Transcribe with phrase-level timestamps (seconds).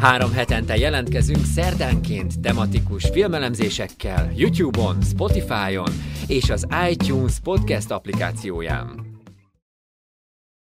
[0.00, 5.92] Három hetente jelentkezünk szerdánként tematikus filmelemzésekkel YouTube-on, Spotify-on
[6.26, 9.09] és az iTunes podcast applikációján.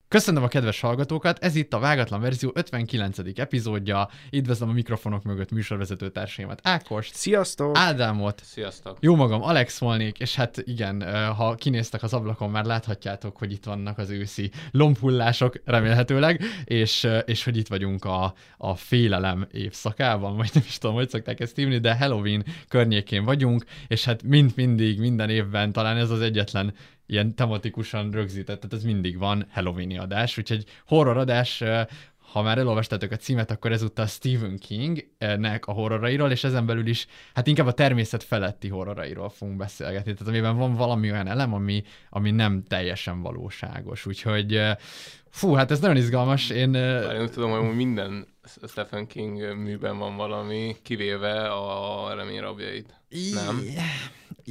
[0.10, 3.18] Köszönöm a kedves hallgatókat, ez itt a Vágatlan Verzió 59.
[3.36, 4.10] epizódja.
[4.32, 7.78] Üdvözlöm a mikrofonok mögött műsorvezető társaimat, Ákos, Sziasztok!
[7.78, 8.98] Ádámot, Sziasztok!
[9.00, 13.64] jó magam, Alex volnék, és hát igen, ha kinéztek az ablakon, már láthatjátok, hogy itt
[13.64, 20.50] vannak az őszi lombhullások, remélhetőleg, és, és hogy itt vagyunk a, a félelem évszakában, vagy
[20.54, 25.00] nem is tudom, hogy szokták ezt hívni, de Halloween környékén vagyunk, és hát mind mindig,
[25.00, 26.74] minden évben talán ez az egyetlen
[27.10, 31.64] ilyen tematikusan rögzített, tehát ez mindig van Halloweeni adás, úgyhogy horror adás,
[32.32, 37.08] ha már elolvastátok a címet, akkor ezúttal Stephen King-nek a horrorairól, és ezen belül is,
[37.34, 41.84] hát inkább a természet feletti horrorairól fogunk beszélgetni, tehát amiben van valami olyan elem, ami,
[42.10, 44.62] ami nem teljesen valóságos, úgyhogy
[45.30, 46.74] fú, hát ez nagyon izgalmas, én...
[46.74, 48.28] Én úgy tudom, hogy minden
[48.68, 53.02] Stephen King műben van valami, kivéve a remény rabjait.
[53.34, 53.62] Nem?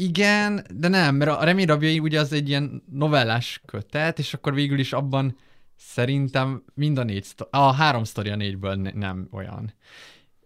[0.00, 4.54] Igen, de nem, mert a Remény rabjai ugye az egy ilyen novellás kötet, és akkor
[4.54, 5.36] végül is abban
[5.76, 9.74] szerintem mind a négy, sztori, a három sztori a négyből ne, nem olyan.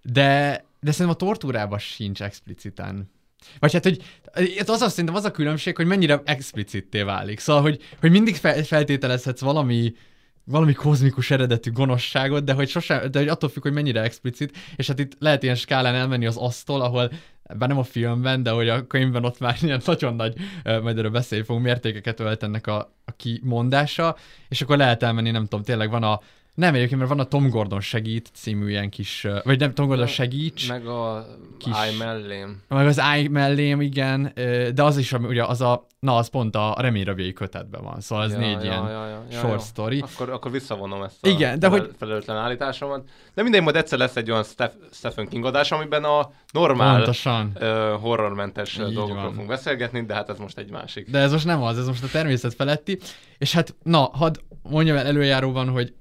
[0.02, 3.10] De, de szerintem a tortúrában sincs expliciten.
[3.58, 4.02] Vagy hát, hogy
[4.66, 7.38] az az szerintem az a különbség, hogy mennyire explicitté válik.
[7.38, 9.94] Szóval, hogy, hogy mindig fel, feltételezhetsz valami,
[10.44, 14.86] valami kozmikus eredetű gonoszságot, de hogy sosem, de hogy attól függ, hogy mennyire explicit, és
[14.86, 17.10] hát itt lehet ilyen skálán elmenni az asztól, ahol
[17.58, 21.10] bár nem a filmben, de hogy a könyvben ott már ilyen nagyon nagy, majd erről
[21.10, 24.16] beszélni fogunk, mértékeket ölt ennek a, a kimondása,
[24.48, 26.20] és akkor lehet elmenni, nem tudom, tényleg van a
[26.54, 30.06] nem egyébként, mert van a Tom Gordon segít című ilyen kis, vagy nem Tom Gordon
[30.06, 30.68] segíts.
[30.68, 31.26] Meg a
[31.58, 32.62] kis, áj mellém.
[32.68, 34.32] Meg az áj mellém, igen,
[34.74, 38.32] de az is, ugye az a, na az pont a reményrabjai kötetben van, szóval ez
[38.32, 39.66] ja, négy ja, ilyen ja, ja, ja, short ja.
[39.66, 40.00] story.
[40.00, 41.90] Akkor, akkor visszavonom ezt a igen, de hogy...
[41.98, 43.08] felelőtlen állításomat.
[43.34, 47.52] De mindegy, majd egyszer lesz egy olyan Steph, Stephen King adás, amiben a normál Pontosan.
[47.60, 49.30] uh, horrormentes Így dolgokról van.
[49.30, 51.10] fogunk beszélgetni, de hát ez most egy másik.
[51.10, 52.98] De ez most nem az, ez most a természet feletti.
[53.38, 55.94] És hát, na, hadd mondjam el előjáróban, hogy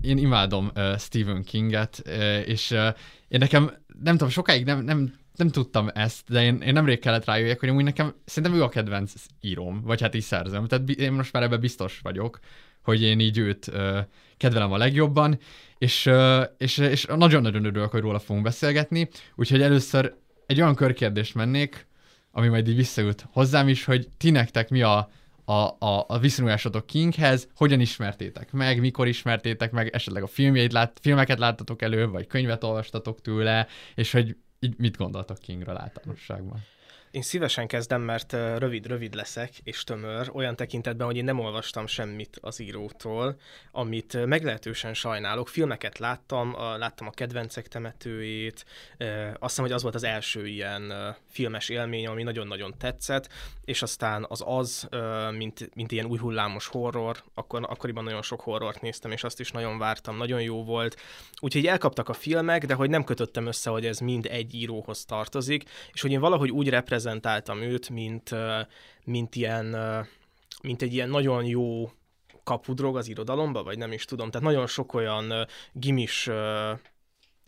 [0.00, 2.86] én imádom uh, Stephen Kinget, uh, és uh,
[3.28, 3.72] én nekem,
[4.02, 7.68] nem tudom, sokáig nem, nem, nem tudtam ezt, de én, én nemrég kellett rájöjjek, hogy
[7.68, 10.66] amúgy nekem szerintem ő a kedvenc íróm, vagy hát is szerzem.
[10.66, 12.38] Tehát én most már ebben biztos vagyok,
[12.82, 13.98] hogy én így őt uh,
[14.36, 15.38] kedvelem a legjobban,
[15.78, 20.14] és, uh, és, és nagyon-nagyon örülök, hogy róla fogunk beszélgetni, úgyhogy először
[20.46, 21.86] egy olyan körkérdést mennék,
[22.30, 25.10] ami majd így visszajut hozzám is, hogy ti nektek mi a
[25.48, 30.98] a, a, a viszonyulásotok Kinghez, hogyan ismertétek meg, mikor ismertétek meg, esetleg a filmjeit lát,
[31.02, 36.64] filmeket láttatok elő, vagy könyvet olvastatok tőle, és hogy így mit gondoltok Kingről általánosságban?
[37.10, 42.38] Én szívesen kezdem, mert rövid-rövid leszek, és tömör, olyan tekintetben, hogy én nem olvastam semmit
[42.40, 43.40] az írótól,
[43.72, 45.48] amit meglehetősen sajnálok.
[45.48, 48.64] Filmeket láttam, láttam a kedvencek temetőjét,
[49.32, 50.92] azt hiszem, hogy az volt az első ilyen
[51.30, 53.28] filmes élmény, ami nagyon-nagyon tetszett,
[53.64, 54.88] és aztán az az,
[55.36, 59.50] mint, mint ilyen új hullámos horror, akkor, akkoriban nagyon sok horrort néztem, és azt is
[59.50, 61.00] nagyon vártam, nagyon jó volt.
[61.40, 65.68] Úgyhogy elkaptak a filmek, de hogy nem kötöttem össze, hogy ez mind egy íróhoz tartozik,
[65.92, 66.68] és hogy én valahogy úgy
[66.98, 68.34] reprezentáltam őt, mint,
[69.04, 69.76] mint, ilyen,
[70.62, 71.90] mint egy ilyen nagyon jó
[72.44, 74.30] kapudrog az irodalomba, vagy nem is tudom.
[74.30, 76.30] Tehát nagyon sok olyan gimis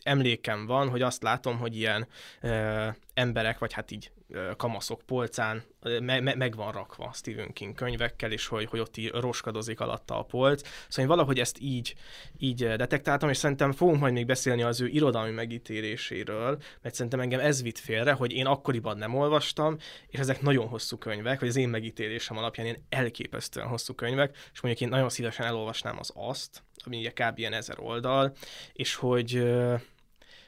[0.03, 2.07] emlékem van, hogy azt látom, hogy ilyen
[2.41, 4.11] ö, emberek, vagy hát így
[4.57, 9.09] kamaszok polcán me- me- meg van rakva Stephen King könyvekkel, és hogy, hogy ott így
[9.09, 10.61] roskadozik alatta a polc.
[10.61, 11.95] Szóval én valahogy ezt így,
[12.37, 17.39] így detektáltam, és szerintem fogunk majd még beszélni az ő irodalmi megítéléséről, mert szerintem engem
[17.39, 19.77] ez vitt félre, hogy én akkoriban nem olvastam,
[20.07, 24.61] és ezek nagyon hosszú könyvek, vagy az én megítélésem alapján ilyen elképesztően hosszú könyvek, és
[24.61, 27.37] mondjuk én nagyon szívesen elolvasnám az azt, ami ugye kb.
[27.37, 28.33] ilyen ezer oldal,
[28.73, 29.43] és hogy,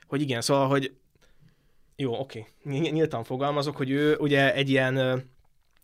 [0.08, 0.94] hogy igen, szóval, hogy
[1.96, 2.80] jó, oké, okay.
[2.80, 4.96] nyíltan fogalmazok, hogy ő ugye egy ilyen,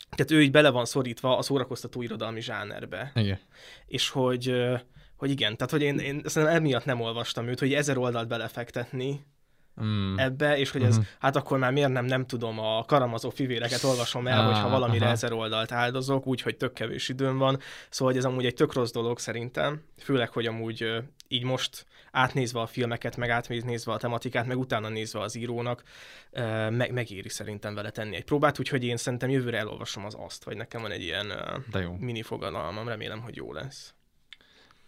[0.09, 3.11] tehát ő így bele van szorítva a szórakoztató irodalmi zsánerbe.
[3.15, 3.39] Igen.
[3.85, 4.53] És hogy,
[5.15, 9.25] hogy igen, tehát hogy én, én szerintem emiatt nem olvastam őt, hogy ezer oldalt belefektetni,
[9.83, 10.17] mm.
[10.17, 11.11] ebbe, és hogy ez, uh-huh.
[11.19, 15.03] hát akkor már miért nem, nem tudom, a karamazó fivéreket olvasom el, ah, hogyha valamire
[15.03, 15.13] aha.
[15.13, 17.59] ezer oldalt áldozok, úgyhogy tök kevés időm van.
[17.89, 22.59] Szóval hogy ez amúgy egy tök rossz dolog szerintem, főleg, hogy amúgy így most átnézve
[22.59, 25.83] a filmeket, meg átnézve a tematikát, meg utána nézve az írónak,
[26.69, 30.57] meg, megéri szerintem vele tenni egy próbát, úgyhogy én szerintem jövőre elolvasom az azt, vagy
[30.57, 31.33] nekem van egy ilyen
[31.71, 31.95] De jó.
[31.99, 33.93] mini fogadalmam, remélem, hogy jó lesz.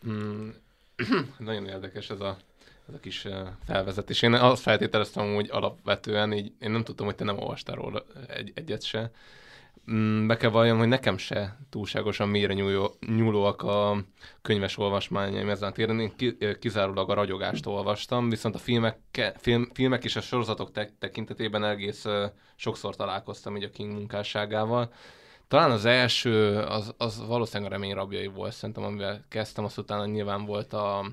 [0.08, 0.50] Mm,
[1.38, 2.38] nagyon érdekes ez a,
[2.92, 3.28] ez a kis
[3.66, 4.22] felvezetés.
[4.22, 8.52] Én azt feltételeztem, hogy alapvetően így, én nem tudtam, hogy te nem olvastál róla egy,
[8.56, 9.12] egyet se.
[9.92, 14.04] Mm, be kell valljam, hogy nekem se túlságosan mélyre nyúló, nyúlóak a
[14.42, 16.00] könyves olvasmányaim ezen a téren.
[16.00, 16.14] Én
[16.60, 18.98] kizárólag a ragyogást olvastam, viszont a filmek,
[19.38, 22.06] film, filmek és a sorozatok te- tekintetében egész
[22.56, 24.94] sokszor találkoztam így a King munkásságával.
[25.48, 30.06] Talán az első, az, az valószínűleg a remény rabjai volt, szerintem, amivel kezdtem, azt utána
[30.06, 31.06] nyilván volt a,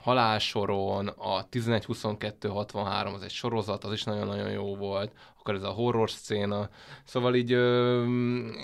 [0.00, 6.10] halálsoron, a 11-22-63 az egy sorozat, az is nagyon-nagyon jó volt, akkor ez a horror
[6.10, 6.68] szcéna,
[7.04, 8.02] szóval így ö,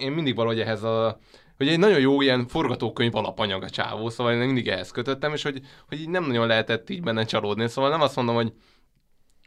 [0.00, 1.19] én mindig valahogy ehhez a
[1.56, 5.42] hogy egy nagyon jó ilyen forgatókönyv alapanyag a csávó, szóval én mindig ehhez kötöttem, és
[5.42, 8.52] hogy, hogy így nem nagyon lehetett így benne csalódni, szóval nem azt mondom, hogy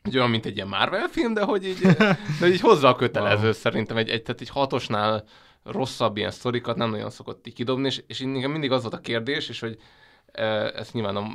[0.04, 1.80] hogy olyan, mint egy ilyen Marvel film, de hogy így,
[2.40, 5.24] de így hozzá a kötelező szerintem, egy, egy, tehát egy hatosnál
[5.64, 9.50] rosszabb ilyen sztorikat nem nagyon szokott így kidobni, és, és mindig az volt a kérdés,
[9.50, 9.78] és hogy
[10.76, 11.28] ezt nyilván a,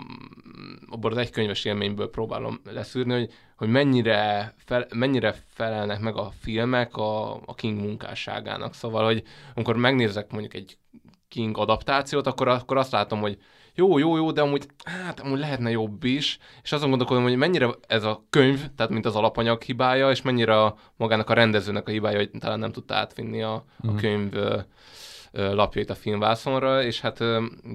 [0.88, 6.96] abból az egykönyves élményből próbálom leszűrni, hogy, hogy mennyire, fel, mennyire felelnek meg a filmek
[6.96, 8.74] a, a King munkásságának.
[8.74, 9.22] Szóval, hogy
[9.54, 10.78] amikor megnézek mondjuk egy
[11.28, 13.38] King adaptációt, akkor, akkor azt látom, hogy
[13.74, 17.70] jó, jó, jó, de amúgy, hát amúgy lehetne jobb is, és azon gondolkodom, hogy mennyire
[17.86, 21.90] ez a könyv, tehát mint az alapanyag hibája, és mennyire a, magának a rendezőnek a
[21.90, 23.96] hibája, hogy talán nem tudta átvinni a, a mhm.
[23.96, 24.34] könyv
[25.32, 27.20] lapjait a filmvászonra, és hát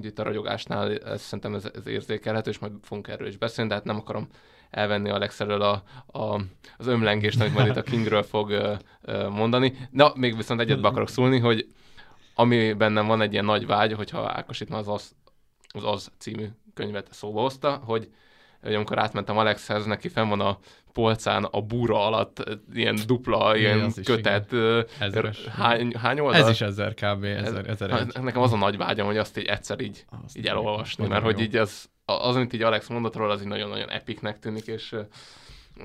[0.00, 3.76] itt a ragyogásnál ez, szerintem ez, ez érzékelhető, és majd fogunk erről is beszélni, de
[3.76, 4.28] hát nem akarom
[4.70, 5.82] elvenni Alex elől a,
[6.18, 6.40] a,
[6.76, 8.78] az ömlengést, amit majd itt a Kingről fog
[9.30, 9.76] mondani.
[9.90, 11.68] Na, még viszont egyet be akarok szólni, hogy
[12.34, 15.14] ami bennem van egy ilyen nagy vágy, hogyha Ákos itt az az,
[15.68, 18.10] az, az című könyvet szóba hozta, hogy
[18.66, 20.58] hogy amikor átmentem Alexhez, neki fenn van a
[20.96, 24.52] polcán a búra alatt ilyen dupla, ilyen Igen, kötet.
[24.98, 25.44] Ezeres.
[25.44, 26.40] Hány, hány oldal?
[26.40, 27.24] Ez is ezer kb.
[27.24, 28.22] Ezer, ezer egy.
[28.22, 31.26] Nekem az a nagy vágyam, hogy azt így egyszer így, azt így elolvasni, mert jó.
[31.26, 34.94] hogy így az, az, amit így Alex mondott róla, az így nagyon-nagyon epiknek tűnik, és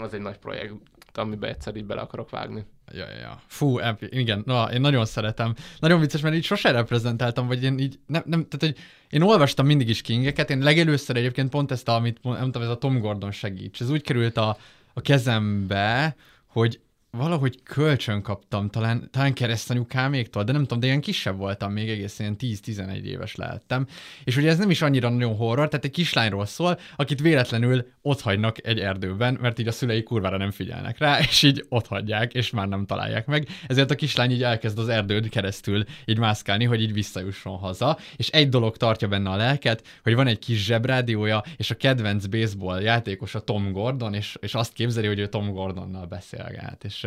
[0.01, 0.73] az egy nagy projekt,
[1.13, 2.65] amiben egyszer így bele akarok vágni.
[2.93, 3.41] Ja, ja, ja.
[3.47, 5.53] Fú, epi, igen, na, én nagyon szeretem.
[5.79, 9.65] Nagyon vicces, mert így sose reprezentáltam, vagy én így, nem, nem tehát, hogy én olvastam
[9.65, 13.31] mindig is Kingeket, én legelőször egyébként pont ezt, a, amit tudom, ez a Tom Gordon
[13.31, 14.57] segíts, ez úgy került a,
[14.93, 16.15] a kezembe,
[16.47, 16.79] hogy
[17.17, 22.19] valahogy kölcsön kaptam, talán, talán keresztanyukáméktól, de nem tudom, de ilyen kisebb voltam, még egész
[22.19, 23.87] ilyen 10-11 éves lehettem.
[24.23, 28.21] És ugye ez nem is annyira nagyon horror, tehát egy kislányról szól, akit véletlenül ott
[28.21, 32.33] hagynak egy erdőben, mert így a szülei kurvára nem figyelnek rá, és így ott hagyják,
[32.33, 33.47] és már nem találják meg.
[33.67, 38.29] Ezért a kislány így elkezd az erdőd keresztül így mászkálni, hogy így visszajusson haza, és
[38.29, 42.81] egy dolog tartja benne a lelket, hogy van egy kis zsebrádiója, és a kedvenc baseball
[42.81, 47.00] játékos a Tom Gordon, és, és azt képzeli, hogy ő Tom Gordonnal beszélget, és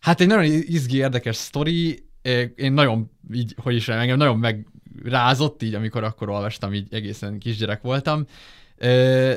[0.00, 2.06] hát egy nagyon izgi, érdekes sztori,
[2.54, 7.82] én nagyon így, hogy is engem nagyon megrázott így, amikor akkor olvastam, így egészen kisgyerek
[7.82, 8.26] voltam,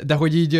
[0.03, 0.51] de hogy így,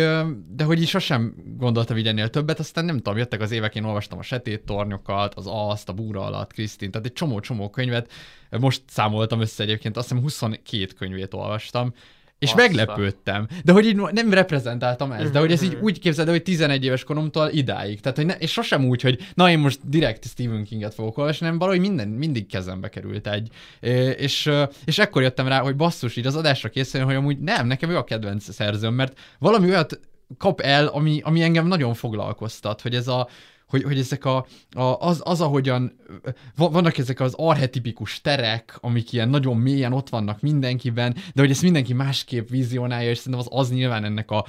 [0.48, 3.84] de hogy így sosem gondoltam így ennél többet, aztán nem tudom, jöttek az évek, én
[3.84, 8.10] olvastam a Setét tornyokat, az Azt, a Búra alatt, Krisztin, tehát egy csomó-csomó könyvet,
[8.50, 11.94] most számoltam össze egyébként, azt hiszem 22 könyvét olvastam,
[12.42, 12.66] és Bassza.
[12.66, 13.46] meglepődtem.
[13.64, 17.04] De hogy így nem reprezentáltam ezt, de hogy ez így úgy képzeld, hogy 11 éves
[17.04, 18.00] koromtól idáig.
[18.00, 21.44] Tehát, hogy ne, és sosem úgy, hogy na én most direkt Stephen Kinget fogok olvasni,
[21.44, 23.48] hanem valahogy minden, mindig kezembe került egy.
[24.16, 24.50] És,
[24.84, 27.96] és ekkor jöttem rá, hogy basszus, így az adásra készülni, hogy amúgy nem, nekem ő
[27.96, 30.00] a kedvenc szerzőm, mert valami olyat
[30.38, 33.28] kap el, ami, ami engem nagyon foglalkoztat, hogy ez a,
[33.72, 35.92] hogy, hogy ezek a, a az, az, ahogyan
[36.56, 41.62] vannak ezek az arhetipikus terek, amik ilyen nagyon mélyen ott vannak mindenkiben, de hogy ezt
[41.62, 44.46] mindenki másképp vizionálja, és szerintem az, az nyilván ennek a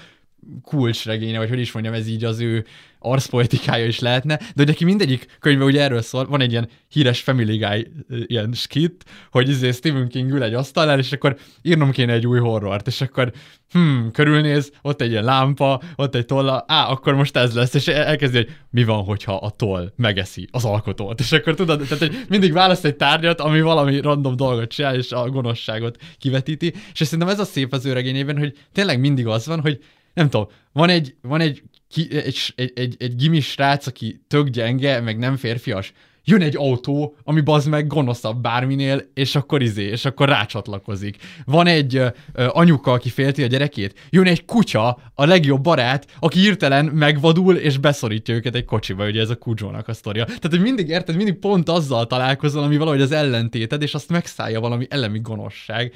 [0.63, 2.65] kulcsregénye, vagy hogy is mondjam, ez így az ő
[3.03, 7.21] arszpolitikája is lehetne, de hogy neki mindegyik könyve ugye erről szól, van egy ilyen híres
[7.21, 7.87] Family Guy
[8.25, 12.39] ilyen skit, hogy izé Stephen King ül egy asztalnál, és akkor írnom kéne egy új
[12.39, 13.31] horrort, és akkor
[13.71, 17.87] hm, körülnéz, ott egy ilyen lámpa, ott egy tolla, á, akkor most ez lesz, és
[17.87, 22.25] elkezdi, hogy mi van, hogyha a toll megeszi az alkotót, és akkor tudod, tehát hogy
[22.29, 27.27] mindig választ egy tárgyat, ami valami random dolgot csinál, és a gonoszságot kivetíti, és szerintem
[27.27, 29.79] ez a szép az ő regényében, hogy tényleg mindig az van, hogy
[30.13, 34.47] nem tudom, van egy, van egy, ki, egy, egy, egy, egy gimis srác, aki tök
[34.47, 35.93] gyenge, meg nem férfias,
[36.23, 41.17] jön egy autó, ami bazd meg gonoszabb bárminél, és akkor izé, és akkor rácsatlakozik.
[41.45, 46.39] Van egy ö, anyuka, aki félti a gyerekét, jön egy kutya, a legjobb barát, aki
[46.39, 50.25] hirtelen megvadul, és beszorítja őket egy kocsiba, ugye ez a kudzsónak a sztoria.
[50.25, 54.59] Tehát, hogy mindig érted, mindig pont azzal találkozol, ami valahogy az ellentéted, és azt megszállja
[54.59, 55.93] valami elemi gonoszság.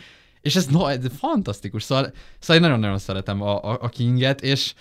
[0.48, 4.74] És ez, no, ez fantasztikus, szóval, szóval én nagyon-nagyon szeretem a, a, a Kinget, és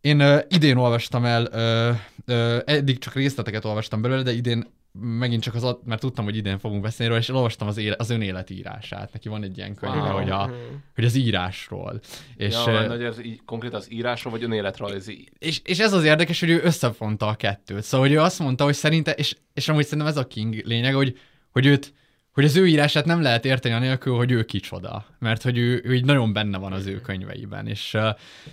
[0.00, 1.90] én ö, idén olvastam el, ö,
[2.26, 4.66] ö, eddig csak részleteket olvastam belőle, de idén
[5.00, 8.10] megint csak az, mert tudtam, hogy idén fogunk beszélni róla, és olvastam az, éle, az
[8.10, 9.12] ön életírását.
[9.12, 10.12] Neki van egy ilyen könyve, Wow.
[10.12, 10.50] hogy, a,
[10.94, 12.00] hogy az írásról.
[12.36, 15.28] És, ja, ö, hogy ez így konkrét az írásról, vagy önéletrajzi?
[15.38, 17.82] és, és ez az érdekes, hogy ő összefonta a kettőt.
[17.82, 20.94] Szóval, hogy ő azt mondta, hogy szerinte, és, és amúgy szerintem ez a King lényeg,
[20.94, 21.18] hogy,
[21.50, 21.92] hogy őt,
[22.32, 25.04] hogy az ő írását nem lehet érteni anélkül, hogy ő kicsoda.
[25.18, 27.66] Mert hogy ő, ő így nagyon benne van az ő könyveiben.
[27.66, 28.02] És uh,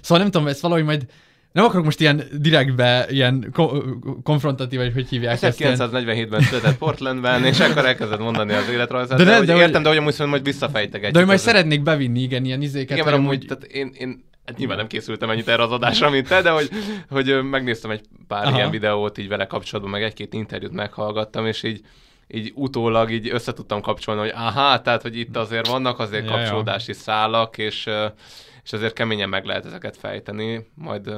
[0.02, 1.06] szóval nem tudom, ezt valahogy majd
[1.52, 3.84] nem akarok most ilyen direktbe, ilyen ko-
[4.24, 5.60] konfrontatív, vagy hogy hívják ezt.
[5.60, 9.18] ilyen- 1947-ben született Portlandben, és akkor elkezdett mondani az életrajzát.
[9.18, 11.12] De De, de, hogy de hogy- értem, de hogy amúgy szerintem majd visszafejtegetjük.
[11.14, 12.92] De hogy majd szeretnék bevinni, igen, ilyen izéket.
[12.98, 16.10] Igen, mert hogy amúgy, tehát én, én hát nyilván nem készültem ennyit erre az adásra,
[16.10, 16.70] mint te, de hogy,
[17.10, 18.46] hogy megnéztem egy pár.
[18.46, 18.56] Aha.
[18.58, 21.82] ilyen videót így vele kapcsolatban, meg egy-két interjút meghallgattam, és így
[22.34, 26.30] így utólag így össze tudtam kapcsolni, hogy aha, tehát, hogy itt azért vannak azért Ja,
[26.32, 26.38] ja.
[26.38, 27.90] kapcsolódási szálak, és,
[28.64, 31.12] és azért keményen meg lehet ezeket fejteni, majd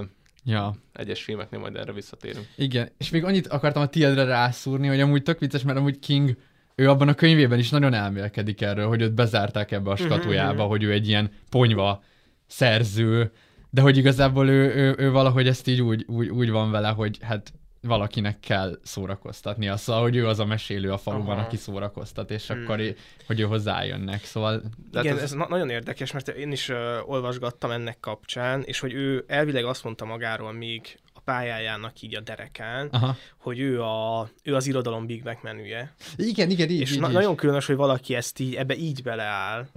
[0.44, 0.75] Ja.
[0.94, 2.48] egyes filmeknél majd erre visszatérünk.
[2.56, 6.38] Igen, és még annyit akartam a tiédre rászúrni, hogy amúgy tök vicces, mert amúgy King,
[6.75, 10.84] ő abban a könyvében is nagyon elmélkedik erről, hogy őt bezárták ebbe a skatujába, hogy
[10.84, 12.03] ő egy ilyen ponyva
[12.48, 13.32] szerző,
[13.70, 17.18] de hogy igazából ő, ő, ő valahogy ezt így úgy, úgy, úgy van vele, hogy
[17.22, 21.46] hát valakinek kell szórakoztatnia, szóval, hogy ő az a mesélő a faluban, Aha.
[21.46, 22.98] aki szórakoztat, és akkor, í-
[23.28, 24.62] hogy ő hozzájönnek, szóval...
[24.94, 28.94] Igen, ez- ez na- nagyon érdekes, mert én is uh, olvasgattam ennek kapcsán, és hogy
[28.94, 33.16] ő elvileg azt mondta magáról még a pályájának így a derekán, Aha.
[33.38, 35.94] hogy ő, a, ő az irodalom Big Mac menüje.
[36.16, 37.14] Igen, igen, így, és így, na- így.
[37.14, 39.68] nagyon különös, hogy valaki ezt így, ebbe így beleáll.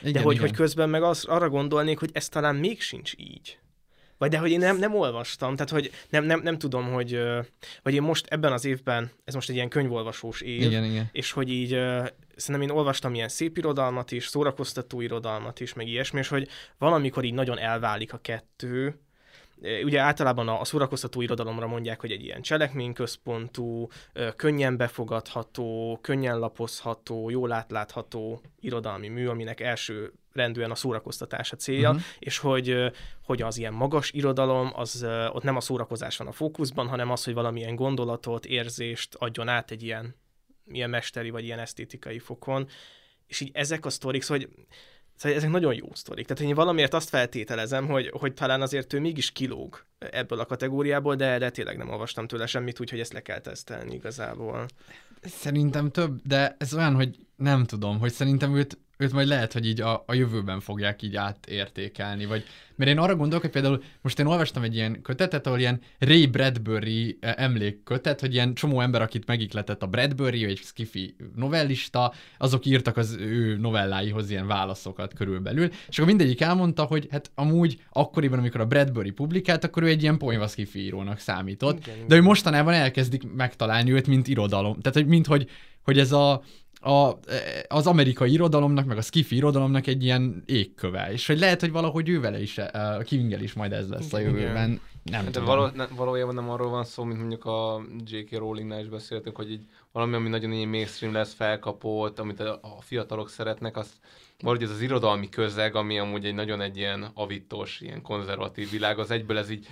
[0.00, 0.46] igen, de hogy, igen.
[0.46, 3.58] hogy közben meg az, arra gondolnék, hogy ez talán még sincs így.
[4.20, 7.20] Vagy de hogy én nem, nem olvastam, tehát hogy nem, nem, nem tudom, hogy
[7.82, 11.08] vagy én most ebben az évben, ez most egy ilyen könyvolvasós év, Igen, igen.
[11.12, 11.68] és hogy így
[12.36, 16.48] szerintem én olvastam ilyen szép irodalmat is, szórakoztató irodalmat is, meg ilyesmi, és hogy
[16.78, 19.00] valamikor így nagyon elválik a kettő,
[19.84, 23.88] Ugye általában a, a szórakoztató irodalomra mondják, hogy egy ilyen cselekményközpontú,
[24.36, 31.88] könnyen befogadható, könnyen lapozható, jól átlátható irodalmi mű, aminek első rendűen a szórakoztatás a célja,
[31.88, 32.04] uh-huh.
[32.18, 32.92] és hogy,
[33.24, 37.24] hogy az ilyen magas irodalom, az ott nem a szórakozás van a fókuszban, hanem az,
[37.24, 40.14] hogy valamilyen gondolatot, érzést adjon át egy ilyen,
[40.66, 42.68] ilyen mesteri vagy ilyen esztétikai fokon,
[43.26, 44.66] és így ezek a sztorik, szóval, hogy
[45.20, 46.26] Szóval ezek nagyon jó sztorik.
[46.26, 51.14] Tehát én valamiért azt feltételezem, hogy, hogy talán azért ő mégis kilóg ebből a kategóriából,
[51.14, 54.66] de, de tényleg nem olvastam tőle semmit, úgyhogy ezt le kell tesztelni igazából.
[55.22, 59.66] Szerintem több, de ez olyan, hogy nem tudom, hogy szerintem őt, őt majd lehet, hogy
[59.66, 62.44] így a, a jövőben fogják így átértékelni, vagy
[62.80, 66.26] mert én arra gondolok, hogy például most én olvastam egy ilyen kötetet, ahol ilyen Ray
[66.26, 72.66] Bradbury eh, emlékkötet, hogy ilyen csomó ember, akit megikletett a Bradbury, egy skifi novellista, azok
[72.66, 78.38] írtak az ő novelláihoz ilyen válaszokat körülbelül, és akkor mindegyik elmondta, hogy hát amúgy akkoriban,
[78.38, 82.24] amikor a Bradbury publikált, akkor ő egy ilyen ponyva skifi írónak számított, Igen, de hogy
[82.24, 84.80] mostanában elkezdik megtalálni őt, mint irodalom.
[84.80, 85.48] Tehát, hogy mint hogy,
[85.82, 86.42] hogy ez a,
[86.80, 87.18] a,
[87.68, 92.08] az amerikai irodalomnak, meg a skifi irodalomnak egy ilyen égköve, és hogy lehet, hogy valahogy
[92.08, 94.80] ő vele is, eh, a Kingel is majd ez lesz a Igen, jövőben.
[95.02, 95.48] Nem De tudom.
[95.48, 98.38] való, ne, valójában nem arról van szó, mint mondjuk a J.K.
[98.38, 102.80] Rowlingnál is beszéltünk, hogy így valami, ami nagyon így mainstream lesz, felkapott, amit a, a
[102.80, 103.92] fiatalok szeretnek, azt
[104.42, 108.98] valahogy ez az irodalmi közeg, ami amúgy egy nagyon egy ilyen avitos, ilyen konzervatív világ,
[108.98, 109.66] az egyből ez így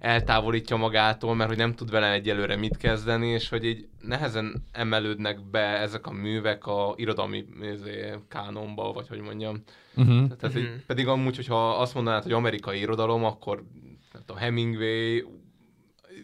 [0.00, 5.50] eltávolítja magától, mert hogy nem tud vele egyelőre mit kezdeni, és hogy így nehezen emelődnek
[5.50, 9.62] be ezek a művek a irodalmi izé, kánonba, vagy hogy mondjam.
[9.96, 10.36] Uh-huh.
[10.36, 10.64] Tehát, Mhm.
[10.64, 13.62] hogy pedig amúgy, hogyha azt mondanád, hogy amerikai irodalom, akkor
[14.12, 15.22] nem tudom, Hemingway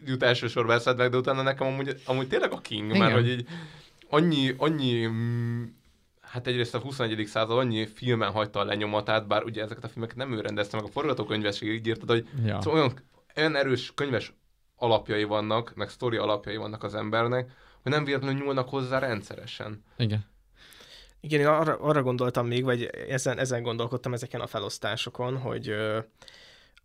[0.07, 2.99] jut elsősorban eszedbe, de utána nekem amúgy, amúgy tényleg a King, Igen.
[2.99, 3.47] mert hogy így
[4.11, 5.64] annyi, annyi mm,
[6.30, 7.26] hát egyrészt a 21.
[7.26, 10.85] század annyi filmen hagyta a lenyomatát, bár ugye ezeket a filmeket nem ő rendezte meg,
[10.87, 12.61] a forgatókönyvesség így írtad, hogy Ja.
[12.62, 12.92] szóval olyan,
[13.37, 14.32] olyan erős könyves
[14.76, 17.50] alapjai vannak, meg sztori alapjai vannak az embernek,
[17.82, 19.85] hogy nem véletlenül nyúlnak hozzá rendszeresen.
[19.97, 20.26] Igen.
[21.20, 25.99] Igen, én arra, arra gondoltam még, vagy ezen, ezen gondolkodtam ezeken a felosztásokon, hogy ö,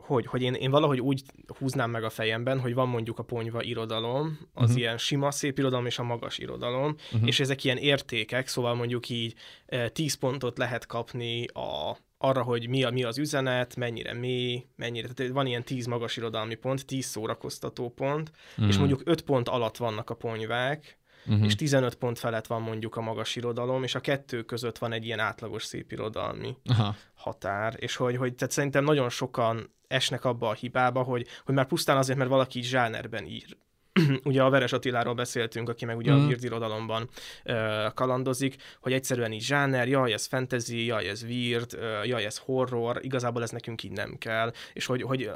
[0.05, 1.21] hogy, hogy én, én valahogy úgy
[1.59, 4.63] húznám meg a fejemben, hogy van mondjuk a ponyva irodalom, az Mhm.
[4.63, 4.77] uh-huh.
[4.77, 6.95] ilyen sima szép irodalom és a magas irodalom, Mhm.
[7.13, 7.27] uh-huh.
[7.27, 9.33] és ezek ilyen értékek, szóval mondjuk így
[9.65, 14.65] eh, 10 pontot lehet kapni a, arra, hogy mi, a, mi az üzenet, mennyire mély,
[14.75, 18.65] mennyire, tehát van ilyen 10 magas irodalmi pont, 10 szórakoztató pont, Mhm.
[18.65, 18.69] mm.
[18.69, 21.45] és mondjuk 5 pont alatt vannak a ponyvák, uh-huh.
[21.45, 25.05] és 15 pont felett van mondjuk a magas irodalom, és a kettő között van egy
[25.05, 26.95] ilyen átlagos szép irodalmi Aha.
[27.13, 31.67] határ, és hogy, hogy tehát szerintem nagyon sokan esnek abba a hibába, hogy, hogy már
[31.67, 33.57] pusztán azért, mert valaki zsánerben ír,
[34.23, 36.15] ugye a Veres Attiláról beszéltünk, aki meg ugye mm.
[36.15, 37.09] a weird irodalomban
[37.45, 42.99] uh, kalandozik, hogy egyszerűen így zsáner, jaj, ez fantasy, jaj, ez uh, jaj, ez horror,
[43.01, 45.31] igazából ez nekünk így nem kell, és hogy, hogy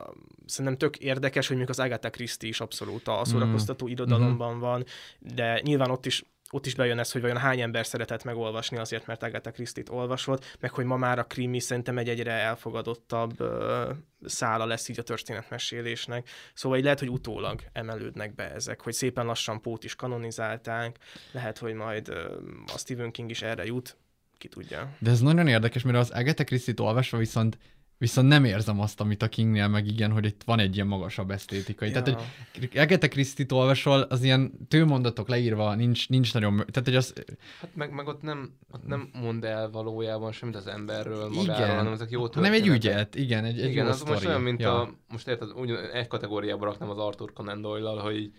[0.46, 3.90] szerintem tök érdekes, hogy mondjuk az Agatha Christie is abszolút a szórakoztató mm.
[3.90, 4.60] irodalomban mm.
[4.60, 4.86] van,
[5.20, 9.06] de nyilván ott is ott is bejön ez, hogy vajon hány ember szeretett megolvasni azért,
[9.06, 13.38] mert Agatha Christie-t olvasott, meg hogy ma már a krimi szerintem egy egyre elfogadottabb
[14.26, 16.30] szála lesz így a történetmesélésnek.
[16.54, 20.98] Szóval így lehet, hogy utólag emelődnek be ezek, hogy szépen lassan pót is kanonizálták,
[21.32, 22.36] lehet, hogy majd ö,
[22.74, 23.98] a Stephen King is erre jut,
[24.38, 24.96] ki tudja.
[25.00, 27.58] De ez nagyon érdekes, mert az Agatha Christie-t olvasva viszont
[28.00, 31.32] Viszont nem érzem azt, amit a Kingnél meg igen, hogy itt van egy ilyen magasabb
[31.32, 31.90] esztétikai.
[31.90, 32.02] Ja.
[32.02, 32.22] Tehát,
[32.60, 36.56] hogy Agatha Christie-t olvasol, az ilyen tőmondatok leírva, nincs, nincs nagyon...
[36.56, 37.14] Tehát, hogy az...
[37.60, 41.78] Hát meg, meg ott, nem, ott nem mond el valójában semmit az emberről magáról, igen.
[41.78, 44.12] hanem ezek jó Nem egy ügyet, igen, egy, egy Igen, jó az sztori.
[44.12, 44.82] most olyan, mint ja.
[44.82, 44.94] a...
[45.08, 48.32] Most érted, úgy egy kategóriába raknám az Arthur Conan doyle hogy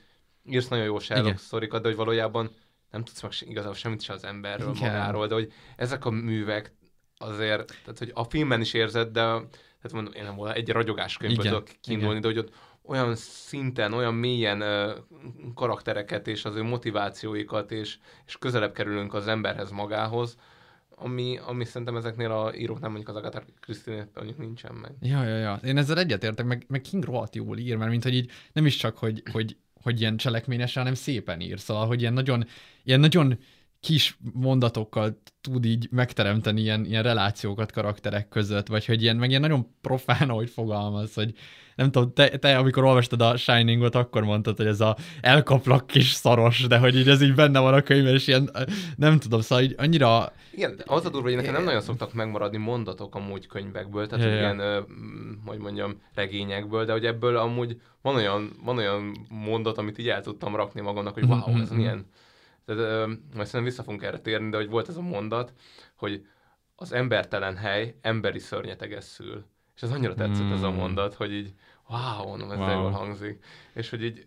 [0.44, 2.50] írsz nagyon jó Sherlock sztorikat, de hogy valójában
[2.90, 4.90] nem tudsz meg igazából semmit se az emberről igen.
[4.92, 6.76] magáról, de hogy ezek a művek
[7.18, 11.44] azért, tehát hogy a filmben is érzed, de tehát mondom, én nem volna egy ragyogáskönyvből
[11.44, 14.90] tudok kiindulni, de hogy ott olyan szinten, olyan mélyen uh,
[15.54, 20.36] karaktereket és az ő motivációikat, és, és közelebb kerülünk az emberhez magához,
[21.00, 24.92] ami, ami szerintem ezeknél a íróknál mondjuk az Agatha Christie-nél mondjuk nincsen meg.
[25.00, 25.60] Ja, ja, ja.
[25.64, 28.76] Én ezzel egyetértek, meg, meg King rohadt jól ír, mert mint hogy így nem is
[28.76, 31.60] csak, hogy, hogy, hogy ilyen cselekményesen, hanem szépen ír.
[31.60, 32.46] Szóval, hogy ilyen nagyon,
[32.82, 33.38] ilyen nagyon
[33.80, 39.40] kis mondatokkal tud így megteremteni ilyen, ilyen relációkat karakterek között, vagy hogy ilyen, meg ilyen
[39.40, 41.34] nagyon profán, ahogy fogalmaz, hogy
[41.78, 46.10] nem tudom, te, te amikor olvastad a Shiningot, akkor mondtad, hogy ez a elkaplak kis
[46.10, 48.50] szaros, de hogy így ez így benne van a könyvben, és ilyen,
[48.96, 50.32] nem tudom, szóval így annyira...
[50.50, 54.32] Igen, az a durva, hogy nekem nem nagyon szoktak megmaradni mondatok amúgy könyvekből, tehát ja,
[54.32, 54.80] ilyen, ö,
[55.46, 60.22] hogy mondjam, regényekből, de hogy ebből amúgy van olyan, van olyan mondat, amit így el
[60.22, 62.06] tudtam rakni magamnak, hogy wow, ez milyen
[62.68, 65.52] tehát ö, majd szerintem vissza fogunk erre térni, de hogy volt ez a mondat,
[65.94, 66.26] hogy
[66.76, 69.44] az embertelen hely emberi szörnyeteges szül.
[69.74, 70.52] És ez annyira tetszett mm.
[70.52, 70.76] ez a hmm.
[70.76, 71.52] mondat, hogy így,
[71.88, 72.70] wow, mondom, ez wow.
[72.70, 73.44] jól hangzik.
[73.74, 74.26] És hogy így,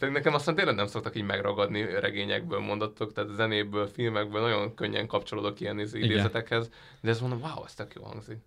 [0.00, 5.60] nekem aztán tényleg nem szoktak így megragadni regényekből mondatok, tehát zenéből, filmekből nagyon könnyen kapcsolódok
[5.60, 6.70] ilyen idézetekhez,
[7.00, 8.38] de ez mondom, wow, ez tök jó hangzik.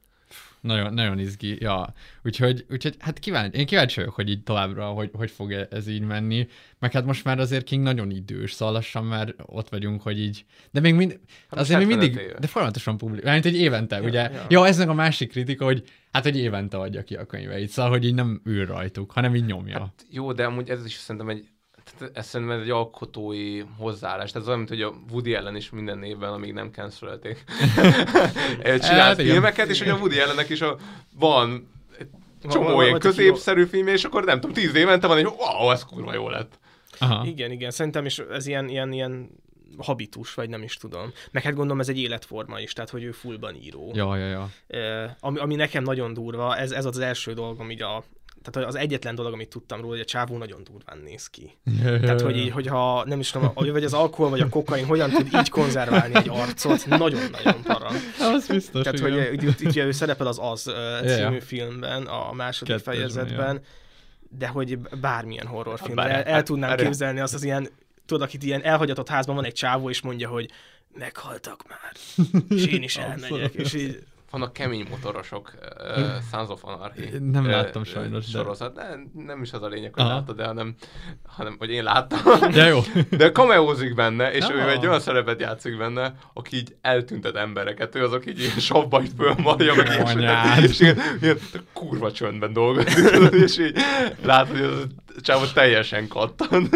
[0.65, 1.93] Nagyon, nagyon izgi, ja.
[2.23, 5.87] Úgyhogy, úgyhogy hát kíváncsi, én kíváncsi vagyok, hogy így továbbra, hogy, hogy fog e- ez
[5.87, 6.47] így menni.
[6.79, 10.45] Meg hát most már azért King nagyon idős, szóval lassan már ott vagyunk, hogy így,
[10.71, 12.39] de még mind, hát azért még mindig, éve.
[12.39, 14.31] de folyamatosan publik, mert egy évente, ja, ugye?
[14.31, 14.45] Ja.
[14.49, 17.91] ja, ez meg a másik kritika, hogy hát, hogy évente adja ki a könyveit, szóval,
[17.91, 19.79] hogy így nem ül rajtuk, hanem így nyomja.
[19.79, 21.47] Hát jó, de amúgy ez is szerintem egy
[21.97, 24.31] tehát ez szerintem egy alkotói hozzáállás.
[24.31, 27.43] Tehát az olyan, mint hogy a Woody ellen is minden évben, amíg nem cancelölték.
[28.63, 30.77] Csinált hát, filmeket, és hogy a Woody ellennek is a,
[31.13, 31.73] van
[32.49, 36.13] csomó ilyen középszerű film, és akkor nem tudom, tíz évente van, hogy wow, ez kurva
[36.13, 36.59] jó lett.
[36.99, 37.25] Aha.
[37.25, 39.29] Igen, igen, szerintem is ez ilyen, ilyen, ilyen
[39.77, 41.11] habitus, vagy nem is tudom.
[41.31, 43.91] Meg hát gondolom ez egy életforma is, tehát hogy ő fullban író.
[43.93, 44.49] Ja, ja, ja.
[45.19, 48.03] ami, ami nekem nagyon durva, ez, ez az első dolgom így a,
[48.51, 51.57] tehát az egyetlen dolog, amit tudtam róla, hogy a csávó nagyon durván néz ki.
[52.01, 55.33] tehát, hogy így, hogyha nem is tudom, vagy az alkohol, vagy a kokain hogyan tud
[55.33, 57.89] így konzerválni egy arcot, nagyon-nagyon para.
[58.33, 59.27] Az biztos, Tehát, igen.
[59.27, 60.61] hogy itt, itt, ő szerepel az Az
[60.99, 61.39] című yeah.
[61.39, 63.61] filmben, a második Kettesben, fejezetben, ja.
[64.37, 67.69] de hogy bármilyen horrorfilm, el, el tudnám bár, képzelni azt az ilyen,
[68.05, 70.49] tudod, akit ilyen elhagyatott házban van egy csávó, és mondja, hogy
[70.93, 71.91] meghaltak már,
[72.49, 74.03] és én is elmegyek, és így
[74.39, 77.17] vannak kemény motorosok, uh, Sons of Anarchy.
[77.31, 78.25] Nem láttam uh, sajnos.
[78.25, 78.75] Sorozat.
[78.75, 78.81] De...
[78.89, 80.13] Nem, nem is az a lényeg, hogy Aha.
[80.13, 80.75] láttad, de hanem,
[81.27, 82.19] hanem, hogy én láttam.
[82.51, 82.79] De jó.
[83.17, 84.53] De kameózik benne, és Aha.
[84.53, 87.95] ő egy olyan szerepet játszik benne, aki így eltüntet embereket.
[87.95, 89.87] Ő azok így ilyen savbait fölmarja meg.
[90.57, 91.37] És, és ilyen, ilyen
[91.73, 92.97] kurva csöndben dolgozik.
[93.45, 93.77] és így
[94.23, 96.69] látod, hogy a csávot teljesen kattan.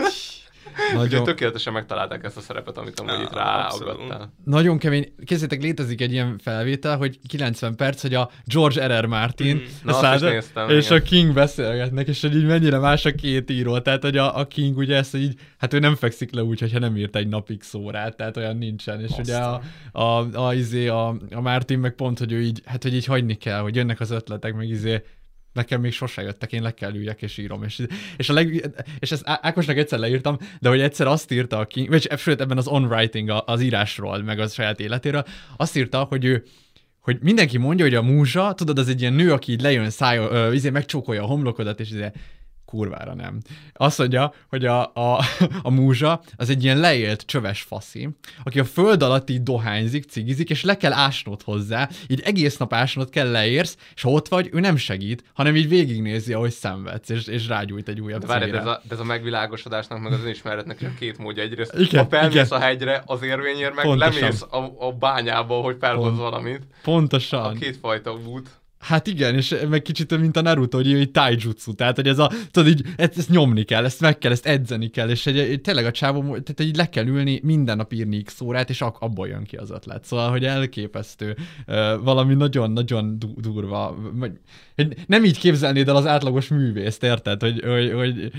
[0.94, 1.24] Nagyon...
[1.24, 4.34] tökéletesen megtalálták ezt a szerepet, amit amúgy itt ráaggattál.
[4.46, 5.14] Nagyon kemény.
[5.26, 9.06] Kézzétek, létezik egy ilyen felvétel, hogy 90 perc, hogy a George R.R.
[9.06, 9.60] Martin mm.
[9.84, 10.98] Na, száz, néztem, és igen.
[10.98, 13.80] a King beszélgetnek, és hogy így mennyire más a két író.
[13.80, 16.80] Tehát, hogy a, a King ugye ezt, így, hát ő nem fekszik le úgy, hogyha
[16.80, 19.02] nem írt egy napig szórát, tehát olyan nincsen.
[19.02, 19.22] És Aztán.
[19.22, 19.62] ugye a,
[19.92, 23.36] a, a, izé, a, a Martin meg pont, hogy ő így, hát hogy így hagyni
[23.36, 25.02] kell, hogy jönnek az ötletek, meg izé
[25.54, 27.64] nekem még sose jöttek, én le kell üljek és írom.
[27.64, 27.86] És,
[28.18, 32.10] és, a leg, és ezt Ákosnak egyszer leírtam, de hogy egyszer azt írta King, vagy
[32.18, 35.24] sőt ebben az on-writing, az írásról, meg az saját életéről,
[35.58, 36.44] azt írta, hogy ő,
[37.00, 40.20] hogy mindenki mondja, hogy a múzsa, tudod, az egy ilyen nő, aki így lejön száj,
[40.54, 42.12] izé megcsókolja a homlokodat, és izé,
[42.70, 43.40] kurvára nem.
[43.74, 45.20] Azt mondja, hogy a, a,
[45.62, 48.10] a múzsa az egy ilyen leélt csöves faszi,
[48.44, 52.74] aki a föld alatt így dohányzik, cigizik, és le kell ásnod hozzá, így egész nap
[52.74, 57.10] ásnod kell leérsz, és ha ott vagy, ő nem segít, hanem így végignézi, ahogy szenvedsz,
[57.10, 60.22] és, és rágyújt egy újabb De várj, ez a, de ez a megvilágosodásnak, meg az
[60.24, 61.44] önismeretnek csak két módja.
[61.44, 62.60] Egyrészt, Igen, ha felmész igen.
[62.60, 64.22] a hegyre az érvényért, meg Pontosan.
[64.22, 66.18] lemész a, a bányába, hogy felhoz Pont.
[66.18, 66.62] valamit.
[66.62, 67.58] A Pontosan.
[67.58, 68.59] kétfajta út.
[68.80, 72.32] Hát igen, és meg kicsit mint a Naruto, hogy egy taijutsu, tehát hogy ez a,
[72.52, 75.62] tudod így, ezt, ezt nyomni kell, ezt meg kell, ezt edzeni kell, és egy, egy,
[75.62, 79.28] tényleg a csávó, tehát így le kell ülni, minden nap írni x órát, és abból
[79.28, 80.06] jön ki az ötlet.
[80.06, 81.36] Szóval, hogy elképesztő,
[82.02, 83.98] valami nagyon-nagyon du- durva,
[85.08, 87.42] nem így képzelnéd el az átlagos művészt, érted?
[87.42, 88.32] Hogy, hogy, hogy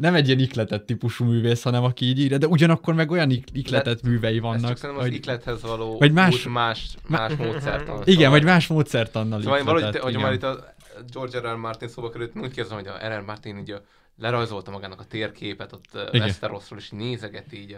[0.00, 3.48] nem egy ilyen ikletett típusú művész, hanem aki így írja, de ugyanakkor meg olyan ik-
[3.52, 4.66] ikletett művei Ez vannak.
[4.68, 8.02] csak szerintem az hogy, iklethez való vagy más- út más, más módszertan.
[8.04, 10.74] igen, vagy más módszertannal Szóval valahogy, ikletett, te, hogy már itt a
[11.12, 11.52] George R.
[11.52, 11.56] R.
[11.56, 13.18] Martin szóba került, úgy kérdezem, hogy a R.
[13.18, 13.24] R.
[13.24, 13.82] Martin így a,
[14.18, 16.10] lerajzolta magának a térképet ott.
[16.12, 17.76] Westerosról, és így nézegeti így,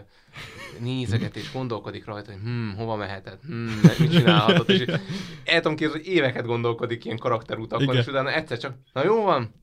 [0.79, 3.53] nézeget és gondolkodik rajta, hogy hm, hova mehetett, hm,
[3.99, 4.85] mit csinálhatott, és
[5.45, 9.53] el tudom képzelni, hogy éveket gondolkodik ilyen karakterutakon, és utána egyszer csak, na jó van,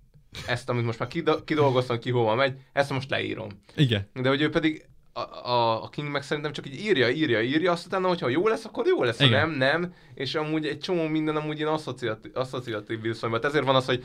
[0.46, 1.08] ezt, amit most már
[1.44, 3.48] kidolgoztam, ki hova megy, ezt most leírom.
[3.76, 4.08] Igen.
[4.14, 7.72] De hogy ő pedig a, a, a King meg szerintem csak így írja, írja, írja,
[7.72, 11.06] azt utána, hogyha jó lesz, akkor jó lesz, ha nem, nem, és amúgy egy csomó
[11.06, 13.40] minden amúgy ilyen asszociatív, asszociatív viszonyban.
[13.40, 14.04] Hát Ezért van az, hogy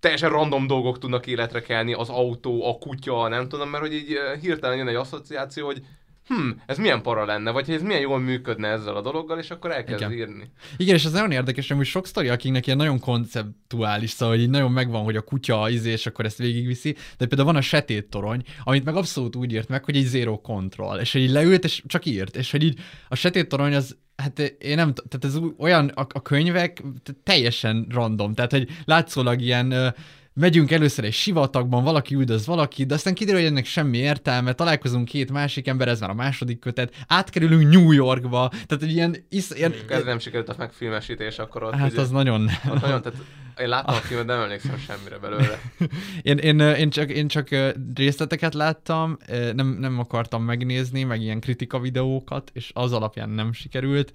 [0.00, 4.12] teljesen random dolgok tudnak életre kelni, az autó, a kutya, nem tudom, mert hogy így
[4.14, 5.82] eh, hirtelen jön egy asszociáció, hogy
[6.26, 9.50] hm, ez milyen para lenne, vagy hogy ez milyen jól működne ezzel a dologgal, és
[9.50, 10.12] akkor elkezd Igen.
[10.12, 10.50] írni.
[10.76, 14.72] Igen, és ez nagyon érdekes, hogy sok sztori, akiknek ilyen nagyon konceptuális, szóval így nagyon
[14.72, 18.42] megvan, hogy a kutya izé, és akkor ezt végigviszi, de például van a setét torony,
[18.64, 21.82] amit meg abszolút úgy írt meg, hogy egy zero control, és hogy így leült, és
[21.86, 25.88] csak írt, és hogy így a setét torony az Hát én nem, tehát ez olyan,
[25.88, 26.82] a, a könyvek
[27.22, 29.94] teljesen random, tehát hogy látszólag ilyen
[30.34, 35.04] megyünk először egy sivatagban, valaki üldöz valaki, de aztán kiderül, hogy ennek semmi értelme, találkozunk
[35.04, 39.50] két másik ember, ez már a második kötet, átkerülünk New Yorkba, tehát egy ilyen, isz,
[39.50, 43.18] ilyen Ez nem sikerült a megfilmesítés, akkor ott hát ugye, az nagyon ott nagyon, tehát
[43.60, 45.60] én láttam a filmet, nem emlékszem semmire belőle.
[46.22, 47.48] Én, én, én, csak, én csak
[47.94, 49.16] részleteket láttam,
[49.54, 54.12] nem, nem akartam megnézni, meg ilyen kritika videókat, és az alapján nem sikerült,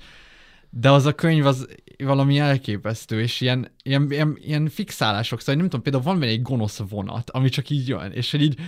[0.70, 5.64] de az a könyv az valami elképesztő, és ilyen, ilyen, ilyen, ilyen fixálások, szóval nem
[5.64, 8.60] tudom, például van benne egy gonosz vonat, ami csak így jön, és hogy így,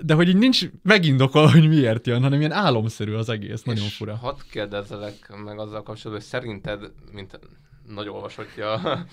[0.00, 3.96] de hogy így nincs megindokolva, hogy miért jön, hanem ilyen álomszerű az egész, nagyon És
[3.96, 4.16] fura.
[4.16, 7.38] Hadd kérdezzelek meg azzal kapcsolatban, hogy szerinted, mint
[7.86, 9.06] nagy olvasottja a,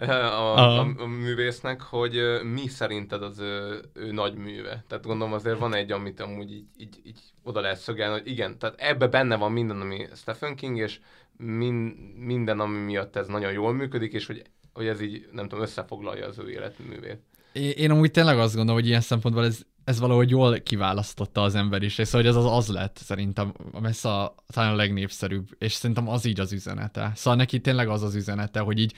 [0.00, 2.20] a, a, a művésznek, hogy
[2.52, 4.84] mi szerinted az ő, ő nagy műve?
[4.88, 8.58] Tehát gondolom azért van egy, amit amúgy így, így, így oda lehet szögelni, hogy igen,
[8.58, 11.00] tehát ebbe benne van minden, ami Stephen King, és
[11.38, 11.74] min,
[12.16, 16.26] minden, ami miatt ez nagyon jól működik, és hogy, hogy ez így, nem tudom, összefoglalja
[16.26, 17.18] az ő életművét.
[17.52, 21.54] Én, én amúgy tényleg azt gondolom, hogy ilyen szempontból ez, ez valahogy jól kiválasztotta az
[21.54, 25.72] ember és szóval hogy ez az az lett szerintem messze a, talán a legnépszerűbb, és
[25.72, 27.12] szerintem az így az üzenete.
[27.14, 28.94] Szóval neki tényleg az az üzenete, hogy így,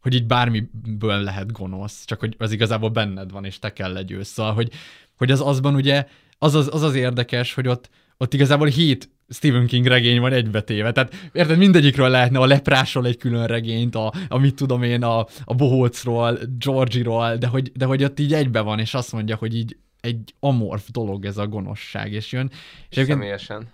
[0.00, 4.26] hogy így bármiből lehet gonosz, csak hogy az igazából benned van, és te kell legyőz.
[4.26, 4.72] Szóval, hogy,
[5.16, 6.06] hogy az azban ugye,
[6.38, 10.92] az az, az, az érdekes, hogy ott, ott igazából hét Stephen King regény van egybetéve.
[10.92, 15.26] Tehát érted, mindegyikről lehetne a leprásról egy külön regényt, a, a mit tudom én, a,
[15.44, 19.54] a bohócról, Georgie-ról, de hogy, de hogy ott így egybe van, és azt mondja, hogy
[19.54, 22.50] így egy amorf dolog ez a gonoszság, és jön.
[22.50, 22.56] És
[22.88, 23.68] egyébként- Személyesen.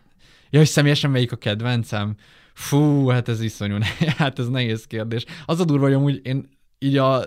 [0.51, 2.15] Ja, és személyesen melyik a kedvencem?
[2.55, 3.77] Fú, hát ez iszonyú,
[4.19, 5.25] hát ez nehéz kérdés.
[5.47, 7.25] Az a durva, hogy amúgy én így a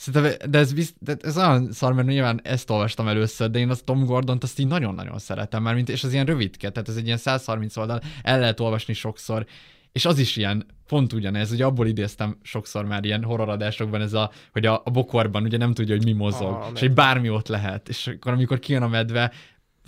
[0.00, 3.70] Szerintem, de ez, bizt, de ez olyan szar, mert nyilván ezt olvastam először, de én
[3.70, 6.96] azt Tom Gordont azt így nagyon-nagyon szeretem már, mint, és az ilyen rövidke, tehát ez
[6.96, 9.46] egy ilyen 130 oldal, el lehet olvasni sokszor,
[9.92, 14.30] és az is ilyen, pont ugyanez, ugye abból idéztem sokszor már ilyen horroradásokban ez a,
[14.52, 17.48] hogy a, a bokorban ugye nem tudja, hogy mi mozog, Ah, és hogy bármi ott
[17.48, 19.32] lehet, és akkor amikor kijön a medve,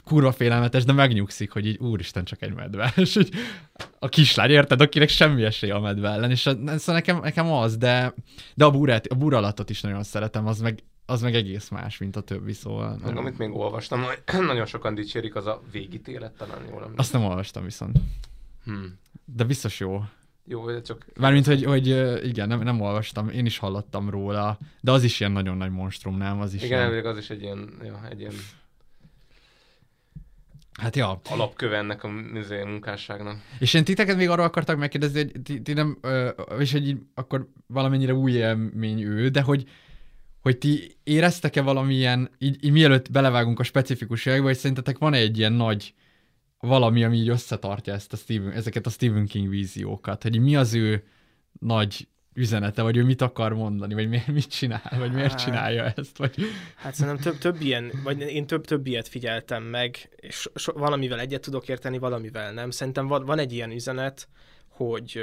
[0.05, 2.93] kurva félelmetes, de megnyugszik, hogy így úristen csak egy medve.
[2.97, 3.29] És hogy
[3.99, 6.31] a kislány, érted, akinek semmi esélye a medve ellen.
[6.31, 8.15] És a, szóval nekem, nekem az, de,
[8.55, 12.17] de a, burát, a buralatot is nagyon szeretem, az meg, az meg egész más, mint
[12.17, 12.99] a többi, szóval.
[13.05, 16.95] Meg amit még olvastam, hogy nagyon sokan dicsérik, az a végítélet, talán jól emlékszem.
[16.97, 17.99] Azt nem olvastam viszont.
[18.65, 18.99] Hmm.
[19.25, 20.05] De biztos jó.
[20.47, 21.87] Jó, csak Mármint, hogy, hogy
[22.25, 26.17] igen, nem, nem olvastam, én is hallottam róla, de az is ilyen nagyon nagy monstrum,
[26.17, 26.41] nem?
[26.41, 27.07] Az is igen, ilyen...
[27.07, 28.35] az is egy ilyen, ja, egy ilyen
[30.81, 31.21] Hát ja.
[31.31, 33.37] alapköve ennek a műzé munkásságnak.
[33.59, 36.99] És én titeket még arról akartak megkérdezni, hogy ti, ti nem, ö, és hogy így,
[37.15, 39.69] akkor valamennyire új élmény ő, de hogy,
[40.41, 45.39] hogy ti éreztek-e valamilyen, így, így mielőtt belevágunk a specifikus jelekbe, hogy szerintetek van egy
[45.39, 45.95] ilyen nagy
[46.59, 50.75] valami, ami így összetartja ezt a Stephen, ezeket a Stephen King víziókat, hogy mi az
[50.75, 51.05] ő
[51.61, 55.45] nagy üzenete, vagy ő mit akar mondani, vagy miért, mit csinál, vagy miért Hát.
[55.45, 56.35] csinálja ezt, vagy...
[56.77, 61.21] Hát szerintem több, több ilyen, vagy én több, több ilyet figyeltem meg, és so, valamivel
[61.21, 62.71] egyet tudok érteni, valamivel nem.
[62.71, 64.29] Szerintem van, van egy ilyen üzenet,
[64.69, 65.23] hogy,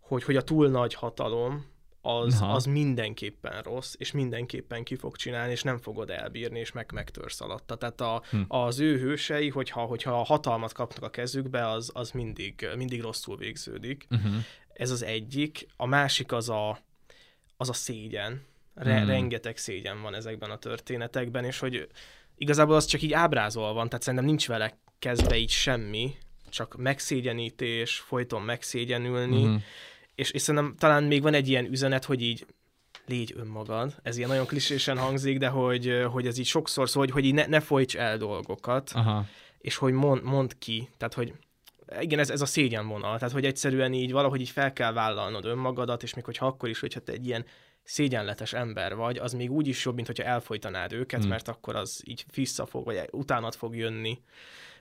[0.00, 1.72] hogy, hogy a túl nagy hatalom
[2.06, 2.54] az, Aha.
[2.54, 7.40] az mindenképpen rossz, és mindenképpen ki fog csinálni, és nem fogod elbírni, és meg megtörsz
[7.40, 7.74] alatta.
[7.74, 8.40] Tehát a, Hm.
[8.48, 13.36] az ő hősei, hogyha, hogyha a hatalmat kapnak a kezükbe, az, az mindig, mindig rosszul
[13.36, 14.06] végződik.
[14.10, 14.32] Uh-huh.
[14.74, 15.66] Ez az egyik.
[15.76, 16.78] A másik az a,
[17.56, 18.42] az a szégyen.
[18.74, 19.06] Re- Hmm.
[19.06, 21.88] Rengeteg szégyen van ezekben a történetekben, és hogy
[22.36, 26.16] igazából az csak így ábrázol van, tehát szerintem nincs vele kezdve így semmi,
[26.48, 29.62] csak megszégyenítés, folyton megszégyenülni, uh-huh.
[30.14, 32.46] és, és szerintem talán még van egy ilyen üzenet, hogy így
[33.06, 33.94] légy önmagad.
[34.02, 37.34] Ez ilyen nagyon klisésen hangzik, de hogy, hogy ez így sokszor szó, hogy, hogy így
[37.34, 39.26] ne, ne folyts el dolgokat Aha.
[39.58, 41.32] és hogy mond, mond ki, tehát hogy
[42.00, 46.02] igen, ez, ez a szégyenvonal, tehát hogy egyszerűen így valahogy így fel kell vállalnod önmagadat,
[46.02, 47.44] és még hogyha akkor is, hogyha te egy ilyen
[47.82, 51.28] szégyenletes ember vagy, az még úgy is jobb, mint hogyha elfolytanád őket, Hmm.
[51.28, 54.22] mert akkor az így vissza fog, vagy utánad fog jönni,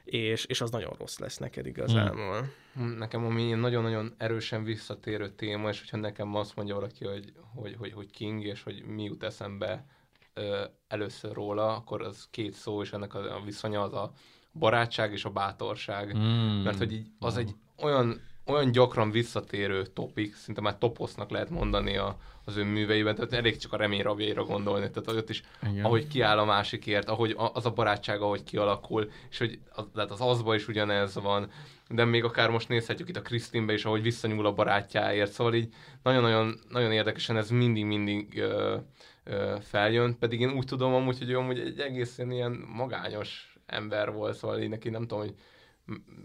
[0.04, 2.50] és, és az nagyon rossz lesz neked igazából.
[2.74, 7.76] Hm, Nekem ami nagyon-nagyon erősen visszatérő téma, és hogyha nekem azt mondja valaki, hogy, hogy,
[7.78, 9.86] hogy, hogy King, és hogy mi jut eszembe
[10.34, 14.12] ö, először róla, akkor az két szó, és ennek a, a viszonya az a
[14.54, 16.18] barátság és a bátorság.
[16.18, 16.62] Mm.
[16.64, 21.98] Mert hogy így az egy olyan, olyan gyakran visszatérő topik, szinte már toposznak lehet mondani
[21.98, 25.86] a, az ő műveiben, tehát elég csak a remény rabjaira gondolni, tehát ott is, Igen.
[25.86, 30.12] ahogy kiáll a másikért, ahogy a- az a barátság, ahogy kialakul, és hogy az, tehát
[30.12, 31.50] az azba is ugyanez van,
[31.90, 35.74] de még akár most nézhetjük itt a Krisztinbe is, ahogy visszanyúl a barátjáért, szóval így
[36.04, 38.78] nagyon-nagyon nagyon érdekesen ez mindig-mindig ö,
[39.24, 44.12] ö, feljön, pedig én úgy tudom amúgy, hogy ő amúgy egy egészen ilyen magányos ember
[44.12, 45.36] volt, szóval így neki nem tudom, hogy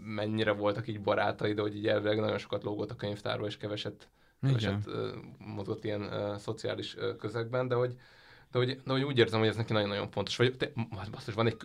[0.03, 4.09] mennyire voltak így barátai, de hogy így elvileg nagyon sokat lógott a könyvtárba, és keveset,
[4.41, 4.89] keveset
[5.37, 7.93] mozgott ilyen ö, szociális ö, közegben, de hogy,
[8.51, 10.35] de hogy, de hogy úgy érzem, hogy ez neki nagyon-nagyon fontos.
[10.35, 10.71] Vagy te,
[11.11, 11.57] basszus, van egy,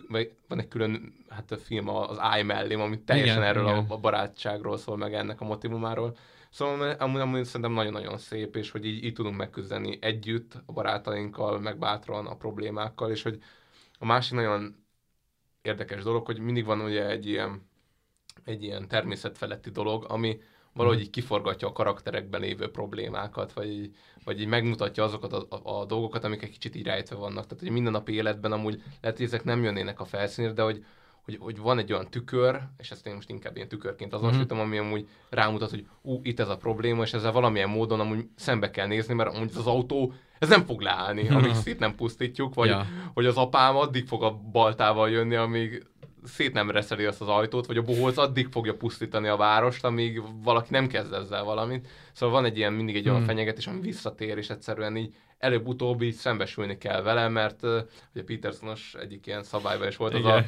[0.47, 3.85] van egy külön hát a film az Áj mellém, ami teljesen Igen, erről igen.
[3.89, 6.17] A, a barátságról szól, meg ennek a motivumáról.
[6.49, 11.59] Szóval amúgy, amúgy szerintem nagyon-nagyon szép, és hogy így, így tudunk megküzdeni együtt a barátainkkal,
[11.59, 13.39] meg bátran a problémákkal, és hogy
[13.99, 14.84] a másik nagyon
[15.65, 17.69] érdekes dolog, hogy mindig van ugye egy ilyen,
[18.43, 20.39] egy ilyen természetfeletti dolog, ami
[20.73, 25.79] valahogy így kiforgatja a karakterekben lévő problémákat, vagy így, vagy így megmutatja azokat a, a,
[25.79, 27.47] a dolgokat, amik egy kicsit így rejtve vannak.
[27.47, 30.85] Tehát, hogy mindennapi életben amúgy lehet, hogy ezek nem jönnének a felszínre, de hogy,
[31.25, 34.77] hogy, hogy van egy olyan tükör, és ezt én most inkább ilyen tükörként azonosítom, ami
[34.77, 38.87] amúgy rámutat, hogy ú, itt ez a probléma, és ezzel valamilyen módon amúgy szembe kell
[38.87, 42.85] nézni, mert amúgy az autó, ez nem fog leállni, amíg szét nem pusztítjuk, vagy Ja.
[43.13, 45.83] hogy az apám addig fog a baltával jönni, amíg
[46.23, 50.21] szét nem reszeli azt az ajtót, vagy a bohóc addig fogja pusztítani a várost, amíg
[50.43, 51.87] valaki nem kezd ezzel valamit.
[52.13, 53.25] Szóval van egy ilyen, mindig egy olyan Hmm.
[53.27, 57.63] fenyegetés, ami visszatér, és egyszerűen így előbb-utóbb így szembesülni kell vele, mert
[58.13, 60.45] ugye Petersonos egyik ilyen szabályban is volt az a,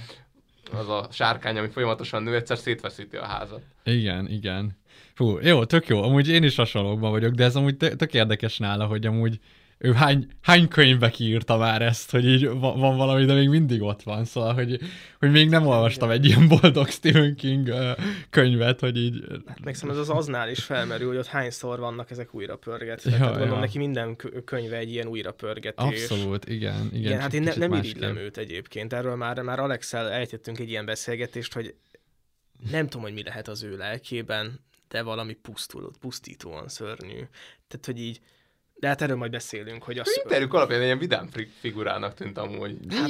[0.78, 3.62] az a sárkány, ami folyamatosan nő, egyszer szétveszíti a házat.
[3.84, 4.78] Igen, igen.
[5.14, 6.04] Fú, jó, tök jó.
[6.04, 9.40] Amúgy én is hasonlókban vagyok, de ez amúgy tök érdekes nála, hogy amúgy
[9.80, 13.82] ő hány, hány könyvbe kiírta már ezt, hogy így van, van valami, de még mindig
[13.82, 14.80] ott van, szóval, hogy,
[15.20, 17.74] hogy még nem olvastam egy ilyen boldog Stephen King
[18.30, 19.24] könyvet, hogy így...
[19.64, 23.12] Meg szerintem ez az aznál is felmerül, hogy ott hányszor vannak ezek újra pörgetve.
[23.12, 23.60] Ja, Tehát gondolom ja.
[23.60, 26.10] neki minden kö- könyve egy ilyen újra pörgetés.
[26.10, 26.90] Abszolút, igen.
[26.92, 28.94] Igen, Igen, hát én ne, nem irigylem őt egyébként.
[28.94, 31.76] Erről már, már Alexel ejtettünk egy ilyen beszélgetést, hogy
[32.72, 34.60] nem tudom, hogy mi lehet az ő lelkében,
[34.90, 37.22] de valami pusztuló, pusztítóan szörnyű.
[37.68, 38.20] Tehát, hogy így,
[38.80, 40.20] de hát erről majd beszélünk, hogy az...
[40.24, 42.78] Interjúk alapján egy ilyen vidám fi- figurának tűnt amúgy.
[42.90, 43.10] Hát,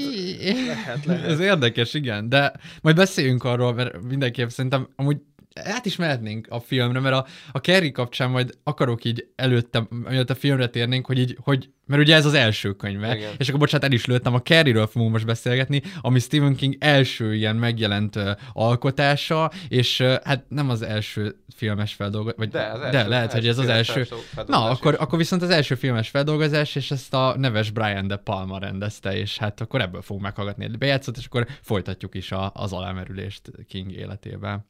[0.67, 1.25] lehet, lehet.
[1.25, 5.17] Ez érdekes, igen, de majd beszéljünk arról, mert mindenképp szerintem amúgy
[5.63, 10.29] át is mehetnénk a filmre, mert a, a Carrie kapcsán majd akarok így előtte, mielőtt
[10.29, 13.33] a filmre térnénk, hogy így, hogy, mert ugye ez az első könyve, Igen.
[13.37, 17.35] és akkor bocsánat, el is lőttem, a Carrie-ről fogunk most beszélgetni, ami Stephen King első
[17.35, 22.79] ilyen megjelent ö, alkotása, és ö, hát nem az első filmes feldolgozás, vagy De, az
[22.79, 24.07] de első- lehet, hogy ez az első.
[24.47, 24.99] Na, akkor, is.
[24.99, 29.37] akkor viszont az első filmes feldolgozás, és ezt a neves Brian De Palma rendezte, és
[29.37, 33.91] hát akkor ebből fogunk meghallgatni egy bejátszót, és akkor folytatjuk is a, az alámerülést King
[33.91, 34.65] életében.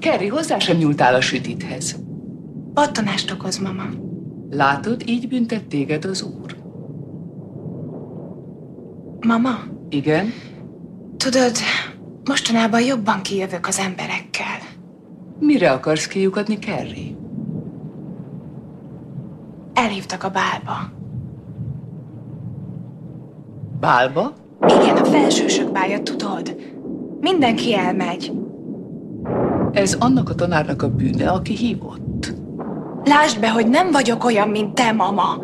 [0.00, 1.96] Kerry, hozzá sem nyúltál a sütithez.
[2.74, 3.84] Pattanást okoz, mama.
[4.50, 6.56] Látod, így büntet téged az úr.
[9.26, 9.58] Mama,
[9.88, 10.32] Igen?
[11.16, 11.52] tudod,
[12.24, 14.58] mostanában jobban kijövök az emberekkel.
[15.38, 17.16] Mire akarsz kiukadni, Kerry?
[19.74, 20.90] Elhívtak a bálba.
[23.80, 24.32] Bálba?
[24.66, 26.56] Igen, a felsősök bálja, tudod.
[27.20, 28.32] Mindenki elmegy.
[29.72, 32.32] Ez annak a tanárnak a bűne, aki hívott.
[33.04, 35.38] Lásd be, hogy nem vagyok olyan, mint te, mama.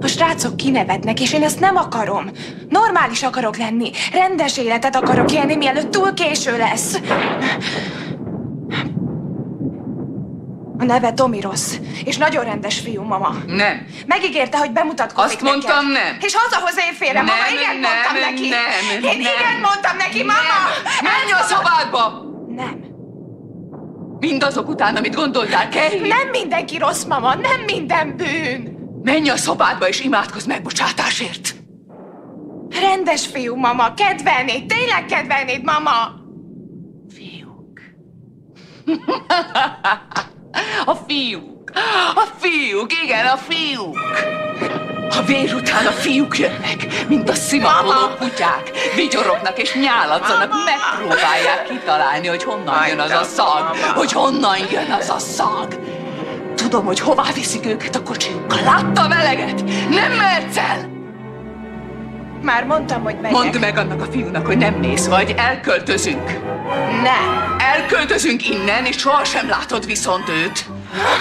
[0.00, 2.30] A srácok kinevetnek, és én ezt nem akarom.
[2.68, 3.90] Normális akarok lenni.
[4.12, 7.00] Rendes életet akarok élni, mielőtt túl késő lesz.
[10.78, 13.34] A neve Tomi rossz, és nagyon rendes fiú, mama.
[13.46, 13.86] Nem.
[14.06, 16.04] Megígérte, hogy bemutatkozik Azt mondtam, neked.
[16.04, 16.18] nem.
[16.20, 18.48] És hazahoz éjfélre, mama, Nem, igen, nem, mondtam nem, neki.
[18.48, 19.20] nem, Én nem.
[19.20, 20.58] igen mondtam neki, mama.
[21.02, 22.24] Menj a szobádba!
[22.56, 22.85] Nem.
[24.28, 26.08] Mindazok után, amit gondoltál, Kerry?
[26.08, 28.78] Nem mindenki rossz, mama, nem minden bűn.
[29.02, 31.54] Menj a szobádba és imádkozz megbocsátásért!
[32.80, 35.90] Rendes fiú, mama, kedvelnéd, tényleg kedvelnéd, mama.
[40.84, 41.70] A fiúk!
[42.14, 43.98] A fiúk, igen, a fiúk!
[45.10, 48.70] A vér után a fiúk jönnek, mint a szimatoló kutyák.
[48.94, 55.08] Vigyorognak és nyáladzanak, megpróbálják kitalálni, hogy honnan jön az a szag, hogy honnan jön az
[55.08, 55.78] a szag.
[56.54, 58.62] Tudom, hogy hová viszik őket a kocsiukkal.
[58.62, 59.64] Láttam eleget?
[59.90, 60.94] Nem mehetsz el!
[62.42, 63.30] Már mondtam, hogy megyek.
[63.30, 66.30] Mondd meg annak a fiúnak, hogy nem mész, vagy elköltözünk.
[67.02, 67.56] Nem.
[67.58, 70.64] Elköltözünk innen, és sohasem látod viszont őt.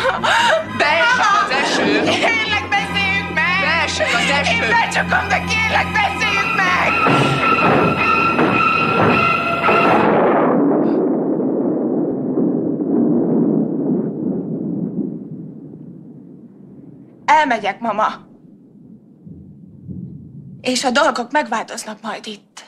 [0.78, 2.02] Beesik az eső.
[2.04, 2.64] Kérlek,
[3.65, 4.63] Beesik az eső.
[4.63, 6.91] Én becsakom, de kérlek, beszéljünk meg!
[17.25, 18.28] Elmegyek, mama.
[20.62, 22.65] És a dolgok megváltoznak majd itt.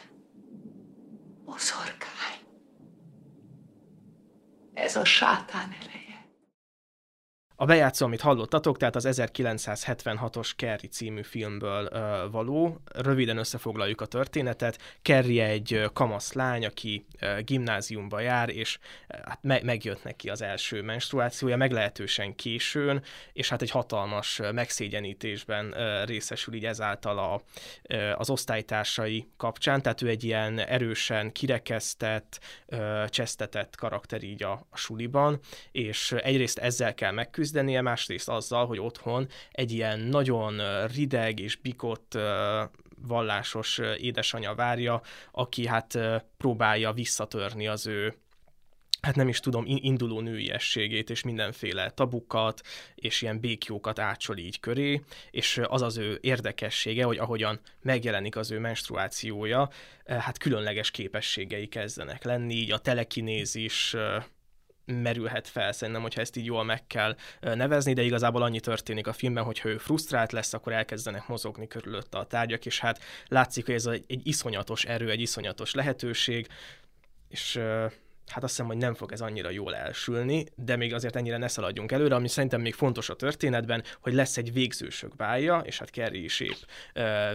[1.45, 2.39] Boszorkány.
[4.73, 5.96] Ez a sátán eleje.
[7.59, 12.81] A bejátszó, amit hallottatok, tehát az 1976-os Kerry című filmből ö, való.
[12.93, 14.97] Röviden összefoglaljuk a történetet.
[15.01, 20.81] Kerry egy kamasz lány, aki ö, gimnáziumba jár, és hát me- megjött neki az első
[20.81, 27.41] menstruációja, meglehetősen későn, és hát egy hatalmas megszégyenítésben ö, részesül így ezáltal a,
[27.83, 34.51] ö, az osztálytársai kapcsán, tehát ő egy ilyen erősen kirekesztett, ö, csesztetett karakter így a,
[34.69, 35.39] a suliban,
[35.71, 41.55] és egyrészt ezzel kell megküzdeni, megküzdenie, másrészt azzal, hogy otthon egy ilyen nagyon rideg és
[41.55, 42.17] bikott
[43.07, 45.99] vallásos édesanyja várja, aki hát
[46.37, 48.15] próbálja visszatörni az ő
[49.01, 52.61] hát nem is tudom, in- induló nőiességét, és mindenféle tabukat,
[52.95, 58.51] és ilyen békjókat átsol így köré, és az az ő érdekessége, hogy ahogyan megjelenik az
[58.51, 59.69] ő menstruációja,
[60.05, 63.95] hát különleges képességei kezdenek lenni, így a telekinézis
[64.87, 69.13] merülhet fel, szerintem, hogyha ezt így jól meg kell nevezni, de igazából annyi történik a
[69.13, 73.65] filmben, hogy ha ő frusztrált lesz, akkor elkezdenek mozogni körülötte a tárgyak, és hát látszik,
[73.65, 76.47] hogy ez egy, egy iszonyatos erő, egy iszonyatos lehetőség,
[77.29, 77.59] és
[78.29, 81.47] hát azt hiszem, hogy nem fog ez annyira jól elsülni, de még azért ennyire ne
[81.47, 85.89] szaladjunk előre, ami szerintem még fontos a történetben, hogy lesz egy végzősök bája, és hát
[85.89, 86.55] Kerry is épp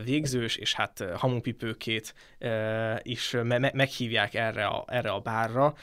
[0.05, 2.15] végzős, és hát hamupipőkét
[3.03, 5.75] is me- me- meghívják erre a, erre a bárra.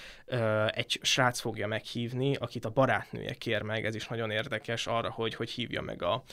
[0.67, 5.35] Egy srác fogja meghívni, akit a barátnője kér meg, ez is nagyon érdekes arra, hogy
[5.35, 6.23] hogy hívja meg a,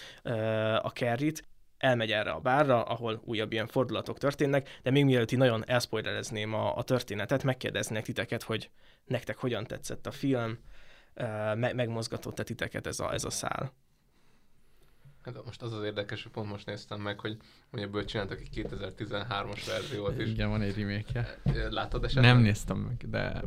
[0.83, 1.45] a Kerryt
[1.79, 6.55] elmegy erre a bárra, ahol újabb ilyen fordulatok történnek, de még mielőtt így nagyon elspoilerezném
[6.55, 8.71] a, a történetet, megkérdeznék titeket, hogy
[9.05, 10.59] nektek hogyan tetszett a film,
[11.55, 13.73] me- megmozgatott-e titeket ez a, ez a szál?
[15.23, 17.37] Hát most az az érdekes, hogy pont most néztem meg, hogy,
[17.71, 20.29] hogy ebből csináltak egy 2013-as verziót is.
[20.29, 21.39] Igen, van egy remake
[21.71, 22.25] Látod esetleg?
[22.25, 23.43] Nem néztem meg, de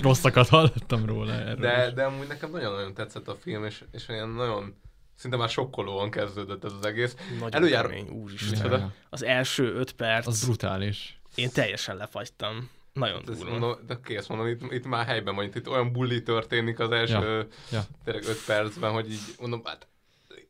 [0.00, 1.54] rosszakat hallottam róla erről.
[1.54, 1.92] De, is.
[1.92, 4.74] de amúgy nekem nagyon-nagyon tetszett a film, és, és olyan nagyon
[5.20, 7.16] szinte már sokkolóan kezdődött ez az egész.
[7.32, 7.86] Nagyon Előjár...
[7.86, 8.94] kemény, úristen.
[9.10, 10.26] Az első öt perc...
[10.26, 11.20] Az brutális.
[11.34, 12.70] Én teljesen lefagytam.
[12.92, 13.50] Nagyon durva.
[13.50, 17.16] mondom, de kész mondom, itt, itt már helyben vagy, itt olyan bulli történik az első
[17.16, 17.82] Ja, ja.
[18.04, 19.88] tényleg öt percben, hogy így mondom, hát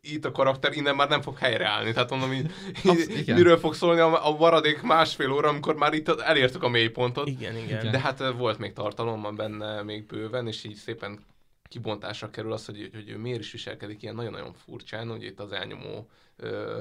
[0.01, 1.93] itt a karakter innen már nem fog helyreállni.
[1.93, 2.51] Tehát mondom, így,
[2.85, 3.37] így igen.
[3.37, 7.29] miről fog szólni a, a maradék másfél óra, amikor már itt elértük a mélypontot.
[7.29, 7.81] Igen, igen.
[7.81, 7.91] Igen.
[7.93, 11.19] De hát ö, volt még tartalom benne még bőven, és így szépen
[11.71, 15.53] kibontásra kerül az, hogy, hogy ő miért is viselkedik ilyen nagyon-nagyon furcsán, ugye itt az
[15.53, 16.81] elnyomó ö,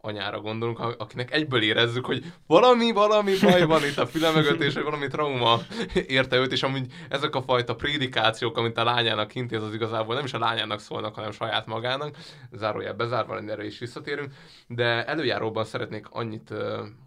[0.00, 4.74] anyára gondolunk, akinek egyből érezzük, hogy valami, valami baj van itt a füle mögött, és
[4.74, 5.60] hogy valami trauma
[6.06, 10.24] érte őt, és amúgy ezek a fajta prédikációk, amit a lányának intéz, az igazából nem
[10.24, 12.16] is a lányának szólnak, hanem saját magának,
[12.52, 14.32] zárójel bezárva, erre is visszatérünk,
[14.68, 16.54] de előjáróban szeretnék annyit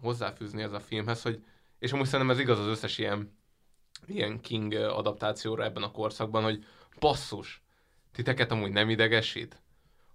[0.02, 1.42] hozzáfűzni ez a filmhez, hogy
[1.78, 3.38] és amúgy szerintem ez igaz az összes ilyen,
[4.06, 6.64] ilyen King adaptációra ebben a korszakban, hogy
[7.00, 7.62] basszus,
[8.12, 9.62] titeket amúgy nem idegesít,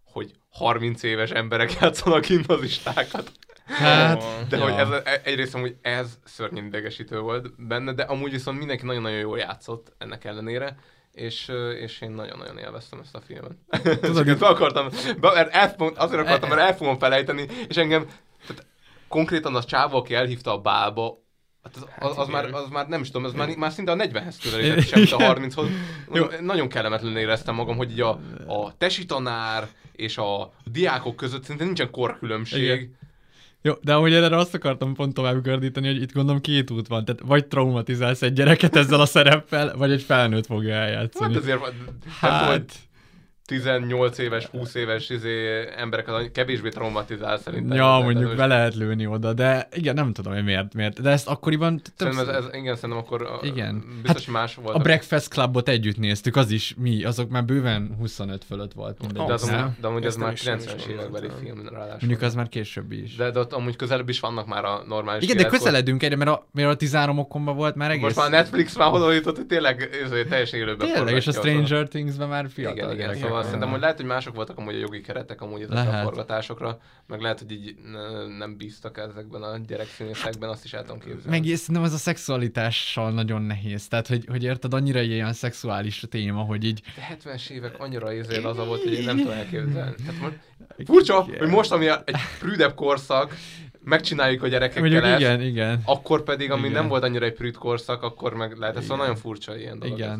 [0.03, 3.31] hogy 30 éves emberek játszanak gimnazistákat.
[3.65, 4.63] Hát, De ja.
[4.63, 9.19] hogy ez, e- egyrészt amúgy ez szörnyen idegesítő volt benne, de amúgy viszont mindenki nagyon-nagyon
[9.19, 10.77] jól játszott ennek ellenére,
[11.11, 13.55] és, és én nagyon-nagyon élveztem ezt a filmet.
[14.01, 18.07] Tudod, ezt akartam, be- el, azért akartam, mert el fogom felejteni, és engem
[18.47, 18.65] tehát
[19.07, 21.23] konkrétan az csávó, aki elhívta a bálba,
[21.65, 23.95] Hát az, az, az, már, az már nem is tudom, az már, már szinte a
[23.95, 25.67] 40-hez közelített, semmit a 30-hoz.
[26.41, 31.63] Nagyon kellemetlenül éreztem magam, hogy így a, a tesi tanár és a diákok között szinte
[31.63, 32.63] nincsen korkülönbség.
[32.63, 32.95] Igen.
[33.61, 37.05] Jó, de ahogy erre azt akartam pont tovább gördíteni, hogy itt gondolom két út van.
[37.05, 41.33] Tehát vagy traumatizálsz egy gyereket ezzel a szereppel, vagy egy felnőtt fogja eljátszani.
[41.33, 41.59] Hát azért,
[42.19, 42.73] hát, hát
[43.45, 47.77] 18 éves, 20 éves izé, embereket kevésbé traumatizál szerintem.
[47.77, 51.01] Ja, mondjuk ez- be lehet lőni oda, de igen, nem tudom, hogy miért, miért.
[51.01, 53.83] De ezt akkoriban Szerintem ez, ez, igen, szerintem akkor Igen.
[54.01, 54.75] biztos hát más volt.
[54.75, 59.25] A Breakfast Clubot együtt néztük, az is mi, azok már bőven 25 fölött volt mindegy.
[59.25, 60.97] de, az amúgy, de amúgy ez már is- nem is 90-es gondoltam.
[60.97, 61.97] évekbeli film ráadásul.
[61.99, 63.15] Mondjuk az már későbbi is.
[63.15, 65.59] De, de ott amúgy közelebb is vannak már a normális Igen, de életkor.
[65.59, 68.03] közeledünk egyre, mert a, mert a 13 okomban volt már egész...
[68.03, 71.31] Most már a Netflix már oda jutott, hogy tényleg ez, teljesen élőben Tényleg, és a
[71.31, 73.45] Stranger Things-ben már fiatal Igen, igen, szóval vannak.
[73.45, 77.21] szerintem, hogy lehet, hogy mások voltak amúgy a jogi keretek amúgy ezekre a forgatásokra, meg
[77.21, 81.39] lehet, hogy így ne- nem bíztak ezekben a gyerekszínészekben, azt is el tudom képzelni.
[81.39, 83.87] Meg szerintem ez a szexualitással nagyon nehéz.
[83.87, 86.81] Tehát, hogy, hogy érted, annyira ilyen szexuális téma, hogy így...
[86.95, 89.95] De 70-es évek annyira izél az volt, hogy én nem tudom elképzelni.
[90.05, 90.37] Tehát most,
[90.85, 93.35] furcsa, hogy most, ami egy prűdebb korszak,
[93.83, 95.81] megcsináljuk a gyerekekkel Mondjuk ezt, igen, igen.
[95.85, 96.71] akkor pedig, ami Igen.
[96.71, 99.07] nem volt annyira egy prűd korszak, akkor meg lehet, ez szóval Igen.
[99.09, 99.99] nagyon furcsa ilyen dolog.
[99.99, 100.17] ez.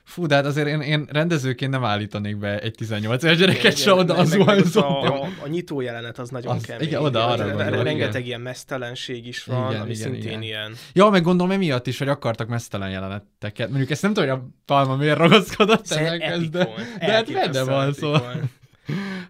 [0.00, 0.12] Igen.
[0.14, 3.76] Fú, de hát azért én, én rendezőként nem állítanék be egy 18 éves gyereket Igen,
[3.76, 5.00] se oda az ott zuhanyzóba.
[5.20, 6.86] a, a, nyitó jelenet az nagyon Az- kemény.
[6.86, 8.26] igen, oda arra Re- gondolok, Rengeteg igen.
[8.26, 10.42] ilyen mesztelenség is van, Igen, ami igen, szintén igen.
[10.42, 10.72] ilyen.
[10.92, 13.68] Ja, meg gondolom emiatt is, hogy akartak mesztelen jeleneteket.
[13.68, 17.62] Mondjuk ezt nem tudom, hogy a Palma miért ragaszkodott ezekhez, epic de, de hát benne
[17.62, 18.40] van, szóval.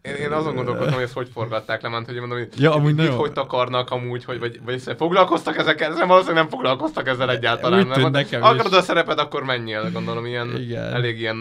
[0.03, 2.87] Én, én azon gondolkodtam, hogy ezt hogy forgatták le, mert hogy mondom, hogy Ja, amúgy
[2.87, 7.09] mit nagyon- hogy takarnak amúgy, hogy, vagy, vagy ezt foglalkoztak ezekkel, ezzel valószínűleg nem foglalkoztak
[7.09, 7.81] ezzel egyáltalán.
[7.81, 8.79] Úgy tűnt nekem akarod is.
[8.79, 10.93] a szerepet, akkor menjél, gondolom, ilyen, Igen.
[10.95, 11.37] elég ilyen,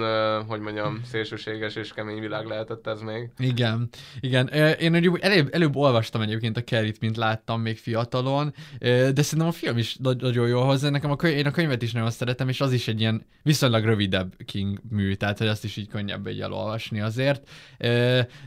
[0.47, 3.29] hogy mondjam, szélsőséges és kemény világ lehetett ez még.
[3.37, 3.89] Igen,
[4.19, 4.47] igen.
[4.79, 9.51] Én ugye előbb, előbb olvastam egyébként a Kerrit, mint láttam még fiatalon, de szerintem a
[9.51, 10.89] film is nagy- nagyon jó hozzá.
[10.89, 13.83] Nekem a könyv, én a könyvet is nagyon szeretem, és az is egy ilyen viszonylag
[13.83, 17.41] rövidebb King mű, tehát hogy azt is így könnyebb így elolvasni azért.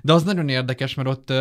[0.03, 1.33] De az nagyon érdekes, mert ott,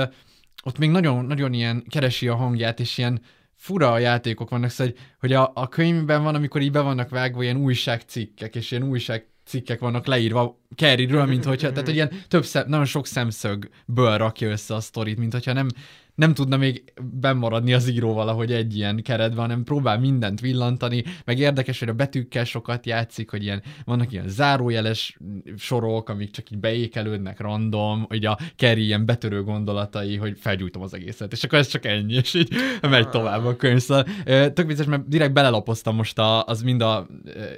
[0.63, 3.21] ott még nagyon, nagyon ilyen keresi a hangját, és ilyen
[3.55, 7.57] fura játékok vannak, szóval, hogy a, a könyvben van, amikor így be vannak vágva ilyen
[7.57, 12.67] újságcikkek, és ilyen újság cikkek vannak leírva Kerryről, mint hogyha, tehát hogy ilyen több szem,
[12.67, 15.67] nagyon sok szemszögből rakja össze a sztorit, mint hogyha nem,
[16.15, 21.39] nem tudna még bemaradni az író valahogy egy ilyen keretben, hanem próbál mindent villantani, meg
[21.39, 25.17] érdekes, hogy a betűkkel sokat játszik, hogy ilyen, vannak ilyen zárójeles
[25.57, 30.93] sorok, amik csak így beékelődnek random, hogy a Kerry ilyen betörő gondolatai, hogy felgyújtom az
[30.93, 33.79] egészet, és akkor ez csak ennyi, és így megy tovább a könyv.
[33.79, 34.05] Szóval,
[34.53, 37.07] tök vicces, mert direkt belelapoztam most a, az mind a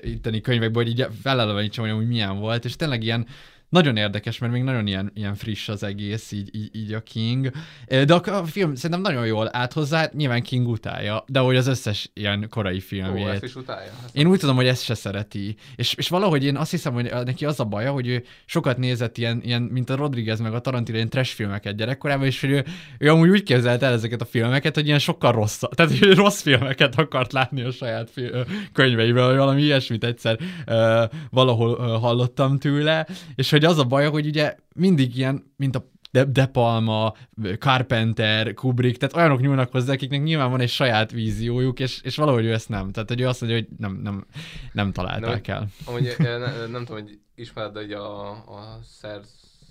[0.02, 3.28] itteni könyvekből, hogy így felelevenítsem, hogy milyen volt, és tényleg ilyen
[3.74, 7.52] nagyon érdekes, mert még nagyon ilyen, ilyen friss az egész, így, így, így a King.
[7.88, 11.68] De a, a film szerintem nagyon jól állt hozzá, nyilván King utálja, de hogy az
[11.68, 13.28] összes ilyen korai Ó, filmjét.
[13.28, 13.92] ezt is utálja.
[14.06, 15.56] Ezt Én úgy tudom, hogy ezt se szereti.
[15.76, 19.18] És, és valahogy én azt hiszem, hogy neki az a baja, hogy ő sokat nézett
[19.18, 22.66] ilyen, ilyen mint a Rodriguez meg a Tarantino, ilyen trash filmeket gyerekkorában, és hogy ő,
[22.98, 26.42] ő amúgy úgy képzelte el ezeket a filmeket, hogy ilyen sokkal rossz, tehát hogy rossz
[26.42, 28.42] filmeket akart látni a saját fi- ö,
[28.74, 34.10] könyveiben, vagy valami ilyesmit egyszer ö, valahol ö, hallottam tőle, és hogy az a baja,
[34.10, 37.14] hogy ugye mindig ilyen, mint a de, De Palma,
[37.60, 42.46] Carpenter, Kubrick, tehát olyanok nyúlnak hozzá, akiknek nyilván van egy saját víziójuk, és, és valahogy
[42.46, 42.92] ő ezt nem.
[42.92, 44.26] Tehát, hogy ő azt mondja, hogy nem, nem,
[44.72, 45.68] nem találták Nem, el.
[45.86, 48.80] Amúgy eh, ne, nem tudom, hogy ismered, hogy a, a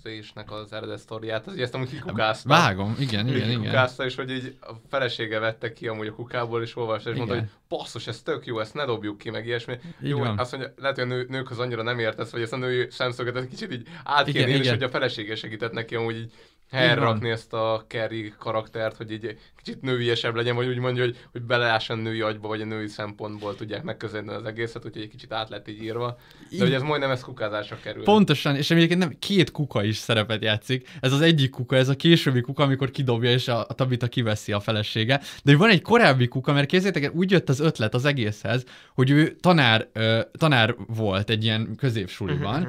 [0.03, 2.49] szerzésnek az eredet sztoriát, az, ezt amúgy kikukázta.
[2.49, 3.59] Vágom, igen, igen, igen.
[3.59, 7.35] Kikukázta, és hogy így a felesége vette ki amúgy a kukából, és olvasta, és mondta,
[7.35, 7.47] Igen.
[7.47, 9.73] hogy basszus, ez tök jó, ezt ne dobjuk ki, meg ilyesmi.
[10.03, 10.39] Így jó, van.
[10.39, 13.35] azt mondja, lehet, hogy a nő, nőkhöz annyira nem értesz, vagy ezt a női szemszöget
[13.35, 16.31] egy kicsit így át kéne és hogy a felesége segített neki amúgy így
[16.73, 17.03] helyre van.
[17.03, 21.41] rakni ezt a Kerry karaktert, hogy így kicsit nőiesebb legyen, vagy úgy mondja, hogy, hogy
[21.41, 25.49] belelásson női agyba, vagy a női szempontból tudják megközelíteni az egészet, úgyhogy egy kicsit át
[25.49, 26.17] lett így írva.
[26.39, 28.03] De Így- hogy ez majdnem ez kukázásra kerül.
[28.03, 30.89] Pontosan, és egyébként nem, két kuka is szerepet játszik.
[30.99, 34.51] Ez az egyik kuka, ez a későbbi kuka, amikor kidobja, és a, a Tabita kiveszi
[34.51, 35.21] a felesége.
[35.43, 38.63] De van egy korábbi kuka, mert kézzétek, el, úgy jött az ötlet az egészhez,
[38.93, 42.67] hogy ő tanár, ö, tanár volt egy ilyen középsuliban,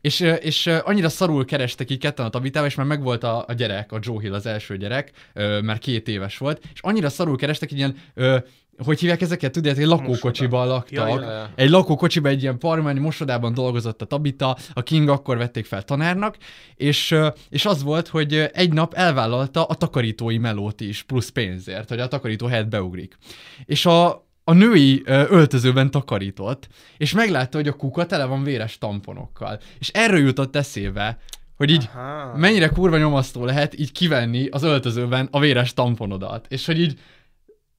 [0.00, 3.92] és, és annyira szarul kerestek így ketten a Tabitával, és már megvolt a, a gyerek,
[3.92, 5.10] a Joe Hill az első gyerek,
[5.62, 7.96] már két éves volt, és annyira szarul kerestek, hogy ilyen
[8.84, 9.52] hogy hívják ezeket?
[9.52, 11.08] Tudjátok, egy lakókocsiban laktak.
[11.08, 11.50] Ja, ja, ja.
[11.54, 16.36] Egy lakókocsiban egy ilyen parmányi mosodában dolgozott a Tabita, a King akkor vették fel tanárnak,
[16.74, 17.14] és,
[17.48, 22.08] és az volt, hogy egy nap elvállalta a takarítói melót is, plusz pénzért, hogy a
[22.08, 23.16] takarító helyett beugrik.
[23.64, 29.58] És a, a női öltözőben takarított, és meglátta, hogy a kuka tele van véres tamponokkal.
[29.78, 31.18] És erről jutott eszébe,
[31.56, 32.36] hogy így Aha.
[32.36, 36.46] mennyire kurva nyomasztó lehet így kivenni az öltözőben a véres tamponodat.
[36.48, 36.98] És hogy így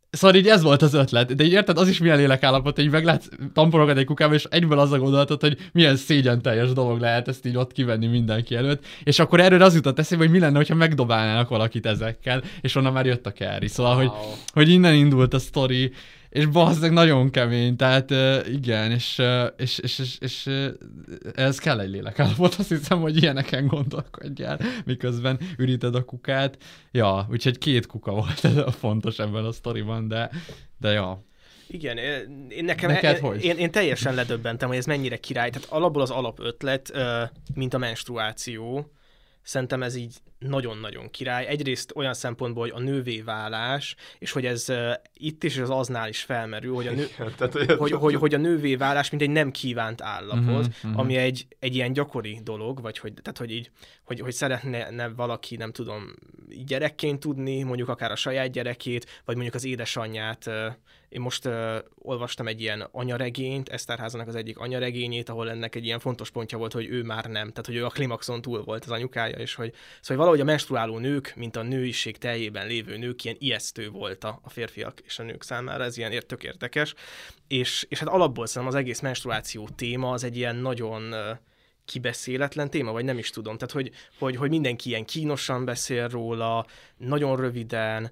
[0.10, 3.30] Szóval így ez volt az ötlet, de így érted, az is milyen lélekállapot, hogy meglátsz
[3.54, 7.46] tamponokat egy kukába, és egyből az a gondolatod, hogy milyen szégyen teljes dolog lehet ezt
[7.46, 10.76] így ott kivenni mindenki előtt, és akkor erről az jutott eszébe, hogy mi lenne, hogyha
[10.76, 13.68] megdobálnának valakit ezekkel, és onnan már jött a carry.
[13.68, 14.08] Szóval, wow.
[14.08, 14.18] hogy,
[14.54, 15.92] hogy innen indult a sztori,
[16.34, 18.12] és bazdeg nagyon kemény, tehát
[18.48, 19.22] igen, és,
[19.58, 20.50] és, és, és, és
[21.36, 26.58] ez kell egy lélekállapot, azt hiszem, hogy ilyeneken gondolkodjál, miközben üríted a kukát.
[26.92, 30.30] Ja, úgyhogy két kuka volt ez a fontos ebben a sztoriban, de,
[30.78, 31.24] de ja.
[31.68, 31.98] Igen,
[32.50, 33.44] én nekem Neked én, hogy?
[33.44, 35.50] én, én teljesen ledöbbentem, hogy ez mennyire király.
[35.50, 36.94] Tehát alapból az alapötlet,
[37.54, 38.92] mint a menstruáció,
[39.44, 40.16] szerintem ez így
[40.48, 41.46] nagyon-nagyon király.
[41.46, 45.70] Egyrészt olyan szempontból, hogy a nővé válás, és hogy ez uh, itt is és az
[45.70, 49.10] aznál is felmerül, hogy a, nő, Igen, tehát, hogy- hogy, hogy, hogy a nővé válás,
[49.10, 51.00] mint egy nem kívánt állapot, uh-huh, mhm.
[51.00, 53.72] ami egy, egy ilyen gyakori dolog, vagy hogy, tehát, hogy így,
[54.04, 56.16] hogy, hogy szeretne ne valaki, nem tudom,
[56.66, 60.48] gyerekként tudni, mondjuk akár a saját gyerekét, vagy mondjuk az édesanyját.
[60.48, 60.54] Uh,
[61.14, 66.00] Én most uh, olvastam egy ilyen anyaregényt, Eszterházának az egyik anyaregényét, ahol ennek egy ilyen
[66.00, 68.92] fontos pontja volt, hogy ő már nem, tehát hogy ő a klimaxon túl volt az
[68.92, 73.38] anyukája, és hogy, szóval valahogy a menstruáló nők, mint a nőiség teljében lévő nők, ilyen
[73.40, 76.94] ijesztő volt a, férfiak és a nők számára, ez ilyen tök érdekes.
[77.48, 81.32] És, és hát alapból szerintem az egész menstruáció téma az egy ilyen nagyon ö,
[81.86, 83.58] kibeszéletlen téma, vagy nem is tudom.
[83.58, 86.66] Tehát, hogy, hogy, hogy mindenki ilyen kínosan beszél róla,
[86.98, 88.12] nagyon röviden,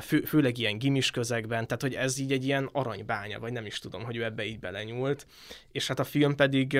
[0.00, 3.78] fő, főleg ilyen gimis közegben, tehát, hogy ez így egy ilyen aranybánya, vagy nem is
[3.78, 5.26] tudom, hogy ő ebbe így belenyúlt.
[5.72, 6.78] És hát a film pedig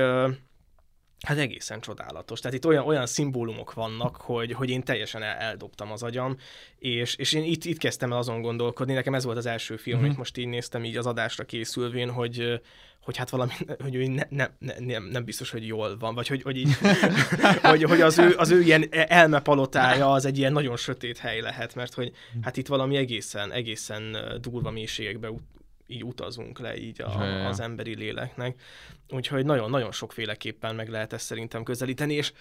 [1.24, 2.40] Hát egészen csodálatos.
[2.40, 6.36] Tehát itt olyan, olyan szimbólumok vannak, hogy, hogy én teljesen el, eldobtam az agyam,
[6.78, 9.96] és, és én itt, itt kezdtem el azon gondolkodni, nekem ez volt az első film,
[9.96, 10.04] Mhm.
[10.06, 12.60] amit most így néztem így az adásra készülvén, hogy,
[13.04, 13.52] hogy hát valami,
[13.82, 16.74] hogy ő ne, ne, ne, nem, nem biztos, hogy jól van, vagy hogy, hogy, így,
[17.62, 21.74] hogy, hogy az, ő, az ő ilyen elmepalotája az egy ilyen nagyon sötét hely lehet,
[21.74, 25.42] mert hogy hát itt valami egészen, egészen durva mélységekbe ut-
[25.86, 28.60] így utazunk le így a, az emberi léleknek.
[29.08, 32.32] Úgyhogy nagyon-nagyon sokféleképpen meg lehet ezt szerintem közelíteni, és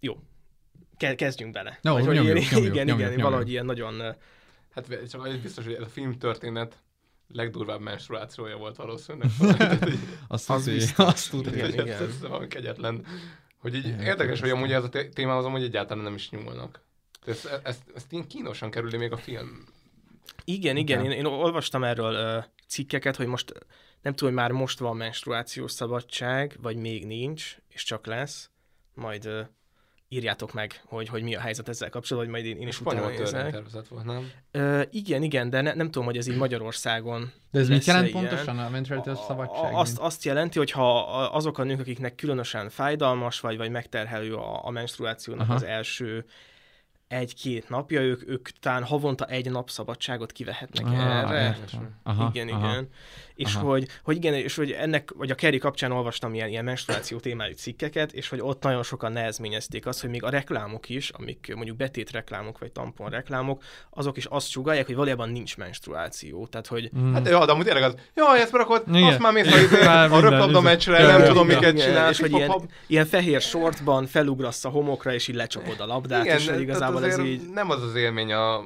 [0.00, 0.18] jó,
[0.96, 1.78] ke- kezdjünk bele.
[1.82, 3.22] Jó, Vagy hogy nyomjuk, ilyen- nyomjuk, igen, nyomjuk, igen, nyomjuk.
[3.22, 4.02] valahogy ilyen nagyon...
[4.74, 6.76] Hát csak az biztos, hogy ez a film történet
[7.28, 9.30] legdurvább menstruációja volt valószínűleg.
[9.38, 9.88] Tehát,
[10.28, 11.06] Azt Az tudja, biztos.
[11.06, 11.52] azt tudja.
[11.52, 11.88] Igen, igen.
[11.88, 13.06] ez, ez valami kegyetlen.
[13.58, 16.84] Hogy így Igen, érdekes, hogy amúgy ez a témához amúgy egyáltalán nem is nyúlnak.
[17.26, 19.64] Ezt, ezt, ezt így kínosan kerüli még a film.
[20.44, 21.12] Igen, igen, Igen.
[21.12, 23.52] én, én olvastam erről ö, cikkeket, hogy most
[24.02, 28.50] nem tudom, hogy már most van menstruációs szabadság, vagy még nincs, és csak lesz.
[28.94, 29.42] Majd ö,
[30.08, 33.08] írjátok meg, hogy, hogy mi a helyzet ezzel kapcsolatban, hogy majd én, én is utána
[33.08, 33.26] nézek.
[33.30, 34.30] törvénytervezet volt, nem?
[34.50, 38.08] Ö, igen, igen, de ne, nem tudom, hogy ez így Magyarországon De ez mit jelent
[38.08, 38.20] ilyen.
[38.26, 39.72] pontosan a menstruációs szabadság?
[39.74, 44.34] A- Azt, azt jelenti, hogy ha azok a nők, akiknek különösen fájdalmas vagy, vagy megterhelő
[44.34, 45.54] a, a menstruációnak Aha.
[45.54, 46.24] az első
[47.08, 51.42] egy-két napja, ők, ők talán havonta egy nap szabadságot kivehetnek Ah, erre.
[51.60, 51.90] értem.
[52.02, 52.70] Aha, igen, aha.
[52.70, 52.88] igen.
[53.34, 53.66] És Aha.
[53.68, 57.52] hogy, hogy igen, és hogy ennek, vagy a Kerry kapcsán olvastam ilyen, ilyen menstruáció témájú
[57.54, 61.76] cikkeket, és hogy ott nagyon sokan nehezményezték azt, hogy még a reklámok is, amik mondjuk
[61.76, 66.46] betét reklámok, vagy tampon reklámok, azok is azt sugalják, hogy valójában nincs menstruáció.
[66.46, 67.12] Tehát, hogy Mm.
[67.12, 69.02] Hát jó, de amúgy tényleg az, jaj, ezt akkor Igen.
[69.02, 70.60] azt már mész a, izé- minden, röplabda izé.
[70.60, 72.10] meccsre, nem ja, tudom, miket csinálsz.
[72.10, 72.52] és hogy ilyen,
[72.86, 76.66] ilyen fehér sortban felugrasz a homokra, és így lecsapod a labdát, Igen, és hogy
[77.04, 77.50] igazából ez így...
[77.52, 78.64] nem az az élmény a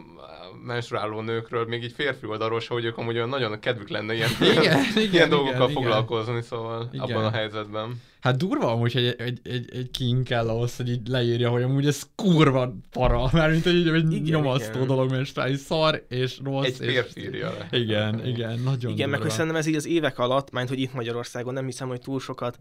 [0.64, 4.30] menstruáló nőkről, még így férfi oldalról se, hogy ők amúgy olyan nagyon kedvük lenne ilyen,
[4.40, 7.10] Igen, ilyen, igen, dolgokkal igen, foglalkozni, szóval Igen.
[7.10, 8.02] abban a helyzetben.
[8.20, 11.62] Hát durva amúgy, hogy egy, egy, egy, egy king kell ahhoz, hogy így leírja, hogy
[11.62, 14.86] amúgy ez kurva para, mármint hogy így egy Igen, nyomasztó igen.
[14.86, 16.64] dolog, mert egy szar és rossz.
[16.64, 16.92] Egy és...
[16.92, 17.78] férfi írja le.
[17.78, 19.30] Igen, igen, nagyon Igen, meg hogy durva.
[19.30, 22.58] szerintem ez így az évek alatt, mert hogy itt Magyarországon nem hiszem, hogy túl sokat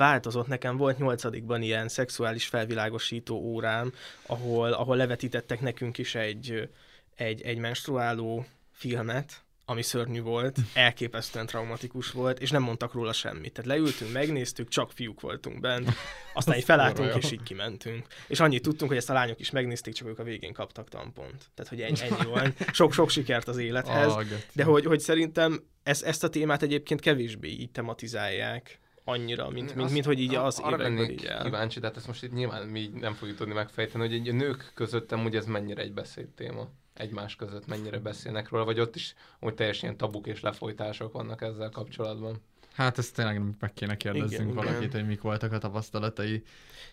[0.00, 0.46] változott.
[0.46, 3.92] Nekem volt nyolcadikban ilyen szexuális felvilágosító órám,
[4.26, 6.68] ahol, ahol levetítettek nekünk is egy,
[7.14, 13.52] egy, egy menstruáló filmet, ami szörnyű volt, elképesztően traumatikus volt, és nem mondtak róla semmit.
[13.52, 15.90] Tehát leültünk, megnéztük, csak fiúk voltunk bent,
[16.34, 18.06] aztán így felálltunk, és így kimentünk.
[18.26, 21.50] És annyit tudtunk, hogy ezt a lányok is megnézték, csak ők a végén kaptak tampont.
[21.54, 22.74] Tehát, hogy ennyi, ennyi volt.
[22.74, 24.12] Sok-sok sikert az élethez.
[24.52, 29.90] De hogy, hogy szerintem ez, ezt a témát egyébként kevésbé így tematizálják annyira, mint, mint,
[29.90, 31.42] mint hogy így az arra években lennék így el.
[31.42, 34.32] kíváncsi, de hát ezt most itt nyilván mi nem fogjuk tudni megfejteni, hogy egy a
[34.32, 39.14] nők között amúgy ez mennyire egy beszédtéma egymás között mennyire beszélnek róla, vagy ott is
[39.40, 42.42] úgy teljesen ilyen tabuk és lefolytások vannak ezzel kapcsolatban.
[42.72, 45.00] Hát ezt tényleg meg kéne kérdezzünk Igen, valakit, igen.
[45.00, 46.42] hogy mik voltak a tapasztalatai.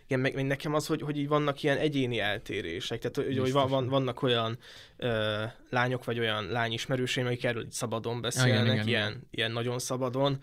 [0.06, 3.36] Igen, meg, meg nekem az, hogy, hogy így vannak ilyen egyéni eltérések, tehát hogy, hogy
[3.36, 3.52] Biztos.
[3.52, 4.58] van, van, vannak olyan
[4.98, 9.28] ö, lányok, vagy olyan lányismerőseim, akik erről így szabadon beszélnek, igen, igen, ilyen, igen.
[9.32, 10.38] ilyen nagyon szabadon,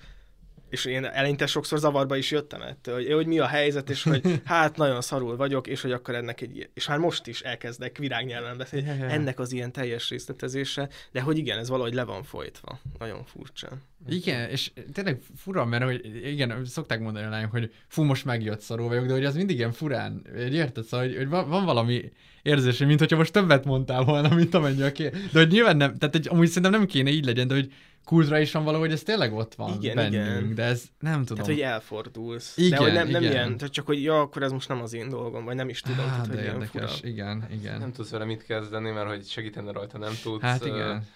[0.74, 4.40] és én eleinte sokszor zavarba is jöttem ettől, hogy, hogy mi a helyzet, és hogy
[4.44, 8.56] hát nagyon szarul vagyok, és hogy akkor ennek egy és már most is elkezdek virágnyelven
[8.56, 13.24] beszélni, ennek az ilyen teljes részletezése, de hogy igen, ez valahogy le van folytva, nagyon
[13.24, 13.68] furcsa.
[14.08, 18.60] Igen, és tényleg fura, mert hogy igen, szokták mondani a lányok, hogy fú, most megjött
[18.60, 21.64] szarul vagyok, de hogy az mindig ilyen furán, hogy érted, szóval, hogy, hogy van, van
[21.64, 22.12] valami
[22.42, 25.08] érzés, mint hogyha most többet mondtál volna, mint amennyi a ké...
[25.08, 27.72] De hogy nyilván nem, tehát egy, amúgy szerintem nem kéne így legyen, de hogy
[28.04, 30.54] kultra is van valahogy, ez tényleg ott van Igen, bennünk, igen.
[30.54, 31.44] de ez nem tudom.
[31.44, 32.56] Tehát, hogy elfordulsz.
[32.56, 33.32] Igen, de hogy nem, nem igen.
[33.32, 35.80] ilyen, tehát csak, hogy ja, akkor ez most nem az én dolgom, vagy nem is
[35.80, 36.04] tudom.
[36.04, 37.08] Á, tehát, hogy de ilyen érdekes, fura.
[37.08, 37.78] igen, igen.
[37.78, 40.42] Nem tudsz vele mit kezdeni, mert hogy segíteni rajta nem tudsz.
[40.42, 41.06] Hát igen.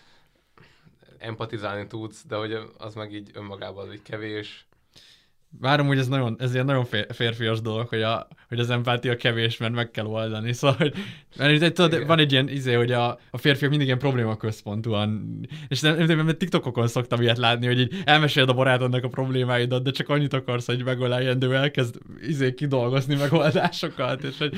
[1.19, 4.68] Empatizálni tudsz, de hogy az meg így önmagában így kevés.
[5.61, 9.17] Várom, hogy ez, nagyon, ez ilyen nagyon fér- férfias dolog, hogy, a, hogy az empátia
[9.17, 10.53] kevés, mert meg kell oldani.
[10.53, 10.95] Szóval, hogy,
[11.37, 15.41] mert itt, tudod, van egy ilyen izé, hogy a, a férfiak mindig ilyen probléma központúan,
[15.69, 19.83] és nem, nem, mert TikTokokon szoktam ilyet látni, hogy így elmeséled a barátodnak a problémáidat,
[19.83, 21.97] de csak annyit akarsz, hogy megöleljen, de ő elkezd
[22.27, 24.53] izé kidolgozni megoldásokat, és hogy,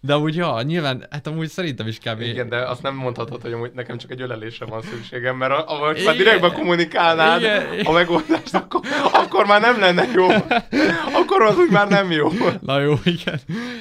[0.00, 2.20] de úgy, ja, nyilván, hát amúgy szerintem is kb.
[2.20, 5.64] Igen, de azt nem mondhatod, hogy amúgy nekem csak egy ölelésre van szükségem, mert a-
[5.68, 6.04] ahogy Igen.
[6.06, 7.64] már direktben kommunikálnád Igen.
[7.84, 8.80] a megoldást, akkor,
[9.12, 10.26] akkor már nem lenne jó.
[11.20, 12.28] Akkor az úgy már nem jó.
[12.60, 13.40] Na jó, igen.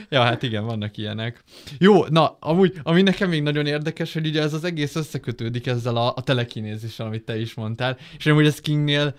[0.09, 1.43] Ja, hát igen, vannak ilyenek.
[1.77, 5.95] Jó, na, amúgy, ami nekem még nagyon érdekes, hogy ugye ez az egész összekötődik ezzel
[5.95, 9.15] a, a telekinézissel, amit te is mondtál, és amúgy ez Kingnél,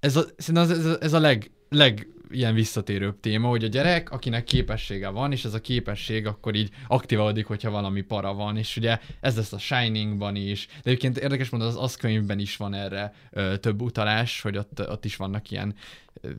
[0.00, 4.10] ez a, szerintem ez, ez, ez a leg, leg ilyen visszatérőbb téma, hogy a gyerek,
[4.10, 8.76] akinek képessége van, és ez a képesség akkor így aktiválódik, hogyha valami para van, és
[8.76, 12.74] ugye ez lesz a Shiningban is, de egyébként érdekes mondani, az az könyvben is van
[12.74, 15.74] erre ö, több utalás, hogy ott, ott is vannak ilyen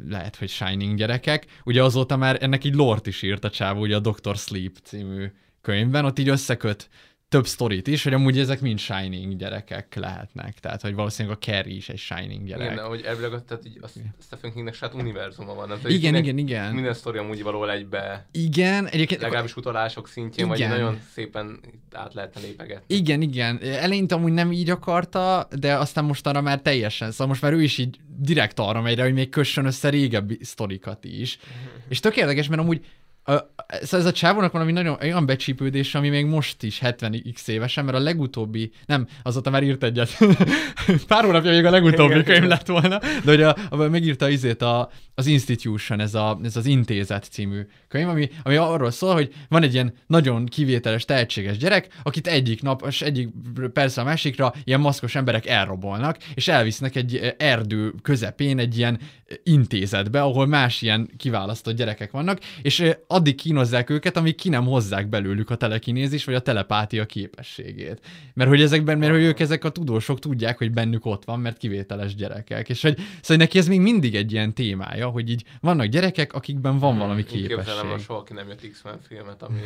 [0.08, 1.46] lehet, hogy Shining gyerekek.
[1.64, 4.36] Ugye azóta már ennek így lort is írt a csávó, ugye a Dr.
[4.36, 5.32] Sleep című
[5.62, 6.90] könyvben, ott így összeköt
[7.30, 10.60] több sztorit is, hogy amúgy ezek mind Shining gyerekek lehetnek.
[10.60, 12.72] Tehát, hogy valószínűleg a Carrie is egy Shining gyerek.
[12.72, 13.88] Igen, hogy elvileg tehát így a
[14.22, 15.68] Stephen Kingnek saját univerzuma van.
[15.68, 16.74] Tehát Igen, igen, igen.
[16.74, 19.22] Minden sztori amúgy valahol egybe, Igen, egyébként...
[19.22, 20.70] legalábbis utalások szintjén, vagy Igen.
[20.70, 21.60] nagyon szépen
[21.92, 22.96] át lehetne lépegetni.
[22.96, 23.60] Igen, igen.
[23.62, 27.12] Eleinte amúgy nem így akarta, de aztán mostanra már teljesen.
[27.12, 30.40] Szóval most már ő is így direkt arra megy rá, hogy még kössön össze régebbi
[30.42, 31.40] sztorikat is.
[31.90, 32.86] És tök érdekes, mert amúgy
[33.30, 37.86] a, szóval ez a csávónak valami nagyon olyan becsípődés, ami még most is 70x évesen,
[37.86, 40.18] mert a legutóbbi, nem, azóta már írt egyet.
[41.08, 44.62] Pár hónapja még a legutóbbi Igen, könyv lett volna, de hogy a, a, megírta izét
[44.62, 49.34] a, az Institution, ez, a, ez az Intézet című könyv, ami, ami arról szól, hogy
[49.50, 53.30] van egy ilyen nagyon kivételes, tehetséges gyerek, akit egyik nap, és egyik
[53.74, 59.00] persze a másikra ilyen maszkos emberek elrabolnak, és elvisznek egy erdő közepén egy ilyen
[59.44, 65.08] intézetbe, ahol más ilyen kiválasztott gyerekek vannak, és addig kínozzák őket, amíg ki nem hozzák
[65.10, 68.00] belőlük a telekinézis, vagy a telepátia képességét.
[68.34, 71.58] Mert hogy ezekben, mert hogy ők ezek a tudósok tudják, hogy bennük ott van, mert
[71.58, 72.70] kivételes gyerekek.
[72.70, 76.80] És hogy, szóval neki ez még mindig egy ilyen témája, hogy így vannak gyerekek, akikben
[76.80, 77.92] van valami Én képzelem képesség.
[77.92, 79.60] a soha ki nem jött X-Men filmet, ami...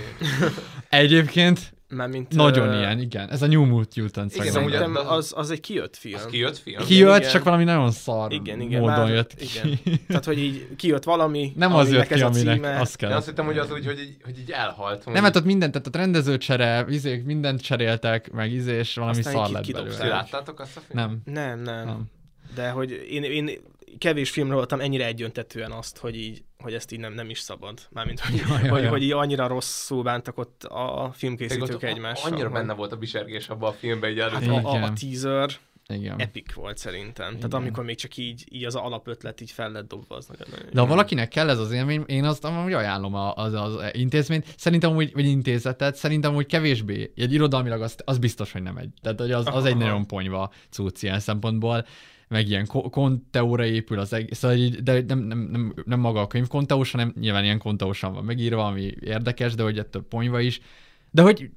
[0.90, 3.30] Egyébként Mármint, nagyon ö, ilyen, igen.
[3.30, 6.16] Ez a New Mutant Igen, Szerintem az- az, az egy kijött film.
[6.16, 6.86] Az kijött film?
[6.86, 7.30] Kijött, igen.
[7.32, 9.46] csak valami nagyon szar Igen, igen, módon már, jött ki.
[9.46, 9.80] igen.
[10.08, 12.80] Tehát, hogy így kijött valami, Nem az jött ki, ez a aminek címe.
[12.80, 13.10] azt kell.
[13.10, 15.06] Én azt hittem, hogy az úgy, hogy így, hogy így elhalt.
[15.06, 19.34] Nem, hát ott mindent, tehát a rendezőcsere, izék, mindent cseréltek, meg izé, és valami Aztán
[19.34, 20.08] szar lett belőle.
[20.08, 21.10] láttátok azt a filmet?
[21.26, 21.34] Nem.
[21.34, 22.04] Nem, nem, Nem.
[22.56, 23.50] De hogy én, én
[23.98, 27.80] kevés filmről voltam ennyire egyöntetően azt, hogy így, hogy ezt így nem, nem is szabad.
[27.90, 28.90] Mármint, hogy, Ja, ja, hogy, ja.
[28.90, 32.32] hogy így annyira rosszul bántak ott a filmkészítők egymással.
[32.32, 34.66] Annyira hogy- benne volt a bisergés abban a filmben, így Hát előtt.
[34.66, 35.50] a, a, a teaser
[35.88, 36.20] Igen.
[36.20, 37.28] epic volt szerintem.
[37.30, 37.52] Tehát Igen.
[37.62, 40.88] amikor még csak így, így az alapötlet így fel lett dobva, az nagyon De ha
[40.88, 45.26] valakinek kell ez az élmény, én azt amúgy ajánlom az, az intézményt, szerintem úgy, vagy
[45.26, 48.90] intézetet, szerintem úgy kevésbé, egy irodalmilag az, az biztos, hogy nem egy.
[49.02, 51.86] Tehát hogy az, az egy nagyon ponyva cucc ilyen szempontból,
[52.34, 56.22] meg ilyen ko- konteóra épül az egész, szóval így, de nem, nem, nem, nem, maga
[56.22, 60.40] a könyv konteós, hanem nyilván ilyen konteósan van megírva, ami érdekes, de hogy ettől ponyva
[60.40, 60.62] is.
[61.12, 61.50] De hogy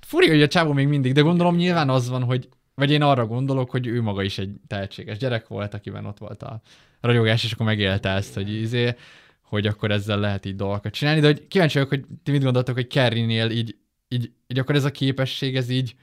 [0.00, 3.26] furi, hogy a csávó még mindig, de gondolom nyilván az van, hogy vagy én arra
[3.26, 6.60] gondolok, hogy ő maga is egy tehetséges gyerek volt, akiben ott volt a
[7.00, 8.94] ragyogás, és akkor megélte ezt, hogy izé,
[9.42, 12.74] hogy akkor ezzel lehet így dolgokat csinálni, de hogy kíváncsi vagyok, hogy ti mit gondoltok,
[12.74, 13.76] hogy Kerry-nél így,
[14.08, 15.94] így, így akkor ez a képesség, ez így,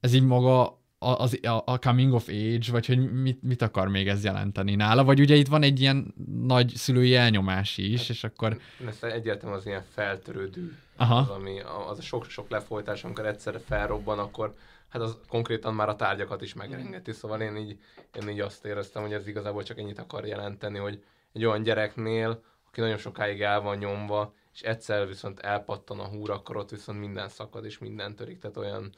[0.00, 4.08] ez így maga az, a, a coming of age, vagy hogy mit, mit akar még
[4.08, 8.58] ez jelenteni nála, vagy ugye itt van egy ilyen nagy szülői elnyomás is, és akkor...
[8.86, 11.16] Ez egyértelműen az ilyen feltörődő, Aha.
[11.16, 14.54] az, ami, az a sok-sok lefolytás, amikor egyszerre felrobban, akkor
[14.88, 17.78] hát az konkrétan már a tárgyakat is megrengeti, szóval én így,
[18.20, 22.42] én így azt éreztem, hogy ez igazából csak ennyit akar jelenteni, hogy egy olyan gyereknél,
[22.68, 26.98] aki nagyon sokáig el van nyomva, és egyszer viszont elpattan a húr, akkor ott viszont
[26.98, 28.92] minden szakad és minden törik, tehát olyan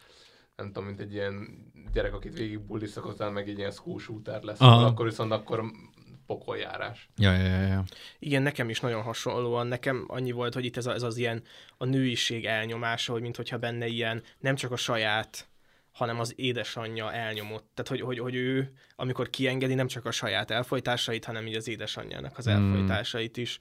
[0.56, 1.48] nem tudom, mint egy ilyen
[1.92, 4.84] gyerek, akit végig bulliszak, aztán meg egy ilyen school shooter lesz, Aha.
[4.84, 5.64] akkor viszont akkor
[6.26, 7.08] pokoljárás.
[7.16, 7.84] Ja, ja, ja, ja.
[8.18, 9.66] Igen, nekem is nagyon hasonlóan.
[9.66, 11.42] Nekem annyi volt, hogy itt ez, a, ez az ilyen
[11.76, 15.48] a nőiség elnyomása, hogy mintha benne ilyen nem csak a saját
[15.94, 17.70] hanem az édesanyja elnyomott.
[17.74, 21.68] Tehát, hogy, hogy, hogy ő, amikor kiengedi, nem csak a saját elfolytásait, hanem így az
[21.68, 22.54] édesanyjának az Hmm.
[22.54, 23.58] elfolytásait is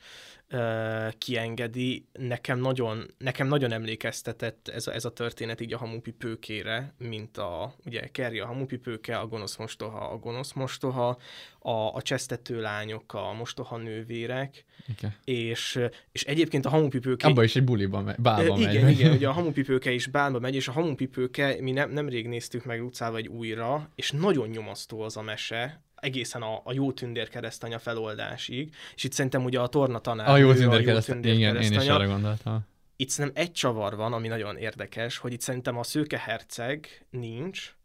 [0.52, 2.06] uh, kiengedi.
[2.12, 7.76] Nekem nagyon, nekem nagyon emlékeztetett ez a, ez a történet így a hamupipőkére, mint a,
[7.86, 11.18] ugye Kerry a hamupipőke, a gonosz mostoha, a gonosz mostoha,
[11.60, 14.66] a, a csesztető lányok, a mostoha nővérek,
[14.98, 15.16] Igen.
[15.24, 15.80] és,
[16.12, 17.28] és egyébként a hamupipőke...
[17.28, 18.74] Abba is egy buliba megy, bálba Ö, megy.
[18.74, 22.66] Igen, igen, ugye a hamupipőke is bálba megy, és a hamupipőke, mi nem, nemrég néztük
[22.66, 27.30] meg Lucával egy újra, és nagyon nyomasztó az a mese, egészen a, a jó tündér
[27.30, 31.34] keresztanya feloldásig, és itt szerintem ugye a torna tanár, A jó tündér jó kereszt, tündér
[31.34, 31.96] igen, én is keresztanya.
[32.00, 32.66] arra gondoltam.
[32.96, 37.76] Itt szerintem egy csavar van, ami nagyon érdekes, hogy itt szerintem a szőke herceg nincs,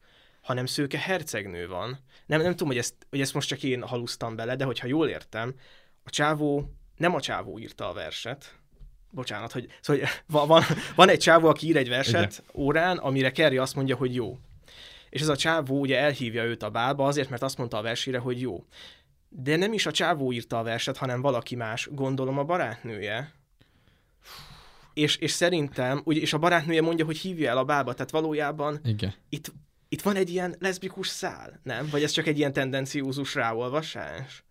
[0.41, 1.99] hanem szőke hercegnő van.
[2.26, 5.09] Nem, nem tudom, hogy ezt, hogy ezt most csak én halusztam bele, de hogyha jól
[5.09, 5.55] értem,
[6.05, 8.59] a csávó, nem a csávó írta a verset,
[9.11, 10.62] bocsánat, hogy szóval hogy van, van,
[10.95, 14.39] van egy csávó, aki ír egy verset órán, amire Kerry azt mondja, hogy jó.
[15.11, 18.19] És ez a csávó ugye elhívja őt a bálba azért, mert azt mondta a versére,
[18.19, 18.65] hogy jó.
[19.29, 23.33] De nem is a csávó írta a verset, hanem valaki más, gondolom a barátnője.
[24.95, 28.81] És, és szerintem, ugye, és a barátnője mondja, hogy hívja el a bálba, tehát valójában
[28.85, 29.15] Igen.
[29.29, 29.53] itt,
[29.89, 31.89] itt van egy ilyen leszbikus szál, nem?
[31.91, 34.45] Vagy ez csak egy ilyen tendenciózus ráolvasás?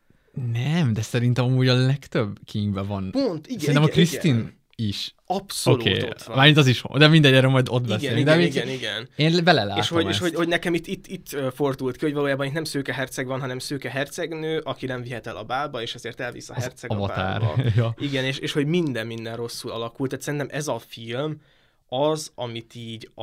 [0.51, 3.11] Nem, de szerintem amúgy a legtöbb Kingben van.
[3.11, 4.56] Pont, igen, Szerintem a igen, Krisztin igen.
[4.81, 5.13] Is.
[5.25, 6.35] Abszolút Oké, ott van.
[6.35, 8.19] Mármint az is, de mindegy, erről majd ott Igen, beszélünk.
[8.19, 9.07] igen, de igen, még- igen.
[9.15, 10.19] Én belelátom és hogy, és ezt.
[10.19, 13.39] hogy, hogy nekem itt, itt, itt fordult ki, hogy valójában itt nem szőke herceg van,
[13.39, 16.91] hanem szőke hercegnő, aki nem vihet el a bálba, és ezért elvisz a Az herceg
[16.91, 17.41] avatár.
[17.41, 17.63] a bálba.
[17.75, 17.93] Ja.
[17.97, 20.09] Igen, és, és hogy minden, minden rosszul alakult.
[20.09, 21.41] Tehát szerintem ez a film
[21.87, 23.21] az, amit így a,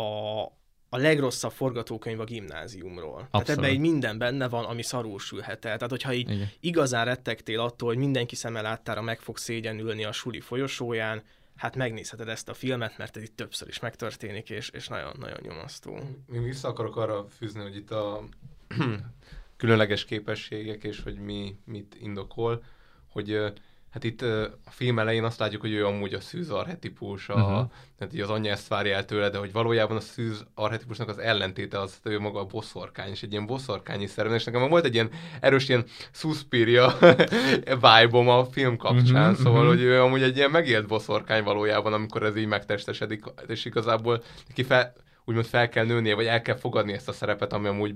[0.88, 3.14] a legrosszabb forgatókönyv a gimnáziumról.
[3.16, 3.60] Tehát Abszolút.
[3.64, 5.74] ebben így minden benne van, ami szarul sülhet el.
[5.76, 6.50] Tehát, hogyha így Igen.
[6.60, 11.22] igazán rettegtél attól, hogy mindenki szeme láttára meg fog szégyenülni a suli folyosóján,
[11.64, 15.98] hát megnézheted ezt a filmet, mert ez itt többször is megtörténik, és, és nagyon-nagyon nyomasztó.
[16.26, 18.24] Még vissza akarok arra fűzni, hogy itt a
[19.56, 22.64] különleges képességek, és hogy mi mit indokol,
[23.08, 23.52] hogy
[23.94, 24.22] hát itt
[24.64, 27.70] a film elején azt látjuk, hogy ő amúgy a szűz arhetipus, a, uh-huh.
[27.98, 31.18] tehát így az anyja ezt várja el tőle, de hogy valójában a szűz arhetipusnak az
[31.18, 34.84] ellentéte az, hogy ő maga a boszorkány, és egy ilyen boszorkányi szerven, és nekem volt
[34.84, 36.98] egy ilyen erős ilyen Suspiria
[37.82, 39.68] vibe a film kapcsán, uh-huh, szóval, mhm.
[39.68, 44.62] hogy ő amúgy egy ilyen megélt boszorkány valójában, amikor ez így megtestesedik, és igazából neki
[44.62, 44.92] fel,
[45.24, 47.94] úgymond fel kell nőnie, vagy el kell fogadni ezt a szerepet, ami amúgy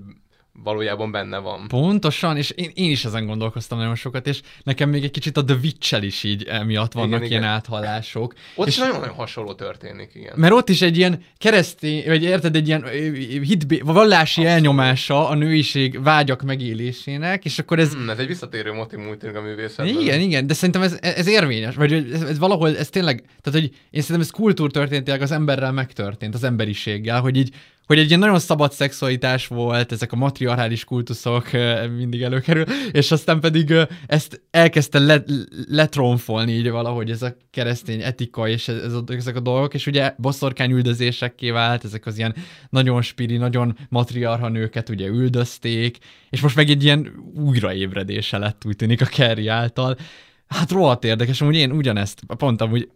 [0.63, 1.67] valójában benne van.
[1.67, 5.43] Pontosan, és én, én is ezen gondolkoztam nagyon sokat, és nekem még egy kicsit a
[5.43, 7.53] The witch is így emiatt vannak Igen, ilyen igen.
[7.53, 8.33] áthallások.
[8.55, 10.33] Ott és nagyon-nagyon hasonló történik, igen.
[10.35, 12.85] Mert ott is egy ilyen keresztény, vagy érted, egy ilyen
[13.43, 17.93] hitbé, vallási elnyomása a nőiség vágyak megélésének, és akkor ez...
[17.93, 20.01] Hmm, ez egy visszatérő motiv úgy a művészetben.
[20.01, 23.75] Igen, igen, de szerintem ez, ez érvényes, vagy ez, ez valahol, ez tényleg, tehát hogy
[23.89, 27.53] én szerintem ez kultúrtörténetileg az emberrel megtörtént, az emberiséggel, hogy így,
[27.89, 31.49] hogy egy ilyen nagyon szabad szexualitás volt, ezek a matriarchális kultuszok
[31.97, 33.73] mindig előkerül, és aztán pedig
[34.07, 35.23] ezt elkezdte le,
[35.67, 39.87] letronfolni így valahogy ez a keresztény etika és ez, ez a, ezek a dolgok, és
[39.87, 42.35] ugye boszorkány üldözésekké vált, ezek az ilyen
[42.69, 45.97] nagyon spiri, nagyon matriarha nőket ugye üldözték,
[46.29, 49.97] és most meg egy ilyen újraébredése lett úgy tűnik a Kerry által.
[50.47, 52.89] Hát rohadt érdekes, amúgy én ugyanezt, pont amúgy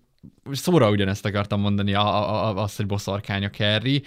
[0.52, 4.04] szóra ugyanezt akartam mondani, a, a, a, azt, hogy boszorkány a Kerry,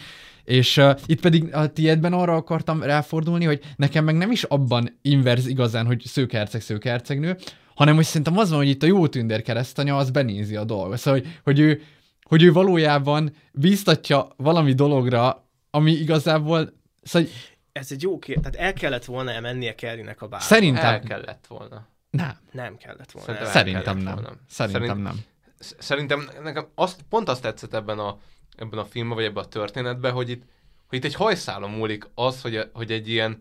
[0.46, 4.98] és uh, itt pedig a tiédben arra akartam ráfordulni, hogy nekem meg nem is abban
[5.02, 7.36] inverz igazán, hogy szőkerceg, szőkercegnő,
[7.74, 10.98] hanem hogy szerintem az van, hogy itt a jó tündér keresztanya az benézi a dolgot.
[10.98, 11.82] Szóval, hogy, hogy, ő,
[12.22, 16.72] hogy ő valójában bíztatja valami dologra, ami igazából,
[17.02, 17.28] szóval
[17.72, 18.44] Ez egy jó kérdés.
[18.52, 20.44] Tehát el kellett volna elmennie Kerrynek a bálba.
[20.44, 21.86] Szerintem- El kellett volna.
[22.10, 22.36] nem.
[22.52, 23.26] Nem kellett volna.
[23.32, 23.46] Szerintem el.
[23.46, 24.14] el Szerintem kellett nem.
[24.14, 24.30] volna.
[24.48, 25.18] Szerintem Szerint- nem.
[25.58, 28.18] Sz- Szerintem nekem azt, pont azt tetszett ebben a,
[28.56, 30.42] ebben a filmben, vagy ebben a történetben, hogy itt,
[30.88, 33.38] hogy itt egy hajszálon múlik az, hogy, hogy egy ilyen,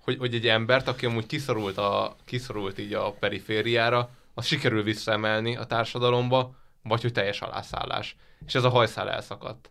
[0.00, 5.56] hogy, hogy egy embert, aki amúgy kiszorult, a, kiszorult így a perifériára, az sikerül visszaemelni
[5.56, 8.16] a társadalomba, vagy hogy teljes alászállás.
[8.46, 9.70] És ez a hajszál elszakadt.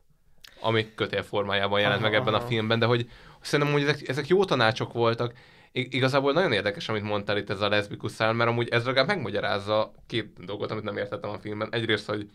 [0.60, 2.48] ami kötél formájában jelent Aha, meg ebben a aha.
[2.48, 3.10] filmben, de hogy
[3.42, 5.34] szerintem, hogy ezek, ezek jó tanácsok voltak.
[5.72, 9.08] I- igazából nagyon érdekes, amit mondtál itt ez a leszbikus szál, mert amúgy ez legalább
[9.08, 11.68] megmagyarázza két dolgot, amit nem értettem a filmben.
[11.72, 12.30] Egyrészt, hogy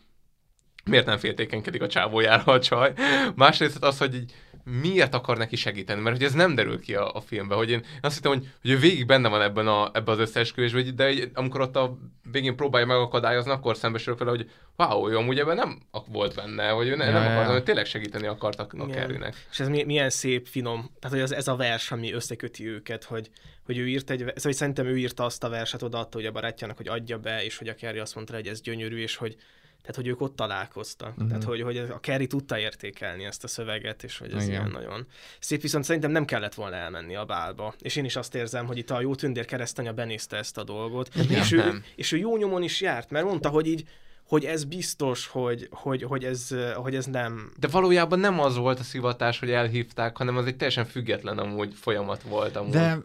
[0.85, 2.93] miért nem féltékenkedik a csávójára a csaj.
[3.35, 4.33] Másrészt az, hogy így
[4.65, 7.85] miért akar neki segíteni, mert hogy ez nem derül ki a, a filmbe, hogy én
[8.01, 11.61] azt hittem, hogy, hogy ő végig benne van ebben, a, ebben az összeesküvésben, de amikor
[11.61, 11.99] ott a
[12.33, 16.89] végén próbálja megakadályozni, akkor szembesülök vele, hogy wow, ő amúgy ebben nem volt benne, hogy
[16.89, 17.53] ő ne, Ja, nem ja.
[17.53, 18.91] hogy tényleg segíteni akartak a Igen.
[18.91, 19.47] Kerrynek.
[19.51, 23.05] És ez mi- milyen szép, finom, tehát hogy az, ez a vers, ami összeköti őket,
[23.05, 23.31] hogy,
[23.65, 26.33] hogy ő írt egy, szóval hogy szerintem ő írta azt a verset, odaadta hogy a
[26.33, 29.37] barátjának, hogy adja be, és hogy a Kerry azt mondta, hogy ez gyönyörű, és hogy
[29.81, 31.11] tehát, hogy ők ott találkoztak.
[31.11, 31.29] Uh-huh.
[31.29, 34.49] Tehát, hogy, hogy a Kerry tudta értékelni ezt a szöveget, és hogy ez Igen.
[34.49, 35.07] ilyen nagyon
[35.39, 37.75] szép, viszont szerintem nem kellett volna elmenni a bálba.
[37.79, 41.15] És én is azt érzem, hogy itt a jó tündér keresztanya benézte ezt a dolgot,
[41.15, 41.41] Igen.
[41.41, 43.89] és ő, és ő jó nyomon is járt, mert mondta, hogy így,
[44.31, 48.79] hogy ez biztos, hogy, hogy, hogy, ez, hogy ez nem, De valójában nem az volt
[48.79, 52.73] a szivatás, hogy elhívták, hanem az egy teljesen független amúgy folyamat volt amúgy.
[52.73, 52.99] De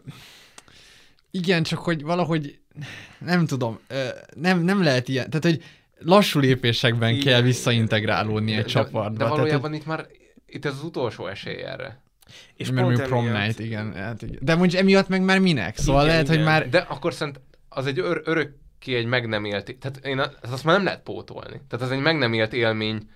[1.30, 2.58] igen, csak hogy valahogy
[3.18, 3.78] nem tudom,
[4.34, 5.62] nem, nem lehet ilyen, tehát hogy
[5.98, 7.20] lassú lépésekben Igen.
[7.24, 9.10] kell visszaintegrálódni egy de.
[9.10, 10.06] De tehát, valójában hogy- itt már
[10.46, 12.00] itt ez az utolsó esély erre.
[12.54, 14.38] és mert pont mondjuk prom emiatt- night, igen, hát igen.
[14.40, 15.76] De mondjuk emiatt meg már minek?
[15.76, 16.36] Szóval Igen, lehet, igen.
[16.36, 16.68] hogy már...
[16.68, 20.64] De akkor szerint az egy ör- örökké egy meg nem élt, tehát én a- azt
[20.64, 21.60] már nem lehet pótolni.
[21.68, 23.08] Tehát ez egy meg nem élt élmény,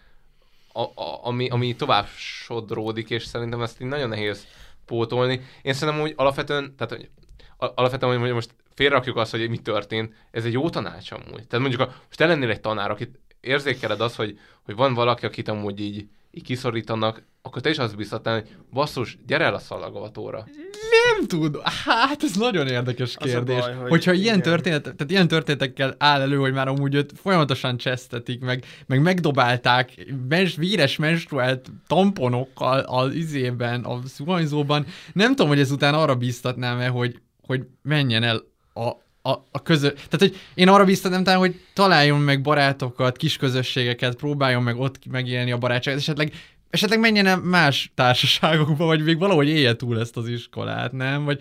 [0.72, 4.46] a, a, ami, ami tovább sodródik, és szerintem ezt így nagyon nehéz
[4.86, 5.40] pótolni.
[5.62, 7.08] Én szerintem, hogy alapvetően, tehát hogy
[7.56, 8.50] alapvetően, hogy most
[8.80, 11.46] félrakjuk azt, hogy mi történt, ez egy jó tanács amúgy.
[11.46, 15.26] Tehát mondjuk, a, most te lennél egy tanár, akit érzékeled azt, hogy, hogy van valaki,
[15.26, 19.58] akit amúgy így, így kiszorítanak, akkor te is azt biztatnál, hogy basszus, gyere el a
[19.58, 20.46] szalagavatóra.
[20.90, 21.58] Nem tud.
[21.84, 23.58] Hát ez nagyon érdekes Az kérdés.
[23.58, 24.42] baj, hogy Hogyha ilyen igen.
[24.42, 30.06] történet, tehát ilyen történetekkel áll elő, hogy már amúgy őt folyamatosan csesztetik, meg, meg megdobálták
[30.28, 34.86] mens, véres menstruált tamponokkal az izében, a zuhanyzóban.
[35.12, 38.88] Nem tudom, hogy ezután arra bíztatnám-e, hogy, hogy menjen el a,
[39.22, 39.90] a, a közö...
[39.92, 45.52] Tehát, hogy én arra talán, hogy találjon meg barátokat, kis közösségeket, próbáljon meg ott megélni
[45.52, 46.32] a barátságot, esetleg
[46.70, 51.24] esetleg menjen más társaságokba, vagy még valahogy élje túl ezt az iskolát, nem?
[51.24, 51.40] Vagy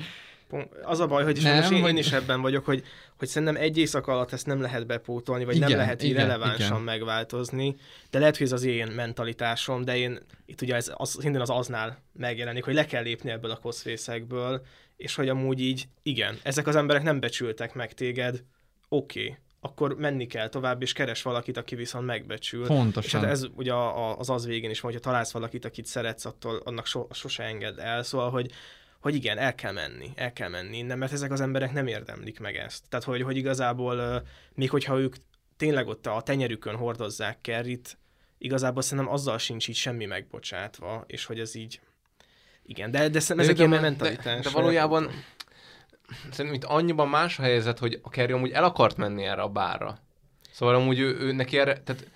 [0.83, 2.83] Az a baj, hogy Nem, sajnos én, vagy- én is ebben vagyok, hogy,
[3.17, 6.71] hogy szerintem egy éjszaka alatt ezt nem lehet bepótolni, vagy Igen, nem lehet igen, irrelevánsan
[6.71, 6.81] igen.
[6.81, 7.75] megváltozni,
[8.09, 11.49] de lehet, hogy ez az én mentalitásom, de én itt ugye ez az, minden az
[11.49, 14.61] aznál megjelenik, hogy le kell lépni ebből a koszfészekből,
[14.99, 18.43] és hogy amúgy így, igen, ezek az emberek nem becsültek meg téged,
[18.89, 22.65] oké, okay, akkor menni kell tovább, és keres valakit, aki viszont megbecsül.
[22.65, 23.03] Pontosan.
[23.03, 26.25] És hát ez ugye a- a- az az végén is hogyha találsz valakit, akit szeretsz,
[26.25, 28.51] attól annak so, sose enged el, szóval, hogy
[28.99, 32.39] hogy igen, el kell menni, el kell menni innen, mert ezek az emberek nem érdemlik
[32.39, 32.83] meg ezt.
[32.89, 35.15] Tehát, hogy, hogy igazából, még hogyha ők
[35.57, 37.97] tényleg ott a tenyerükön hordozzák Kerrit,
[38.37, 41.79] igazából szerintem azzal sincs így semmi megbocsátva, és hogy ez így,
[42.69, 44.43] igen, de, de szerintem ezek de, ilyen de, mentalitás.
[44.43, 45.09] de valójában
[46.31, 49.47] szerintem itt annyiban más a helyzet, hogy a Kerry amúgy el akart menni erre a
[49.47, 49.97] bárra.
[50.51, 52.07] Szóval amúgy ő, ő neki erre, tehát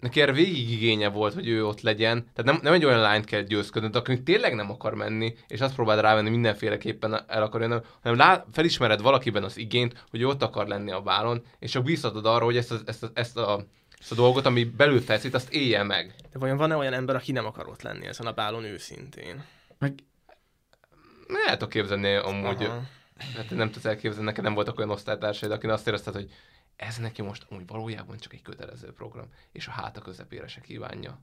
[0.00, 2.30] neki erre végig igénye volt, hogy ő ott legyen.
[2.34, 5.74] Tehát nem, nem egy olyan lányt kell győzködni, aki tényleg nem akar menni, és azt
[5.74, 10.42] próbáld rávenni mindenféleképpen el akar jönni, hanem lá, felismered valakiben az igényt, hogy ő ott
[10.42, 13.64] akar lenni a bálon, és csak bíztatod arra, hogy ezt, a, ezt, a, ezt, a,
[14.00, 16.14] ezt a dolgot, ami belül feszít, azt élje meg.
[16.32, 19.44] De vajon van-e olyan ember, aki nem akar ott lenni ezen a bálon őszintén?
[19.82, 19.94] Meg
[21.46, 22.82] El tudok képzelni amúgy, Aha.
[23.36, 26.30] hát nem tudsz elképzelni, neked nem voltak olyan osztálytársaid, akin azt érezted, hogy
[26.76, 31.20] ez neki most amúgy valójában csak egy kötelező program, és a háta közepére se kívánja.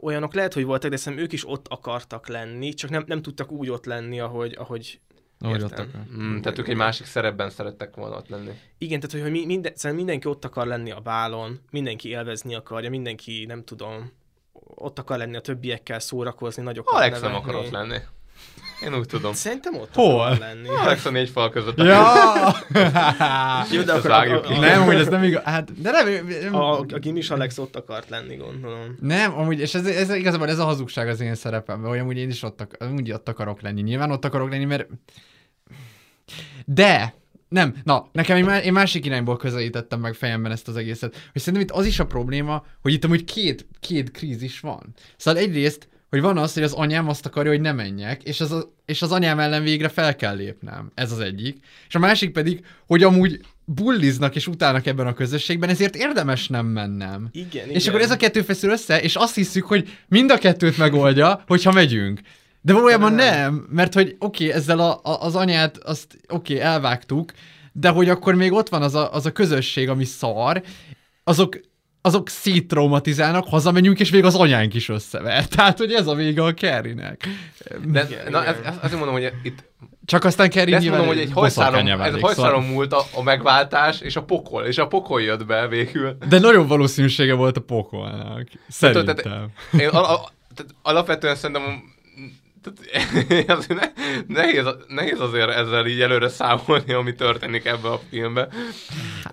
[0.00, 3.50] Olyanok lehet, hogy voltak, de szerintem ők is ott akartak lenni, csak nem, nem tudtak
[3.50, 5.00] úgy ott lenni, ahogy, ahogy
[5.38, 6.06] ahogy ott akar.
[6.16, 8.50] Mm, tehát ők egy másik szerepben szerettek volna ott lenni.
[8.78, 12.54] Igen, tehát hogy, hogy mi- minden, szerintem mindenki ott akar lenni a bálon, mindenki élvezni
[12.54, 14.12] akarja, mindenki, nem tudom,
[14.74, 17.50] ott akar lenni a többiekkel szórakozni, nagyokat Alex nem nevetni.
[17.50, 17.96] akar ott lenni.
[18.82, 19.32] Én úgy tudom.
[19.32, 20.36] Szerintem ott Hol?
[20.38, 20.68] lenni.
[20.68, 21.76] Alex a négy fal között.
[21.76, 22.02] Ja!
[23.72, 25.42] Jó, de akkor a, a, nem, hogy ez nem igaz.
[25.42, 28.96] Hát, de nem, nem, a, a, a gimis Alex ott akart lenni, gondolom.
[29.00, 32.28] nem amúgy, és ez, ez, igazából ez a hazugság az én szerepemben, hogy amúgy én
[32.28, 33.80] is ott, ak- amúgy ott akarok lenni.
[33.82, 34.86] Nyilván ott akarok lenni, mert...
[36.64, 37.14] De,
[37.54, 41.40] nem, na, nekem egy, má- én másik irányból közelítettem meg fejemben ezt az egészet, hogy
[41.42, 44.94] szerintem itt az is a probléma, hogy itt amúgy két, két krízis van.
[45.16, 48.52] Szóval egyrészt, hogy van az, hogy az anyám azt akarja, hogy ne menjek, és az,
[48.52, 50.92] a, és az anyám ellen végre fel kell lépnem.
[50.94, 51.56] Ez az egyik.
[51.88, 56.66] És a másik pedig, hogy amúgy bulliznak és utálnak ebben a közösségben, ezért érdemes nem
[56.66, 57.28] mennem.
[57.32, 57.88] Igen, És igen.
[57.88, 61.72] akkor ez a kettő feszül össze, és azt hiszük, hogy mind a kettőt megoldja, hogyha
[61.72, 62.20] megyünk.
[62.66, 63.40] De valójában Nem.
[63.40, 67.32] nem, mert hogy oké, okay, ezzel a, a, az anyát, azt oké, okay, elvágtuk,
[67.72, 70.62] de hogy akkor még ott van az a, az a közösség, ami szar,
[71.24, 71.60] azok
[72.06, 75.46] azok széttraumatizálnak, hazamegyünk, és még az anyánk is összever.
[75.56, 77.28] Tehát, hogy ez a vége a Carrie-nek.
[77.84, 79.64] De, na, ez, ez, azért mondom, hogy itt
[80.04, 83.02] Csak aztán ezt nyilván mondom, hogy egy hajszáron, ez a válik, hajszáron szóval- múlt a,
[83.14, 86.16] a megváltás, és a pokol, és a pokol jött be végül.
[86.28, 88.44] De nagyon valószínűsége volt a pokolnak.
[88.44, 89.16] Tehát, Szerintem.
[89.16, 89.48] tehát,
[89.78, 91.93] én al- al- tehát alapvetően szerintem
[92.64, 93.66] tehát,
[94.26, 98.48] nehéz, nehéz azért ezzel így előre számolni, ami történik ebbe a filmbe.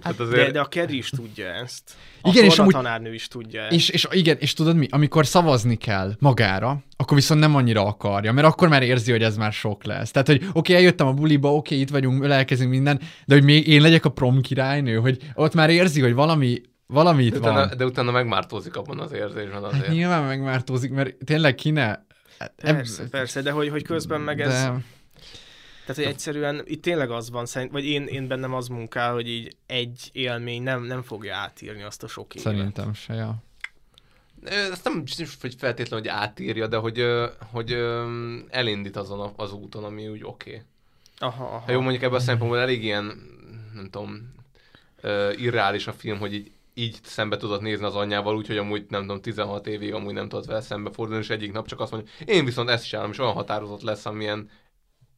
[0.01, 1.91] Tehát azért, De, de a Kerry is tudja ezt.
[2.21, 3.71] A Igen, és amúgy- tanárnő is tudja ezt.
[3.71, 4.87] És, és igen, és tudod mi?
[4.89, 9.37] Amikor szavazni kell magára, akkor viszont nem annyira akarja, mert akkor már érzi, hogy ez
[9.37, 10.11] már sok lesz.
[10.11, 13.43] Tehát, hogy oké, okay, eljöttem a buliba, oké, okay, itt vagyunk, ölelkezünk minden, de hogy
[13.43, 17.39] még én legyek a prom királynő, hogy ott már érzi, hogy valami, valami itt de,
[17.39, 17.51] van.
[17.51, 19.85] utána, de utána megmártózik abban az érzésben azért.
[19.85, 21.95] Hát nyilván megmártózik, mert tényleg ki ne...
[22.41, 24.49] Hát, Persze, persze, de hogy, hogy közben meg ez...
[24.49, 24.83] De-
[25.85, 29.27] Tehát, hogy egyszerűen itt tényleg az van, szerint, vagy én, én bennem az munkál, hogy
[29.27, 32.53] így egy élmény nem, nem fogja átírni azt a sok évet.
[32.53, 33.35] Szerintem se, ja.
[34.43, 37.05] Ezt nem is, hogy feltétlenül, hogy átírja, de hogy,
[37.51, 37.71] hogy
[38.49, 40.49] elindít azon a, az úton, ami úgy oké.
[40.49, 40.61] Okay.
[41.17, 41.57] Aha, aha.
[41.57, 43.05] Ha jó, mondjuk ebben a szempontból elég ilyen,
[43.73, 44.33] nem tudom,
[45.37, 49.21] irreális a film, hogy így, így szembe tudod nézni az anyjával, úgyhogy amúgy nem tudom,
[49.21, 52.45] 16 évig amúgy nem tudod vele szembe fordulni, és egyik nap csak azt mondja, én
[52.45, 54.49] viszont ezt csinálom, és olyan határozott lesz, amilyen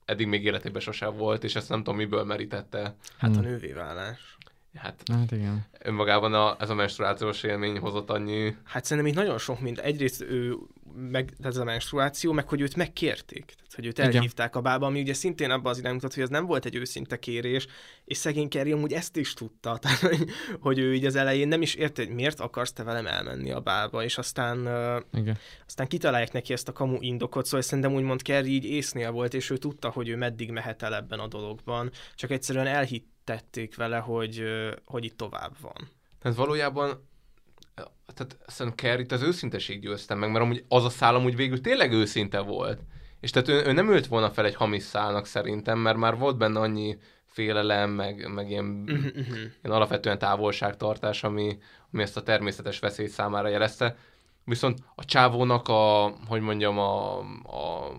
[0.05, 2.95] eddig még életében sosem volt, és ezt nem tudom, miből merítette.
[3.17, 3.43] Hát a Hmm.
[3.43, 4.37] nővévállás.
[4.75, 5.65] Hát Hát igen.
[5.79, 8.55] önmagában a, ez a menstruációs élmény hozott annyi...
[8.63, 9.79] Hát szerintem itt nagyon sok mind.
[9.83, 10.57] Egyrészt ő,
[10.95, 13.45] meg, tehát ez a menstruáció, meg hogy őt megkérték.
[13.45, 14.15] Tehát, hogy őt Igen.
[14.15, 16.75] elhívták a bába, ami ugye szintén abban az irány mutat, hogy ez nem volt egy
[16.75, 17.67] őszinte kérés,
[18.05, 19.77] és szegény Kerry amúgy ezt is tudta.
[19.81, 20.29] Tehát, hogy,
[20.59, 23.59] hogy ő így az elején nem is érte, hogy miért akarsz te velem elmenni a
[23.59, 24.57] bába, és aztán
[25.13, 25.37] Igen.
[25.65, 29.49] aztán kitalálják neki ezt a kamu indokot, szóval szerintem úgymond Kerry így észnél volt, és
[29.49, 34.43] ő tudta, hogy ő meddig mehet el ebben a dologban, csak egyszerűen elhittették vele, hogy,
[34.85, 35.89] hogy itt tovább van.
[36.19, 37.11] Tehát valójában
[38.13, 41.91] tehát szerintem Kerry-t az őszinteség győztem meg, mert amúgy az a szál amúgy végül tényleg
[41.91, 42.81] őszinte volt.
[43.19, 46.37] És tehát ő, ő nem ült volna fel egy hamis szálnak szerintem, mert már volt
[46.37, 49.05] benne annyi félelem, meg, meg ilyen, mhm.
[49.35, 51.57] ilyen alapvetően távolságtartás, ami,
[51.91, 53.97] ami ezt a természetes veszélyt számára jelezte.
[54.45, 57.91] Viszont a csávónak a, hogy mondjam, a, a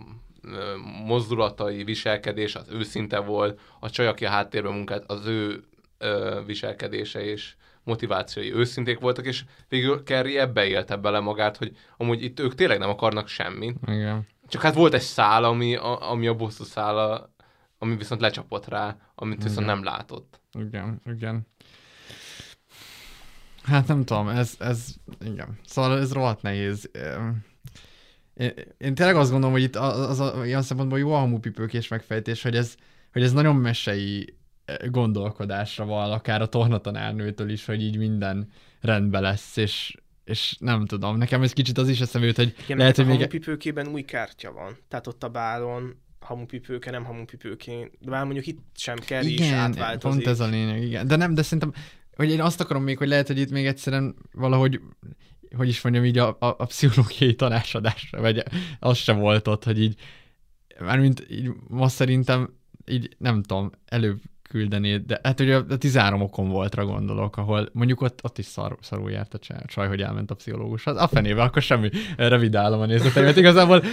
[1.04, 5.64] mozdulatai, viselkedés az őszinte volt, a csaj, aki a háttérben munkált, az ő
[5.98, 7.54] ö, viselkedése és
[7.84, 12.78] motivációi őszinték voltak, és végül Kerry ebbe élte bele magát, hogy amúgy itt ők tényleg
[12.78, 13.76] nem akarnak semmit.
[13.86, 14.26] Igen.
[14.48, 17.34] Csak hát volt egy szál, ami a, ami a bosszú szála,
[17.78, 19.74] ami viszont lecsapott rá, amit viszont Igen.
[19.74, 20.40] nem látott.
[20.52, 21.46] Igen, igen.
[23.62, 25.58] Hát nem tudom, ez, ez, igen.
[25.66, 26.90] Szóval ez rohadt nehéz.
[28.34, 31.88] Én, én tényleg azt gondolom, hogy itt az, az a, ilyen szempontból jó a hamupipőkés
[31.88, 32.74] megfejtés, hogy ez,
[33.12, 34.36] hogy ez nagyon mesei
[34.90, 38.50] gondolkodásra van, akár a tornatanárnőtől is, hogy így minden
[38.80, 42.78] rendben lesz, és, és nem tudom, nekem ez kicsit az is eszembe jut, hogy Igen,
[42.78, 43.16] lehet, hogy a még...
[43.16, 44.76] hamupipőkében új kártya van.
[44.88, 47.90] Tehát ott a bálon hamupipőke, nem hamupipőké.
[48.00, 50.22] De már mondjuk itt sem kell is Igen, átváltozik.
[50.22, 51.06] pont ez a lényeg, igen.
[51.06, 51.72] De nem, de szerintem,
[52.16, 54.80] hogy én azt akarom még, hogy lehet, hogy itt még egyszerűen valahogy,
[55.56, 58.42] hogy is mondjam, így a, a, a pszichológiai tanácsadásra, vagy
[58.78, 60.00] az se volt ott, hogy így,
[60.78, 62.54] mármint így ma szerintem
[62.86, 68.00] így nem tudom, előbb küldenéd, de hát ugye a 13 okon voltra gondolok, ahol mondjuk
[68.00, 70.96] ott, ott is szar, szarul járt a csaj, csaj, hogy elment a pszichológushoz.
[70.96, 73.36] A fenébe, akkor semmi revidálom a nézeteimet.
[73.36, 73.84] Igazából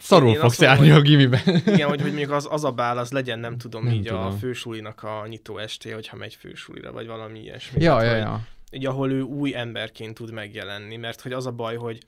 [0.00, 1.40] szarul Én- fogsz járni a gimiben.
[1.66, 4.10] Igen, hogy, hogy mondjuk az, az a bál, az legyen, nem tudom, Nem így a
[4.16, 4.38] tudom.
[4.38, 7.82] fősulinak a nyitó esté, hogyha megy fősulira, vagy valami ilyesmi.
[7.82, 8.46] Ja, Tehát, ja, ja.
[8.70, 11.98] Így, ahol ő új emberként tud megjelenni, mert hogy az a baj, hogy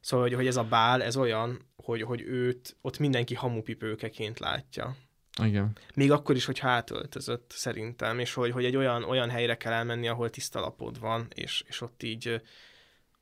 [0.00, 4.96] szóval, hogy, hogy ez a bál, ez olyan, hogy, hogy őt ott mindenki hamupipőkeként látja.
[5.44, 5.72] Igen.
[5.94, 10.08] Még akkor is, hogy átöltözött szerintem, és hogy, hogy egy olyan, olyan helyre kell elmenni,
[10.08, 12.42] ahol tiszta lapod van, és, és ott így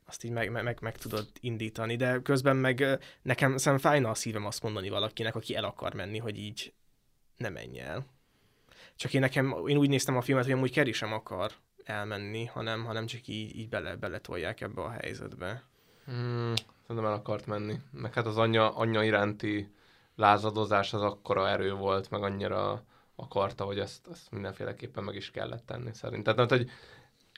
[0.06, 4.46] azt így meg, meg, meg, tudod indítani, de közben meg nekem szerintem fájna a szívem
[4.46, 6.72] azt mondani valakinek, aki el akar menni, hogy így
[7.36, 8.06] ne menj el.
[8.96, 11.52] Csak én nekem, én úgy néztem a filmet, hogy amúgy Kerry sem akar
[11.84, 15.62] elmenni, hanem, hanem csak így, így bele, beletolják ebbe a helyzetbe.
[16.04, 17.80] Hmm, szerintem el akart menni.
[17.90, 19.74] Meg hát az anyja, anyja iránti
[20.16, 22.84] lázadozás az akkora erő volt, meg annyira
[23.16, 26.34] akarta, hogy ezt, ezt mindenféleképpen meg is kellett tenni szerintem.
[26.34, 26.70] Tehát, hogy,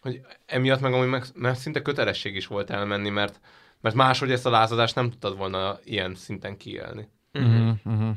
[0.00, 3.40] hogy emiatt meg, amúgy meg, mert szinte kötelesség is volt elmenni, mert,
[3.80, 7.08] mert máshogy ezt a lázadást nem tudtad volna ilyen szinten kiélni.
[7.32, 8.16] Uh-huh, uh-huh.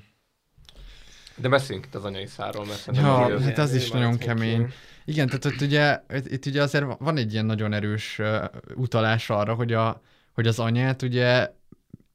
[1.36, 4.66] De beszéljünk itt az anyai száról, mert szerintem Ja, azért- hát az is nagyon kemény.
[4.66, 4.74] ki.
[5.06, 8.44] Igen, tehát ott ugye, itt, itt ugye azért van egy ilyen nagyon erős uh,
[8.76, 10.02] utalás arra, hogy, a,
[10.34, 11.54] hogy az anyát ugye,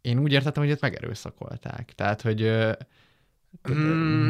[0.07, 1.93] én úgy értettem, hogy itt megerőszakolták.
[1.95, 2.41] Tehát, hogy,
[3.63, 3.77] hogy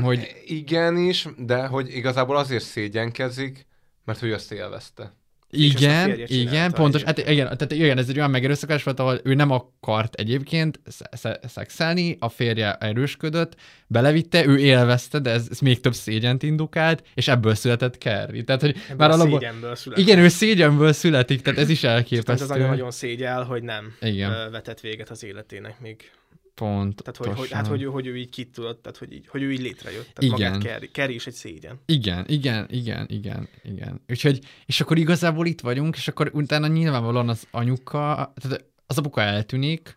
[0.02, 0.42] hogy...
[0.44, 3.66] Igen is, de hogy igazából azért szégyenkezik,
[4.04, 5.14] mert ő azt élvezte.
[5.50, 7.02] Igen, igen, pontos.
[7.02, 11.08] Hát igen, tehát igen, ez egy olyan megerőszakás volt, ahol ő nem akart egyébként sze-
[11.12, 13.54] sze- szexelni, a férje erősködött,
[13.86, 18.42] belevitte, ő élvezte, de ez, ez még több szégyent indukált, és ebből született Carrie.
[18.44, 19.38] Tehát, hogy Ebből már a alapból...
[19.38, 19.76] szégyenből.
[19.94, 22.54] Igen, ő szégyenből születik, tehát ez is Tehát ez elképesztő.
[22.54, 24.50] anya nagyon szégyel, hogy nem Igen.
[24.50, 26.10] vetett véget az életének még.
[26.56, 27.02] Pont.
[27.02, 29.42] Tehát, hogy, hogy, hát, hogy, ő- hogy ő így ki tudott, tehát, hogy, így, hogy
[29.42, 30.10] ő így létrejött.
[30.14, 30.50] Tehát Igen.
[30.52, 31.80] magát Kerry, Kerry is egy szégyen.
[31.86, 34.00] Igen, igen, igen, igen, igen.
[34.08, 39.20] Úgyhogy, és akkor igazából itt vagyunk, és akkor utána nyilvánvalóan az anyuka, tehát az apuka
[39.20, 39.96] eltűnik,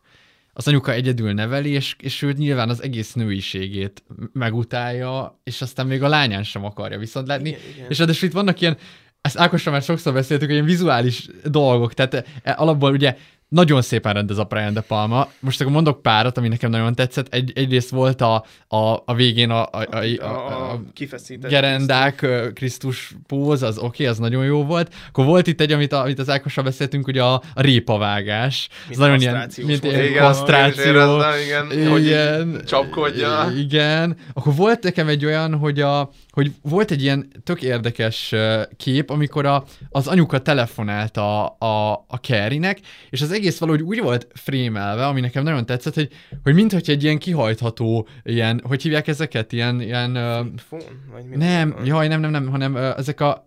[0.54, 4.04] az anyuka egyedül neveli, és, és ő nyilván az egész nőiségét
[4.34, 7.50] megutálja, és aztán még a lányán sem akarja viszont látni.
[7.50, 7.90] Igen, igen.
[7.90, 8.78] És ráadásul itt vannak ilyen,
[9.22, 13.18] ezt Ákosra már sokszor beszéltük, hogy ilyen vizuális dolgok, tehát e, alapból ugye
[13.50, 15.28] nagyon szépen rendez a Brian De Palma.
[15.40, 17.34] Most akkor mondok párat, ami nekem nagyon tetszett.
[17.34, 22.48] Egy, egyrészt volt a, a, a végén a, a, a, a, A, kifeszített gerendák, ö,
[22.54, 24.94] Krisztus póz, az oké, okay, az nagyon jó volt.
[25.08, 28.70] Akkor volt itt egy, amit, a, amit az Ákossal beszéltünk, ugye a, a répavágás.
[28.72, 30.82] Ez Mint nagyon ilyen, mint ilyen Igen, kasztráció.
[30.82, 32.62] is éreztem, igen, hogy igen.
[32.66, 33.52] csapkodja.
[33.58, 34.18] Igen.
[34.34, 36.10] Akkor volt nekem egy olyan, hogy, a,
[36.40, 38.36] hogy volt egy ilyen tök érdekes
[38.78, 42.80] kép, amikor a, az anyuka telefonált a, a, a Carrie-nek,
[43.10, 46.10] és az egész valahogy úgy volt frémelve, ami nekem nagyon tetszett, hogy,
[46.44, 50.14] hogy mintha egy ilyen kihajtható, ilyen, hogy hívják ezeket, ilyen, ilyen
[50.58, 50.82] Fón?
[51.12, 51.86] Vagy mi nem, van?
[51.86, 53.44] jaj, nem, nem, nem, hanem ezek a,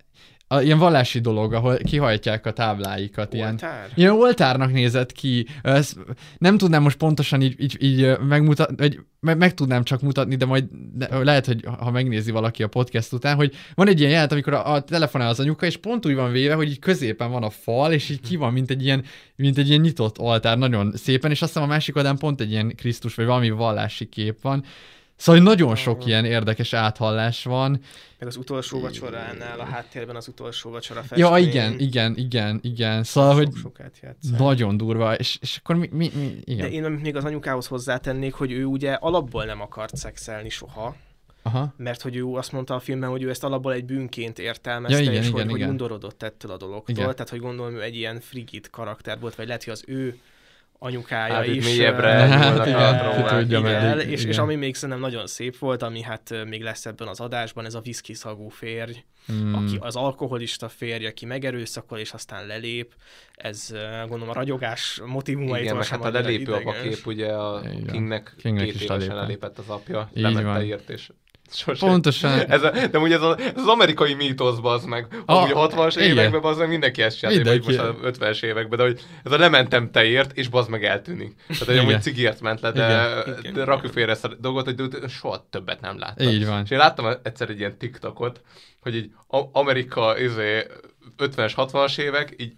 [0.53, 3.35] a ilyen vallási dolog, ahol kihajtják a tábláikat.
[3.35, 3.91] Ilyen, Oltár?
[3.95, 5.47] ilyen oltárnak nézett ki.
[5.63, 5.97] Ezt
[6.39, 10.45] nem tudnám most pontosan így, így, így megmutatni, vagy meg, meg tudnám csak mutatni, de
[10.45, 14.33] majd de lehet, hogy ha megnézi valaki a podcast után, hogy van egy ilyen jelent,
[14.33, 17.43] amikor a, a telefonál az anyuka, és pont úgy van véve, hogy így középen van
[17.43, 19.05] a fal, és így ki van, mint egy ilyen,
[19.37, 22.51] mint egy ilyen nyitott oltár, nagyon szépen, és azt hiszem a másik oldalán pont egy
[22.51, 24.65] ilyen Krisztus, vagy valami vallási kép van.
[25.23, 27.71] Szóval hogy nagyon sok ilyen érdekes áthallás van.
[28.19, 31.31] Meg az utolsó vacsoránál, a háttérben az utolsó vacsora festmény.
[31.31, 33.05] Ja, igen, igen, igen, igen.
[33.05, 34.39] Szóval, hogy Sok-sokat játszák.
[34.39, 36.67] nagyon durva, és, és akkor mi, mi, mi igen.
[36.67, 40.97] De én még az anyukához hozzátennék, hogy ő ugye alapból nem akart szexelni soha,
[41.43, 41.75] Aha.
[41.77, 45.03] mert hogy ő azt mondta a filmben, hogy ő ezt alapból egy bűnként értelmezte, Ja,
[45.03, 45.71] igen, és igen, hogy, hogy igen.
[45.71, 46.95] undorodott ettől a dologtól.
[46.95, 47.11] Igen.
[47.11, 50.19] Tehát, hogy gondolom, ő egy ilyen frigid karakter volt, vagy lehet, hogy az ő
[50.85, 51.65] anyukája Hát is.
[51.65, 53.29] mélyebbre ö, nyúlnak ö, át róla.
[53.29, 54.39] Ki tudja, igen, meddig, és, és igen.
[54.39, 57.81] ami még szerintem nagyon szép volt, ami hát még lesz ebben az adásban, ez a
[57.85, 59.55] whisky szagú férj, Hmm.
[59.55, 62.95] aki az alkoholista férj, aki megerőszakol, és aztán lelép.
[63.33, 66.83] Ez gondolom a ragyogás motivumaitól Igen, meg hát a lelépő apa ideges.
[66.97, 67.87] kép, ugye a Igen.
[67.87, 69.59] Kingnek, Kingnek két is évesen lelépett.
[69.59, 71.11] az apja, Így írt, és
[71.53, 71.87] sose.
[71.87, 72.51] Pontosan.
[72.51, 75.07] Ez a, de ugye ez, a, ez az amerikai mítosz, az meg.
[75.27, 76.09] A- Amúgy a 60-as igen.
[76.11, 79.39] években az meg mindenki ezt csinált, vagy most az 50-es években, de hogy ez a
[79.39, 81.35] lementem teért, és bazd meg eltűnik.
[81.49, 83.53] Tehát, hogy amúgy cigért ment le, de, Igen.
[83.53, 86.29] de rakjuk félre ezt a dolgot, hogy de soha többet nem láttam.
[86.29, 86.63] Így van.
[86.65, 88.41] És én láttam egyszer egy ilyen TikTokot,
[88.81, 90.67] hogy így A- Amerika izé,
[91.19, 92.53] 50-es, 60-as évek, így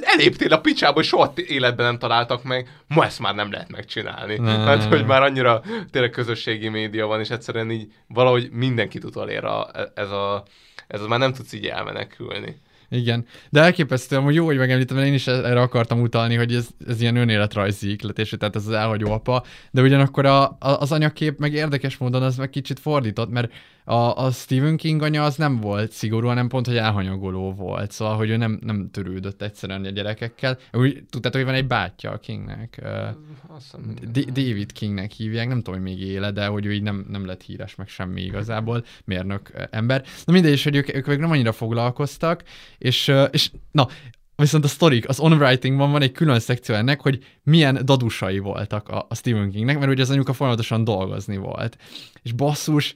[0.00, 4.36] eléptél a picsába, hogy soha életben nem találtak meg, ma ezt már nem lehet megcsinálni.
[4.36, 4.64] Ne.
[4.64, 9.70] Mert hogy már annyira tényleg közösségi média van, és egyszerűen így valahogy mindenkit utolér a,
[9.94, 10.44] ez a
[10.86, 12.60] ez már nem tudsz így elmenekülni.
[12.88, 16.68] Igen, de elképesztő, hogy jó, hogy megemlítem, mert én is erre akartam utalni, hogy ez,
[16.86, 21.38] ez ilyen önéletrajzi ikletés, tehát ez az elhagyó apa, de ugyanakkor a, a, az anyakép
[21.38, 23.52] meg érdekes módon az meg kicsit fordított, mert
[23.88, 28.16] a, a Stephen King anya az nem volt szigorú, hanem pont, hogy elhanyagoló volt, szóval,
[28.16, 30.58] hogy ő nem, nem törődött egyszerűen a gyerekekkel.
[30.72, 32.82] Úgy tudtátok, hogy van egy bátyja a Kingnek,
[33.54, 37.06] hiszem, D- David Kingnek hívják, nem tudom, hogy még éle, de hogy ő így nem,
[37.08, 40.04] nem lett híres, meg semmi igazából, mérnök ember.
[40.24, 42.42] Na mindegy, és hogy ők, ők még nem annyira foglalkoztak,
[42.78, 43.88] és, és na,
[44.36, 49.06] viszont a sztorik, az on-writingban van egy külön szekció ennek, hogy milyen dadusai voltak a,
[49.08, 51.78] a Stephen Kingnek, mert ugye az anyuka folyamatosan dolgozni volt.
[52.22, 52.94] És basszus,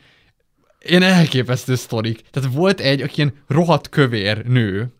[0.85, 2.21] ilyen elképesztő sztorik.
[2.31, 4.93] Tehát volt egy, aki ilyen rohadt kövér nő,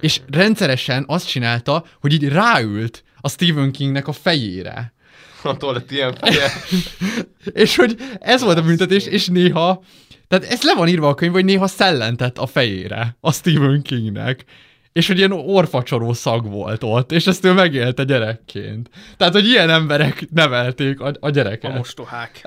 [0.00, 4.92] és rendszeresen azt csinálta, hogy így ráült a Stephen Kingnek a fejére.
[5.42, 6.52] attól lett ilyen feje.
[7.62, 9.82] És hogy ez volt a büntetés, és néha,
[10.28, 14.44] tehát ez le van írva a könyv, hogy néha szellentett a fejére a Stephen Kingnek.
[14.94, 18.90] És hogy ilyen orfacsoró szag volt ott, és ezt ő megélte gyerekként.
[19.16, 21.70] Tehát, hogy ilyen emberek nevelték a, a gyereket.
[21.70, 22.44] A mostohák.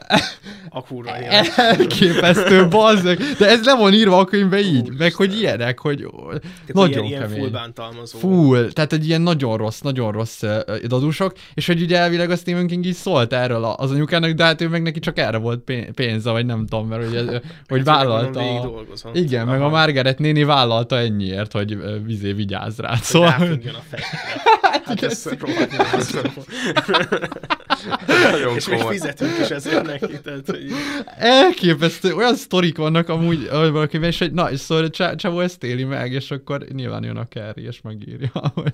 [0.70, 1.16] A kurva.
[1.56, 3.18] Elképesztő, bazzeg.
[3.38, 7.06] De ez le van írva a könyvbe így, meg hogy ilyenek, hogy Tehát nagyon ilyen,
[7.06, 7.40] ilyen kemény.
[7.40, 8.18] full bántalmazó.
[8.18, 10.44] Full, tehát egy ilyen nagyon rossz, nagyon rossz
[10.88, 14.62] dadusok, és hogy ugye elvileg a Stephen King így szólt erről az anyukának, de hát
[14.62, 17.38] ő meg neki csak erre volt pé- pénze, vagy nem tudom, mert ugye, ö,
[17.68, 18.42] hogy Hát, vállalta.
[19.14, 19.70] Igen, meg a.
[19.70, 22.96] Margaret néni vállalta ennyiért, hogy vizé vigyáz rá.
[22.96, 23.30] Szóval,
[23.76, 24.08] a fejre.
[24.88, 25.72] Hát ez rohadt
[26.14, 26.44] jó.
[28.32, 28.94] Nagyon És még komoly.
[28.94, 30.72] fizetünk is ezért neki, tehát, hogy
[31.18, 36.12] Elképesztő, olyan sztorik vannak amúgy valakiben, és hogy na, és szóval csávó ezt éli meg,
[36.12, 38.74] és akkor nyilván jön a Carrie, és megírja, hogy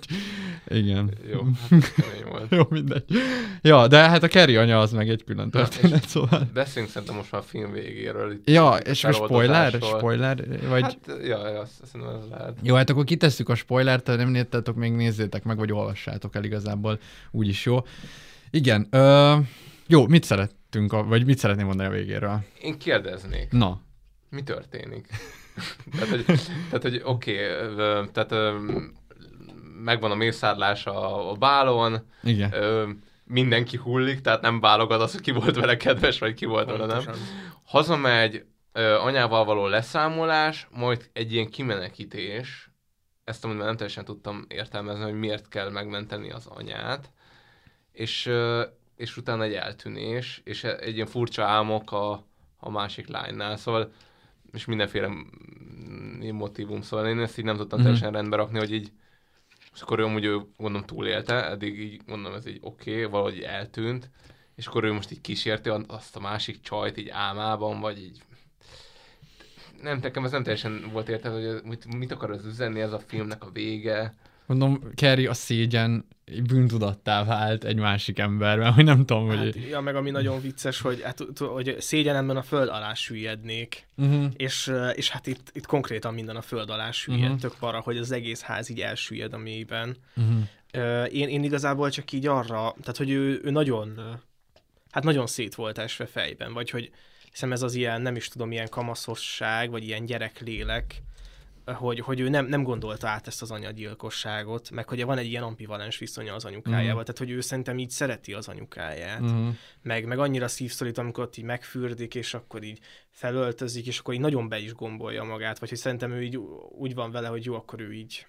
[0.68, 1.12] igen.
[1.32, 2.46] Jó, hát.
[2.50, 3.04] Jó, mindegy.
[3.62, 6.50] Ja, de hát a Carrie anya az meg egy külön történet, szóval.
[6.54, 8.32] Beszéljünk szerintem most már a film végéről.
[8.32, 9.74] Itt Ja, és a spoiler?
[9.82, 10.46] Spoiler?
[10.70, 10.82] Vagy...
[10.82, 12.54] Hát, ja, ja, azt szerintem ez lehet.
[12.62, 16.44] Jó, hát akkor kitesszük a spoilert, ha nem néztétek, még nézzétek meg, vagy olvassátok el
[16.44, 17.00] igazából,
[17.32, 17.80] úgyis jó.
[18.50, 19.36] Igen, ö,
[19.88, 22.40] jó, mit szerettünk, a, vagy mit szeretném mondani a végéről?
[22.62, 23.52] Én kérdeznék.
[23.52, 23.82] Na.
[24.30, 25.08] Mi történik?
[25.92, 28.58] tehát, hogy, tehát, hogy oké, okay, tehát ö,
[29.84, 32.54] megvan a mészárlás a, a bálon, Igen.
[32.54, 32.90] Ö,
[33.24, 36.86] mindenki hullik, tehát nem válogat az, hogy ki volt vele kedves, vagy ki volt vele
[36.86, 37.04] nem.
[37.04, 37.28] Pontosan.
[37.64, 38.46] Hazamegy,
[39.04, 42.70] anyával való leszámolás, majd egy ilyen kimenekítés,
[43.24, 47.12] ezt amúgy már nem teljesen tudtam értelmezni, hogy miért kell megmenteni az anyát,
[47.92, 48.32] és,
[48.96, 52.26] és utána egy eltűnés, és egy ilyen furcsa álmok a,
[52.58, 53.92] a másik lánynál, szóval
[54.52, 57.88] és mindenféle mm, motivum, szóval én ezt így nem tudtam Mhm.
[57.88, 58.92] teljesen rendbe rakni, hogy így
[59.74, 63.40] és akkor ő amúgy ő gondolom túlélte, eddig így mondom ez így oké, okay, valahogy
[63.40, 64.10] eltűnt,
[64.56, 68.22] és akkor ő most így kísérti azt a másik csajt így álmában, vagy így
[69.84, 73.00] nem, nekem ez nem teljesen volt értelme, hogy mit, mit akar az üzenni ez a
[73.00, 74.14] filmnek a vége.
[74.46, 76.06] Mondom, Carrie a szégyen
[76.48, 79.38] bűntudattá vált egy másik emberben, hogy nem tudom, hogy...
[79.38, 84.26] Hát, ja, meg ami nagyon vicces, hogy, hát, hogy szégyenemben a föld alá süllyednék, Mhm.
[84.36, 87.40] és, eh, és hát itt, itt konkrétan minden a föld alá süllyed, Mhm.
[87.40, 89.98] tök para, hogy az egész ház így elsüllyed a mélyben.
[90.72, 94.12] Ö, Én, én igazából csak így arra, tehát hogy ő, ő nagyon, ö,
[94.92, 96.92] hát nagyon szét volt esve fejben, vagy hogy
[97.34, 101.02] hiszem ez az ilyen, nem is tudom, ilyen kamaszosság, vagy ilyen gyereklélek,
[101.66, 105.44] hogy, hogy ő nem, nem gondolta át ezt az anyagyilkosságot, meg hogy van egy ilyen
[105.44, 107.04] ambivalens viszonya az anyukájával, Mhm.
[107.04, 109.48] tehát hogy ő szerintem így szereti az anyukáját, Mhm.
[109.82, 112.80] meg, meg annyira szívszorít, amikor ott így megfürdik, és akkor így
[113.10, 116.38] felöltözik, és akkor így nagyon be is gombolja magát, vagy hogy szerintem ő így
[116.70, 118.26] úgy van vele, hogy jó, akkor ő így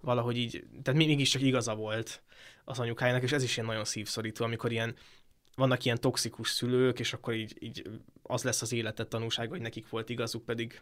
[0.00, 2.22] valahogy így, tehát mégiscsak igaza volt
[2.64, 4.94] az anyukájának, és ez is ilyen nagyon szívszorító, amikor ilyen,
[5.56, 7.90] vannak ilyen toxikus szülők, és akkor így, így
[8.26, 10.80] az lesz az életet tanúsága, hogy nekik volt igazuk, pedig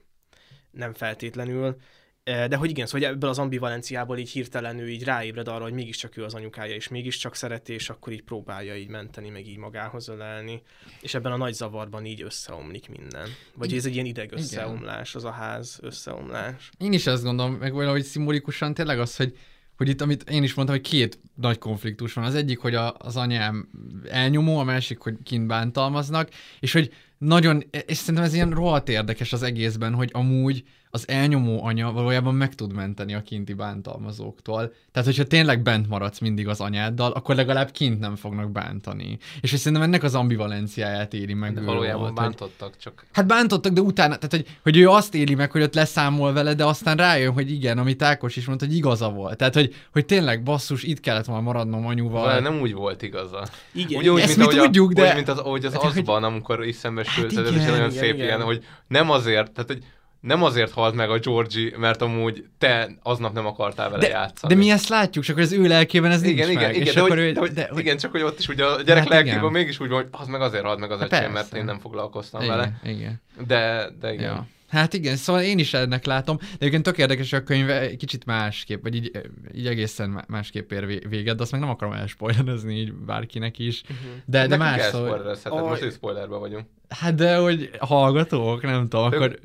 [0.71, 1.77] nem feltétlenül.
[2.25, 5.63] Eh, De hogy igen, szóval hogy ebből az ambivalenciából így hirtelen ő így ráébred arra,
[5.63, 9.47] hogy mégiscsak ő az anyukája, és mégiscsak szereti, és akkor így próbálja így menteni, meg
[9.47, 10.63] így magához ölelni,
[11.01, 13.29] és ebben a nagy zavarban így összeomlik minden.
[13.55, 16.71] Vagy ez egy ilyen ideg összeomlás, az a ház összeomlás.
[16.79, 19.39] Én is ezt gondolom, meg valahogy szimbolikusan tényleg az, hogy,
[19.77, 22.25] hogy itt, amit én is mondtam, hogy két nagy konfliktus van.
[22.25, 23.69] Az egyik, hogy a, az anyám
[24.11, 26.29] elnyomó, a másik, hogy kint bántalmaznak,
[26.61, 31.65] és hogy nagyon, és szerintem ez ilyen rohadt érdekes az egészben, hogy amúgy az elnyomó
[31.65, 34.73] anya valójában meg tud menteni a kinti bántalmazóktól.
[34.93, 39.19] Tehát, hogyha tényleg bent maradsz mindig az anyáddal, akkor legalább kint nem fognak bántani.
[39.41, 41.55] És hogy szerintem ennek az ambivalenciáját éli meg.
[41.55, 45.15] De valójában volt, hogy- bántottak, csak Hát bántottak, de utána, tehát hogy, hogy ő azt
[45.15, 48.67] éli meg, hogy ott leszámol vele, de aztán rájön, hogy igen, amit Ákos is mondta,
[48.67, 49.37] hogy igaza volt.
[49.37, 52.27] Tehát, hogy, hogy tényleg basszus, itt kellett volna maradnom anyuval.
[52.27, 53.47] Vele nem úgy volt igaza.
[53.73, 55.73] Igen, Ugye úgy, ezt mint mi ahogy tudjuk, a, de- úgy, mint az, ahogy az
[55.73, 58.27] Hát, hogy- azban, amikor is szembesült, Hát ez is igen, nagyon igen, szép igen.
[58.27, 59.83] ilyen, hogy nem azért, tehát hogy
[60.23, 64.55] nem azért halt meg a Georgie, mert amúgy te aznap nem akartál vele de, játszani.
[64.55, 66.75] de mi ezt látjuk, csak az ő lelkében ez igen, nincs igen, meg.
[66.75, 68.49] igen, és de, akkor hogy, ő, de, hogy, de, hogy, igen, csak hogy ott is
[68.49, 69.53] ugye a gyerek Hát lelkében igen.
[69.53, 71.79] mégis úgy van, hogy az meg azért halt meg az Hát öcsém, mert én nem
[71.79, 72.81] foglalkoztam igen, vele.
[72.85, 73.21] igen.
[73.47, 74.25] De, de igen.
[74.25, 74.47] Ja.
[74.69, 78.25] Hát igen, szóval én is ennek látom, de egyébként tök érdekes, a könyv egy kicsit
[78.25, 79.11] másképp, vagy így,
[79.55, 83.59] így egészen má- másképp ér vé- véget, de azt meg nem akarom elspoilerezni így bárkinek
[83.59, 83.83] is.
[83.89, 83.97] Mhm.
[84.25, 85.69] De, de más, szóval, spoilerezheted, Aj.
[85.69, 86.67] most ő spoilerben vagyunk.
[86.89, 89.39] hát de hogy hallgatók, nem tudom, Ők- akkor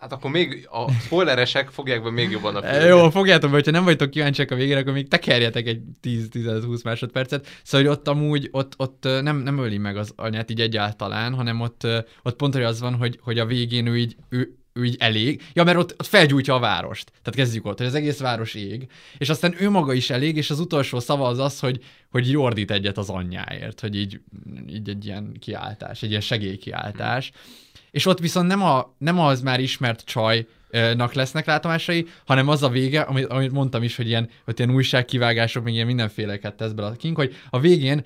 [0.00, 2.88] Hát akkor még a spoileresek fogják be még jobban a filmet.
[2.88, 7.46] Jó, fogjátok be, hogyha nem vagytok kíváncsiak a végére, akkor még tekerjetek egy 10-15-20 másodpercet.
[7.62, 11.60] Szóval, hogy ott amúgy, ott, ott nem, nem öli meg az anyát így egyáltalán, hanem
[11.60, 11.86] ott,
[12.22, 15.42] ott pont hogy az van, hogy, hogy a végén ő így, ő, ő így elég.
[15.52, 17.10] Ja, mert ott, ott felgyújtja a várost.
[17.22, 18.86] Tehát kezdjük ott, hogy az egész város ég.
[19.18, 22.36] És aztán ő maga is elég, és az utolsó szava az az, hogy, hogy így
[22.36, 24.20] ordít egyet az anyjáért, hogy így,
[24.68, 27.30] így egy ilyen kiáltás, egy ilyen segélykiáltás.
[27.90, 32.68] És ott viszont nem, a, nem az már ismert csajnak lesznek látomásai, hanem az a
[32.68, 36.88] vége, amit, amit mondtam is, hogy ilyen, ott ilyen újságkivágások, még ilyen mindenféleket tesz bele
[36.88, 38.04] a King, hogy a végén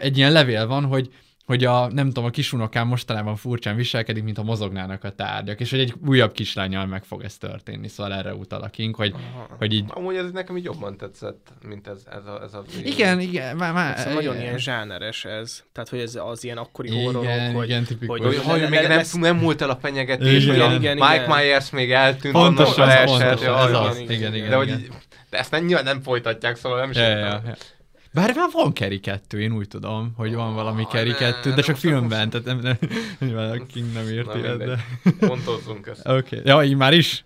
[0.00, 1.10] egy ilyen levél van, hogy
[1.46, 5.70] hogy a, nem tudom, a kisunokám mostanában furcsán viselkedik, mint a mozognának a tárgyak, és
[5.70, 9.14] hogy egy újabb kislányjal meg fog ez történni, szóval erre utal a King, hogy,
[9.58, 9.84] hogy így...
[9.88, 12.64] Amúgy ez nekem így jobban tetszett, mint ez, ez a, ez a.
[12.84, 14.46] Igen, igen, már, már Szóval nagyon igen.
[14.46, 15.62] ilyen zsáneres ez.
[15.72, 18.18] Tehát, hogy ez az ilyen akkori Igen, horrorok, hogy, igen, tipikus.
[18.20, 20.60] Hogy, hogy le- még nem, lesz- nem múlt el a fenyegetés, Igen.
[20.70, 21.28] a Igen, Mike igen.
[21.36, 23.98] Myers még eltűnt, Pontosan, onnan pontosan, leesett, ez az.
[23.98, 24.84] Igen, igen, De hogy igen.
[25.30, 27.40] de ezt nem, nyilván nem folytatják, szóval nem is Ja, ja, értem.
[27.46, 27.54] ja.
[28.16, 31.48] Bár már van Kerry 2, én úgy tudom, hogy van valami Ah, ne, 2, de
[31.48, 32.58] nem, csak most- filmben, tehát nem,
[33.18, 34.84] nem, a King nem érti ezt, de...
[35.26, 36.08] Pontozzunk ezt.
[36.08, 36.40] Oké, okay.
[36.44, 37.24] ja, így már is?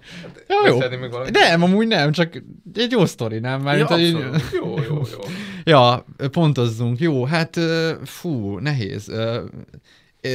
[0.49, 0.79] Ja, jó.
[1.01, 1.33] még valamit?
[1.33, 2.43] Nem, amúgy nem, csak
[2.75, 3.61] egy jó sztori, nem?
[3.63, 4.43] Már Ja, hogy így- abszolút.
[4.53, 5.19] Jó, jó, jó.
[5.65, 6.99] ja, pontozzunk.
[6.99, 7.59] Jó, hát
[8.05, 9.13] fú, nehéz.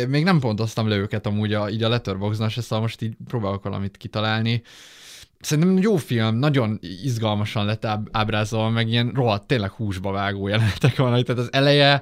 [0.07, 3.63] Még nem pontoztam le őket amúgy a, így a Letterboxdon, se, szóval most így próbálok
[3.63, 4.61] valamit kitalálni.
[5.39, 10.95] Szerintem jó film, nagyon izgalmasan lett áb- ábrázolva, meg ilyen rohadt, tényleg húsba vágó jelenetek
[10.95, 12.01] vannak, tehát az eleje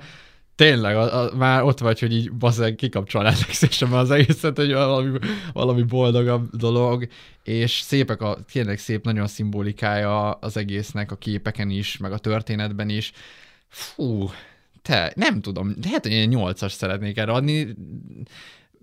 [0.55, 5.18] tényleg a, a, már ott vagy, hogy így bazeg kikapcsol Netflixesen az egészet, hogy valami,
[5.53, 7.07] valami boldogabb dolog,
[7.43, 12.89] és szépek a, tényleg szép, nagyon szimbolikája az egésznek a képeken is, meg a történetben
[12.89, 13.11] is.
[13.68, 14.30] Fú,
[14.81, 17.76] te, nem tudom, lehet, hogy én nyolcas szeretnék erre adni,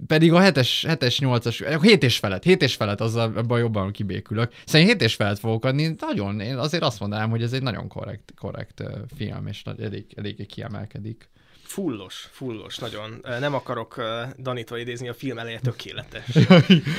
[0.07, 4.53] pedig a 7-es, 7-es 8-as, 7 és felett, 7 és felett, azzal abban jobban kibékülök.
[4.65, 7.89] Szerintem 7 és felett fogok adni, nagyon, én azért azt mondanám, hogy ez egy nagyon
[7.89, 11.29] korrekt, korrekt ö, film, és elég, eléggé kiemelkedik.
[11.71, 13.25] Fullos, fullos, nagyon.
[13.41, 16.37] Nem akarok ö, Danitól idézni, a film eleje tökéletes.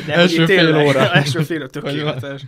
[0.08, 1.12] Első hogy fél tényleg, óra.
[1.14, 2.44] Első fél tökéletes.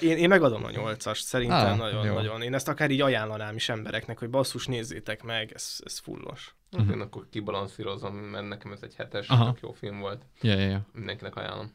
[0.00, 2.14] Én, én megadom a nyolcast, szerintem Ah, nagyon, jó.
[2.14, 2.42] nagyon.
[2.42, 6.54] Én ezt akár így ajánlanám is embereknek, hogy basszus, nézzétek meg, ez, ez fullos.
[6.76, 9.44] Hát én akkor kibalanszírozom, mert nekem ez egy hetes, Aha.
[9.52, 10.22] tök jó film volt.
[10.40, 10.80] Ja, ja, ja.
[10.92, 11.72] Mindenkinek ajánlom.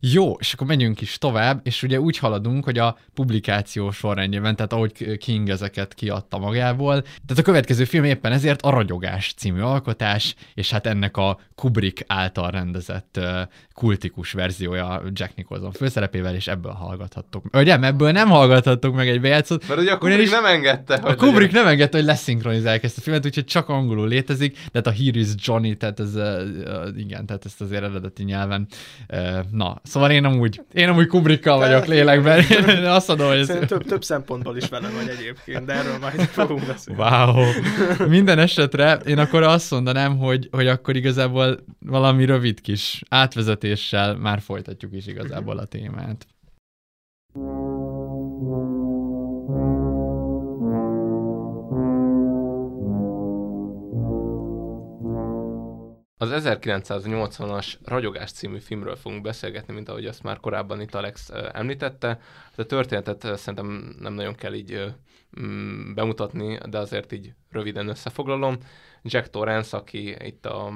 [0.00, 4.72] Jó, és akkor menjünk is tovább, és ugye úgy haladunk, hogy a publikáció sorrendjében, tehát
[4.72, 7.02] ahogy King ezeket kiadta magából.
[7.02, 12.04] Tehát a következő film éppen ezért a Ragyogás című alkotás, és hát ennek a Kubrick
[12.06, 13.20] által rendezett
[13.74, 17.44] kultikus verziója Jack Nicholson főszerepével, és ebből hallgathattok.
[17.52, 19.68] Ugye, ebből nem hallgathattok meg egy bejátszót.
[19.68, 21.62] Mert ugye a Kubrick nem engedte, A Kubrick legyen.
[21.62, 25.18] nem engedte, hogy leszinkronizálják ezt a filmet, úgyhogy csak angolul létezik, de hát a Here
[25.18, 26.14] is Johnny, tehát ez,
[26.96, 28.66] igen, tehát ezt azért eredeti nyelven.
[29.50, 32.44] Na, szóval én amúgy, én amúgy Kubrickkal vagyok lélekben.
[32.68, 33.46] Én azt mondom, hogy ez...
[33.66, 37.02] Több, több szempontból is vele vagy egyébként, de erről majd fogunk beszélni.
[37.02, 37.44] Wow.
[38.08, 43.02] Minden esetre én akkor azt mondanám, hogy, hogy akkor igazából valami rövid kis
[43.72, 46.26] átvezetéssel már folytatjuk is igazából a témát.
[56.16, 62.20] Az 1980-as Ragyogás című filmről fogunk beszélgetni, mint ahogy azt már korábban itt Alex említette.
[62.56, 64.94] A történetet szerintem nem nagyon kell így
[65.40, 68.56] mm, bemutatni, de azért így röviden összefoglalom.
[69.02, 70.72] Jack Torrance, aki itt a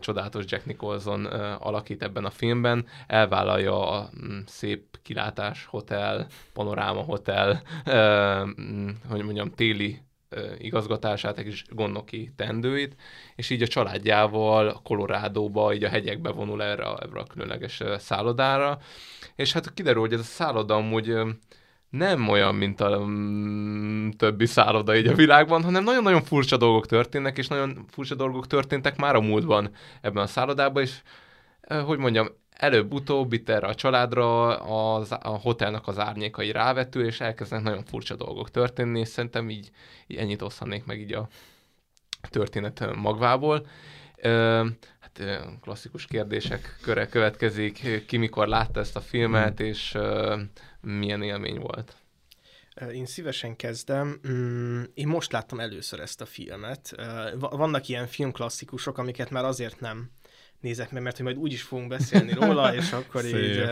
[0.00, 1.24] csodálatos Jack Nicholson
[1.58, 7.62] alakít ebben a filmben, elvállalja a mm, szép kilátás hotel, panoráma hotel,
[8.60, 10.00] mm, hogy mondjam, téli
[10.58, 12.96] igazgatását és gondnoki tendőit,
[13.36, 18.78] és így a családjával Colorado-ba, így a hegyekbe vonul erre, a- erre a különleges szállodára,
[19.34, 21.16] és hát kiderül, hogy ez a szálloda amúgy
[21.96, 27.38] nem olyan, mint a mm, többi szálloda így a világban, hanem nagyon-nagyon furcsa dolgok történnek,
[27.38, 29.70] és nagyon furcsa dolgok történtek már a múltban
[30.00, 31.02] ebben a szállodában, és
[31.84, 34.56] hogy mondjam, előbb-utóbb itt erre a családra
[34.94, 39.70] az, a hotelnak az árnyékai rávető, és elkezdenek nagyon furcsa dolgok történni, és szerintem így,
[40.06, 41.28] így ennyit osztanék meg így a
[42.30, 43.66] történet magvából.
[44.16, 44.66] Ö,
[45.60, 50.40] klasszikus kérdések köre következik, ki mikor látta ezt a filmet, és ö,
[50.80, 51.96] milyen élmény volt.
[52.92, 54.20] Én szívesen kezdem.
[54.28, 56.94] Mm, Én most láttam először ezt a filmet.
[57.38, 60.10] Vannak ilyen filmklasszikusok, amiket már azért nem
[60.60, 63.64] nézek meg, mert hogy majd úgy is fogunk beszélni róla, és akkor így...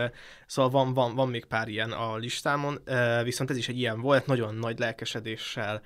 [0.45, 2.79] Szóval van, van, van még pár ilyen a listámon,
[3.23, 5.81] viszont ez is egy ilyen volt, nagyon nagy lelkesedéssel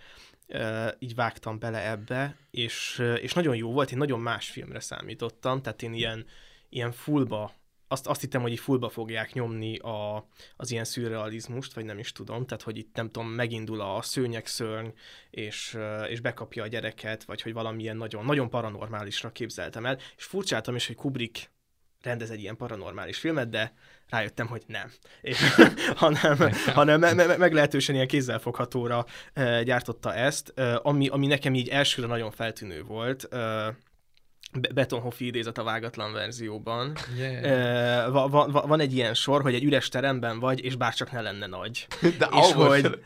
[1.00, 5.82] így vágtam bele ebbe, és, és nagyon jó volt, én nagyon más filmre számítottam, tehát
[5.82, 6.26] én ilyen,
[6.70, 7.60] ilyen fullba
[7.92, 12.12] azt, azt hittem, hogy így fullba fogják nyomni a, az ilyen szürrealizmust, vagy nem is
[12.12, 14.88] tudom, tehát hogy itt nem tudom, megindul a szőnyegszörny,
[15.30, 20.24] és, ö, és bekapja a gyereket, vagy hogy valamilyen nagyon, nagyon paranormálisra képzeltem el, és
[20.24, 21.52] furcsáltam is, hogy Kubrick
[22.02, 23.74] rendez egy ilyen paranormális filmet, de
[24.10, 24.91] rájöttem, hogy nem.
[25.22, 25.38] És,
[25.95, 26.38] hanem
[26.73, 32.07] hanem me- me- meglehetősen ilyen kézzelfoghatóra e, gyártotta ezt, e, ami, ami nekem így elsőre
[32.07, 33.34] nagyon feltűnő volt.
[33.34, 33.38] E,
[34.60, 36.95] Be- Betonhoffi idézet a vágatlan verzióban.
[37.18, 38.11] Yeah.
[38.11, 41.22] Va- va- va- van egy ilyen sor, hogy egy üres teremben vagy, és bárcsak ne
[41.22, 41.88] lenne nagy.
[42.19, 42.99] De és, hogy,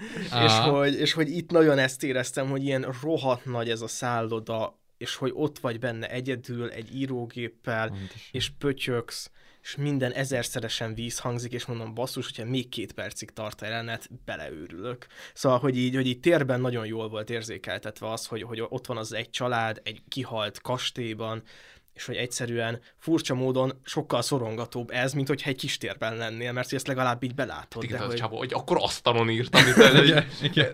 [0.44, 4.80] és, hogy, és hogy itt nagyon ezt éreztem, hogy ilyen rohadt nagy ez a szálloda,
[4.98, 7.96] és hogy ott vagy benne egyedül egy írógéppel,
[8.32, 9.32] és pötyöksz,
[9.64, 15.08] és minden ezerszeresen vízhangzik, és mondom, basszus, hogyha még két percig tart a jelenet, beleőrülök.
[15.34, 18.98] Szóval, hogy így, hogy így térben nagyon jól volt érzékeltetve az, hogy, hogy ott van
[18.98, 21.44] az egy család, egy kihalt kastélyban,
[21.94, 26.70] és hogy egyszerűen furcsa módon sokkal szorongatóbb ez, mint hogyha egy kis térben lennél, mert
[26.70, 27.84] hogy ezt legalább így belátod.
[27.84, 28.20] Igen, de az hogy...
[28.20, 30.74] Csaba, hogy akkor asztalon írtam, itt, Igen.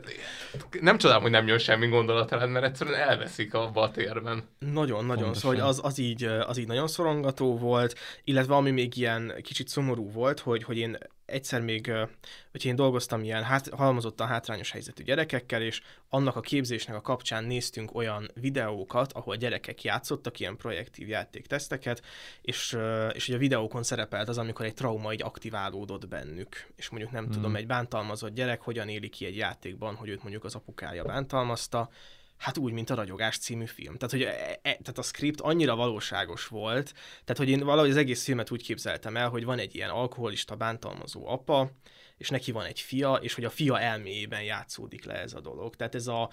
[0.81, 4.43] nem csodálom, hogy nem jön semmi gondolat rád, mert egyszerűen elveszik abba a térben.
[4.59, 5.33] Nagyon, nagyon.
[5.33, 9.67] Szóval hogy az, az, így, az így nagyon szorongató volt, illetve ami még ilyen kicsit
[9.67, 10.97] szomorú volt, hogy, hogy én
[11.31, 11.91] egyszer még,
[12.51, 17.43] hogy én dolgoztam ilyen hát, halmozottan hátrányos helyzetű gyerekekkel, és annak a képzésnek a kapcsán
[17.43, 22.01] néztünk olyan videókat, ahol gyerekek játszottak ilyen projektív játékteszteket,
[22.41, 22.77] és,
[23.11, 27.23] és ugye a videókon szerepelt az, amikor egy trauma így aktiválódott bennük, és mondjuk nem
[27.23, 27.33] hmm.
[27.33, 31.89] tudom, egy bántalmazott gyerek hogyan éli ki egy játékban, hogy őt mondjuk az apukája bántalmazta,
[32.39, 33.97] Hát úgy, mint a Ragyogás című film.
[33.97, 37.97] Tehát, hogy e, e, tehát a script annyira valóságos volt, tehát, hogy én valahogy az
[37.97, 41.71] egész filmet úgy képzeltem el, hogy van egy ilyen alkoholista, bántalmazó apa,
[42.19, 45.75] és neki van egy fia, és hogy a fia elméjében játszódik le ez a dolog.
[45.75, 46.29] Tehát ez a,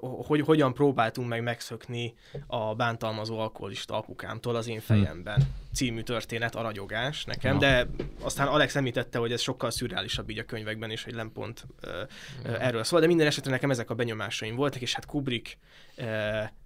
[0.00, 2.14] hogy hogyan próbáltunk meg megszökni
[2.46, 4.84] a bántalmazó alkoholista apukámtól az én hm.
[4.84, 5.42] fejemben
[5.72, 7.86] című történet, a ragyogás nekem, de
[8.20, 12.62] aztán Alex említette, hogy ez sokkal szürreálisabb így a könyvekben, és hogy nem pont uh,
[12.64, 15.58] erről szól, de minden esetre nekem ezek a benyomásaim voltak, és hát Kubrick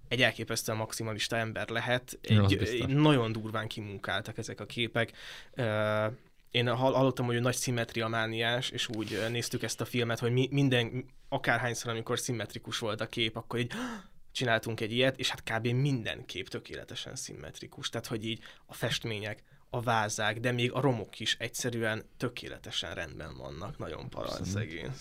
[0.07, 5.11] egy elképesztően maximalista ember lehet, egy, egy nagyon durván kimunkáltak ezek a képek.
[6.51, 10.47] Én hallottam, hogy ő nagy szimmetria mániás, és úgy néztük ezt a filmet, hogy mi,
[10.51, 13.71] minden, akárhányszor, amikor szimmetrikus volt a kép, akkor így
[14.31, 15.67] csináltunk egy ilyet, és hát kb.
[15.67, 17.89] minden kép tökéletesen szimmetrikus.
[17.89, 23.37] Tehát, hogy így a festmények, a vázák, de még a romok is egyszerűen tökéletesen rendben
[23.37, 23.77] vannak.
[23.77, 24.91] Nagyon paral szegény.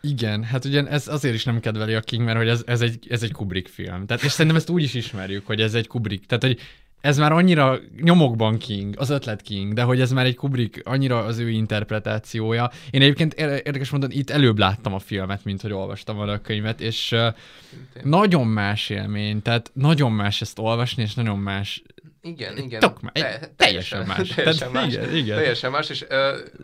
[0.00, 3.06] Igen, hát ugye ez azért is nem kedveli a King, mert hogy ez, ez, egy,
[3.10, 4.06] ez egy Kubrick film.
[4.06, 6.26] Tehát, és szerintem ezt úgy is ismerjük, hogy ez egy Kubrick.
[6.26, 6.60] Tehát, hogy
[7.02, 11.18] ez már annyira nyomokban King, az ötlet King, de hogy ez már egy Kubrick, annyira
[11.18, 12.70] az ő interpretációja.
[12.90, 17.12] Én egyébként érdekes mondani, itt előbb láttam a filmet, mint hogy olvastam a könyvet, és
[17.12, 17.26] uh,
[18.02, 21.82] nagyon más élmény, tehát nagyon más ezt olvasni, és nagyon más
[22.24, 22.80] igen, igen.
[22.80, 24.28] Tök más, te, teljesen más.
[24.28, 24.92] Teljesen más.
[24.92, 25.36] Igen, igen.
[25.36, 26.18] Teljesen más, és uh,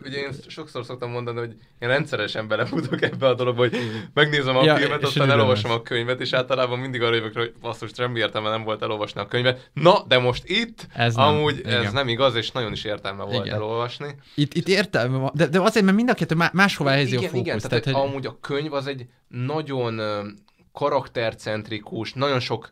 [0.04, 3.76] ugye én sokszor szoktam mondani, hogy én rendszeresen belefutok ebbe a dologba, hogy
[4.14, 7.90] megnézem a ja, filmet, aztán elolvasom a könyvet, és általában mindig arra jövök, hogy basszus,
[7.94, 9.70] semmi értelme nem volt elolvasni a könyvet.
[9.72, 11.72] Na, de most itt, ez amúgy nem.
[11.72, 11.92] ez igen.
[11.92, 13.56] nem igaz, és nagyon is értelme volt igen.
[13.56, 14.14] elolvasni.
[14.34, 17.38] Itt, itt értelme van, de, de azért, mert mind a kettő máshová helyezi a fókusz.
[17.38, 18.08] Igen, tehát, tehát hogy...
[18.08, 20.00] amúgy a könyv az egy nagyon
[20.72, 22.70] karaktercentrikus, nagyon sok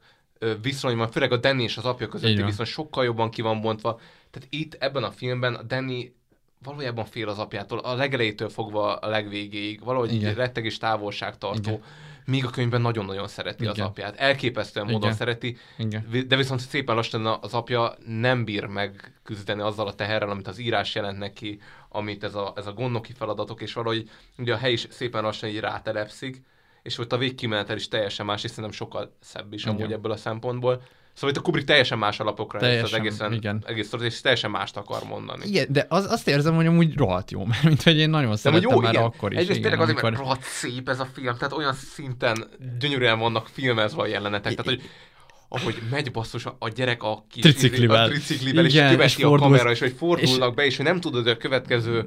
[0.63, 4.01] viszonyban, főleg a Danny és az apja közötti viszony sokkal jobban ki van bontva.
[4.31, 6.15] Tehát itt ebben a filmben a Danny
[6.63, 10.35] valójában fél az apjától, a legelejétől fogva a legvégéig, valahogy Igen.
[10.35, 11.71] retteg és távolságtartó.
[11.71, 11.83] Igen.
[12.25, 13.73] Míg a könyvben nagyon-nagyon szereti Igen.
[13.73, 14.17] az apját.
[14.17, 14.99] Elképesztően Igen.
[14.99, 16.27] módon szereti, Igen.
[16.29, 20.95] de viszont szépen lassan az apja nem bír megküzdeni azzal a teherrel, amit az írás
[20.95, 24.87] jelent neki, amit ez a, ez a gondnoki feladatok, és valahogy ugye a hely is
[24.91, 26.43] szépen lassan így rátelepszik,
[26.87, 30.17] és ott a végkimenetel is teljesen más, és szerintem sokkal szebb is amúgy ebből a
[30.17, 30.83] szempontból.
[31.13, 33.63] Szóval itt a Kubrick teljesen más alapokra teljesen, az egészen, igen.
[33.67, 35.47] egész és teljesen mást akar mondani.
[35.47, 38.71] Igen, de az, azt érzem, hogy amúgy rohadt jó, mert mint hogy én nagyon szerettem
[38.71, 39.05] jó, már igen.
[39.05, 39.39] akkor is.
[39.39, 42.45] Egyrészt tényleg azért, mert rohadt szép ez a film, tehát olyan szinten
[42.79, 44.91] gyönyörűen vannak filmezve a jelenetek, tehát hogy
[45.49, 49.79] ahogy megy basszus a, gyerek a kis triciklivel, a triciklivel és kiveti a kamera, és
[49.79, 50.55] hogy fordulnak és...
[50.55, 52.07] be, és hogy nem tudod, hogy a következő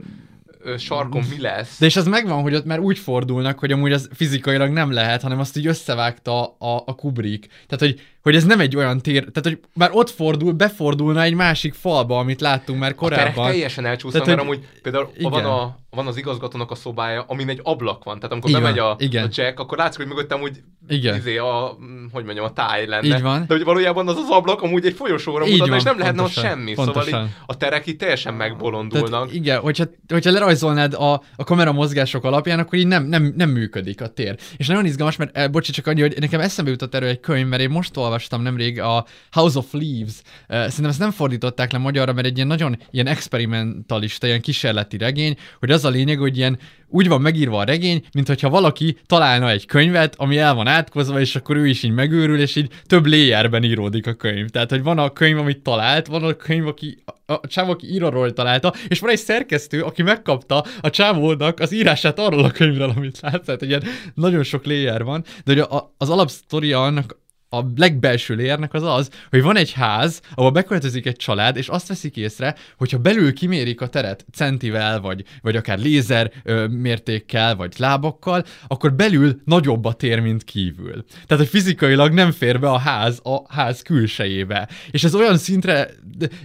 [0.77, 1.79] sarkon mi lesz.
[1.79, 5.21] De és az megvan, hogy ott már úgy fordulnak, hogy amúgy az fizikailag nem lehet,
[5.21, 7.47] hanem azt így összevágta a, a Kubrick.
[7.67, 11.33] Tehát, hogy hogy ez nem egy olyan tér, tehát hogy már ott fordul, befordulna egy
[11.33, 13.45] másik falba, amit láttunk már korábban.
[13.45, 15.31] A teljesen elcsúsznak, mert amúgy például igen.
[15.31, 18.79] van, a, van az igazgatónak a szobája, amin egy ablak van, tehát amikor Igen, bemegy
[18.79, 19.23] a, igen.
[19.23, 21.15] a Jack, akkor látszik, hogy mögöttem úgy igen.
[21.15, 21.77] Izé a,
[22.11, 23.15] hogy mondjam, a táj lenne.
[23.15, 23.45] Így van.
[23.47, 26.31] De hogy valójában az az ablak amúgy egy folyosóra mutat, van, és nem lehetne ott
[26.31, 26.73] semmi.
[26.73, 27.03] Pontosan.
[27.03, 29.09] Szóval így a terek itt teljesen megbolondulnak.
[29.09, 33.49] Tehát, igen, hogyha, hogyha lerajzolnád a, a kamera mozgások alapján, akkor így nem, nem, nem
[33.49, 34.35] működik a tér.
[34.57, 37.47] És nagyon izgalmas, mert eh, bocsi, csak annyi, hogy nekem eszembe jutott erről egy könyv,
[37.47, 40.21] mert én most olvastam nemrég a House of Leaves.
[40.47, 45.35] Szerintem ezt nem fordították le magyarra, mert egy ilyen nagyon ilyen experimentalista, ilyen kísérleti regény,
[45.59, 49.49] hogy az a lényeg, hogy ilyen úgy van megírva a regény, mint hogyha valaki találna
[49.49, 53.05] egy könyvet, ami el van átkozva, és akkor ő is így megőrül, és így több
[53.05, 54.49] layerben íródik a könyv.
[54.49, 58.33] Tehát, hogy van a könyv, amit talált, van a könyv, aki a, csávó, aki írarról
[58.33, 63.19] találta, és van egy szerkesztő, aki megkapta a csávónak az írását arról a könyvről, amit
[63.21, 63.43] lát.
[63.43, 63.83] Tehát, hogy ilyen
[64.13, 67.18] nagyon sok layer van, de a, az alapsztoria annak
[67.49, 71.87] a legbelső lérnek az az, hogy van egy ház, ahol beköltözik egy család, és azt
[71.87, 77.73] veszik észre, hogyha belül kimérik a teret centivel, vagy, vagy akár lézer ö, mértékkel, vagy
[77.77, 81.05] lábakkal, akkor belül nagyobb a tér, mint kívül.
[81.27, 84.69] Tehát, hogy fizikailag nem fér be a ház a ház külsejébe.
[84.91, 85.89] És ez olyan szintre,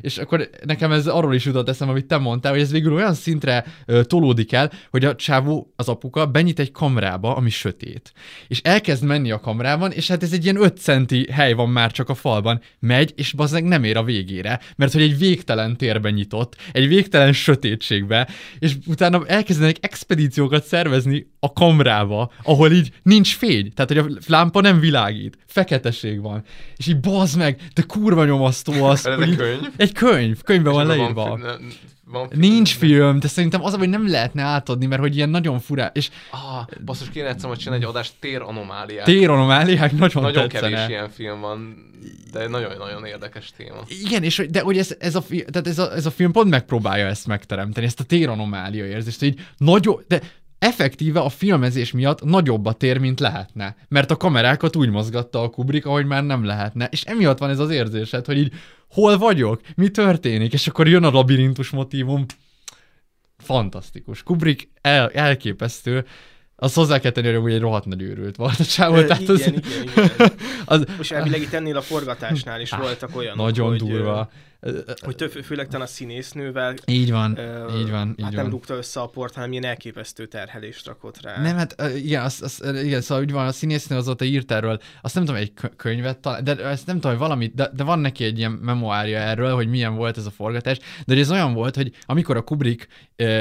[0.01, 3.15] és akkor nekem ez arról is jutott eszem, amit te mondtál, hogy ez végül olyan
[3.15, 8.13] szintre ö, tolódik el, hogy a csávó, az apuka benyit egy kamrába, ami sötét.
[8.49, 11.93] És elkezd menni a kamrában, és hát ez egy ilyen 5 centi hely van már
[11.93, 16.13] csak a falban, megy, és bazdmeg nem ér a végére, mert hogy egy végtelen térben
[16.13, 23.73] nyitott, egy végtelen sötétségbe, és utána elkezdenek expedíciókat szervezni a kamrába, ahol így nincs fény,
[23.75, 26.45] tehát hogy a lámpa nem világít, feketeség van,
[26.77, 29.61] és így bazd meg, de kurva nyomasztó az, Ez egy könyv?
[29.77, 31.29] Egy könyv, könyvben van leírva.
[31.29, 31.61] Van,
[32.07, 35.61] van film- Nincs film, de szerintem az, hogy nem lehetne átadni, mert hogy ilyen nagyon
[35.61, 39.05] furá, és Ah, basszus, kéne egyszer majd csinálni egy adást tér anomáliák.
[39.05, 40.71] téranomáliák nagyon, Nagyon tetszene.
[40.77, 41.77] kevés ilyen film van,
[42.33, 43.77] de nagyon-nagyon érdekes téma.
[44.05, 46.51] Igen, és de hogy ez, ez, a, fi- tehát ez, a, ez a film pont
[46.51, 50.21] megpróbálja ezt megteremteni, ezt a téranomália érzést, hogy nagyon, de
[50.65, 53.77] effektíve a filmezés miatt nagyobb a tér, mint lehetne.
[53.89, 56.89] Mert a kamerákat úgy mozgatta a Kubrick, ahogy már nem lehetne.
[56.91, 58.53] És emiatt van ez az érzésed, hogy így
[58.91, 62.27] hol vagyok, mi történik, és akkor jön a labirintus motívum.
[63.39, 64.23] Fantasztikus.
[64.23, 66.05] Kubrick el, elképesztő.
[66.57, 69.03] Azt hozzá kell tenni, hogy egy rohadt nagy őrült volt a csávó.
[69.03, 70.33] Tehát igen, az, igen, igen.
[70.65, 74.31] az, És elvileg itt ennél a forgatásnál is voltak olyanok, nagyon hogy, durva.
[75.05, 78.43] Hogy több, főleg talán a színésznővel Így van, ö, így van, így hát van.
[78.43, 81.43] nem rúgta össze a port, hanem ilyen elképesztő terhelést rakott rá.
[81.43, 85.15] Nem, hát igen, az, az, igen, szóval úgy van, a színésznő azóta írt erről, azt
[85.15, 87.99] nem tudom, egy kö- könyvet talán, de ezt nem tudom, hogy valamit, de, de van
[87.99, 91.75] neki egy ilyen memoárja erről, hogy milyen volt ez a forgatás, de ez olyan volt,
[91.77, 92.89] hogy amikor a Kubrick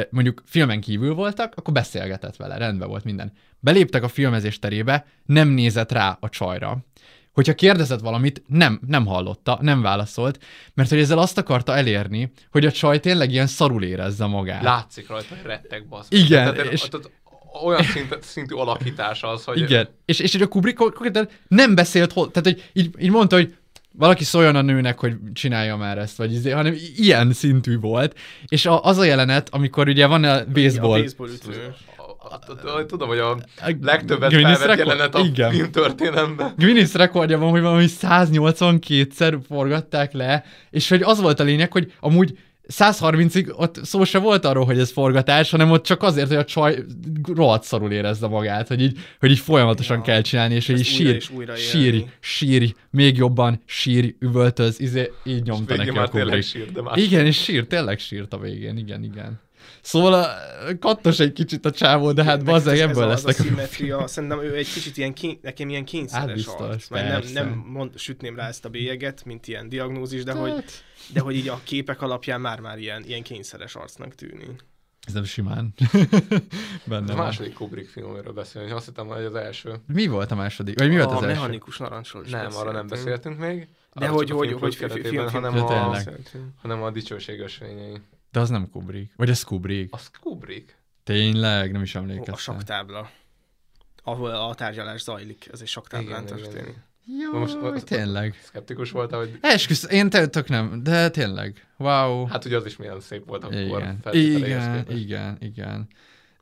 [0.10, 3.32] mondjuk filmen kívül voltak, akkor beszélgetett vele, rendben volt minden.
[3.60, 6.86] Beléptek a filmezés terébe, nem nézett rá a csajra.
[7.34, 10.40] Hogyha kérdezett valamit, nem, nem hallotta, nem válaszolt,
[10.74, 14.64] mert hogy ezzel azt akarta elérni, hogy a csaj tényleg ilyen szarul érezze magát.
[14.64, 16.08] Látszik rajta, hogy rettek basz.
[16.10, 17.12] Igen, Tehát, és- tehát,
[17.64, 19.60] olyan szint, szintű alakítás az, hogy...
[19.60, 19.88] Igen.
[20.06, 23.56] És, és, és a Kubrick konkrétan nem beszélt, hol, tehát hogy így, így mondta, hogy
[23.92, 28.18] valaki szóljon a nőnek, hogy csinálja már ezt, vagy izé, hanem ilyen szintű volt.
[28.48, 31.74] És a, az a jelenet, amikor ugye van a baseball, A baseball ütő.
[32.88, 33.38] Tudom, hogy a
[33.82, 35.52] legtöbbet Guinness felvett rekord- jelenet a Igen.
[35.52, 36.54] film történelemben.
[36.58, 41.94] Guinness rekordja van, hogy valami 182-szer forgatták le, és hogy az volt a lényeg, hogy
[42.00, 42.38] amúgy
[42.68, 46.46] 130-ig ott szó se volt arról, hogy ez forgatás, hanem ott csak azért, hogy a
[46.46, 46.84] csaj
[47.36, 50.04] rohadt szarul érezze magát, hogy így, hogy így folyamatosan ja.
[50.04, 51.68] kell csinálni, és hogy így újra sír, újra élni.
[51.68, 56.98] sírj, sírj, még jobban, sírj, üvöltöz, izé, így nyomta neki már a sírt, de más
[56.98, 59.42] Igen, és sírt, tényleg sírt a végén, igen, igen.
[59.82, 60.28] Szóval a,
[60.80, 63.44] kattos egy kicsit a csávó, de hát bazzeg, ez- ebből ez a, lesznek az a
[63.44, 66.88] szimmetria, szerintem ő egy kicsit ilyen, kín, nekem ilyen kényszeres Hát biztos, arc.
[66.90, 70.84] Mert nem, nem mond, sütném rá ezt a bélyeget, mint ilyen diagnózis, de hogy, Hát.
[71.14, 74.64] de hogy így a képek alapján már-már ilyen, ilyen kényszeres arcnak tűnik.
[75.08, 75.74] Ez nem simán.
[76.86, 78.74] Benne A második Kubrick film, amiről beszélünk.
[78.74, 79.74] Azt hittem, hogy az első.
[79.88, 80.80] Mi volt a második?
[80.80, 81.36] Vagy mi volt a az első?
[81.36, 83.40] mechanikus narancsról is Nem, arra nem beszéltünk.
[83.40, 83.68] még.
[83.94, 85.98] De hogy, a hogy, hogy, film hanem a,
[86.62, 87.98] hanem a dicsőség ösvényei.
[88.34, 89.14] De az nem Kubrick.
[89.16, 89.94] Vagy ez Kubrick.
[89.94, 90.78] Az Kubrick.
[91.04, 92.36] Tényleg, nem is A emlékeztem.
[92.36, 93.10] saktábla.
[94.04, 96.76] Ahol a tárgyalás zajlik, ez egy saktáblán történik.
[97.20, 98.40] Jó, Most- most, tényleg.
[98.44, 101.68] Szkeptikus voltál, hogy Esküsz, én tök nem, de tényleg.
[101.78, 102.26] Wow.
[102.26, 104.00] hát ugye az is milyen szép volt akkor igen.
[104.12, 105.88] Igen, igen, igen.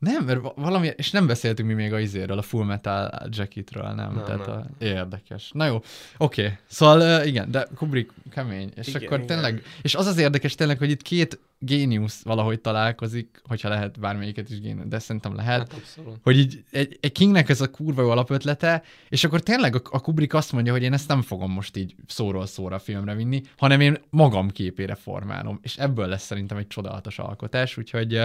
[0.02, 3.84] Nem, mert va- valami, és nem beszéltünk mi még a izéről, a Full Metal Jacketről,
[3.84, 4.14] nem?
[4.14, 4.56] Nem, Tehát nem.
[4.56, 5.52] A, érdekes.
[5.53, 6.44] Na jó, oké.
[6.44, 6.57] Okay.
[6.68, 8.72] Szóval igen, de Kubrick kemény.
[8.76, 9.28] És Igen, akkor igen.
[9.28, 14.49] tényleg, és az az érdekes tényleg, hogy itt két géniusz valahogy találkozik, hogyha lehet bármelyiket
[14.49, 15.60] is géniusz, de szerintem lehet.
[15.60, 16.18] Hát abszolút.
[16.23, 19.99] hogy így egy, egy Kingnek ez a kurva jó alapötlete, és akkor tényleg a, a
[19.99, 23.80] Kubrick azt mondja, hogy én ezt nem fogom most így szóról szóra filmre vinni, hanem
[23.82, 28.19] én magam képére formálom, és ebből lesz szerintem egy csodálatos alkotás, úgyhogy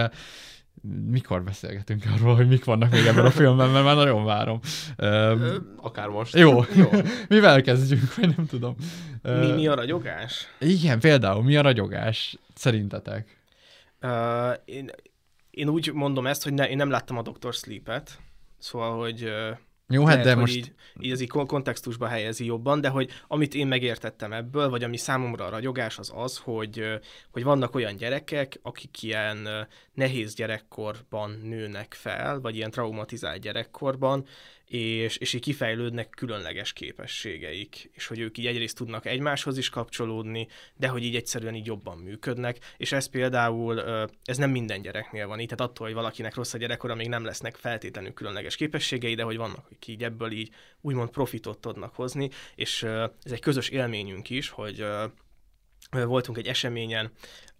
[1.07, 4.59] mikor beszélgetünk arról, hogy mik vannak még ebben a filmben, mert már nagyon várom.
[5.75, 6.35] Akár most.
[6.35, 6.89] jó, jó.
[7.29, 8.75] mivel kezdjünk, vagy nem tudom.
[9.21, 10.47] Mi, mi a ragyogás?
[10.59, 13.37] Igen, például mi a ragyogás szerintetek?
[14.01, 14.89] Uh, én,
[15.49, 17.53] én úgy mondom ezt, hogy ne, én nem láttam a Dr.
[17.53, 18.19] Sleep-et,
[18.57, 19.57] szóval, hogy uh,
[19.89, 23.11] Jó, hát lehet, de most így, így ez így kon- kontextusba helyezi jobban, de hogy
[23.27, 26.99] amit én megértettem ebből, vagy ami számomra a ragyogás az az, hogy,
[27.31, 34.25] hogy vannak olyan gyerekek, akik ilyen nehéz gyerekkorban nőnek fel, vagy ilyen traumatizált gyerekkorban,
[34.67, 40.47] és, és így kifejlődnek különleges képességeik, és hogy ők így egyrészt tudnak egymáshoz is kapcsolódni,
[40.75, 43.81] de hogy így egyszerűen így jobban működnek, és ez például,
[44.23, 47.25] ez nem minden gyereknél van így, tehát attól, hogy valakinek rossz a gyerekkora, még nem
[47.25, 50.49] lesznek feltétlenül különleges képességei, de hogy vannak, akik így ebből így
[50.81, 52.83] úgymond profitot tudnak hozni, és
[53.23, 54.85] ez egy közös élményünk is, hogy
[55.91, 57.11] voltunk egy eseményen,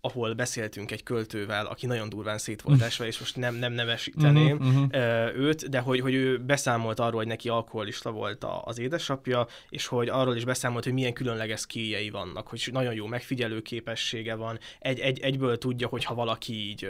[0.01, 4.89] ahol beszéltünk egy költővel, aki nagyon durván szét volt esve, és most nem, nem nevesíteném
[4.91, 9.47] ö, őt, de hogy, hogy ő beszámolt arról, hogy neki alkoholista volt a, az édesapja,
[9.69, 14.35] és hogy arról is beszámolt, hogy milyen különleges skilljei vannak, hogy nagyon jó megfigyelő képessége
[14.35, 16.89] van, egy, egy, egyből tudja, hogy ha valaki így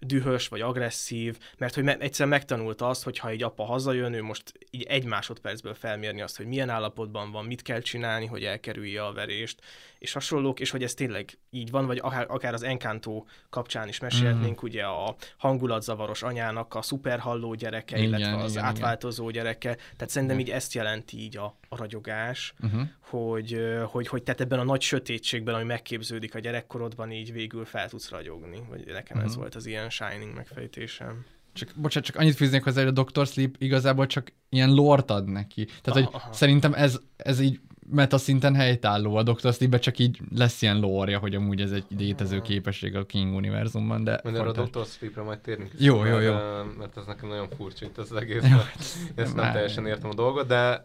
[0.00, 4.22] dühös vagy agresszív, mert hogy me- egyszer megtanulta azt, hogy ha egy apa hazajön, ő
[4.22, 9.04] most így egy másodpercből felmérni azt, hogy milyen állapotban van, mit kell csinálni, hogy elkerülje
[9.04, 9.60] a verést,
[9.98, 14.56] és hasonlók, és hogy ez tényleg így van, vagy akár, az Encanto kapcsán is mesélhetnénk,
[14.56, 14.64] Mhm.
[14.70, 20.38] ugye a hangulatzavaros anyának a szuperhalló gyereke, Igen, illetve az igen, átváltozó gyereke, tehát szerintem
[20.38, 22.82] így ezt jelenti így a, a ragyogás, Uh-huh.
[23.00, 27.88] hogy, hogy, hogy tehát ebben a nagy sötétségben, ami megképződik a gyerekkorodban, így végül fel
[27.88, 29.38] tudsz ragyogni, vagy nekem ez Mhm.
[29.40, 31.24] volt az ilyen Shining megfejtésem.
[31.52, 33.26] Csak, bocsánat, csak annyit fűznék hozzá, hogy a Dr.
[33.26, 35.64] Sleep igazából csak ilyen lort ad neki.
[35.64, 36.32] Tehát, Aha, hogy aha.
[36.32, 37.60] szerintem ez, ez így
[37.90, 39.52] meta szinten helytálló a Dr.
[39.52, 44.04] sleep csak így lesz ilyen lore hogy amúgy ez egy létező képesség a King univerzumban,
[44.04, 44.16] de...
[44.16, 44.86] Erre a fontos.
[44.86, 44.90] Dr.
[44.90, 45.80] Sleep-re majd térünk is.
[45.80, 46.32] Jó, jó, jó.
[46.78, 48.42] Mert ez nekem nagyon furcsa itt az egész.
[48.50, 48.78] Jó, mert
[49.14, 50.82] Ezt nem teljesen értem a dolgot, de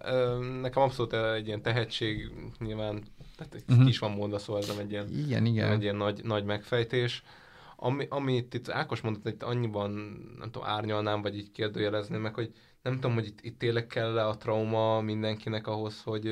[0.61, 3.03] nekem abszolút egy ilyen tehetség, nyilván,
[3.37, 3.71] tehát egy Mhm.
[3.71, 3.85] uh-huh.
[3.87, 5.65] kis van mondva, szóval ez nem egy ilyen, Igen, igen.
[5.65, 7.23] Nem egy ilyen nagy, nagy megfejtés.
[7.75, 9.91] Ami, amit itt Ákos mondott, itt annyiban,
[10.39, 14.19] nem tudom, árnyalnám, vagy így kérdőjelezném meg, hogy nem tudom, hogy itt, itt tényleg kell
[14.19, 16.25] a trauma mindenkinek ahhoz, hogy,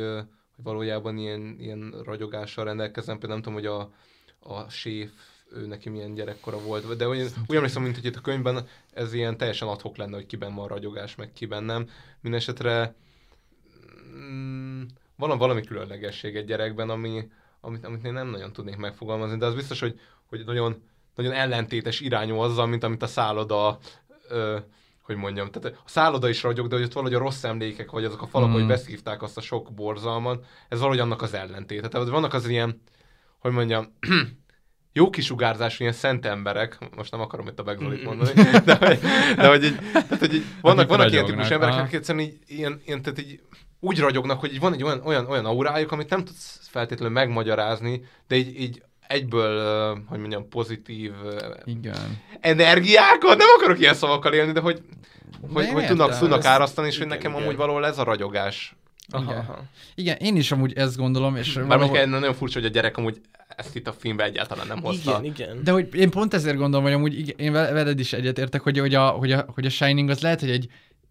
[0.55, 3.19] hogy valójában ilyen, ilyen ragyogással rendelkezzen.
[3.19, 3.91] Például nem tudom, hogy
[4.39, 5.11] a, a séf,
[5.51, 9.13] ő neki milyen gyerekkora volt, de úgy, úgy emlékszem, mint hogy itt a könyvben ez
[9.13, 11.89] ilyen teljesen adhok lenne, hogy kiben van ragyogás, meg kiben nem.
[12.21, 12.95] Mindenesetre
[14.15, 14.81] mm,
[15.15, 17.29] van valami különlegesség egy gyerekben, ami,
[17.61, 20.81] amit, amit én nem nagyon tudnék megfogalmazni, de az biztos, hogy, hogy nagyon,
[21.15, 23.79] nagyon ellentétes irányú azzal, mint amit a szálloda
[24.29, 24.57] ö,
[25.03, 28.03] hogy mondjam, tehát a szálloda is ragyog, de hogy ott valahogy a rossz emlékek, vagy
[28.03, 28.53] azok a falak, Mm.
[28.53, 31.87] hogy beszívták azt a sok borzalmat, ez valahogy annak az ellentéte.
[31.87, 32.81] Tehát vannak az ilyen,
[33.39, 33.93] hogy mondjam,
[34.93, 38.31] jó kisugárzású ilyen szent emberek, most nem akarom itt a Begzolit mondani,
[38.65, 38.99] de, hogy,
[39.35, 42.81] de hogy így, tehát, hogy így vannak, vannak ilyen típusú emberek, akik egyszerűen így, ilyen,
[42.85, 43.41] ilyen, tehát így
[43.79, 48.05] úgy ragyognak, hogy így van egy olyan, olyan, olyan aurájuk, amit nem tudsz feltétlenül megmagyarázni,
[48.27, 51.11] de így, így egyből, hogy mondjam, pozitív
[51.65, 52.21] Igen.
[52.39, 54.81] energiákat, nem akarok ilyen szavakkal élni, de hogy,
[55.53, 57.43] hogy, hogy tudnak, tudnak árasztani, és hogy igen, nekem igen.
[57.43, 58.75] amúgy valahol ez a ragyogás.
[59.21, 59.69] Igen.
[59.95, 62.97] Igen, én is amúgy ezt gondolom, és Bár valahol- mondjuk nagyon furcsa, hogy a gyerek
[62.97, 63.21] amúgy
[63.57, 65.21] ezt itt a filmbe egyáltalán nem hozta.
[65.63, 68.79] De hogy én pont ezért gondolom, hogy amúgy igen, én ve- veled is egyetértek, hogy,
[68.79, 70.67] hogy, a, hogy, a, hogy a Shining az lehet, hogy egy,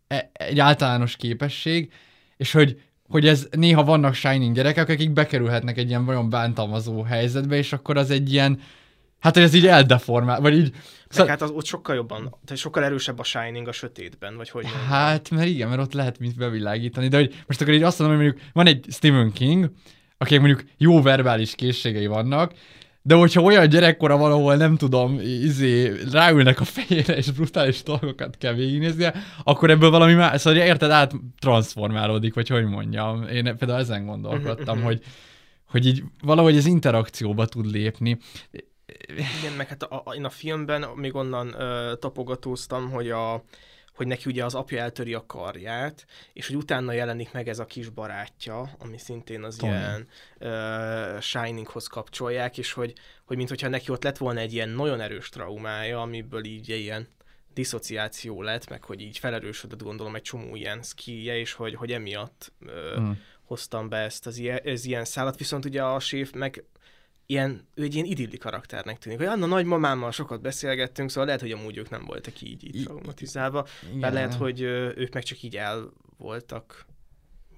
[0.09, 1.93] e- egy általános képesség,
[2.37, 2.81] és hogy,
[3.13, 7.97] hogy ez néha vannak Shining gyerekek, akik bekerülhetnek egy ilyen olyan bántalmazó helyzetbe, és akkor
[7.97, 8.61] az egy ilyen,
[9.21, 10.73] hát hogy ez így eldeformál, vagy így,
[11.17, 14.67] Meg hát az ott sokkal jobban, tehát sokkal erősebb a Shining a sötétben, vagy hogy.
[14.89, 18.17] Hát, mert igen, mert ott lehet mit bevilágítani, de hogy most akkor így azt mondom,
[18.17, 19.71] hogy mondjuk van egy Stephen King,
[20.19, 22.53] akinek mondjuk jó verbális készségei vannak,
[23.03, 28.55] de hogyha olyan gyerekkora valahol, nem tudom, izé, ráülnek a fejére, és brutális dolgokat kell
[28.55, 29.15] végignéznie,
[29.45, 33.23] akkor ebből valami más, szóval érted, át transformálódik, vagy hogy mondjam.
[33.23, 35.03] Én például ezen gondolkodtam, hogy,
[35.71, 38.19] hogy így valahogy az interakcióba tud lépni.
[39.09, 43.45] Igen, meg hát a, a, én a filmben még onnan ö, tapogatóztam, hogy a
[44.03, 47.67] hogy neki ugye az apja eltöri a karját, és hogy utána jelenik meg ez a
[47.67, 49.71] kis barátja, ami szintén az Tony.
[49.71, 50.09] ilyen
[50.39, 52.93] ö, Shininghoz kapcsolják, és hogy,
[53.25, 57.09] hogy mintha neki ott lett volna egy ilyen nagyon erős traumája, amiből így ilyen
[57.55, 62.53] diszociáció lett, meg hogy így felerősödött gondolom egy csomó ilyen skillje, és hogy, hogy emiatt
[62.67, 63.11] ö, Mm.
[63.45, 66.65] hoztam be ezt az ilyen, ez ilyen szállat, viszont ugye a séf meg
[67.33, 69.19] ilyen, ő egy ilyen idilli karakternek tűnik.
[69.19, 73.67] Hogy Anna nagymamámmal sokat beszélgettünk, szóval lehet, hogy amúgy ők nem voltak így, így traumatizálva,
[73.95, 76.87] mert lehet, hogy ők meg csak így el voltak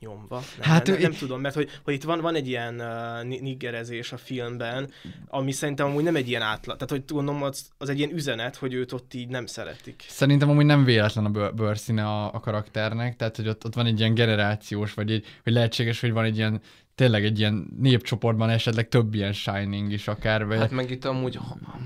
[0.04, 0.42] nyomva.
[0.58, 3.40] Nem, Hát nem, ő- nem, tudom, mert hogy, hogy itt van, van egy ilyen uh,
[3.40, 4.90] niggerezés a filmben,
[5.28, 6.76] ami szerintem amúgy nem egy ilyen átlag.
[6.76, 10.04] Tehát, hogy gondolom, az, az egy ilyen üzenet, hogy őt ott így nem szeretik.
[10.08, 13.86] Szerintem amúgy nem véletlen a bőr, bőrszíne a, a karakternek, tehát hogy ott, ott van
[13.86, 16.60] egy ilyen generációs, vagy egy, hogy lehetséges, hogy van egy ilyen
[16.94, 20.46] tényleg egy ilyen népcsoportban esetleg több ilyen Shining is akár.
[20.46, 21.38] Vagy Hát meg itt amúgy,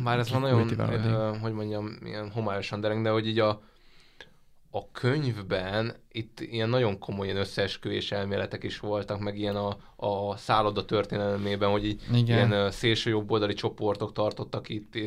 [0.05, 3.63] bár ez van nagyon, hogy mondjam, ilyen homályosan dereng, de hogy így a,
[4.71, 10.37] a könyvben itt ilyen nagyon komoly ilyen összeesküvés elméletek is voltak, meg ilyen a, a
[10.37, 12.51] szálloda történelmében, hogy így Igen.
[12.51, 14.99] ilyen szélső jobboldali csoportok tartottak itt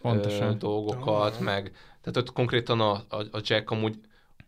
[0.00, 0.48] Pontosan.
[0.48, 3.98] ö, dolgokat, meg tehát ott konkrétan a, a, a Jack amúgy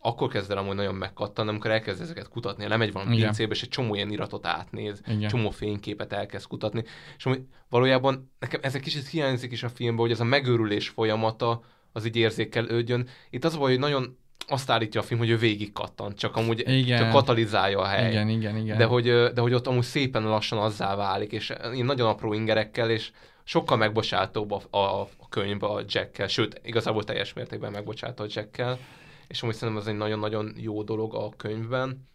[0.05, 3.25] akkor kezd el amúgy nagyon megkattan, amikor elkezd ezeket kutatni, lemegy valami Igen.
[3.25, 5.29] pincébe, és egy csomó ilyen iratot átnéz, Igen.
[5.29, 6.83] csomó fényképet elkezd kutatni,
[7.17, 10.89] és amúgy valójában nekem ez egy kicsit hiányzik is a filmben, hogy ez a megőrülés
[10.89, 11.61] folyamata
[11.91, 13.07] az így érzékelődjön.
[13.29, 14.17] Itt az a baj, hogy nagyon
[14.47, 16.99] azt állítja a film, hogy ő végig kattant, csak amúgy Igen.
[16.99, 18.09] csak katalizálja a hely.
[18.09, 18.77] Igen, igen, igen.
[18.77, 19.03] De hogy,
[19.33, 23.11] de hogy ott amúgy szépen lassan azzá válik, és ilyen nagyon apró ingerekkel, és
[23.43, 28.79] sokkal megbocsátóbb a, a, a könyv a Jackkel, sőt, igazából teljes mértékben megbocsátó a Jackkel,
[29.27, 32.07] és amúgy szerintem ez egy nagyon-nagyon jó dolog a könyvben.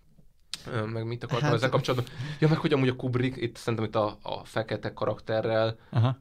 [0.93, 1.57] Meg mit akartam hát...
[1.57, 2.15] Ezzel kapcsolatban?
[2.39, 6.19] Ja, meg hogy amúgy a Kubrick, itt szerintem itt a, a fekete karakterrel Aha.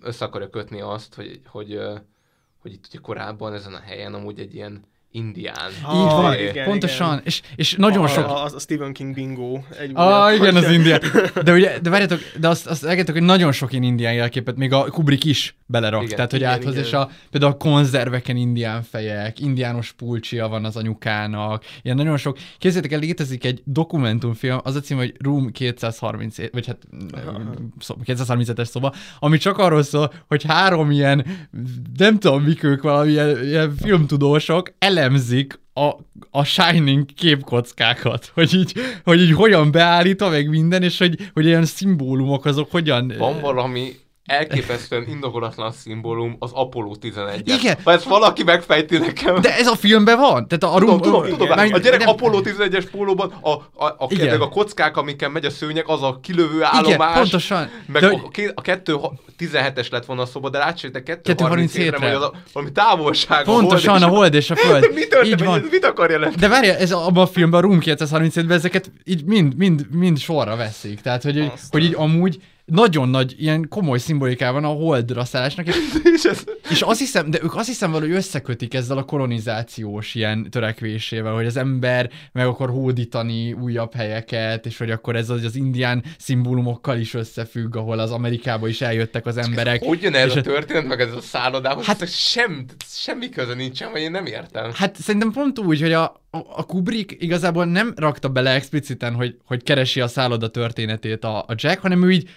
[0.00, 1.80] össze akarja kötni azt, hogy, hogy,
[2.58, 5.70] hogy itt ugye korábban ezen a helyen amúgy egy ilyen indián.
[5.70, 7.22] Így van, Ah, igen, pontosan, igen.
[7.24, 8.24] És, és nagyon a, sok...
[8.24, 9.60] A, a, Stephen King bingo.
[9.80, 11.00] Egy Ah, újabb, igen, az indián.
[11.44, 14.72] De ugye, de várjátok, de azt, azt elgetek, hogy nagyon sok ilyen indián jelképet, még
[14.72, 16.02] a Kubrick is belerak.
[16.02, 16.84] Igen, tehát, hogy igen, áthoz, igen.
[16.84, 22.38] és a, például a konzerveken indián fejek, indiános pulcsia van az anyukának, ilyen nagyon sok.
[22.58, 26.78] Képzeljétek el, létezik egy dokumentumfilm, az a cím, hogy Room 237, vagy hát
[27.78, 31.26] szó- 237-es szoba, ami csak arról szól, hogy három ilyen,
[31.96, 34.72] nem tudom mik ők, valamilyen ilyen filmtudósok
[35.02, 35.90] elemzik a,
[36.30, 38.72] a Shining képkockákat, hogy így,
[39.04, 43.12] hogy így hogyan beállítva, meg minden, és hogy, hogy ilyen szimbólumok azok hogyan...
[43.18, 43.92] Van valami
[44.26, 47.76] elképesztően indokolatlan szimbólum az Apollo 11 Igen.
[47.84, 49.40] Ha ezt valaki megfejti nekem.
[49.40, 50.48] De ez a filmben van?
[50.48, 51.38] Tehát a, a Tudom, tudom, Igen.
[51.38, 54.18] tudom, Már- a gyerek nem- Apollo 11-es pólóban a, a, a, Igen.
[54.26, 57.18] kedveg, a kockák, amiken megy a szőnyeg, az a kilövő állomás.
[57.18, 57.70] pontosan.
[57.86, 58.96] Meg De a, a 2
[59.38, 61.34] 17-es lett volna a szoba, de 2.37-re.
[61.34, 63.44] 2.37-re, vagy az a, valami távolság.
[63.44, 64.90] Pontosan, a hold és a föld.
[64.94, 65.40] Mi történt?
[65.40, 65.60] Így van.
[65.60, 66.40] ez mit akar jelenteni?
[66.40, 70.18] De várja, ez a- abban a filmben, a Room 237-ben ezeket így mind, mind, mind
[70.18, 71.00] sorra veszik.
[71.00, 75.66] Tehát, hogy, hogy, hogy így amúgy nagyon nagy, ilyen komoly szimbolikával van a holdra szállásnak,
[75.66, 75.76] és,
[76.14, 80.50] És ez, és azt hiszem, de ők azt hiszem valahogy összekötik ezzel a kolonizációs ilyen
[80.50, 85.56] törekvésével, hogy az ember meg akar hódítani újabb helyeket, és hogy akkor ez az, az
[85.56, 89.82] indián szimbólumokkal is összefügg, ahol az Amerikába is eljöttek az emberek.
[89.82, 91.84] hogy jön ez és a történet, meg ez a szállodához?
[91.84, 94.70] Hát- sem, semmi köze nincsen, vagy én nem értem.
[94.74, 99.36] Hát szerintem pont úgy, hogy a, a, a Kubrick igazából nem rakta bele expliciten, hogy,
[99.44, 102.28] hogy keresi a szálloda történetét a, a Jack, hanem ő így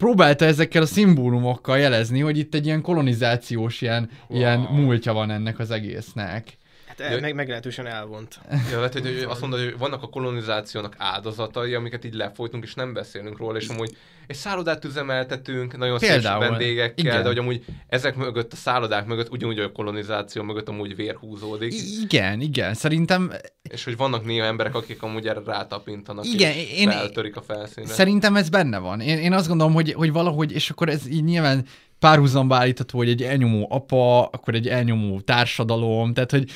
[0.00, 4.38] próbálta ezekkel a szimbólumokkal jelezni, hogy itt egy ilyen kolonizációs ilyen, wow.
[4.38, 6.58] ilyen múltja van ennek az egésznek.
[7.00, 8.40] Hát el, meg, meglehetősen elvont.
[8.70, 12.74] Ja, lehet, hogy hogy azt mondod, hogy vannak a kolonizációnak áldozatai, amiket így lefolytunk, és
[12.74, 13.96] nem beszélünk róla, és amúgy
[14.26, 17.22] egy szállodát üzemeltetünk, nagyon Például, szép vendégekkel, igen.
[17.22, 21.72] de hogy amúgy ezek mögött, a szállodák mögött, ugyanúgy a kolonizáció mögött amúgy vér húzódik,
[21.72, 23.32] I- igen, igen, szerintem
[23.70, 27.92] és hogy vannak néha emberek, akik amúgy erre rátapintanak, Igen, és én- feltörik a felszínre.
[27.92, 29.00] Szerintem ez benne van.
[29.00, 31.64] Én, én azt gondolom, hogy, hogy valahogy, és akkor ez így nyilván
[31.98, 36.50] párhuzamba állítható, hogy egy elnyomó apa, akkor egy elnyomó társadalom, tehát hogy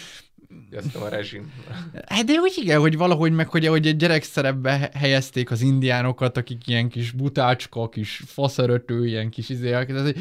[0.71, 1.53] Ezt a rezsim.
[2.07, 6.37] Hát de hogy igen, hogy valahogy meg, hogy, hogy egy gyerekszerepbe he- helyezték az indiánokat,
[6.37, 9.87] akik ilyen kis butácska, kis faszörötő, ilyen kis izéek.
[9.87, 10.17] Tehát,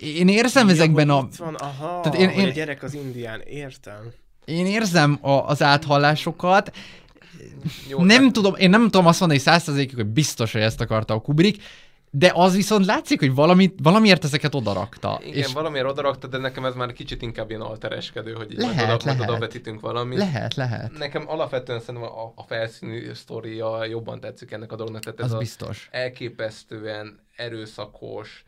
[0.00, 1.28] én érzem ezekben a...
[1.36, 4.10] Van, aha, Tehát én- én- a gyerek az indián, értem.
[4.44, 6.76] Én érzem a, az áthallásokat,
[7.88, 11.14] Jó, nem hát- tudom, én nem tudom azt mondani százszerzékig, hogy biztos, hogy ezt akarta
[11.14, 11.62] a Kubrick,
[12.18, 15.20] de az viszont látszik, hogy valami, valamiért ezeket odarakta.
[15.22, 18.76] Igen, és valamiért odarakta, de nekem ez már kicsit inkább ilyen altereskedő, hogy így Lehet,
[18.76, 19.30] majd, oda, majd lehet.
[19.30, 20.18] oda vetítünk valamit.
[20.18, 20.98] lehet, lehet.
[20.98, 25.02] Nekem alapvetően szerintem a, a felszíni sztoria jobban tetszik ennek a dolognak.
[25.02, 25.88] Tehát ez Az a biztos.
[25.92, 28.44] elképesztően erőszakos,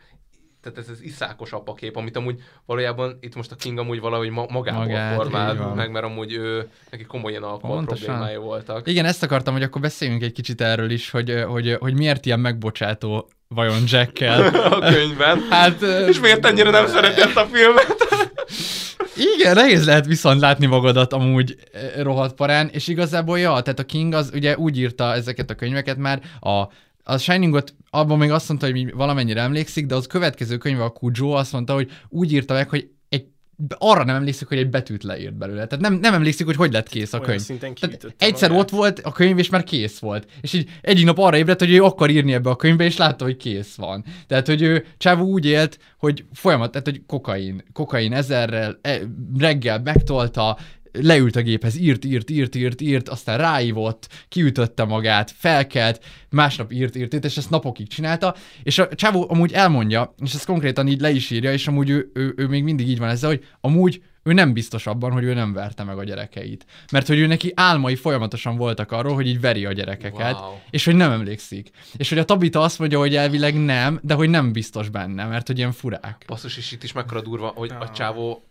[0.63, 4.47] tehát ez az iszákos apakép, amit amúgy valójában itt most a King amúgy valahogy ma-
[4.51, 8.05] magából Magát, formál meg, mert amúgy ő, neki komolyan alkohol Pontosan.
[8.07, 8.89] problémái voltak.
[8.89, 12.41] Igen, ezt akartam, hogy akkor beszéljünk egy kicsit erről is, hogy, hogy, hogy miért ilyen
[12.41, 14.43] megbocsátó vajon Jackkel.
[14.75, 15.41] a könyvben.
[15.51, 17.97] Hát, És miért ennyire nem szereti ezt a filmet?
[19.37, 21.57] Igen, nehéz lehet viszont látni magadat amúgy
[21.99, 25.97] rohadt parán, és igazából ja, tehát a King az ugye úgy írta ezeket a könyveket
[25.97, 26.63] már, a,
[27.09, 31.31] a Shiningot abban még azt mondta, hogy valamennyire emlékszik, de az következő könyve a Cujo
[31.31, 33.25] azt mondta, hogy úgy írta meg, hogy egy,
[33.69, 35.67] arra nem emlékszik, hogy egy betűt leírt belőle.
[35.67, 37.59] Tehát nem, nem emlékszik, hogy hogy lett kész a Olyan könyv.
[37.81, 38.65] Tehát egyszer magát.
[38.65, 40.27] ott volt a könyv, és már kész volt.
[40.41, 43.25] És így egyik nap arra ébredt, hogy ő akar írni ebbe a könyvbe, és látta,
[43.25, 44.05] hogy kész van.
[44.27, 49.01] Tehát, hogy ő Csávó úgy élt, hogy folyamat, tehát, hogy kokain, kokain ezerrel, e,
[49.39, 50.59] reggel megtolta,
[50.93, 56.97] leült a géphez, írt, írt, írt, írt, írt, aztán ráívott, kiütötte magát, felkelt, másnap írt,
[56.97, 61.01] írt, írt, és ezt napokig csinálta, és a csávó amúgy elmondja, és ezt konkrétan így
[61.01, 64.03] le is írja, és amúgy ő, ő, ő még mindig így van ezzel, hogy amúgy
[64.23, 66.67] ő nem biztos abban, hogy ő nem verte meg a gyerekeit.
[66.93, 70.53] Mert hogy ő neki álmai folyamatosan voltak arról, hogy így veri a gyerekeket, Wow.
[70.71, 71.71] és hogy nem emlékszik.
[71.97, 75.47] És hogy a Tabita azt mondja, hogy elvileg nem, de hogy nem biztos benne, mert
[75.47, 76.25] hogy ilyen furák.
[76.27, 78.45] Basszus, és itt is mekkora durva, hogy a csávó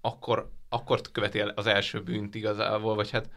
[0.00, 3.28] akkor, akkor követi el az első bűnt igazából, vagy hát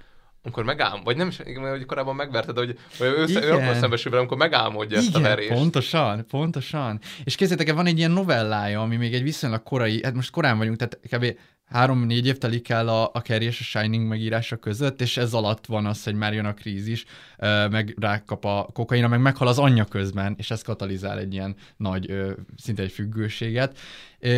[0.45, 3.63] amikor megálm, vagy nem is, igen, hogy korábban megverte, de hogy, hogy össze, ő Igen.
[3.63, 5.53] akkor szembesül vele, amikor megálmodja ezt a Igen, verést.
[5.53, 6.99] pontosan, pontosan.
[7.23, 10.57] És képzeljétek el, van egy ilyen novellája, ami még egy viszonylag korai, hát most korán
[10.57, 11.37] vagyunk, tehát kb.
[11.65, 15.65] Három-négy év telik el a, a Carrie és a Shining megírása között, és ez alatt
[15.65, 17.05] van az, hogy már jön a krízis,
[17.69, 22.13] meg rákap a kokaina, meg meghal az anyja közben, és ez katalizál egy ilyen nagy,
[22.57, 23.77] szinte egy függőséget.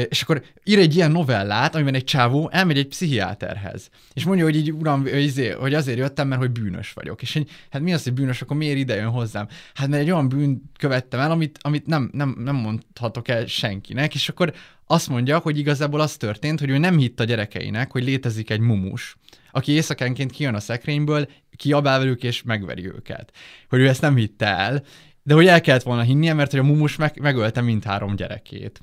[0.10, 4.56] És akkor ír egy ilyen novellát, amiben egy csávó elmegy egy pszichiáterhez, és mondja, hogy
[4.56, 7.22] így, uram, izé, hogy azért jöttem, mert hogy bűnös vagyok.
[7.22, 9.48] És hogy, hát mi az, hogy bűnös, akkor miért ide jön hozzám?
[9.74, 14.16] Hát mert egy olyan bűn követtem el, amit, amit nem, nem, nem mondhatok el senkinek,
[14.16, 14.54] és akkor
[14.88, 18.60] azt mondja, hogy igazából az történt, hogy ő nem hitt a gyerekeinek, hogy létezik egy
[18.60, 19.16] mumus,
[19.52, 23.32] aki éjszakánként kijön a szekrényből, kiabál velük és megveri őket.
[23.70, 24.84] Hogy ő ezt nem hitte el,
[25.24, 28.82] de hogy el kellett volna hinnie, mert hogy a mumus meg, megölte mindhárom gyerekét.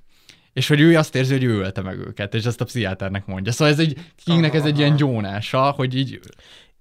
[0.53, 3.53] És hogy ő azt érzi, hogy ő ölte meg őket, és ezt a pszichiáternek mondja.
[3.53, 6.21] Szóval ez egy, Kingnek ez egy ilyen gyónása, hogy így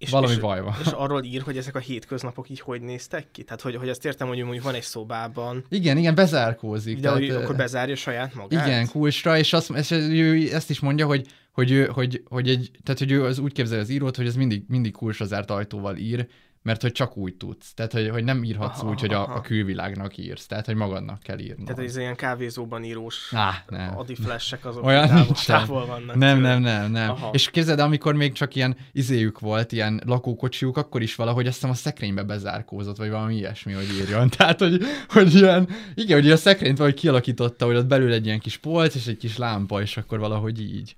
[0.03, 0.75] és, valami és, baj van.
[0.81, 3.43] És arról ír, hogy ezek a hétköznapok így hogy néztek ki?
[3.43, 5.65] Tehát, hogy, hogy azt értem, hogy mondjuk van egy szobában.
[5.69, 6.99] Igen, igen, bezárkózik.
[6.99, 8.67] De hogy akkor bezárja saját magát?
[8.67, 12.71] Igen, kulcsra, és azt, ezt, ő ezt is mondja, hogy, hogy, ő, hogy, hogy, egy,
[12.83, 15.97] tehát, hogy ő az úgy képzelje az írót, hogy ez mindig, mindig kulcsra zárt ajtóval
[15.97, 16.27] ír,
[16.63, 17.73] mert hogy csak úgy tudsz.
[17.73, 20.45] Tehát, hogy, hogy nem írhatsz aha, úgy, hogy a, a külvilágnak írsz.
[20.45, 21.63] Tehát, hogy magadnak kell írni.
[21.63, 23.97] Tehát ez ilyen kávézóban írós Á, nem.
[23.97, 26.15] adiflessek azok Olyan távol, távol vannak.
[26.15, 27.09] Nem, nem, nem, nem.
[27.09, 27.29] Aha.
[27.33, 31.69] És képzeld, amikor még csak ilyen izéjük volt, ilyen lakókocsiuk, akkor is valahogy azt hiszem
[31.69, 34.29] a szekrénybe bezárkózott, vagy valami ilyesmi, hogy írjon.
[34.37, 38.39] Tehát, hogy, hogy ilyen, igen, hogy a szekrényt valahogy kialakította, hogy ott belül egy ilyen
[38.39, 40.95] kis polc és egy kis lámpa, és akkor valahogy így.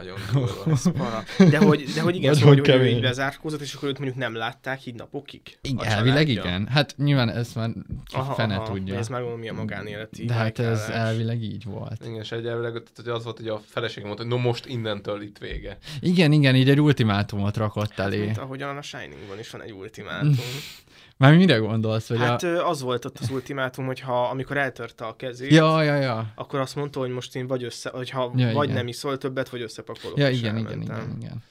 [0.00, 1.24] Nagyon durva.
[1.38, 4.18] De hogy, de hogy igen, szóval, hogy, hogy ő így bezárkózott, és akkor őt mondjuk
[4.18, 5.40] nem látták így napokig?
[5.62, 6.66] Igen, elvileg igen.
[6.66, 7.70] Hát nyilván ezt már
[8.04, 8.98] ki Aha, fene aha, tudja.
[8.98, 12.04] Ez már valami a magánéleti De hát ez elvileg így volt.
[12.04, 14.66] Igen, és egy elvileg tehát, hogy az volt, hogy a feleségem mondta, hogy no most
[14.66, 15.78] innentől itt vége.
[16.00, 18.24] Igen, igen, így egy ultimátumot rakott elé.
[18.24, 20.34] Mint ahogyan a Shiningban is van egy ultimátum.
[21.20, 22.08] Már mire gondolsz?
[22.08, 22.68] Hogy Hát a...
[22.68, 26.32] az volt ott az ultimátum, hogy ha amikor eltörte a kezét, Ja, ja, ja.
[26.34, 28.76] akkor azt mondta, hogy most én vagy össze, hogy ha Ja, vagy igen.
[28.76, 30.18] nem iszol többet, vagy összepakolok.
[30.18, 31.42] Ja, igen, igen, igen, igen.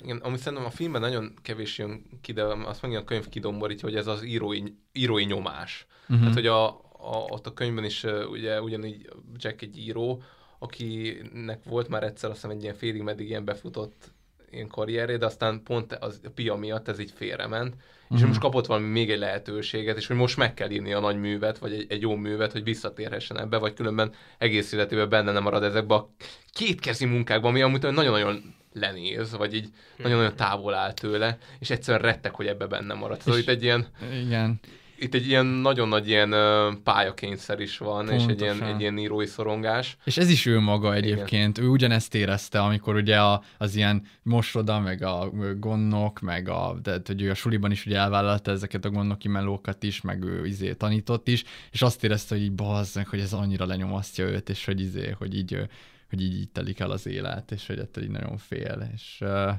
[0.00, 3.88] Igen, ami szerintem a filmben nagyon kevés jön ki, de azt mondja a könyv kidomborítja,
[3.88, 4.62] hogy ez az írói,
[4.92, 5.86] írói nyomás.
[6.06, 6.12] Mhm.
[6.12, 6.26] Uh-huh.
[6.26, 10.22] Hát, hogy a, a, ott a könyvben is ugye ugyanígy Jack egy író,
[10.58, 14.14] akinek volt már egyszer azt hiszem egy ilyen félig meddig ilyen befutott
[14.56, 17.74] ilyen karrierje, de aztán pont az, a pia miatt ez így félrement,
[18.10, 18.26] és Mhm.
[18.26, 21.58] most kapott valami még egy lehetőséget, és hogy most meg kell írni a nagy művet,
[21.58, 25.62] vagy egy, egy jó művet, hogy visszatérhessen ebbe, vagy különben egész életében benne nem marad
[25.62, 26.10] ezekbe a
[26.52, 32.34] kétkezi munkákban, ami amúgy nagyon-nagyon lenéz, vagy így nagyon-nagyon távol áll tőle, és egyszerűen rettek,
[32.34, 33.20] hogy ebbe benne marad.
[33.20, 33.86] Szóval itt egy ilyen,
[34.26, 34.60] Igen.
[34.98, 36.34] Itt egy ilyen nagyon nagy ilyen
[36.82, 38.74] pályakényszer is van, és egy ilyen, Pontosan.
[38.74, 39.96] egy ilyen írói szorongás.
[40.04, 41.58] És ez is ő maga egyébként.
[41.58, 47.06] Ő ugyanezt érezte, amikor ugye a, az ilyen mosoda, meg a gondnok, meg a, tehát,
[47.06, 50.72] hogy ő a suliban is ugye elvállalta ezeket a gondnoki melókat is, meg ő izé
[50.72, 54.80] tanított is, és azt érezte, hogy így bazzeg, hogy ez annyira lenyomasztja őt, és hogy
[54.80, 55.68] izé, hogy így,
[56.08, 59.52] hogy így, így telik el az élet, és hogy ettől így nagyon fél, és uh,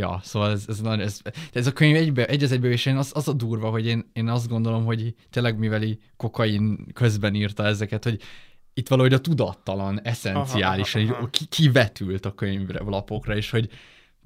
[0.00, 1.20] Ja, szóval ez, ez, nagyon, ez,
[1.52, 4.10] ez a könyv egybe, egy az egybe, és én az, az a durva, hogy én,
[4.12, 8.20] én azt gondolom, hogy tényleg mivel így kokain közben írta ezeket, hogy
[8.74, 11.30] itt valahogy a tudattalan, eszenciálisan Aha, aha, aha.
[11.30, 13.70] ki, kivetült a könyvre, lapokra, és hogy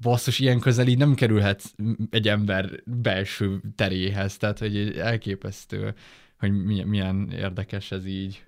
[0.01, 1.63] basszus, ilyen közel így nem kerülhet
[2.09, 5.93] egy ember belső teréhez, tehát hogy elképesztő,
[6.39, 8.43] hogy milyen, milyen érdekes ez így.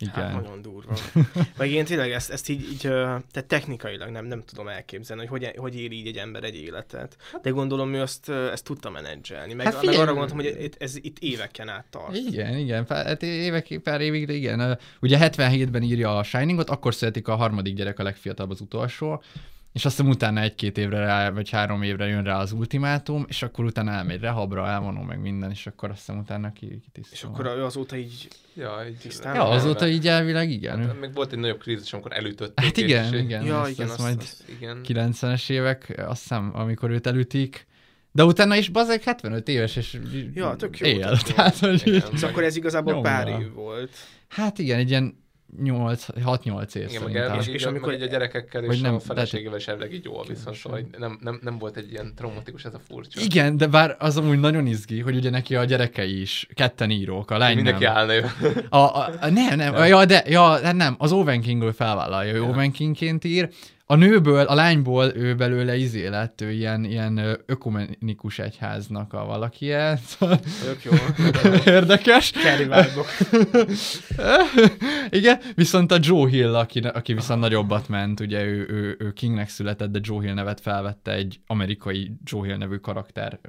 [0.00, 0.14] Igen.
[0.14, 0.92] Hát nagyon durva.
[1.58, 5.56] Meg én tényleg ezt, ezt így, így, tehát technikailag nem, nem tudom elképzelni, hogy hogy,
[5.56, 7.16] hogy él így egy ember egy életet.
[7.42, 9.52] De gondolom ő azt, ezt tudta menedzselni.
[9.54, 12.16] Meg, Hát hát figyelj- meg arra gondoltam, hogy ez itt éveken át tart.
[12.16, 14.78] Igen, igen, hát évek, pár évig, de igen.
[15.00, 19.22] Ugye 77-ben írja a Shiningot, akkor születik a harmadik gyerek, a legfiatalabb az utolsó,
[19.72, 23.42] és azt hiszem utána egy-két évre rá, vagy három évre jön rá az ultimátum, és
[23.42, 27.12] akkor utána elmegy rehabra, elvonom meg minden, és akkor azt hiszem utána ki, kitisztul.
[27.12, 29.92] És akkor azóta így Ja, így, tisztán Ja, azóta vele.
[29.92, 30.86] így elvileg igen.
[30.86, 32.64] Hát, még volt egy nagyobb krízis, amikor elütötték.
[32.64, 33.44] Hát és- igen, igen.
[33.44, 34.80] Ja, ezt, igen, azt- majd azt- igen.
[34.82, 37.66] 90-es évek, azt hiszem, amikor őt elütik.
[38.12, 39.98] De utána is bazeg 75 éves, és
[40.34, 41.08] Ja, tök jó, él.
[41.08, 41.34] tök jó.
[41.34, 42.02] Tehát, hogy Igen.
[42.12, 43.90] És akkor ez igazából pár év volt.
[44.28, 45.14] Hát igen, egy ilyen 8,
[45.56, 47.32] 6-8 év Igen, meg, szerintem.
[47.32, 50.24] el, és, És amikor- egy a gyerekekkel és nem, a feleségével is elvileg így jól
[50.28, 53.20] viszont, szóval így nem, nem, nem volt egy ilyen traumatikus ez a furcsa.
[53.20, 57.30] Igen, de bár az amúgy nagyon izgi, hogy ugye neki a gyerekei is ketten írók,
[57.30, 57.96] a lány Mindenki nem.
[57.96, 58.24] állna ő.
[58.68, 59.84] A, a, a, nem, nem, ja.
[59.84, 62.42] ja, de, ja, hát nem, az Owen felvállalja, ő Ja.
[62.44, 63.48] Owen Kingként ír.
[63.90, 69.98] A nőből, a lányból ő belőle izé lett, ő ilyen, ilyen ökumenikus egyháznak a valakije.
[70.06, 70.92] Szóval Tök jó.
[71.74, 72.30] Érdekes.
[75.08, 79.48] Igen, viszont a Joe Hill, aki, aki viszont nagyobbat ment, ugye ő, ő, ő Kingnek
[79.48, 83.40] született, de Joe Hill nevet felvette egy amerikai Joe Hill nevű karakter,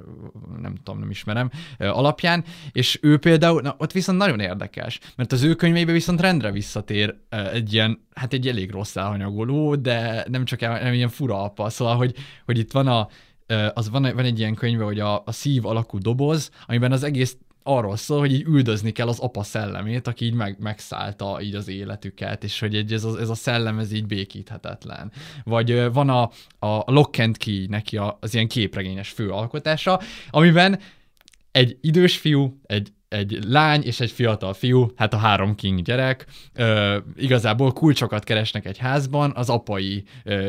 [0.60, 5.42] nem tudom, nem ismerem, alapján, és ő például, na ott viszont nagyon érdekes, mert az
[5.42, 7.14] ő könyveibe viszont rendre visszatér
[7.52, 11.70] egy ilyen, hát egy elég rossz elhanyagoló, de, nem csak el, ilyen fura apa.
[11.70, 13.08] Szóval, hogy, hogy itt van a,
[13.74, 17.36] az van, van egy ilyen könyve, hogy a, a szív alakú doboz, amiben az egész
[17.62, 21.68] arról szól, hogy így üldözni kell az apa szellemét, aki így meg, megszállta így az
[21.68, 25.12] életüket, és hogy egy, ez, a, ez a szellem ez így békíthetetlen.
[25.44, 30.00] Vagy van a, a Lock and Key neki az ilyen képregényes főalkotása,
[30.30, 30.78] amiben
[31.50, 36.26] egy idős fiú, egy egy lány és egy fiatal fiú, hát a három king gyerek,
[36.54, 40.46] ö, igazából kulcsokat keresnek egy házban az apai ö,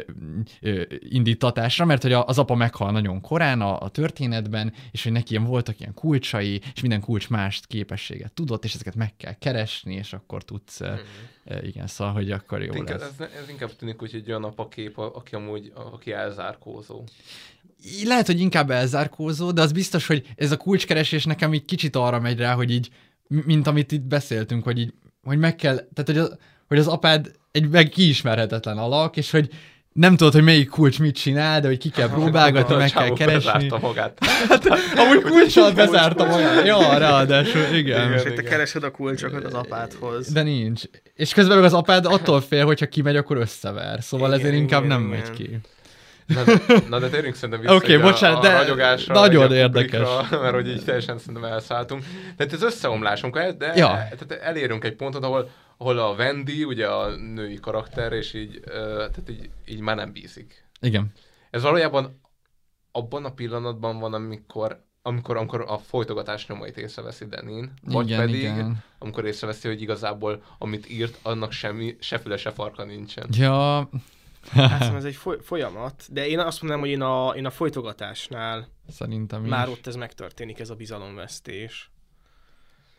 [0.59, 5.31] ö, indítatásra, mert hogy az apa meghal nagyon korán a, a történetben, és hogy neki
[5.33, 9.93] ilyen voltak ilyen kulcsai, és minden kulcs más képességet tudott, és ezeket meg kell keresni,
[9.93, 10.95] és akkor tudsz, mm-hmm.
[11.45, 13.19] ö, igen, szóval, hogy akkor jó inkább, lesz.
[13.19, 17.03] ez, ez, inkább tűnik, hogy egy olyan apakép, aki amúgy aki elzárkózó.
[17.85, 21.95] Így Lehet, hogy inkább elzárkózó, de az biztos, hogy ez a kulcskeresés nekem így kicsit
[21.95, 22.89] arra megy rá, hogy így,
[23.27, 24.93] mint amit itt beszéltünk, hogy így,
[25.23, 26.37] hogy meg kell, tehát hogy az,
[26.67, 29.49] hogy az apád egy meg kiismerhetetlen alak, és hogy
[29.93, 33.51] nem tudod, hogy melyik kulcs mit csinál, de hogy ki kell próbálgatni, meg kell keresni.
[33.51, 34.17] bezárta magát.
[34.49, 34.65] Hát,
[35.01, 36.65] amúgy kulcsal bezárta magát.
[36.65, 38.13] Ja, ráadásul, igen.
[38.13, 40.31] És hogy te keresed a kulcsokat az apádhoz.
[40.31, 40.83] De nincs.
[41.15, 44.03] És közben meg az apád attól fél, hogyha kimegy, akkor összever.
[44.03, 45.19] Szóval Igen, ezért inkább igen, nem igen.
[45.19, 45.59] megy ki.
[46.33, 46.59] Na, de,
[46.89, 50.07] na de térjünk szerintem vissza okay, bocsánat, a, de a ragyogásra, nagyon a érdekes.
[50.31, 52.03] Mert hogy így teljesen szerintem elszálltunk.
[52.37, 53.87] Tehát ez összeomlásunk, el- de Ja.
[53.87, 58.59] tehát elérünk egy pontot, ahol, ahol a Wendy, ugye a női karakter, és így,
[58.95, 60.67] tehát így, így már nem bízik.
[60.81, 61.11] Igen.
[61.49, 62.21] Ez valójában
[62.91, 68.41] abban a pillanatban van, amikor amikor, amikor a folytogatás nyomait észreveszi Denin, vagy Igen, pedig
[68.41, 68.83] igen.
[68.99, 73.27] amikor észreveszi, hogy igazából amit írt, annak semmi, se füle, se farka nincsen.
[73.31, 73.89] Ja,
[74.49, 77.49] Hát szóval ez egy foly- folyamat, de én azt mondanám, hogy én a, én a
[77.51, 79.73] folytogatásnál szerintem már is.
[79.73, 81.89] ott ez megtörténik, ez a bizalomvesztés.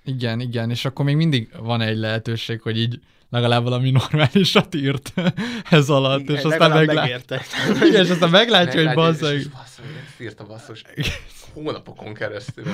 [0.04, 3.00] Igen, igen, és akkor még mindig van egy lehetőség, hogy így
[3.30, 5.12] legalább valami normálisat írt
[5.70, 6.96] ez alatt, Igen, és aztán meglát...
[6.96, 7.42] megérte.
[7.86, 9.36] Igen, és aztán meglátja, hogy és- bazzeg.
[9.36, 10.82] és basszus, ezt írt a basszus.
[11.52, 12.64] Hónapokon keresztül.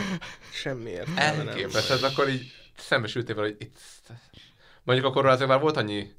[0.53, 1.49] Semmi értelme nem.
[1.49, 3.79] Elképesztett, akkor így szembesültél vele, hogy itt...
[4.83, 6.11] Mondjuk akkor azért már volt annyi,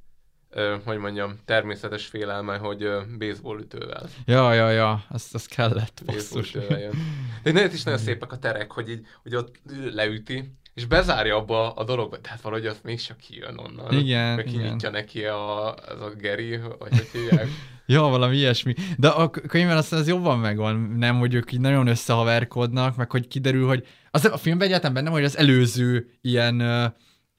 [0.50, 4.10] ö, hogy mondjam, természetes félelme, hogy ö, baseball ütővel.
[4.26, 6.94] Ja, ja, ja, az, az kellett, baseball ütővel jön.
[7.44, 9.56] De nagyon is nagyon szépek a terek, hogy így, hogy ott
[9.92, 13.94] leüti, és bezárja abba a dologba, tehát valahogy azt mégsem kijön onnan.
[13.94, 14.62] Igen, Meg igen.
[14.62, 17.48] kinyitja neki a, az a Geri, vagy hogy hívják.
[17.86, 18.74] Ja, valami ilyesmi.
[18.98, 23.28] De a könyvben aztán ez jobban megvan, nem, hogy ők így nagyon összehaverkodnak, meg hogy
[23.28, 26.60] kiderül, hogy az a filmben egyáltalán benne, hogy az előző ilyen,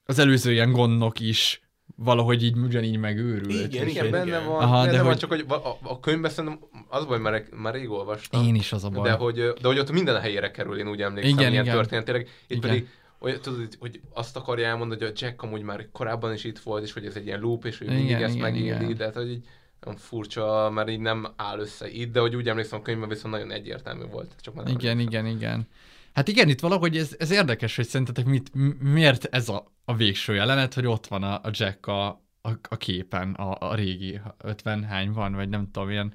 [0.04, 1.60] az előző ilyen gondok is
[2.04, 3.72] valahogy így ugyanígy megőrült.
[3.72, 6.30] Igen, Igen, hogy- benne van, Aha, de benne van, hogy- csak hogy a, a, könyvben
[6.30, 8.42] szerintem az baj, mert már rég olvastam.
[8.46, 9.08] Én is az a baj.
[9.08, 11.74] De hogy, de hogy ott minden a helyére kerül, én úgy emlékszem, Igen, ilyen igen.
[11.76, 12.20] történetileg.
[12.46, 12.60] Itt Igen.
[12.60, 16.58] pedig hogy, tudod, hogy- azt akarja elmondani, hogy a Jack amúgy már korábban is itt
[16.58, 18.94] volt, és hogy ez egy ilyen loop, és hogy Igen, mindig ezt igen, megéli, igen.
[18.96, 19.44] de hát, hogy így
[19.86, 23.34] olyan furcsa, mert így nem áll össze itt, de hogy úgy emlékszem, a könyvben viszont
[23.34, 24.30] nagyon egyértelmű volt.
[24.40, 25.26] Csak már nem Igen, emlékszem.
[25.26, 25.68] igen, igen.
[26.12, 28.50] Hát igen, itt valahogy ez, ez érdekes, hogy szerintetek mit,
[28.82, 32.08] miért ez a, a végső jelenet, hogy ott van a, a Jack a,
[32.42, 36.14] a, a képen, a, a régi 50 hány van, vagy nem tudom, ilyen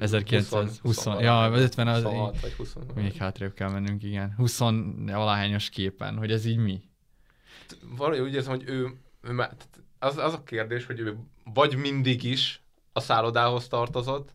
[0.00, 2.76] 1920, 20, ja, vagy 50 az, 26 vagy 20.
[2.94, 4.34] még hátrébb kell mennünk, igen.
[4.36, 4.58] 20
[5.06, 6.82] valahányos képen, hogy ez így mi?
[7.96, 9.46] valahogy úgy érzem, hogy ő, ő
[9.98, 11.16] az, az a kérdés, hogy ő
[11.54, 14.34] vagy mindig is a szállodához tartozott,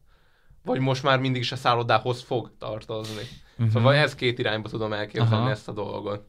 [0.63, 3.23] vagy most már mindig is a szállodához fog tartozni.
[3.51, 3.73] Uh-huh.
[3.73, 5.49] Szóval ez két irányba tudom elképzelni Aha.
[5.49, 6.27] ezt a dolgot.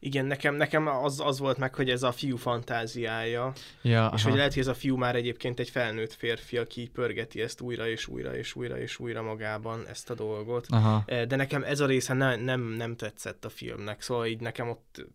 [0.00, 3.52] Igen, nekem, nekem az, az volt meg, hogy ez a fiú fantáziája,
[3.82, 4.28] Ja, és aha.
[4.28, 7.88] hogy lehet, hogy ez a fiú már egyébként egy felnőtt férfi, aki pörgeti ezt újra
[7.88, 10.66] és újra és újra és újra magában, ezt a dolgot.
[10.68, 11.02] Aha.
[11.06, 14.68] Eh, De nekem ez a része ne, nem, nem tetszett a filmnek, szóval így nekem
[14.68, 15.06] ott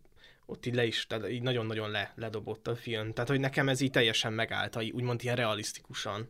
[0.46, 3.12] ott így le is, tehát így nagyon-nagyon le, ledobott a film.
[3.12, 6.28] Tehát, hogy nekem ez így teljesen megállt, így- úgymond ilyen realisztikusan.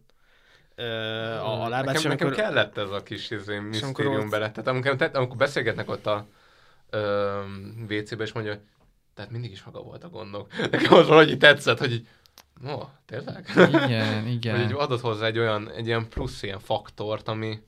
[0.74, 4.14] Ö, a, a lábát, nekem, és nekem amikor- kellett ez a kis izé, amikor misztérium
[4.24, 4.50] ott- bele.
[4.50, 6.26] Tehát amikor, tehát amikor beszélgetnek ott a
[7.88, 8.60] WC-be, és mondja,
[9.14, 10.48] tehát mindig is maga volt a gondok.
[10.70, 12.06] Nekem az valahogy tetszett, hogy így,
[12.60, 13.52] no, tényleg?
[13.56, 14.54] Igen, igen.
[14.56, 17.58] Hogy így adott hozzá egy olyan, egy ilyen plusz ilyen faktort, ami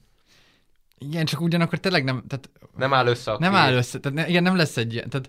[0.99, 4.29] Igen, csak ugyanakkor tényleg nem, tehát nem áll össze a nem áll össze, tehát ne,
[4.29, 5.29] igen, nem lesz egy ilyen, tehát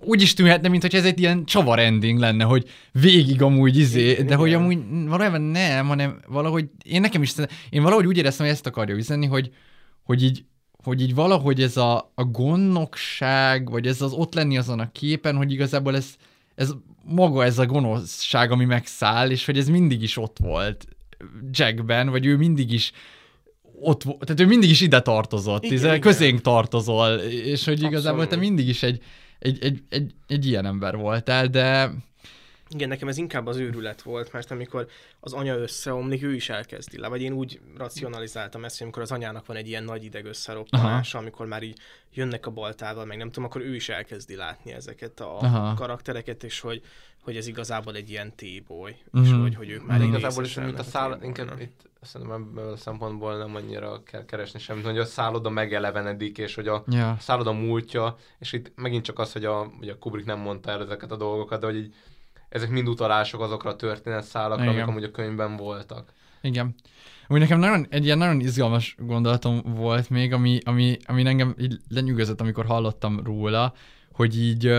[0.00, 4.10] úgy is tűnhetne, mint hogy ez egy ilyen csavar ending lenne, hogy végig amúgy izé,
[4.10, 4.78] Igen, de hogy amúgy
[5.08, 7.34] valójában nem, hanem valahogy, én nekem is,
[7.70, 9.54] én valahogy úgy éreztem, hogy ezt akarja üzenni, hogy,
[10.02, 10.44] hogy így,
[10.86, 15.36] hogy így valahogy ez a, a gondnokság, vagy ez az ott lenni azon a képen,
[15.36, 16.14] hogy igazából ez,
[16.54, 16.72] ez
[17.04, 20.86] maga ez a gonoszság, ami megszáll, és hogy ez mindig is ott volt
[21.50, 22.92] Jackben, vagy ő mindig is
[23.80, 26.00] ott volt, tehát ő mindig is ide tartozott, Igen, igen, igen.
[26.00, 28.44] közénk tartozol, és hogy igazából te Abszolút.
[28.44, 29.02] mindig is egy,
[29.38, 31.90] egy, egy, egy, egy ilyen ember voltál, de
[32.68, 34.86] Igen, nekem ez inkább az őrület volt, mert amikor
[35.20, 37.08] az anya összeomlik, ő is elkezdi le.
[37.08, 41.18] Vagy én úgy racionalizáltam ezt, hogy amikor az anyának van egy ilyen nagy ideg összeroppanása,
[41.18, 41.78] amikor már így
[42.14, 45.74] jönnek a baltával, meg nem tudom, akkor ő is elkezdi látni ezeket a Aha.
[45.74, 46.82] karaktereket, és hogy,
[47.22, 49.40] hogy ez igazából egy ilyen T-boy, és Mhm.
[49.40, 50.06] hogy, hogy ők már Mhm.
[50.06, 54.24] egy Igazából is, mint a száll, inkább itt szerintem ebből a szempontból nem annyira kell
[54.24, 57.16] keresni semmit, hogy a szálloda megelevenedik, és hogy a Ja.
[57.20, 60.82] szálloda múltja, és itt megint csak az, hogy a, hogy a Kubrick nem mondta el
[60.82, 61.94] ezeket a dolgokat, de hogy így,
[62.56, 64.74] ezek mind utalások azokra a történetszálakra, Igen.
[64.74, 66.12] amik amúgy a könyvben voltak.
[66.40, 66.74] Igen.
[67.28, 71.76] Úgy nekem nagyon, egy ilyen nagyon izgalmas gondolatom volt még, ami, ami, ami engem így
[71.88, 73.72] lenyűgözött, amikor hallottam róla,
[74.12, 74.72] hogy így,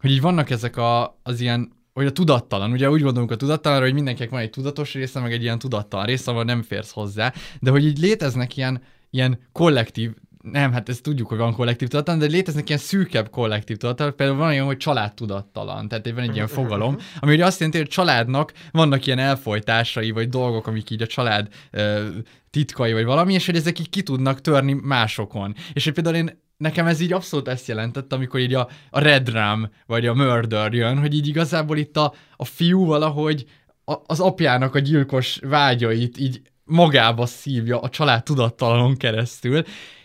[0.00, 3.84] hogy így vannak ezek a, az ilyen, hogy a tudattalan, ugye úgy gondolunk a tudattalanra,
[3.84, 7.32] hogy mindenkinek van egy tudatos része, meg egy ilyen tudattalan része, ahol nem férsz hozzá,
[7.60, 12.20] de hogy így léteznek ilyen, ilyen kollektív, nem, hát ezt tudjuk, hogy van kollektív tudattalan,
[12.20, 16.46] de léteznek ilyen szűkebb kollektív tudattalan, például van olyan, hogy családtudattalan, tehát van egy ilyen
[16.46, 21.02] fogalom, ami ugye azt jelenti, hogy a családnak vannak ilyen elfolytásai, vagy dolgok, amik így
[21.02, 22.06] a család ö,
[22.50, 25.54] titkai, vagy valami, és hogy ezek így ki tudnak törni másokon.
[25.72, 29.28] És hogy például én nekem ez így abszolút ezt jelentett, amikor így a, a Red
[29.28, 33.44] Rum, vagy a Murder jön, hogy így igazából itt a, a fiú valahogy
[33.84, 39.62] a, az apjának a gyilkos vágyait így magába szívja a család tudattalanon keresztül,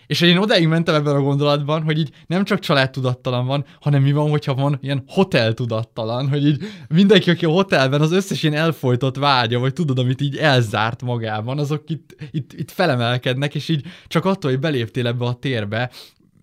[0.08, 4.02] és én odáig mentem ebben a gondolatban, hogy így nem csak család tudattalan van, hanem
[4.02, 8.44] mi van, hogyha van ilyen hotel tudattalan, hogy így mindenki, aki a hotelben az összes
[8.44, 13.70] ilyen elfolytott vágya, vagy tudod, amit így elzárt magában, azok itt, itt, itt felemelkednek, és
[13.70, 15.92] így csak attól, hogy beléptél ebbe a térbe,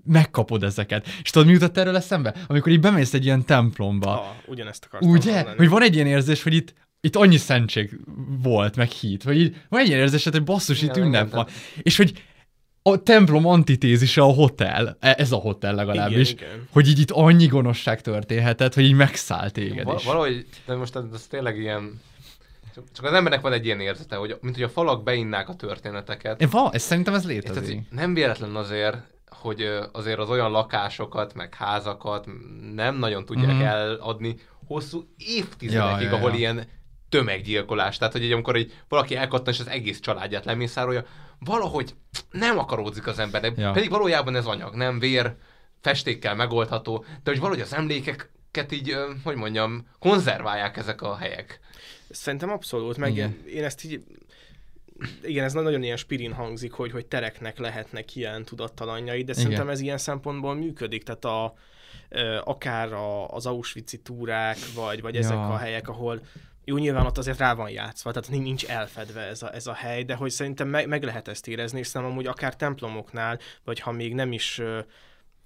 [0.04, 1.06] megkapod ezeket.
[1.22, 2.34] És tudod, mi jutott erről eszembe?
[2.46, 5.32] Amikor így bemész egy ilyen templomba, Ah, ugyanezt akartam Ugye?
[5.32, 5.56] mondani.
[5.56, 8.00] Hogy van egy ilyen érzés, hogy itt, itt annyi szentség
[8.42, 11.36] volt, meg hit, hogy így van egy ilyen érzés, hogy basszus, itt Igen, ünnep igen,
[11.36, 11.46] van.
[11.82, 12.12] És hogy
[12.82, 16.66] a templom antitézise a hotel, E- ez a hotel legalábbis, Igen, igen.
[16.72, 20.04] hogy így itt annyi gonoszság történhetett, hogy így megszáll téged Val- is.
[20.06, 22.00] valahogy, de most ez, ez tényleg ilyen,
[22.74, 26.40] csak- az embernek van egy ilyen érzete, hogy mint hogy a falak beinnák a történeteket.
[26.40, 27.74] Én, va, ez szerintem ez Tehát létezik.
[27.74, 28.96] így nem véletlen azért,
[29.26, 29.60] hogy
[29.92, 32.26] azért az olyan lakásokat, meg házakat
[32.74, 33.64] nem nagyon tudják mm-hmm.
[33.64, 34.36] eladni
[34.66, 36.36] hosszú évtizedekig, Ja, ja, ahol ja.
[36.36, 36.66] ilyen
[37.10, 37.98] tömeggyilkolás.
[37.98, 41.04] Tehát, hogy így, amikor így valaki elkattan, és az egész családját lemészárolja,
[41.38, 41.94] valahogy
[42.30, 43.70] nem akaródzik az ember, de Ja.
[43.70, 45.34] pedig valójában ez anyag, nem vér,
[45.80, 51.60] festékkel megoldható, de hogy valahogy az emlékeket így, hogy mondjam, konzerválják ezek a helyek.
[52.10, 53.36] Szerintem abszolút, meg Igen.
[53.46, 54.02] én ezt így
[55.22, 59.80] igen, ez nagyon ilyen spirin hangzik, hogy, hogy tereknek lehetnek ilyen tudattalanjai, de szerintem ez
[59.80, 61.54] ilyen szempontból működik, tehát a,
[62.44, 65.48] akár a, az Auschwitz-i túrák, vagy, vagy ezek Ja.
[65.52, 66.20] a helyek, ahol
[66.70, 70.02] jó, nyilván ott azért rá van játszva, tehát nincs- elfedve ez a, ez a hely,
[70.04, 73.90] de hogy szerintem meg, meg lehet ezt érezni, és szerintem amúgy akár templomoknál, vagy ha
[73.92, 74.54] még nem is,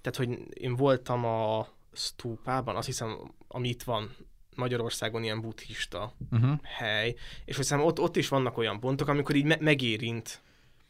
[0.01, 4.15] tehát hogy én voltam a stúpában, azt hiszem, ami itt van
[4.55, 6.59] Magyarországon ilyen buddhista Uh-huh.
[6.63, 7.15] hely,
[7.45, 10.41] és szerintem ott, ott is vannak olyan pontok, amikor így me- megérint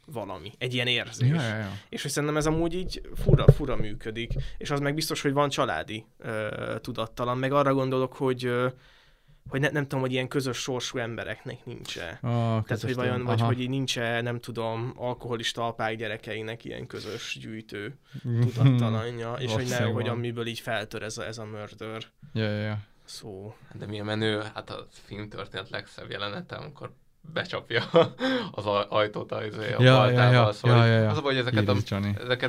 [0.06, 1.28] valami, egy ilyen érzés.
[1.28, 1.70] Ja, ja, ja.
[1.88, 5.48] És hogy szerintem ez amúgy így fura, fura működik, és az meg biztos, hogy van
[5.48, 8.68] családi ö, tudattalan, meg arra gondolok, hogy ö,
[9.48, 12.18] hogy ne, nem tudom, hogy ilyen közös sorsú embereknek nincs-e.
[12.22, 17.38] Oh, Tehát, hogy vajon, vagy hogy így nincs-e, nem tudom, alkoholista apák gyerekeinek ilyen közös
[17.40, 22.02] gyűjtő tudattalanja, és hogy ne, hogy amiből így feltör ez a, ez a murder
[22.32, 22.78] Ja, ja, ja.
[23.04, 23.54] szó.
[23.74, 26.94] De milyen menő, hát a film történet legszebb jelenete, amikor
[27.32, 27.82] becsapja
[28.50, 29.36] az aj- ajtót a,
[29.78, 31.10] a Ja, baltával, ja, szóval ja, ja, ja.
[31.10, 31.68] az a baj, hogy ezeket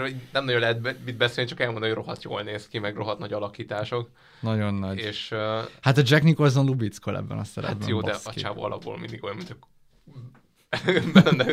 [0.02, 2.95] a, így nem nagyon lehet mit beszélni, csak elmondani, hogy rohadt jól néz ki, meg
[2.95, 4.10] rohadt nagy alakítások,
[4.40, 4.98] Nagyon nagy.
[4.98, 5.40] és uh,
[5.82, 7.80] Hát a Jack Nicholson lubickol ebben a szerepben.
[7.80, 9.56] hát jó, de a csávó alapból mindig olyan, mint a
[11.14, 11.44] benne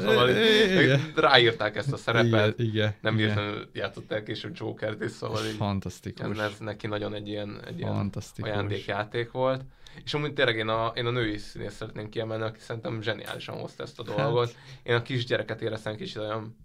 [0.00, 1.12] szóval így, Igen.
[1.16, 3.26] ráírták ezt a szerepet, Igen, igen, nem igen.
[3.34, 6.38] véletlenül játszott el később Jokert is, szóval így, Fantasztikus.
[6.38, 8.10] ez, ez neki nagyon egy ilyen, egy ilyen
[8.40, 9.64] ajándékjáték volt.
[10.04, 13.82] És amúgy tényleg én a, én a női színész szeretném kiemelni, aki szerintem zseniálisan hozta
[13.82, 14.16] ezt a Hát.
[14.16, 14.54] dolgot.
[14.82, 16.56] Én a kisgyereket éreztem kicsit olyan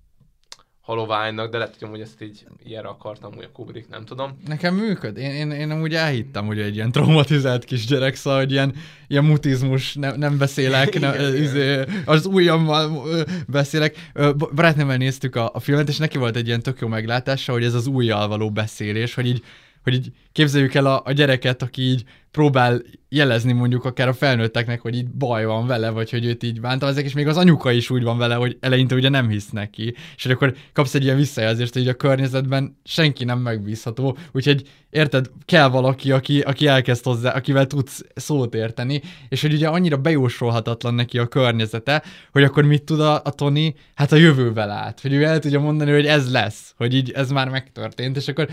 [0.85, 4.37] haloványnak, de lehet, hogy amúgy ezt így ilyenre akartam, hogy a Kubrick, nem tudom.
[4.47, 5.17] Nekem működ.
[5.17, 8.75] Én, én, én amúgy elhittem, hogy egy ilyen traumatizált kisgyerek, szóval, hogy ilyen,
[9.07, 13.03] ilyen mutizmus, ne, nem beszélek, ne, izé, az ujjammal
[13.47, 14.11] beszélek.
[14.55, 17.73] Barátnőmmel néztük a, a filmet, és neki volt egy ilyen tök jó meglátása, hogy ez
[17.73, 19.43] az ujjal való beszélés, hogy így,
[19.85, 24.81] hogy így képzeljük el a, a gyereket, aki így próbál jelezni mondjuk akár a felnőtteknek,
[24.81, 27.89] hogy így baj van vele, vagy hogy őt így bántalmazzák, és még az anyuka is
[27.89, 29.95] úgy van vele, hogy eleinte ugye nem hisz neki.
[30.15, 35.29] És hogy akkor kapsz egy ilyen visszajelzést, hogy a környezetben senki nem megbízható, úgyhogy érted,
[35.45, 40.93] kell valaki, aki, aki elkezd hozzá, akivel tudsz szót érteni, és hogy ugye annyira bejósolhatatlan
[40.93, 43.75] neki a környezete, hogy akkor mit tud a, a Tony?
[43.93, 47.29] Hát a jövővel át, hogy ő el tudja mondani, hogy ez lesz, hogy így ez
[47.29, 48.47] már megtörtént, és akkor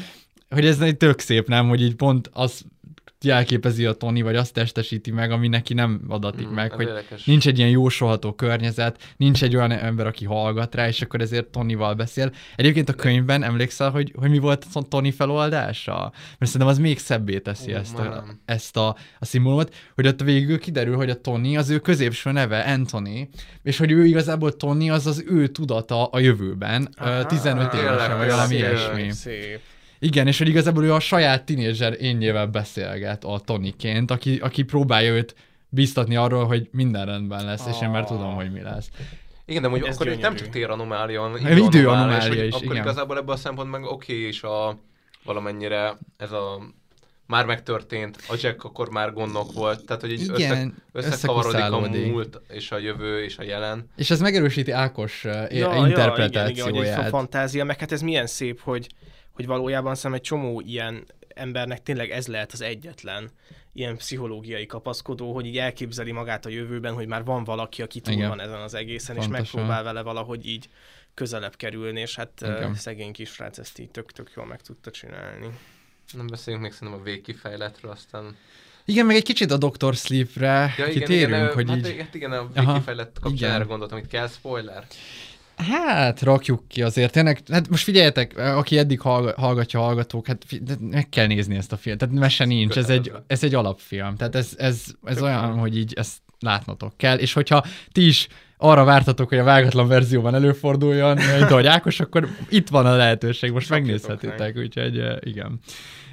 [0.53, 2.65] hogy ez egy tök szép, nem, hogy így pont az
[3.25, 7.25] jelképezi a Tony, vagy azt testesíti meg, ami neki nem adatik Mm, meg, hogy érdekes.
[7.25, 11.47] nincs egy ilyen jósolható környezet, nincs egy olyan ember, aki hallgat rá, és akkor ezért
[11.47, 12.33] Tonyval beszél.
[12.57, 16.13] Egyébként a könyvben emlékszel, hogy, hogy mi volt a Tony feloldása?
[16.39, 18.41] Mert szerintem az még szebbé teszi Ú, ezt, a, nem.
[18.45, 22.61] ezt a, a szimbólumot, hogy ott végül kiderül, hogy a Tony az ő középső neve,
[22.61, 23.29] Anthony,
[23.63, 28.29] és hogy ő igazából Tony az az ő tudata a jövőben, Aha, 15 évesen, vagy
[28.29, 29.11] valami ilyesmi.
[29.11, 29.61] Szép.
[30.05, 35.13] Igen, és hogy igazából ő a saját tinédzser énjével beszélget a Tonyként, aki, aki próbálja
[35.13, 35.35] őt
[35.69, 38.89] biztatni arról, hogy minden rendben lesz, és én már tudom, hogy mi lesz.
[39.45, 40.45] Igen, de hogy Ez akkor itt nem gyönyörű.
[40.45, 42.77] csak téranomália, hanem időanomália, hogy is, akkor igen.
[42.77, 44.79] igazából ebből a szempontból meg oké, okay, és a
[45.25, 46.63] valamennyire ez a
[47.27, 52.07] már megtörtént, a Jack akkor már gondnok volt, tehát hogy így össze, Igen, összekavarodik a
[52.07, 53.91] múlt és a jövő és a jelen.
[53.97, 56.35] És ez megerősíti Ákos uh, Ja, interpretációját.
[56.35, 58.87] Ja, igen, igen, hogy egy fantázia, meg hát ez milyen szép, hogy,
[59.33, 63.31] hogy valójában szerintem egy csomó ilyen embernek tényleg ez lehet az egyetlen
[63.73, 68.15] ilyen pszichológiai kapaszkodó, hogy így elképzeli magát a jövőben, hogy már van valaki, aki túl
[68.15, 68.29] Igen.
[68.29, 69.45] van ezen az egészen, Pontosan.
[69.45, 70.69] és megpróbál vele valahogy így
[71.15, 72.75] közelebb kerülni, és hát Igen.
[72.75, 75.59] szegény kisrác ezt így tök-tök jól meg tudta csinálni.
[76.13, 78.37] Nem beszélünk még szerintem a végkifejletről, aztán...
[78.85, 79.95] Igen, meg egy kicsit a Dr.
[79.95, 81.87] Sleep-re Ja, igen, kitérünk, igen, hogy hát így...
[81.87, 83.51] igen, igen, a végkifejlett kapcsán igen.
[83.51, 84.87] erre gondoltam, hogy kell spoiler.
[85.57, 87.13] Hát, rakjuk ki azért.
[87.13, 90.45] Tényleg, hát most figyeljetek, aki eddig hallga- hallgatja hallgatók, hát
[90.81, 92.01] meg kell nézni ezt a filmet.
[92.01, 94.17] Tehát mese nincs, ez egy, ez egy alapfilm.
[94.17, 97.19] Tehát ez, ez, ez olyan, hogy így ezt látnotok kell.
[97.19, 102.29] És hogyha ti is arra vártatok, hogy a vágatlan verzióban előforduljon, mint ahogy Ákos, akkor
[102.49, 105.61] itt van a lehetőség, most megnézhetitek, úgyhogy igen.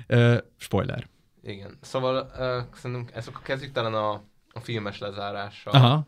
[0.07, 1.07] Uh, spoiler.
[1.43, 1.77] Igen.
[1.81, 4.11] Szóval uh, szerintem ezt akkor kezdjük talán a,
[4.53, 5.73] a filmes lezárással.
[5.73, 6.05] Aha.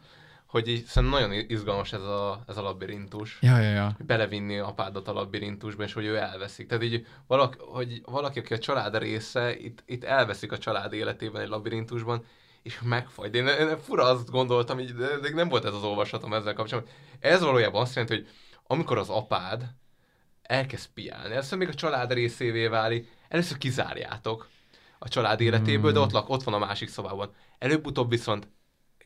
[0.52, 3.38] Hogy így szerintem nagyon izgalmas ez a, ez a labirintus.
[3.42, 3.96] Ja, ja, ja.
[4.00, 6.68] belevinni apádat a labirintusba, és hogy ő elveszik.
[6.68, 11.42] Tehát így valaki, hogy valaki, aki a család része, itt, itt elveszik a család életében
[11.42, 12.26] egy labirintusban,
[12.62, 13.36] és megfagy.
[13.36, 16.94] Én, én fura azt gondoltam, így, de, de nem volt ez az olvasatom ezzel kapcsolatban.
[17.20, 18.28] Ez valójában azt jelenti, hogy
[18.68, 19.74] amikor az apád
[20.42, 24.50] elkezd piálni, először még a család részévé válik, először kizárjátok
[25.00, 27.34] a család életéből, de ott, lak, ott van a másik szobában.
[27.58, 28.48] Előbb-utóbb viszont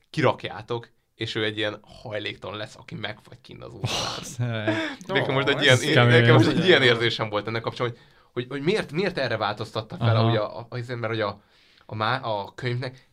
[0.09, 4.75] kirakjátok, és ő egy ilyen hajléktalan lesz, aki megfagy kint az utcán.
[5.07, 8.45] Nekem most egy ilyen, én, nekem most egy ilyen érzésem volt ennek kapcsolatban, hogy, hogy,
[8.49, 10.27] hogy miért, miért erre változtatta fel, Aha.
[10.27, 11.41] hogy a, a, azért, mert hogy a,
[11.85, 13.09] a, má, a könyvnek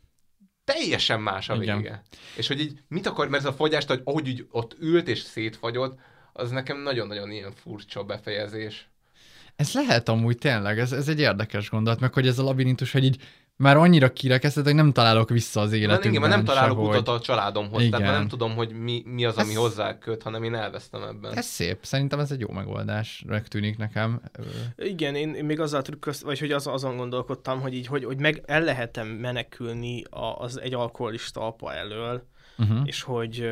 [0.65, 1.77] teljesen más a vége.
[1.79, 2.03] Igen.
[2.37, 5.19] És hogy így mit akar, mert ez a fogyást, hogy ahogy így ott ült és
[5.19, 5.99] szétfagyott,
[6.33, 8.91] az nekem nagyon-nagyon ilyen furcsa befejezés.
[9.57, 13.05] Ez lehet amúgy tényleg, ez, ez egy érdekes gondolat, meg hogy ez a labirintus, hogy
[13.05, 13.23] így
[13.62, 16.97] már annyira kirekesztett, hogy nem találok vissza az Mert életünkben igen, mert nem találok sehogy.
[16.97, 18.01] utat a családomhoz, tehát Igen.
[18.02, 21.32] már nem tudom, hogy mi, mi az, ami Ez- hozzá köt, hanem én elvesztem ebben.
[21.36, 24.20] Ez szép, szerintem ez egy jó megoldás, tűnik nekem.
[24.76, 28.18] Igen, én, én még azzal trükközt, vagy hogy az, azon gondolkodtam, hogy így, hogy, hogy
[28.18, 32.80] meg el lehetem menekülni a, az egy alkoholista apa elől, Uh-huh.
[32.84, 33.48] és hogy,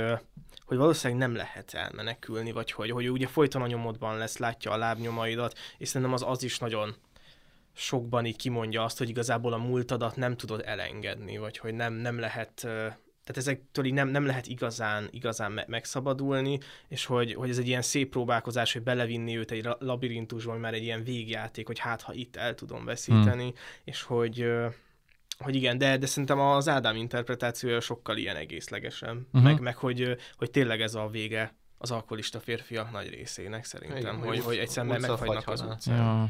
[0.64, 4.76] hogy valószínűleg nem lehet elmenekülni, vagy hogy, hogy ugye folyton a nyomodban lesz, látja a
[4.76, 6.94] lábnyomaidat, és szerintem az az is nagyon
[7.81, 12.19] sokban így kimondja azt, hogy igazából a múltadat nem tudod elengedni, vagy hogy nem, nem
[12.19, 12.52] lehet,
[13.24, 16.59] tehát ezektől így nem, nem lehet igazán, igazán me- megszabadulni,
[16.89, 20.74] és hogy, hogy ez egy ilyen szép próbálkozás, hogy belevinni őt egy labirintusba, hogy már
[20.74, 23.55] egy ilyen végjáték, hogy hát ha itt el tudom veszíteni, hmm.
[23.85, 24.47] és hogy,
[25.39, 29.24] hogy igen, de, de szerintem az Ádám interpretációja sokkal ilyen egészlegesebb, Mhm.
[29.32, 29.43] uh-huh.
[29.43, 34.16] meg, meg hogy, hogy tényleg ez a vége az alkoholista férfiak nagy részének szerintem, Igen,
[34.16, 35.97] hogy, hogy egyszerűen megfagynak az utcán.
[35.97, 36.28] Ja.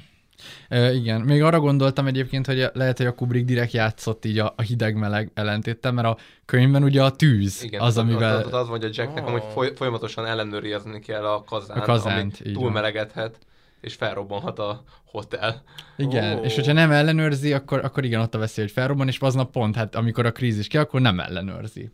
[0.69, 4.53] E, igen, még arra gondoltam egyébként, hogy lehet, hogy a Kubrick direkt játszott így a,
[4.57, 8.39] a hideg-meleg ellentéttel, mert a könyvben ugye a tűz Igen, az, amivel...
[8.39, 9.31] Ott, ott az mondja Jacknek, Ó.
[9.31, 12.62] hogy foly, folyamatosan ellenőrizni kell a kazánt, A kazánt, ami így van.
[12.62, 13.39] túlmelegedhet,
[13.81, 15.62] és felrobbanhat a hotel.
[15.97, 16.43] Igen, Ó.
[16.43, 19.77] és hogyha nem ellenőrzi, akkor, akkor igen, ott a veszély, hogy felrobban, és aznap pont,
[19.77, 21.91] hát amikor a krízis ki, akkor nem ellenőrzi.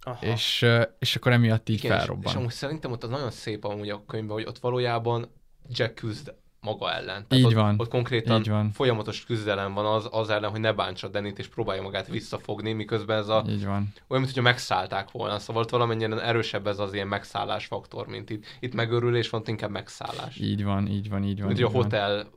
[0.00, 0.26] Aha.
[0.26, 0.66] És,
[0.98, 2.24] és akkor emiatt így Igen, és, felrobban.
[2.26, 5.28] és amúgy szerintem ott az nagyon szép amúgy a könyvben, hogy ott valójában
[5.70, 6.34] Jack küzd
[6.66, 7.26] maga ellen.
[7.30, 8.70] Így ott, van, Ott konkrétan így van.
[8.72, 13.18] folyamatos küzdelem van az, az ellen, hogy ne bántsa Denit, és próbálja magát visszafogni, miközben
[13.18, 13.92] ez a, Így van.
[14.08, 15.38] olyan, mintha megszállták volna.
[15.38, 18.44] Szóval ott valamennyire erősebb ez az ilyen megszállás faktor, mint itt.
[18.60, 20.36] Itt megörülés van, inkább megszállás.
[20.36, 21.46] Így van, így van, így van.
[21.46, 21.82] Mint hogy a így van.
[21.82, 22.30] hotel,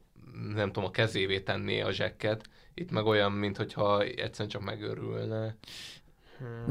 [0.54, 2.50] nem tudom, a kezévé tenné a zsekket.
[2.74, 5.56] Itt meg olyan, mint hogyha egyszerűen csak megörülne.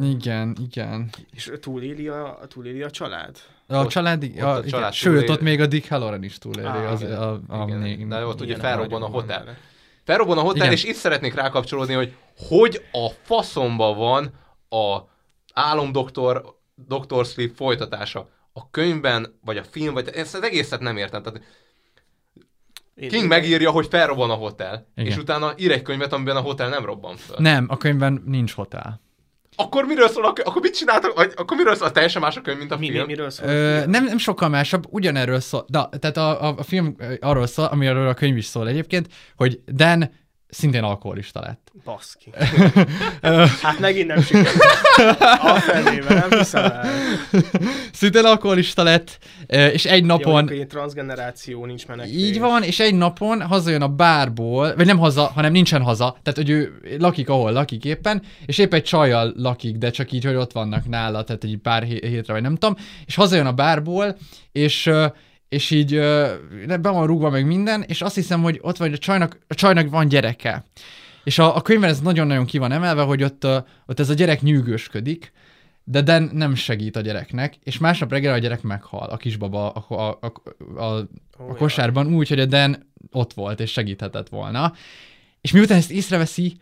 [0.01, 1.10] Igen, igen.
[1.32, 3.39] És túléli a, túléli a család?
[3.70, 5.30] A Ott- család, ott a, a igen, család sőt, túléli.
[5.32, 6.66] ott még a Dick Halloran is túléli.
[6.66, 9.44] Á, az, igen, a, a, Igen, még, de ott ugye Igen, felrobban a hotel.
[9.44, 9.56] van
[10.04, 10.72] Felrobban a hotel, Igen.
[10.72, 12.14] és itt szeretnék rákapcsolódni, hogy
[12.48, 14.30] hogy a faszomba van
[14.68, 14.98] a
[15.52, 17.24] álomdoktor, Dr.
[17.24, 18.28] Sleep folytatása.
[18.52, 21.22] A könyvben, vagy a film, vagy ezt az egészet nem értem.
[21.22, 21.42] Tehát
[22.96, 25.10] King én- megírja, hogy felrobban a hotel, Igen.
[25.10, 27.36] és utána ír egy könyvet, amiben a hotel nem robban föl.
[27.38, 29.00] Nem, a könyvben nincs hotel.
[29.60, 30.48] Akkor miről szól a könyv?
[30.48, 31.14] Akkor mit csináltak?
[31.14, 31.90] Vagy akkor miről szól?
[31.90, 33.06] Teljesen más a könyv, mint a Mi, mi, film.
[33.06, 33.48] miről szól?
[33.48, 35.64] Ö, nem, nem sokkal másabb, ugyanerről szól.
[35.68, 39.60] Da, tehát a, a, a film arról szól, amiről a könyv is szól egyébként, hogy
[39.66, 40.10] Dan
[40.48, 41.72] szintén alkoholista lett.
[41.84, 42.30] Baszki.
[43.62, 44.62] hát megint nem sikerült.
[45.40, 46.86] A felébe, nem hiszem el.
[47.92, 50.50] Szintén alkoholista lett, és egy Jó, napon...
[50.50, 52.16] egy transgeneráció nincs menekvés.
[52.16, 56.38] Így van, és egy napon hazajön a bárból, vagy nem haza, hanem nincsen haza, tehát
[56.38, 60.34] hogy ő lakik, ahol lakik éppen, és épp egy csajjal lakik, de csak így, hogy
[60.34, 62.76] ott vannak nála, tehát egy pár hé- hétre, vagy nem tudom,
[63.06, 64.16] és hazajön a bárból,
[64.52, 64.90] és
[65.48, 65.94] és így
[66.66, 69.54] be van rúgva meg minden, és azt hiszem, hogy ott van, hogy a csajnak, a
[69.54, 70.64] csajnak van gyereke.
[71.24, 73.46] És a, a könyvben ez nagyon-nagyon ki van emelve, hogy ott,
[73.86, 75.32] ott ez a gyerek nyűgösködik,
[75.84, 79.94] de Dan nem segít a gyereknek, és másnap reggel a gyerek meghal, a kisbaba a,
[79.94, 80.32] a, a,
[80.82, 81.08] a,
[81.38, 84.72] a kosárban úgy, hogy a Dan ott volt, és segíthetett volna.
[85.40, 86.56] És miután ezt észreveszi,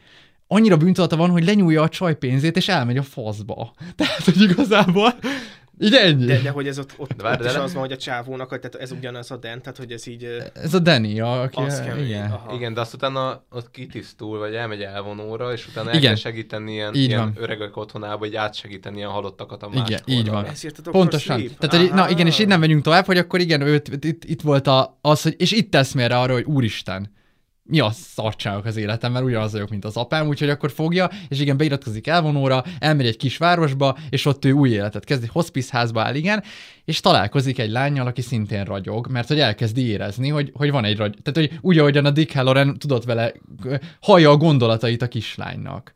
[0.46, 3.72] annyira bűntudata van, hogy lenyúlja a csaj pénzét, és elmegy a faszba.
[3.96, 5.14] Tehát, hogy igazából
[5.78, 6.24] így ennyi.
[6.24, 7.96] De, de hogy ez ott, ott, De várj, ott de is az van, hogy a
[7.96, 10.24] csávónak, tehát ez ugyanaz a Den, tehát hogy ez így...
[10.54, 11.60] Ez a Danny, aki...
[11.62, 12.30] Az kemény, igen.
[12.30, 12.54] aha.
[12.54, 16.00] Igen, de azt utána ott kitisztul, vagy elmegy elvonóra, és utána Igen.
[16.00, 17.32] el kell segíteni ilyen, Így ilyen van.
[17.36, 20.40] öregek otthonába, hogy átsegíteni ilyen halottakat a Igen, másik így oldalra.
[20.40, 20.50] van.
[20.50, 20.90] Ezért a.
[20.90, 21.38] Pontosan.
[21.38, 21.58] Sleep.
[21.58, 24.40] Tehát, hogy, na igen, és így nem megyünk tovább, hogy akkor igen, őt, itt, itt
[24.40, 27.14] volt a, az, hogy, és itt tesz mérre arra, hogy úristen,
[27.66, 31.56] mi a szartságok az életemben, ugyanaz vagyok, mint az apám, úgyhogy akkor fogja, és igen,
[31.56, 36.02] beiratkozik elvonóra, elmegy egy kis városba, és ott ő új életet kezd, egy hospice házba
[36.02, 36.42] áll, igen,
[36.84, 40.96] és találkozik egy lányjal, aki szintén ragyog, mert hogy elkezdi érezni, hogy, hogy van egy
[40.96, 43.32] ragy, tehát hogy úgy, ahogyan a Dick Halloran tudott vele,
[44.00, 45.92] hallja a gondolatait a kislánynak.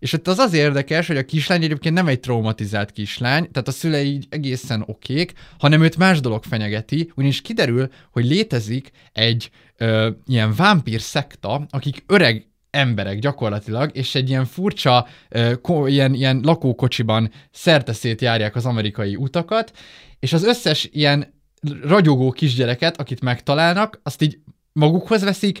[0.00, 3.72] És ott az az érdekes, hogy a kislány egyébként nem egy traumatizált kislány, tehát a
[3.72, 10.10] szülei így egészen okék, hanem őt más dolog fenyegeti, ugyanis kiderül, hogy létezik egy ö,
[10.26, 16.40] ilyen vámpír szekta, akik öreg emberek gyakorlatilag, és egy ilyen furcsa, ö, ko, ilyen, ilyen
[16.42, 19.72] lakókocsiban szerteszét járják az amerikai utakat,
[20.18, 21.38] és az összes ilyen
[21.82, 24.38] ragyogó kisgyereket, akit megtalálnak, azt így
[24.72, 25.60] magukhoz veszik,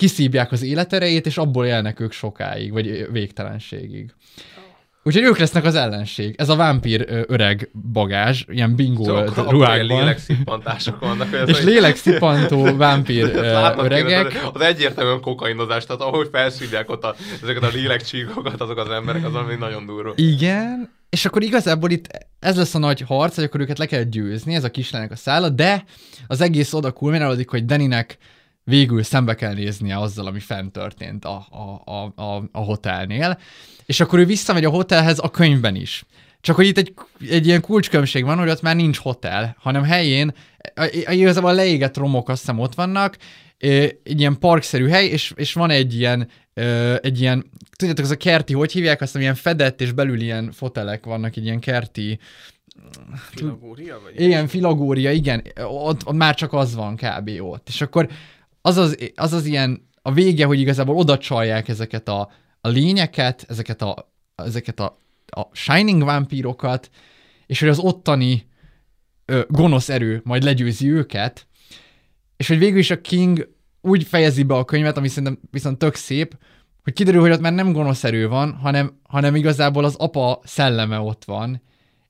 [0.00, 4.14] kiszívják az életerejét, és abból élnek ők sokáig, vagy végtelenségig.
[5.02, 6.34] Úgyhogy ők lesznek az ellenség.
[6.38, 9.86] Ez a vámpír öreg bagázs, ilyen bingo Szóval ruhákban.
[9.98, 11.34] lélekszippantások vannak.
[11.34, 13.24] ez És lélekszippantó vámpír
[13.84, 14.28] öregek.
[14.28, 19.24] Kéne, az egyértelműen kokainozás, tehát ahogy felszívják ott a, ezeket a lélekcsíkokat, azok az emberek,
[19.26, 20.12] az ami nagyon durva.
[20.16, 22.06] Igen, és akkor igazából itt
[22.38, 25.16] ez lesz a nagy harc, hogy akkor őket le kell győzni, ez a kislánynak a
[25.16, 25.84] szála, de
[26.26, 28.18] az egész oda kulminálódik, hogy Deninek
[28.70, 33.38] végül szembe kell néznie azzal, ami fent történt a, a, a, a, a hotelnél,
[33.86, 36.04] és akkor ő visszamegy a hotelhez a könyvben is.
[36.40, 36.94] Csak hogy itt egy,
[37.30, 40.34] egy ilyen kulcskülönbség van, hogy ott már nincs hotel, hanem helyén
[41.10, 43.16] igazából a leégett romok azt hiszem ott vannak,
[43.58, 46.28] egy ilyen parkszerű hely, és, és van egy ilyen,
[47.00, 51.04] egy ilyen, tudjátok, az a kerti, hogy hívják azt, ilyen fedett, és belül ilyen fotelek
[51.04, 52.18] vannak, egy ilyen kerti,
[53.30, 54.20] Filagória, vagy?
[54.20, 57.30] igen, filagória, igen, ott, ott már csak az van kb.
[57.40, 57.68] ott.
[57.68, 58.08] És akkor
[58.60, 62.30] az az, az, az ilyen, a vége, hogy igazából oda csalják ezeket a,
[62.60, 66.90] a lényeket, ezeket a, ezeket a, a Shining vámpírokat,
[67.46, 68.46] és hogy az ottani
[69.24, 71.46] ö, gonosz erő majd legyőzi őket,
[72.36, 73.48] és hogy végül is a King
[73.80, 76.38] úgy fejezi be a könyvet, ami szerintem viszont tök szép,
[76.82, 80.98] hogy kiderül, hogy ott már nem gonosz erő van, hanem, hanem igazából az apa szelleme
[80.98, 81.62] ott van,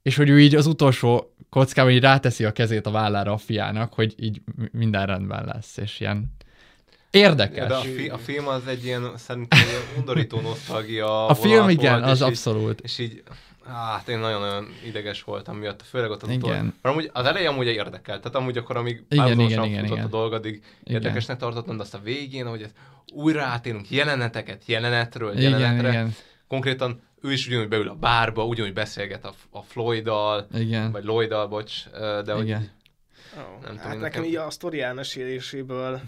[0.02, 3.92] és hogy ő így az utolsó kockában így ráteszi a kezét a vállára a fiának,
[3.92, 6.32] hogy így mi- minden rendben lesz, és ilyen
[7.10, 7.68] érdekes.
[7.68, 11.70] De a, fi, a film az egy ilyen, szerintem ilyen undorító nosztalgia A film vonat
[11.70, 12.78] igen, volt, az és abszolút.
[12.78, 13.22] Így, és így,
[13.66, 16.40] hát én nagyon-nagyon ideges voltam miatt, főleg ott az Igen.
[16.40, 16.54] utol.
[16.54, 20.04] Mert amúgy az eleje amúgy érdekelt, tehát amúgy akkor, amíg Igen, igen, igen, futott igen.
[20.04, 20.54] a dolog, addig
[20.84, 21.02] Igen.
[21.02, 22.70] érdekesnek tartottam, de azt a végén, hogy ez
[23.12, 25.88] újra átélünk jeleneteket, jelenetről Igen, jelenetre.
[25.88, 26.14] igen.
[26.48, 30.92] Konkrétan ő is ugyanúgy beül a bárba, ugyanúgy beszélget a, a Floyddal, Igen.
[30.92, 31.88] vagy Lloyddal, bocs,
[32.24, 32.70] de hogy Igen.
[33.36, 36.00] Oh, Nem hát tudom, nekem így a sztori elmeséléséből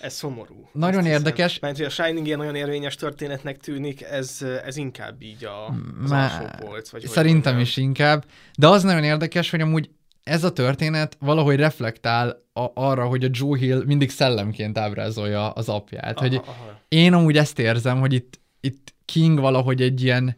[0.00, 0.68] ez szomorú.
[0.72, 1.16] Nagyon hiszem.
[1.16, 1.58] érdekes.
[1.58, 5.66] Mert hogy a Shining ilyen nagyon érvényes történetnek tűnik, ez, ez inkább így a,
[6.02, 6.90] az Má- alsó polc.
[6.90, 8.24] Vagy Szerintem is inkább.
[8.58, 9.90] De az nagyon érdekes, hogy amúgy
[10.22, 15.68] ez a történet valahogy reflektál a, arra, hogy a Joe Hill mindig szellemként ábrázolja az
[15.68, 16.16] apját.
[16.16, 16.80] Aha, hogy aha.
[16.88, 20.36] én amúgy ezt érzem, hogy itt, itt King valahogy egy ilyen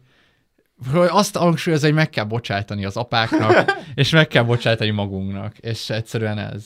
[0.91, 5.89] hogy azt hangsúlyozza, hogy meg kell bocsájtani az apáknak, és meg kell bocsájtani magunknak, és
[5.89, 6.63] egyszerűen ez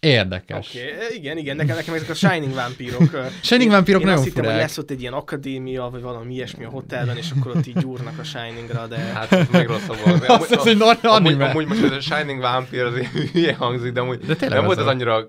[0.00, 0.68] érdekes.
[0.68, 1.16] Oké, okay.
[1.16, 3.02] igen, igen, nekem, nekem ezek a Shining vámpírok.
[3.42, 6.64] Shining vámpírok én nagyon azt hittem, hogy lesz ott egy ilyen akadémia, vagy valami ilyesmi
[6.64, 8.96] a hotelben, és akkor ott így gyúrnak a Shiningra, de...
[8.96, 10.26] Hát ez még rosszabb volt.
[10.28, 11.48] Az- az egy nagy amúgy, anime.
[11.48, 14.66] amúgy most ez a Shining Vampire az ilyen hülye hangzik, de amúgy De tényleg nem
[14.66, 15.28] volt az a- annyira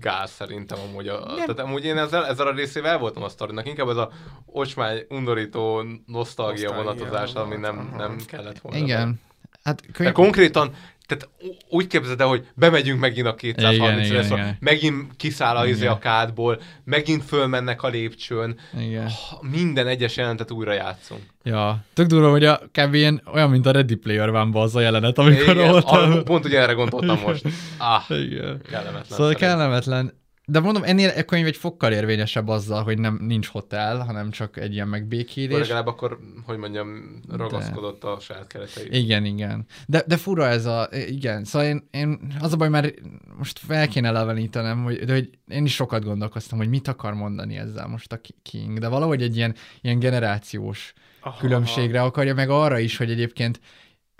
[0.00, 1.08] gáz szerintem amúgy.
[1.08, 3.66] A, tehát amúgy én ezzel, ezzel a részével el voltam a sztorinak.
[3.66, 4.10] Inkább ez a
[4.46, 8.78] ocsmány, undorító nosztalgia Nosztalgia vonatozás, ami nem, nem kellett volna.
[8.78, 9.20] Igen.
[9.62, 10.12] Hát De könyv...
[10.12, 10.74] konkrétan,
[11.06, 11.28] tehát
[11.68, 14.56] úgy képzeld el, hogy bemegyünk megint a Igen, 230 igen, igen, igen.
[14.60, 19.08] megint kiszáll a, izé a kádból, megint fölmennek a lépcsőn, Igen.
[19.40, 21.22] minden egyes jelentet újra játszunk.
[21.42, 22.94] Ja, tök durva, hogy a kb.
[22.94, 25.84] ilyen, olyan, mint a Ready Player one az a jelenet, amikor Igen, ott...
[25.84, 27.42] a- pont ugye erre gondoltam most.
[27.78, 28.60] Ah, Igen.
[28.70, 29.04] kellemetlen.
[29.08, 29.48] Szóval szerintem.
[29.48, 30.24] kellemetlen.
[30.48, 34.56] De mondom, ennél a könyv egy fokkal érvényesebb azzal, hogy nem nincs hotel, hanem csak
[34.56, 35.58] egy ilyen Akkor megbékélés.
[35.58, 38.86] legalább akkor, hogy mondjam, ragaszkodott a saját keretei.
[38.90, 39.66] Igen, igen.
[39.86, 42.94] De, de fura ez a, igen, szóval én, én az a baj, mert
[43.38, 47.56] most fel kéne elevenítenem, hogy, de hogy én is sokat gondolkoztam, hogy mit akar mondani
[47.56, 52.78] ezzel most a King, de valahogy egy ilyen, ilyen generációs Aha, különbségre akarja, meg arra
[52.78, 53.60] is, hogy egyébként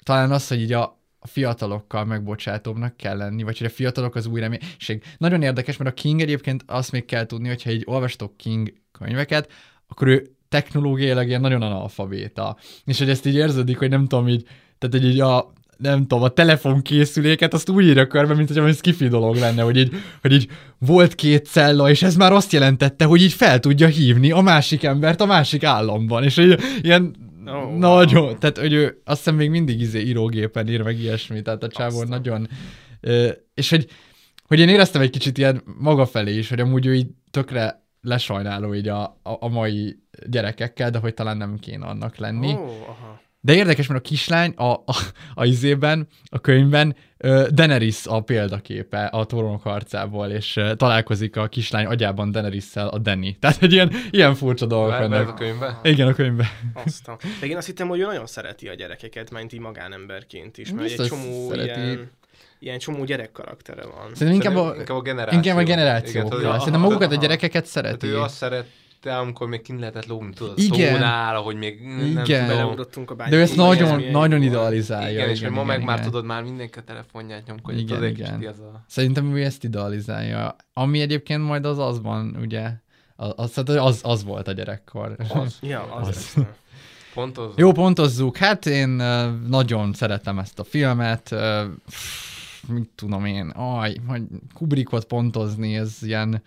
[0.02, 0.95] talán az, hogy így a
[1.26, 5.02] a fiatalokkal megbocsátóbbnak kell lenni, vagy hogy a fiatalok az új reménység.
[5.18, 9.52] Nagyon érdekes, mert a King egyébként azt még kell tudni, hogyha így olvastok King könyveket,
[9.86, 12.56] akkor ő technológiailag ilyen nagyon analfabéta.
[12.84, 14.42] És hogy ezt így érződik, hogy nem tudom így,
[14.78, 18.80] tehát hogy így a, nem tudom, a telefonkészüléket azt úgy írja körbe, mint hogy ez
[18.80, 20.48] kifi dolog lenne, hogy így, hogy így
[20.78, 24.84] volt két cella, és ez már azt jelentette, hogy így fel tudja hívni a másik
[24.84, 27.78] embert a másik államban, és így ilyen Oh, oh, wow.
[27.78, 31.68] nagyon, tehát hogy ő azt hiszem még mindig izé írógépen ír, meg ilyesmi, tehát a
[31.68, 32.08] csávó Aztán.
[32.08, 32.48] nagyon,
[33.00, 33.88] ö, és hogy,
[34.46, 38.74] hogy én éreztem egy kicsit ilyen maga felé is, hogy amúgy ő így tökre lesajnáló
[38.74, 42.52] így a, a, a mai gyerekekkel, de hogy talán nem kéne annak lenni.
[42.52, 43.20] Ó, aha.
[43.46, 44.82] De érdekes, mert a kislány a, a,
[45.34, 46.96] a izében, a könyvben
[47.50, 53.36] Daenerys a példaképe a trónok harcából, és találkozik a kislány agyában Daenerys-szel a Danny.
[53.40, 55.34] Tehát egy ilyen, ilyen furcsa dolgok be ez a vannak.
[55.36, 55.80] könyvbe?
[55.82, 56.46] Igen, a könyvben.
[56.84, 57.16] Aztán.
[57.40, 60.82] De én azt hittem, hogy ő nagyon szereti a gyerekeket, mint így magánemberként is, mert
[60.90, 61.80] egy Biztos csomó szereti.
[61.80, 62.10] ilyen,
[62.58, 64.14] ilyen csomó gyerek karaktere van.
[64.14, 65.38] Szerintem inkább a, inkább a generáció.
[65.38, 66.40] inkább a Igen, generációkkal.
[66.40, 68.06] tehát, Szerintem magukat a gyerekeket Tehát szereti.
[68.06, 68.34] ő azt
[69.02, 70.92] szerette, amikor még kint lehetett lógni, tudod, Igen.
[70.92, 72.46] szónál, ahogy még nem Igen.
[72.46, 73.36] Beleugrottunk a bányába.
[73.36, 75.18] De ezt Igen, ez nagyon, nagyon idealizálja.
[75.18, 76.10] Igen, és hogy ma meg már igen.
[76.10, 78.46] tudod, már mindenki a telefonját nyomkodja, Igen, tudod, igen.
[78.46, 78.84] ez a...
[78.88, 80.56] Szerintem ő ezt idealizálja.
[80.72, 82.70] Ami egyébként majd az azban, ugye,
[83.16, 85.16] az, az, az, az volt a gyerekkor.
[85.28, 85.58] Az.
[85.68, 86.08] Ja, az.
[86.08, 86.32] Az.
[86.36, 86.44] az.
[87.14, 87.52] Pont az.
[87.56, 88.36] Jó, pontozzuk.
[88.36, 88.88] Hát én
[89.48, 91.34] nagyon szeretem ezt a filmet.
[92.68, 94.22] Mit tudom én, aj, hogy
[94.54, 96.42] Kubrickot pontozni, ez ilyen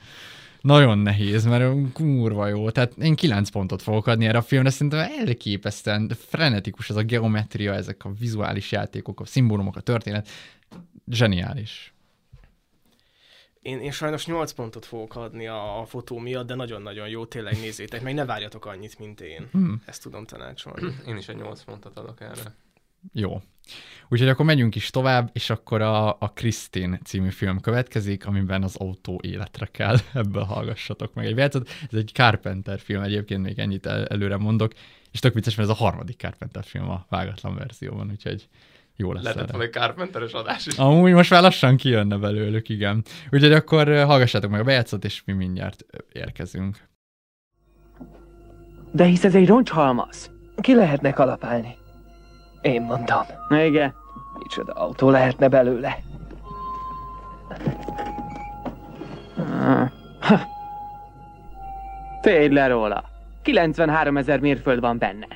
[0.62, 2.70] nagyon nehéz, mert kurva jó.
[2.70, 7.74] Tehát én 9 pontot fogok adni erre a filmre, szerintem elképesztően frenetikus ez a geometria,
[7.74, 10.30] ezek a vizuális játékok, a szimbólumok, a történet.
[11.08, 11.94] Zseniális.
[13.62, 17.60] Én, én sajnos 8 pontot fogok adni a, a fotó miatt, de nagyon-nagyon jó, tényleg
[17.60, 19.48] nézzétek meg, ne várjatok annyit, mint én.
[19.52, 19.82] Hmm.
[19.86, 20.96] Ezt tudom tanácsolni.
[21.08, 22.56] Én is egy 8 pontot adok erre.
[23.14, 23.42] Jó.
[24.10, 28.76] Úgyhogy akkor megyünk is tovább, és akkor a, a Christine című film következik, amiben az
[28.76, 29.98] autó életre kell.
[30.14, 31.70] Ebből hallgassatok meg egy percet.
[31.92, 34.72] Ez egy Carpenter film, egyébként még ennyit el, előre mondok,
[35.12, 38.48] és tök vicces, mert ez a harmadik Carpenter film a vágatlan verzióban, úgyhogy
[38.96, 40.78] jó lesz Lehetett volna egy Carpenteres adás is.
[40.78, 43.04] Amúgy most már lassan kijönne belőlük, igen.
[43.32, 46.88] Úgyhogy akkor hallgassátok meg a bejátszót, és mi mindjárt érkezünk.
[48.92, 50.32] De hisz ez egy roncshalmaz.
[50.62, 51.79] Ki lehetne kalapálni?
[52.62, 53.24] Én mondom.
[53.50, 53.94] Igen.
[54.40, 55.98] Micsoda autó lehetne belőle.
[59.38, 59.90] Ah.
[60.20, 60.40] Ha.
[62.22, 63.04] Félj le róla.
[63.42, 65.28] 93 ezer mérföld van benne.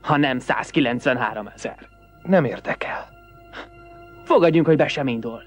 [0.00, 1.78] Ha nem 193 ezer.
[2.22, 3.08] Nem érdekel.
[4.24, 5.42] Fogadjunk, hogy be sem indul.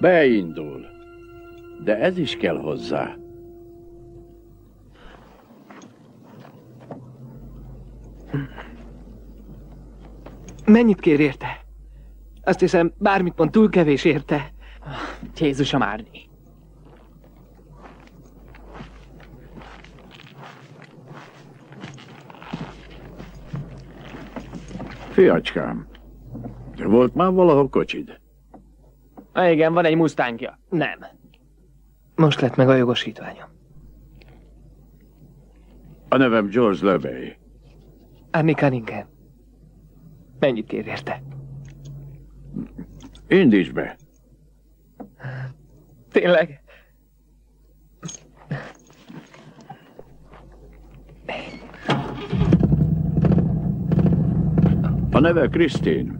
[0.00, 0.86] Beindul.
[1.84, 3.14] De ez is kell hozzá.
[10.66, 11.64] Mennyit kér érte?
[12.42, 14.52] Azt hiszem, bármit mond, túl kevés érte.
[15.38, 16.28] Jézusom árni.
[25.10, 25.86] Fiacskám,
[26.76, 28.20] volt már valahol kocsid?
[29.32, 30.58] Ah, igen, van egy mustangja.
[30.68, 30.98] Nem.
[32.14, 33.48] Most lett meg a jogosítványom.
[36.08, 37.36] A nevem George Levey.
[38.30, 39.13] Annie Cunningham.
[40.38, 41.22] Mennyit kér érte?
[43.28, 43.96] Indíts be.
[46.12, 46.62] Tényleg?
[55.10, 56.18] A neve Krisztin.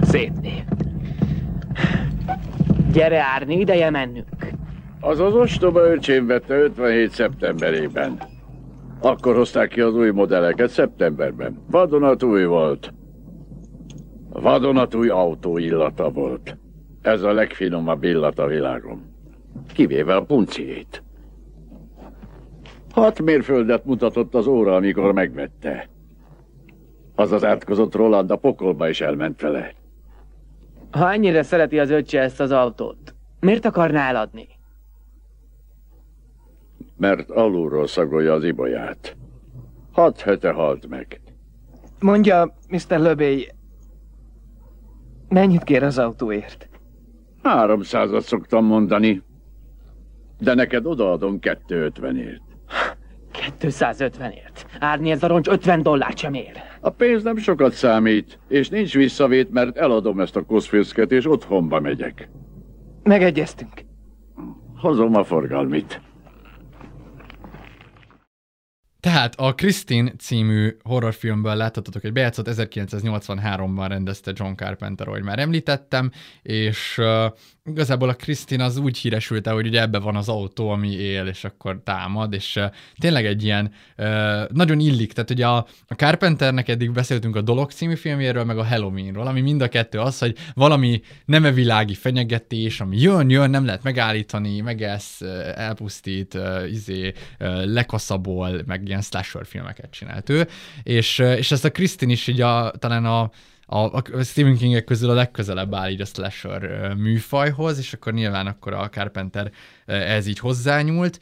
[0.00, 0.62] Szép név.
[2.92, 4.26] Gyere, Árni, ideje mennünk.
[5.00, 7.10] Az az ostoba öcsém vette 57.
[7.10, 8.18] szeptemberében.
[9.00, 11.62] Akkor hozták ki az új modelleket szeptemberben.
[11.70, 12.92] Vadonatúj volt.
[14.28, 16.56] Vadonatúj autó illata volt.
[17.02, 19.02] Ez a legfinomabb illat a világon.
[19.72, 21.02] Kivéve a punciét.
[22.90, 25.88] Hat mérföldet mutatott az óra, amikor megvette.
[27.14, 29.72] Az az átkozott Roland a pokolba is elment vele.
[30.90, 34.48] Ha ennyire szereti az öccse ezt az autót, miért akarná eladni?
[36.96, 39.16] Mert alulról szagolja az ibolyát.
[39.92, 41.20] Hat hete halt meg.
[42.00, 42.98] Mondja, Mr.
[42.98, 43.48] Löbély,
[45.28, 46.68] mennyit kér az autóért?
[47.42, 49.22] Háromszázat szoktam mondani,
[50.38, 52.42] de neked odaadom 250-ért.
[53.60, 54.66] 250-ért.
[54.78, 56.62] Árni ez a roncs 50 dollárt sem ér.
[56.80, 61.80] A pénz nem sokat számít, és nincs visszavét, mert eladom ezt a koszfészket, és otthonba
[61.80, 62.28] megyek.
[63.02, 63.84] Megegyeztünk.
[64.76, 66.00] Hozom a forgalmit.
[69.06, 76.10] Tehát a Christine című horrorfilmből láthattatok egy bejátszott 1983-ban rendezte John Carpenter, ahogy már említettem,
[76.42, 77.00] és
[77.66, 81.26] igazából a Christine az úgy híresült el, hogy ugye ebbe van az autó, ami él,
[81.26, 82.60] és akkor támad, és
[82.98, 83.72] tényleg egy ilyen
[84.48, 85.66] nagyon illik, tehát ugye a,
[85.96, 90.18] Carpenternek eddig beszéltünk a Dolog című filmjéről, meg a Halloweenról, ami mind a kettő az,
[90.18, 95.20] hogy valami nemevilági fenyegetés, ami jön, jön, nem lehet megállítani, megesz,
[95.54, 96.38] elpusztít,
[96.70, 97.12] izé,
[97.64, 100.48] lekaszabol, meg ilyen slasher filmeket csinált ő,
[100.82, 103.30] és, és ezt a Kristin is így a, talán a,
[103.66, 108.46] a, a Stephen Kingek közül a legközelebb áll így a slasher műfajhoz, és akkor nyilván
[108.46, 109.50] akkor a Carpenter
[109.86, 111.20] ez így hozzányúlt.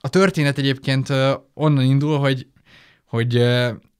[0.00, 1.08] A történet egyébként
[1.54, 2.46] onnan indul, hogy,
[3.04, 3.34] hogy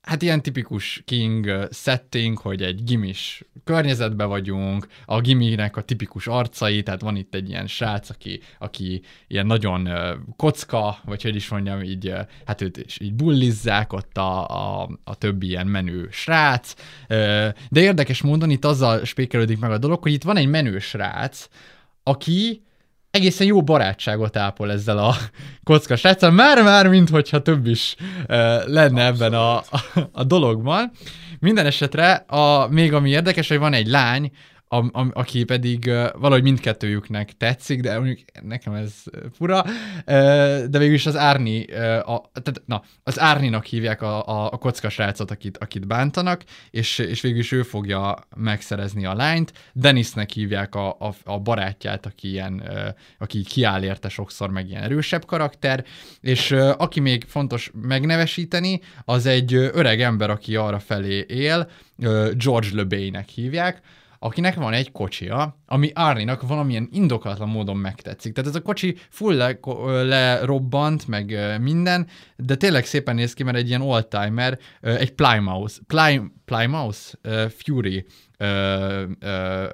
[0.02, 6.82] hát ilyen tipikus King setting, hogy egy gimis környezetben vagyunk, a giminek a tipikus arcai,
[6.82, 9.88] tehát van itt egy ilyen srác, aki, aki ilyen nagyon
[10.36, 12.14] kocka, vagy hogy is mondjam, így,
[12.44, 16.74] hát őt is így bullizzák ott a, a, a többi ilyen menő srác,
[17.68, 21.48] de érdekes módon itt azzal spékelődik meg a dolog, hogy itt van egy menő srác,
[22.02, 22.62] aki
[23.10, 25.14] egészen jó barátságot ápol ezzel a
[25.64, 28.26] kocka sráccal, már-már, minthogyha több is uh,
[28.66, 29.20] lenne Abszolút.
[29.20, 29.64] ebben a, a,
[30.12, 30.90] a dologban.
[31.38, 34.30] Minden esetre a, még ami érdekes, hogy van egy lány,
[34.72, 38.92] a, a, aki pedig uh, valahogy mindkettőjüknek tetszik, de mondjuk nekem ez
[39.32, 39.72] fura, uh,
[40.64, 44.88] de végülis az Árni, uh, a, tehát, na, az Árninak hívják a, a, a kocka
[44.88, 49.52] srácot, akit, akit bántanak, és, és végülis ő fogja megszerezni a lányt.
[49.72, 52.88] Denisnek hívják a, a, a barátját, aki ilyen, uh,
[53.18, 55.84] aki kiáll érte sokszor, meg ilyen erősebb karakter,
[56.20, 61.70] és uh, aki még fontos megnevesíteni, az egy öreg ember, aki arra felé él,
[62.32, 63.80] George LeBay-nek hívják,
[64.22, 68.32] akinek van egy kocsia, ami Arninak valamilyen indokatlan módon megtetszik.
[68.32, 69.58] Tehát ez a kocsi full le,
[70.02, 72.06] lerobbant, meg minden,
[72.36, 76.98] de tényleg szépen néz ki, mert egy ilyen oldtimer, egy Plymouth, Ply, Plymouth
[77.48, 78.06] Fury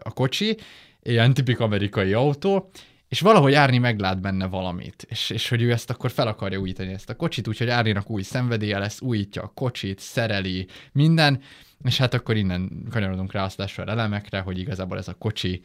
[0.02, 0.56] a kocsi,
[1.02, 2.70] ilyen tipik amerikai autó,
[3.09, 6.93] és valahogy Árni meglát benne valamit, és, és hogy ő ezt akkor fel akarja újítani
[6.93, 11.40] ezt a kocsit, úgyhogy Árninak új szenvedélye lesz, újítja a kocsit, szereli, minden,
[11.86, 15.62] és hát akkor innen kanyarodunk rá a elemekre, hogy igazából ez a kocsi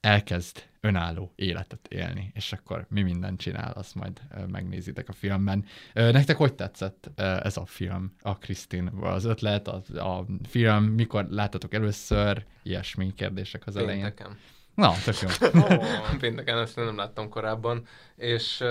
[0.00, 5.64] elkezd önálló életet élni, és akkor mi mindent csinál, azt majd megnézitek a filmben.
[5.92, 8.86] Nektek hogy tetszett ez a film, a Krisztin?
[9.00, 14.02] Az ötlet, a, a film, mikor láttatok először, ilyesmi kérdések az elején?
[14.02, 14.38] Pénteken.
[14.74, 15.28] Na, tök jó.
[15.60, 17.86] oh, pénteken ezt nem láttam korábban,
[18.16, 18.62] és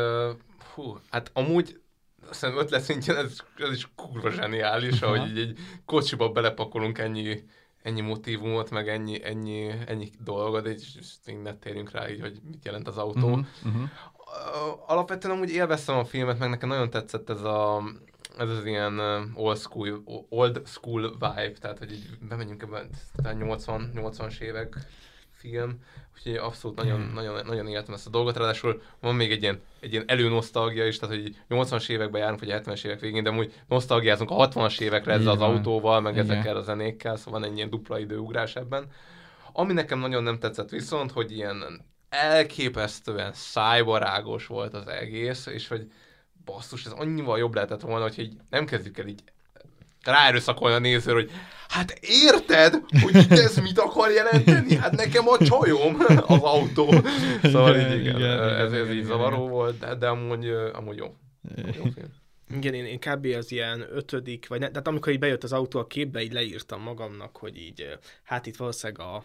[0.74, 1.81] hú, hát amúgy
[2.32, 7.44] szerintem ötlet szintjén ez, ez is kurva zseniális, ahogy így egy kocsiba belepakolunk ennyi,
[7.84, 10.98] ennyi motivumot, meg ennyi, ennyi, ennyi dolgot, és
[11.44, 13.28] ne térjünk rá így, hogy mit jelent az autó.
[13.28, 13.90] Uh-huh, uh-huh.
[14.88, 17.84] Alapvetően amúgy élveztem a filmet, meg nekem nagyon tetszett ez a
[18.38, 19.00] ez az ilyen
[19.36, 22.90] old school, old school vibe, tehát hogy így bemegyünk ebben
[23.38, 24.76] 80, 80-as évek
[25.42, 25.78] film,
[26.16, 27.14] úgyhogy abszolút nagyon, hmm.
[27.14, 31.00] nagyon, nagyon éltem ezt a dolgot, ráadásul van még egy ilyen, egy ilyen előnosztalgia is,
[31.00, 35.14] tehát hogy 80-as években járunk, vagy 70-es évek végén, de úgy nosztalgiázunk a 60-as évekre
[35.14, 36.26] ezzel az autóval, meg Igen.
[36.26, 38.92] ezekkel a zenékkel, szóval van egy ilyen dupla időugrás ebben.
[39.54, 45.92] Ami nekem nagyon nem tetszett viszont, hogy ilyen elképesztően szájbarágos volt az egész, és hogy
[46.46, 49.24] basszus, ez annyival jobb lehetett volna, hogy így nem kezdjük el így
[50.04, 51.32] ráerőszakolni a nézőr, hogy
[51.68, 54.76] hát érted, hogy ez mit akar jelenteni?
[54.76, 55.98] Hát nekem a csajom
[56.28, 56.94] az autó.
[57.44, 61.16] Szóval így igen, igen ez, ez így zavaró volt, de, de amúgy, amúgy jó.
[61.56, 62.20] jó film.
[62.56, 63.26] Igen, én, én kb.
[63.38, 66.82] az ilyen ötödik, vagy ne, tehát amikor így bejött az autó a képbe, így leírtam
[66.82, 69.24] magamnak, hogy így, hát itt valószínűleg a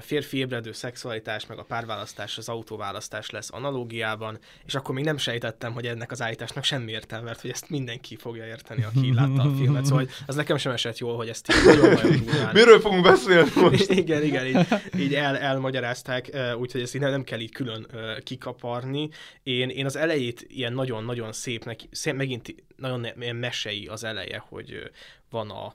[0.00, 5.72] férfi ébredő szexualitás, meg a párválasztás, az autóválasztás lesz analógiában, és akkor még nem sejtettem,
[5.72, 9.54] hogy ennek az állításnak semmi értelme, mert hogy ezt mindenki fogja érteni, aki látta a
[9.56, 9.84] filmet.
[9.84, 13.90] Szóval az nekem sem esett jól, hogy ezt így nagyon-nagyon durván- Miről fogunk beszélni most?
[13.90, 14.66] igen, igen, így,
[14.98, 17.86] így el, elmagyarázták, úgyhogy ezt így nem, nem kell így külön
[18.22, 19.08] kikaparni.
[19.42, 24.90] Én, én az elejét ilyen nagyon-nagyon szépnek, szép, megint nagyon mesei az eleje, hogy
[25.30, 25.74] van a,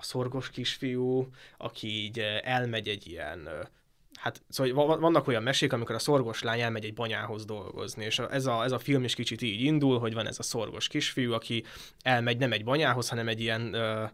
[0.00, 3.48] a szorgos kisfiú, aki így elmegy egy ilyen
[4.18, 8.04] Hát szóval va- va- vannak olyan mesék, amikor a szorgos lány elmegy egy banyához dolgozni,
[8.04, 10.88] és ez a, ez a film is kicsit így indul, hogy van ez a szorgos
[10.88, 11.64] kisfiú, aki
[12.02, 14.04] elmegy nem egy banyához, hanem egy ilyen ö,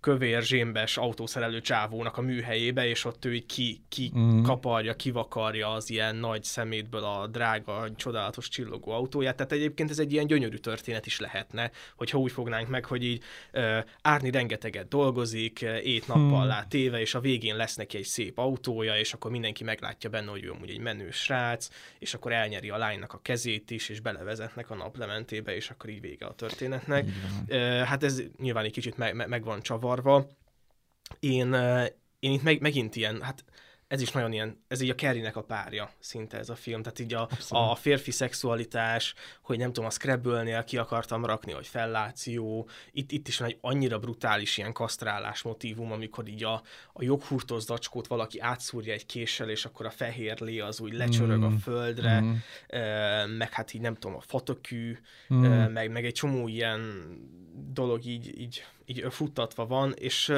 [0.00, 4.42] kövér, zsémbes autószerelő csávónak a műhelyébe, és ott ő így ki, ki Mhm.
[4.42, 9.36] kaparja, kivakarja az ilyen nagy szemétből a drága, csodálatos csillogó autóját.
[9.36, 13.22] Tehát egyébként ez egy ilyen gyönyörű történet is lehetne, hogyha úgy fognánk meg, hogy így
[13.52, 16.46] uh, Árni rengeteget dolgozik, ö, ét-nappal Hmm.
[16.48, 20.30] lát téve, és a végén lesz neki egy szép autója, és akkor mindenki meglátja benne,
[20.30, 21.68] hogy ő amúgy egy menő srác,
[21.98, 26.00] és akkor elnyeri a lánynak a kezét is, és belevezetnek a naplementébe, és akkor így
[26.00, 27.08] vége a történetnek.
[27.46, 30.26] Ö, Hát ez nyilván egy kicsit meg, meg, meg van csavarva.
[31.20, 31.84] Én, ö,
[32.18, 33.44] én itt meg, megint ilyen, hát
[33.88, 36.98] ez is nagyon ilyen, ez így a Kerrynek a párja szinte ez a film, tehát
[36.98, 42.68] így a, a férfi szexualitás, hogy nem tudom, a Scrabble-nél ki akartam rakni, hogy felláció,
[42.92, 46.62] itt, itt is van egy annyira brutális ilyen kasztrálás motivum, amikor így a,
[46.92, 51.42] a joghurtos zacskót valaki átszúrja egy késsel, és akkor a fehér lé az úgy lecsörög
[51.42, 51.56] a Mm.
[51.56, 52.34] földre, Mm.
[53.36, 54.98] meg hát így nem tudom, a fatökű,
[55.34, 55.36] Mm.
[55.72, 56.80] meg, meg egy csomó ilyen
[57.72, 60.32] dolog így, így, így futtatva van, és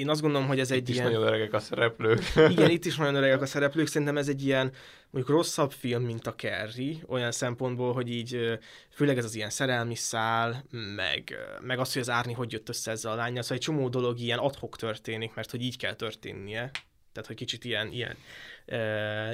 [0.00, 1.06] én azt gondolom, hogy ez egy Itt is ilyen...
[1.06, 2.22] nagyon öregek a szereplők.
[2.48, 4.72] Igen, itt is nagyon öregek a szereplők, szerintem ez egy ilyen
[5.10, 8.58] mondjuk rosszabb film, mint a Kerry, olyan szempontból, hogy így
[8.90, 10.64] főleg ez az ilyen szerelmi szál,
[10.96, 13.88] meg, meg az, hogy az Árni hogy jött össze ezzel a lányjal, szóval egy csomó
[13.88, 16.70] dolog ilyen adhok történik, mert hogy így kell történnie.
[17.12, 18.16] Tehát, hogy kicsit ilyen, ilyen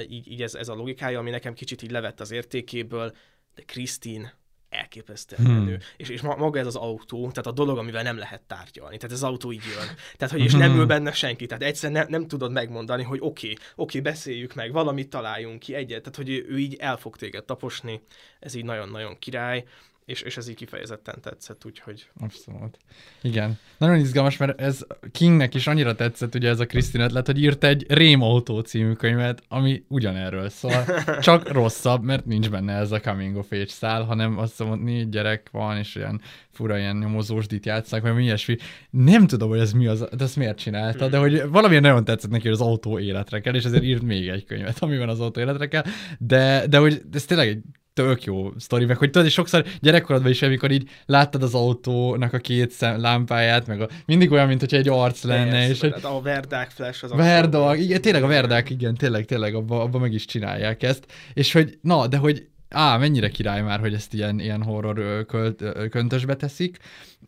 [0.09, 3.15] így, így ez, ez a logikája, ami nekem kicsit így levett az értékéből,
[3.55, 4.31] de Krisztin
[4.69, 5.53] elképesztően Hmm.
[5.53, 5.79] menő.
[5.97, 8.97] És, és ma- maga ez az autó, tehát a dolog, amivel nem lehet tárgyalni.
[8.97, 9.95] Tehát ez az autó így jön.
[10.17, 11.45] Tehát, hogy és nem ül benne senki.
[11.45, 15.59] Tehát egyszer nem, nem tudod megmondani, hogy oké, okay, oké, okay, beszéljük meg, valamit találjunk
[15.59, 15.99] ki egyet.
[16.01, 18.01] Tehát, hogy ő, ő így el fog téged taposni.
[18.39, 19.63] Ez így nagyon-nagyon király.
[20.07, 22.07] És, és ez így kifejezetten tetszett, úgyhogy...
[22.19, 22.77] Abszolút.
[23.21, 23.59] Igen.
[23.77, 27.63] Nagyon izgalmas, mert ez Kingnek is annyira tetszett ugye ez a Krisztin ötlet, hogy írt
[27.63, 30.85] egy Rém Autó című könyvet, ami ugyanerről szól.
[31.19, 34.87] Csak rosszabb, mert nincs benne ez a coming of age szál, hanem azt mondom, hogy
[34.87, 36.21] négy gyerek van, és olyan
[36.51, 38.57] fura ilyen nyomozósdit vagy mi ilyesmi.
[38.89, 42.31] Nem tudom, hogy ez mi az, de ezt miért csinálta, de hogy valamilyen nagyon tetszett
[42.31, 45.41] neki, hogy az autó életre kell, és ezért írt még egy könyvet, amiben az autó
[45.41, 45.83] életre kell,
[46.17, 47.61] de, de hogy ez tényleg egy
[47.97, 52.33] tök jó sztori, meg hogy tudod, és sokszor gyerekkorodban is, amikor így láttad az autónak
[52.33, 55.79] a két szem, lámpáját, meg a, mindig olyan, mint hogyha egy arc lenne, Persze, és
[55.79, 57.11] hogy tehát a Verdák Flash az...
[57.11, 61.51] Verdag, igen, tényleg a Verdák, igen, tényleg, tényleg abban abba meg is csinálják ezt, és
[61.51, 66.35] hogy, na, de hogy á, mennyire király már, hogy ezt ilyen, ilyen horror költ, köntösbe
[66.35, 66.77] teszik.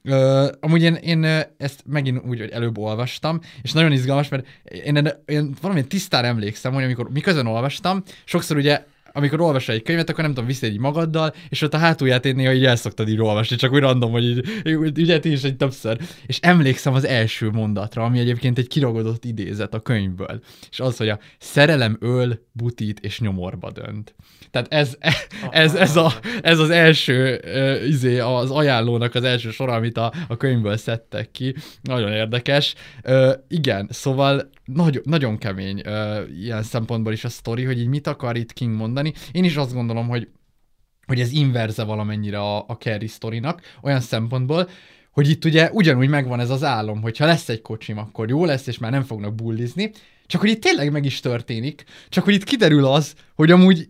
[0.03, 1.23] Ö, amúgy én, én
[1.57, 6.73] ezt megint úgy, hogy előbb olvastam, és nagyon izgalmas, mert én, én, valamilyen tisztára emlékszem,
[6.73, 8.83] hogy amikor miközben olvastam, sokszor ugye
[9.19, 12.35] amikor olvasol egy könyvet, akkor nem tudom, viszed így magaddal, és ott a hátulját én
[12.35, 15.55] néha így el szoktad így olvasni, csak úgy random, hogy így, ugye ti is egy
[15.55, 15.97] többször.
[16.25, 20.41] És emlékszem az első mondatra, ami egyébként egy kiragadott idézet a könyvből.
[20.69, 24.15] És az, hogy a szerelem öl, butít és nyomorba dönt.
[24.51, 24.97] Tehát ez,
[25.49, 30.13] ez, ez, a, ez az első uh, izé, az ajánlónak az első sor, amit a,
[30.27, 31.55] a könyvből szedtek ki.
[31.81, 32.75] Nagyon érdekes.
[33.03, 38.07] Uh, igen, szóval nagy, nagyon kemény uh, ilyen szempontból is a sztori, hogy így mit
[38.07, 39.13] akar itt King mondani.
[39.31, 40.27] Én is azt gondolom, hogy
[41.09, 44.69] hogy ez inverze valamennyire a, a Carrie sztorinak, olyan szempontból,
[45.11, 48.45] hogy itt ugye ugyanúgy megvan ez az álom, hogy ha lesz egy kocsim, akkor jó
[48.45, 49.91] lesz, és már nem fognak bullizni,
[50.25, 53.87] csak hogy itt tényleg meg is történik, csak hogy itt kiderül az, hogy amúgy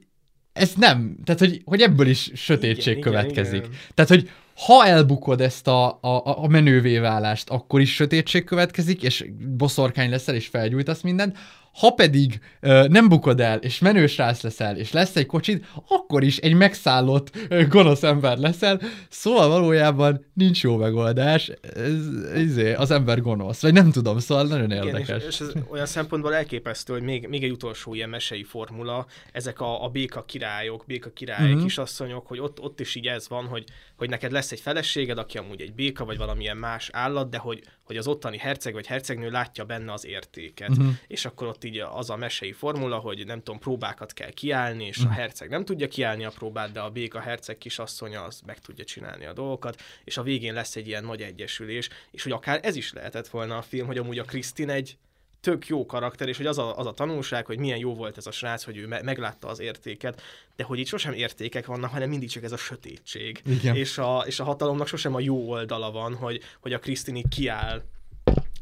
[0.53, 3.53] ez nem, tehát hogy, hogy ebből is sötétség Igen, következik.
[3.53, 3.79] igen, igen.
[3.93, 4.29] Tehát, hogy
[4.65, 9.25] ha elbukod ezt a, a, a menővé válást, akkor is sötétség következik, és
[9.57, 11.37] boszorkány leszel, és felgyújtasz mindent.
[11.73, 16.23] Ha pedig ö, nem bukod el, és menős rász leszel, és lesz egy kocsid, akkor
[16.23, 18.81] is egy megszállott, ö, gonosz ember leszel.
[19.09, 21.51] Szóval valójában nincs jó megoldás.
[21.75, 21.93] Ez,
[22.35, 23.61] izé, az ember gonosz.
[23.61, 25.23] Vagy nem tudom, szóval nagyon Igen, érdekes.
[25.23, 29.59] és, és ez olyan szempontból elképesztő, hogy még, még egy utolsó ilyen mesei formula, ezek
[29.59, 31.57] a, a béka királyok, béka királyok, Mhm.
[31.57, 31.63] mm-hmm.
[31.67, 33.63] kisasszonyok, hogy ott, ott is így ez van, hogy,
[33.97, 37.63] hogy neked lesz egy feleséged, aki amúgy egy béka, vagy valamilyen más állat, de hogy,
[37.83, 40.69] hogy az ottani herceg vagy hercegnő látja benne az értéket.
[40.69, 40.81] Mhm.
[40.81, 40.91] Mm-hmm.
[41.07, 45.03] És akkor ott így az a mesei formula, hogy nem tudom, próbákat kell kiállni, és
[45.03, 45.07] mm.
[45.07, 48.83] a herceg nem tudja kiállni a próbát, de a béka herceg kisasszonya az meg tudja
[48.83, 52.75] csinálni a dolgokat, és a végén lesz egy ilyen nagy egyesülés, és hogy akár ez
[52.75, 54.97] is lehetett volna a film, hogy amúgy a Krisztin egy
[55.41, 58.27] tök jó karakter, és hogy az a, az a tanulság, hogy milyen jó volt ez
[58.27, 60.21] a srác, hogy ő me- meglátta az értéket,
[60.55, 63.41] de hogy itt sosem értékek vannak, hanem mindig csak ez a sötétség.
[63.45, 63.75] Igen.
[63.75, 67.83] És a, és a hatalomnak sosem a jó oldala van, hogy, hogy a Krisztin kiáll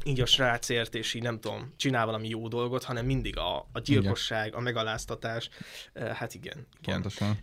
[0.08, 3.80] így a srácért, és így nem tudom, csinál valami jó dolgot, hanem mindig a, a
[3.80, 5.48] gyilkosság, a megaláztatás.
[5.94, 6.66] Hát igen.
[6.80, 6.94] igen.
[6.94, 7.38] Pontosan.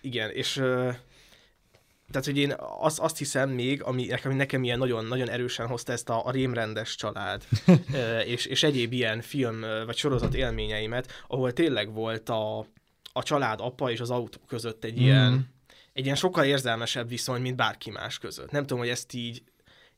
[0.00, 0.62] Igen, és
[2.10, 5.92] tehát, hogy én azt, azt hiszem még, ami nekem, nekem ilyen nagyon, nagyon erősen hozta
[5.92, 7.44] ezt a, a rémrendes család,
[8.24, 12.58] és, és egyéb ilyen film vagy sorozat élményeimet, ahol tényleg volt a,
[13.12, 15.38] a család apa és az autó között egy ilyen, Mm.
[15.92, 18.50] egy ilyen sokkal érzelmesebb viszony, mint bárki más között.
[18.50, 19.42] Nem tudom, hogy ezt így,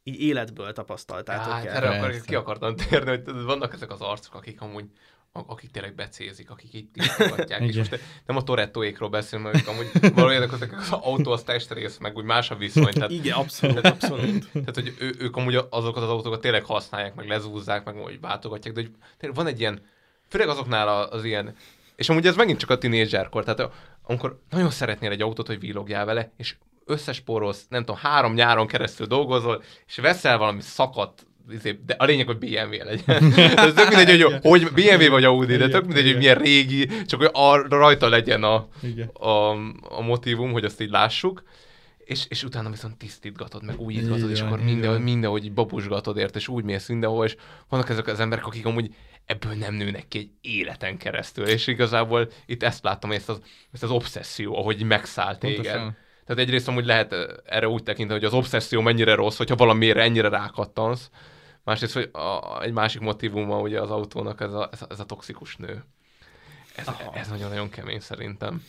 [0.08, 1.76] így életből tapasztaltátok Hát, el.
[1.76, 4.84] erre akar, ki akartam térni, hogy vannak ezek az arcok, akik amúgy
[5.32, 10.54] akik tényleg becézik, akik itt tisztogatják, és most nem a Torettoékról beszélünk, mert amúgy valójában
[10.54, 12.92] ezek az autó, az testrész, meg úgy más a viszony.
[12.92, 14.48] Tehát, Igen, abszolút, tehát, abszolút.
[14.52, 18.74] Tehát, hogy ő, ők amúgy azokat az autókat tényleg használják, meg lezúzzák, meg úgy váltogatják,
[18.74, 18.80] de
[19.20, 19.80] hogy van egy ilyen,
[20.28, 21.54] főleg azoknál a- az ilyen,
[21.96, 23.72] és amúgy ez megint csak a tinédzserkor, tehát
[24.02, 26.56] amikor nagyon szeretnél egy autót, hogy villogjál vele, és
[26.88, 32.26] összespórolsz, nem tudom, három nyáron keresztül dolgozol, és veszel valami szakadt, izé, de a lényeg,
[32.26, 33.32] hogy BMW legyen.
[33.56, 37.20] ez tök mindegy, hogy, hogy BMW vagy Audi, de tök mindegy, hogy milyen régi, csak
[37.20, 38.68] hogy arra rajta legyen a,
[39.12, 39.50] a,
[39.82, 41.42] a motivum, hogy azt így lássuk.
[41.98, 45.00] És, és utána viszont tisztítgatod, meg újítgatod, és akkor van.
[45.00, 47.36] mindenhogy így babusgatod érte, és úgy mész mindenhol, és
[47.68, 48.94] vannak ezek az emberek, akik amúgy
[49.24, 53.40] ebből nem nőnek ki egy életen keresztül, és igazából itt ezt láttam, ezt az,
[53.72, 55.56] ezt az obszesszió, ahogy megszáll téged.
[55.56, 55.96] Pontosan.
[56.28, 60.28] Tehát egyrészt amúgy lehet erre úgy tekinteni, hogy az obszesszió mennyire rossz, hogyha valamire ennyire
[60.28, 61.10] rákattansz.
[61.64, 65.04] Másrészt, hogy a, egy másik motivuma ugye az autónak ez a, ez a, ez a
[65.04, 65.84] toxikus nő.
[66.76, 68.64] Ez, ez nagyon-nagyon kemény szerintem.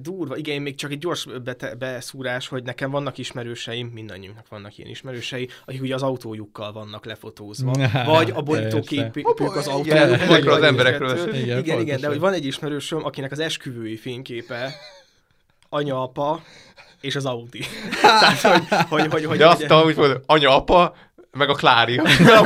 [0.00, 4.90] Durva, igen, még csak egy gyors bete- beszúrás, hogy nekem vannak ismerőseim, mindannyiunknak vannak ilyen
[4.90, 7.72] ismerősei, akik ugye az autójukkal vannak lefotózva,
[8.06, 10.26] vagy a borítóképük az igen, autójuk.
[10.26, 11.18] vagy az emberekről.
[11.18, 14.74] Igen, Igen, igen, igen, de hogy van egy ismerősöm, akinek az esküvői fényképe
[15.68, 16.42] anya, apa
[17.00, 17.64] és az Audi.
[18.00, 20.94] Tehát, hogy, hogy, hogy, hogy De azt úgy mondod, anya, apa,
[21.30, 22.00] meg a Klári.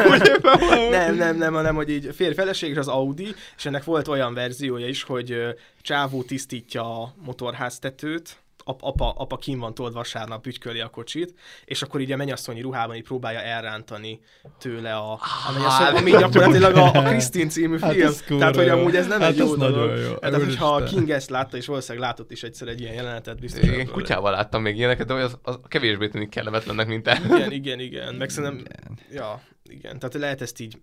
[0.91, 4.35] Nem, nem, nem, hanem hogy így férj feleség és az Audi, és ennek volt olyan
[4.35, 5.37] verziója is, hogy
[5.81, 11.35] csávó tisztítja a motorháztetőt, ap- apa, apa kim van told vasárnap, ügyköli a kocsit,
[11.65, 14.21] és akkor így a mennyasszonyi ruhában így próbálja elrántani
[14.59, 18.07] tőle a, a mennyasszony, ami gyakorlatilag a, a Krisztin című Hát film.
[18.07, 19.97] ez kurva Tehát, hogy amúgy ez nem Hát egy jó ez dolog.
[19.99, 20.15] jó.
[20.15, 20.83] Tehát, hogyha a.
[20.83, 23.63] King ezt látta, és valószínűleg látott is egyszer egy ilyen jelenetet, biztos.
[23.69, 27.25] Én kutyával láttam még ilyeneket, de hogy az, az kevésbé tűnik kellemetlennek, mint el.
[27.25, 28.15] Igen, igen, igen.
[28.15, 28.65] Meg szerintem,
[29.13, 29.99] ja, igen.
[29.99, 30.79] Tehát lehet ezt így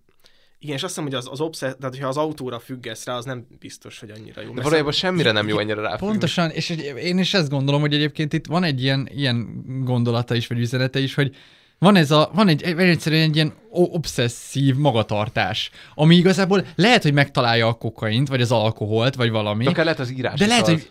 [0.62, 3.26] igen, és azt hiszem, hogy az, az obszess, tehát hogyha az autóra függesz rá, az
[3.26, 4.54] nem biztos, hogy annyira jó.
[4.54, 6.08] De valójában semmire nem jó ennyire ráfüggni.
[6.08, 6.70] Pontosan, és
[7.04, 11.00] én is ezt gondolom, hogy egyébként itt van egy ilyen, ilyen gondolata is, vagy üzenete
[11.00, 11.36] is, hogy
[11.80, 17.14] van ez a, van egy, egy egyszerűen egy ilyen obszesszív magatartás, ami igazából lehet, hogy
[17.14, 19.64] megtalálja a kokaint, vagy az alkoholt, vagy valami.
[19.64, 20.72] De akár lehet az írás De is lehet, az.
[20.74, 20.88] hogy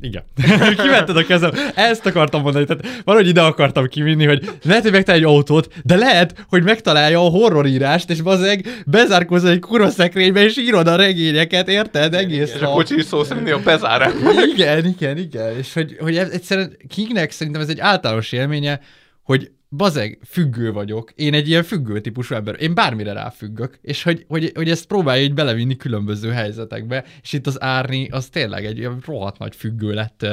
[0.00, 0.22] igen.
[0.82, 1.50] Kivetted a kezem.
[1.74, 2.64] Ezt akartam mondani.
[2.64, 7.18] Tehát valahogy ide akartam kivinni, hogy lehet, hogy megtalálja egy autót, de lehet, hogy megtalálja
[7.24, 12.14] a horrorírást, és bazeg bezárkózol egy kurva szekrénybe, és írod a regényeket, érted?
[12.14, 14.12] Egész És a kocsi szó szerint a bezárás.
[14.54, 15.56] igen, igen, igen.
[15.56, 18.80] És hogy, hogy egyszerűen Kingnek szerintem ez egy általános élménye,
[19.22, 21.12] hogy bazeg, függő vagyok.
[21.14, 22.56] Én egy ilyen függő típusú ember.
[22.60, 23.78] Én bármire ráfüggök.
[23.82, 27.04] És hogy, hogy, hogy ezt próbálja így belevinni különböző helyzetekbe.
[27.22, 30.26] És itt az Árni, az tényleg egy ilyen rohadt nagy függő lett.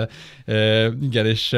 [0.48, 1.52] Uh, igen, és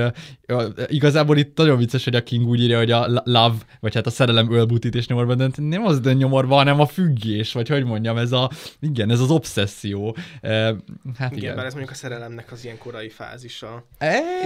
[0.47, 3.93] uh, igazából itt nagyon vicces, hogy a King úgy írja, hogy a lo- love, vagy
[3.93, 7.83] hát a szerelem ölbutítés nyomorban, de nem az de nyomorban, hanem a függés, vagy hogy
[7.83, 10.15] mondjam, ez a, igen, ez az obszesszió.
[10.41, 10.51] Uh,
[11.17, 11.55] hát Igen, igen.
[11.55, 13.85] mert ez mondjuk a szerelemnek az ilyen korai fázisa.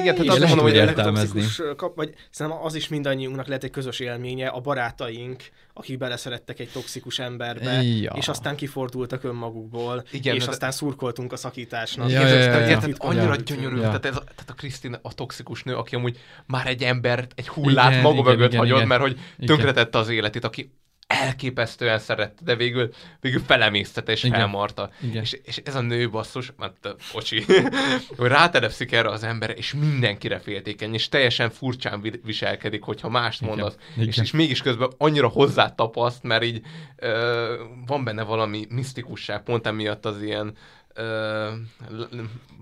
[0.02, 2.88] Igen, tehát azt mondom, hogy toxikus, Kap, vagy szerintem az is
[3.28, 8.14] mindannyiunknak lehet egy közös élménye, a barátaink, akik beleszerettek egy toxikus emberbe, Ja.
[8.18, 12.10] és aztán kifordultak önmagukból, Igen, és de- aztán szurkoltunk a szakításnak.
[12.10, 12.68] Ja, ja, ja, ja.
[12.70, 13.82] érted, Itt annyira gyönyörű, Ja.
[13.82, 17.48] tehát, ez, a- tehát a Krisztin a toxikus nő, aki amúgy már egy embert, egy
[17.48, 18.88] hullát Igen, maga igen, mögött igen, hagyott, igen.
[18.88, 20.72] mert hogy tönkretette az életét, aki
[21.08, 24.40] elképesztően szerette, de végül, végül felemésztette és Igen.
[24.40, 24.90] felmarta.
[25.02, 25.22] Igen.
[25.22, 27.44] És, és, ez a nő basszus, mert bocsi,
[28.18, 33.42] hogy rátelepszik erre az emberre, és mindenkire féltékeny, és teljesen furcsán vi- viselkedik, hogyha mást
[33.42, 34.08] mondasz, Igen.
[34.08, 36.62] és, és mégis közben annyira hozzátapaszt, mert így
[36.96, 40.58] ö, van benne valami misztikusság, pont emiatt az ilyen
[40.94, 41.52] ö,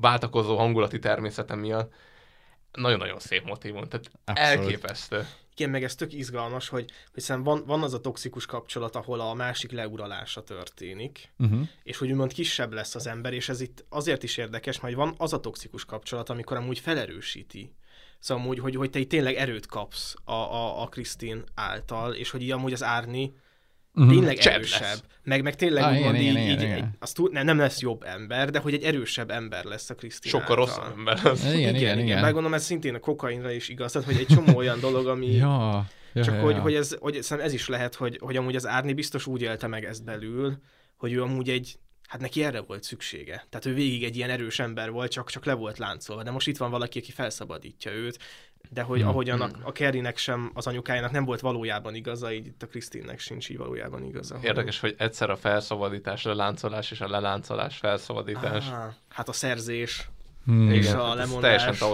[0.01, 1.93] váltakozó hangulati természete miatt.
[2.72, 4.63] Nagyon-nagyon szép motivum, tehát Abszolút.
[4.63, 5.25] elképesztő.
[5.56, 9.33] Igen, meg ez tök izgalmas, hogy, szerintem van, van az a toxikus kapcsolat, ahol a
[9.33, 11.67] másik leuralása történik, Uh-huh.
[11.83, 15.14] és hogy úgymond kisebb lesz az ember, és ez itt azért is érdekes, mert van
[15.17, 17.73] az a toxikus kapcsolat, amikor amúgy felerősíti.
[18.19, 22.30] Szóval amúgy, hogy, hogy te így tényleg erőt kapsz a, a, a Krisztin által, és
[22.30, 23.33] hogy így amúgy az Árni
[23.93, 24.09] Mhm.
[24.09, 24.81] tényleg Csend erősebb.
[24.81, 25.03] lesz.
[25.23, 26.95] Meg, meg tényleg Ah, úgymond igen, így, igen, így, igen, egy- igen.
[26.99, 30.39] az túl, nem, nem lesz jobb ember, de hogy egy erősebb ember lesz a Krisztina.
[30.39, 31.43] Sokkal rosszabb ember lesz.
[31.43, 31.99] Igen, igen, igen.
[31.99, 32.22] igen.
[32.22, 35.31] Meg gondolom, ez szintén a kokainra is igaz, tehát hogy egy csomó olyan dolog, ami...
[35.43, 36.61] Ja, ja, Csak ja, hogy, ja.
[36.61, 39.67] hogy, ez, hogy szerintem ez is lehet, hogy, hogy amúgy az Árni biztos úgy élte
[39.67, 40.57] meg ezt belül,
[40.97, 41.75] hogy ő amúgy egy,
[42.07, 43.45] hát neki erre volt szüksége.
[43.49, 46.23] Tehát ő végig egy ilyen erős ember volt, csak, csak le volt láncolva.
[46.23, 48.19] De most itt van valaki, aki felszabadítja őt,
[48.69, 49.09] de hogy Hmm.
[49.09, 53.19] ahogyan a, a Kerrynek sem, az anyukájának nem volt valójában igaza, így itt a Krisztinnek
[53.19, 54.40] sincs így valójában igaza.
[54.43, 58.67] Érdekes, hogy egyszer a felszabadítás, leláncolás és a leláncolás felszabadítás.
[58.69, 60.09] Ah, hát a szerzés
[60.45, 60.72] Hmm.
[60.72, 61.42] és Igen, a hát lemondás.
[61.42, 61.88] teljesen.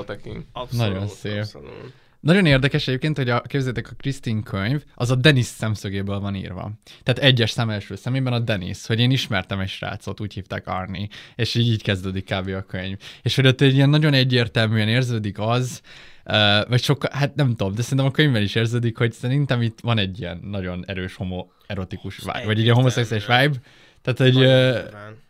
[0.52, 1.38] Abszolút, Nagyon szép.
[1.38, 1.94] Abszolút.
[2.20, 6.72] Nagyon érdekes egyébként, hogy a, képzeljétek, a Krisztin könyv, az a Dennis szemszögéből van írva.
[7.04, 11.10] Tehát egyes szem első szemében a Dennis, hogy én ismertem egy srácot, úgy hívták Arni,
[11.36, 12.48] és így, így kezdődik kb.
[12.48, 12.98] a könyv.
[13.22, 15.82] És hogy ott egy ilyen nagyon egyértelműen érződik az,
[16.30, 19.80] uh, vagy sokkal, hát nem tudom, de szerintem a könyvben is érződik, hogy szerintem itt
[19.82, 23.62] van egy ilyen nagyon erős homoerotikus vibe, vagy egy ilyen homoszexuális vibe,
[24.02, 24.78] tehát egy, uh,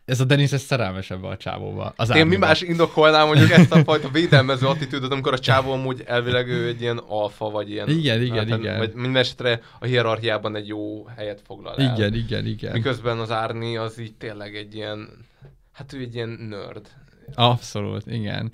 [0.06, 1.94] ez a Dennis ez szerelmes ebbe a csávóba.
[1.96, 2.46] Az Én mi Arniba.
[2.46, 6.82] más indokolnám mondjuk ezt a fajta védelmező attitűdöt, amikor a csávó amúgy elvileg ő egy
[6.82, 7.90] ilyen alfa, vagy ilyen...
[7.90, 8.78] Igen, igen, igen.
[8.78, 11.94] Vagy minden esetre a hierarchiában egy jó helyet foglal el.
[11.94, 12.72] Igen, igen, igen.
[12.72, 15.10] Miközben az Árni az így tényleg egy ilyen...
[15.72, 16.88] Hát ő egy ilyen nerd.
[17.34, 18.52] Abszolút, igen.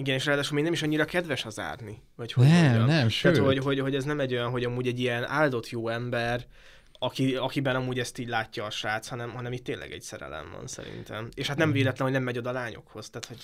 [0.00, 2.02] Igen, és ráadásul még nem is annyira kedves az árni.
[2.16, 2.86] Vagy hogy Nem, mondjam.
[2.86, 3.32] nem, sőt.
[3.32, 6.46] Tehát, hogy, hogy, hogy, ez nem egy olyan, hogy amúgy egy ilyen áldott jó ember,
[6.98, 10.66] aki, akiben amúgy ezt így látja a srác, hanem, hanem itt tényleg egy szerelem van
[10.66, 11.28] szerintem.
[11.34, 13.10] És hát nem véletlen, hogy nem megy oda a lányokhoz.
[13.10, 13.38] Tehát, hogy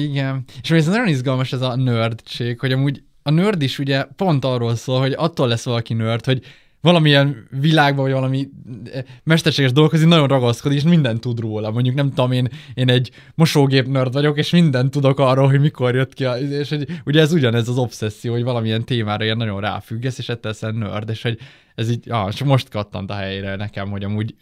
[0.00, 0.44] Igen.
[0.62, 4.76] És ez nagyon izgalmas ez a nördség, hogy amúgy a nerd is ugye pont arról
[4.76, 6.44] szól, hogy attól lesz valaki nerd, hogy
[6.80, 8.48] valamilyen világban, vagy valami
[8.92, 11.70] eh, mesterséges dolgozni, nagyon ragaszkodik, és mindent tud róla.
[11.70, 15.94] Mondjuk nem tudom, én, én egy mosógép nerd vagyok, és mindent tudok arról, hogy mikor
[15.94, 19.60] jött ki, a, és hogy ugye ez ugyanez az obszesszió, hogy valamilyen témára ilyen nagyon
[19.60, 21.38] ráfüggesz, és ettől leszel nerd, és hogy
[21.74, 24.34] ez így, ah, csak most kattant a helyére nekem, hogy amúgy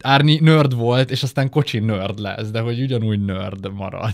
[0.00, 4.12] Árni nerd volt, és aztán kocsi nerd lesz, de hogy ugyanúgy nerd marad.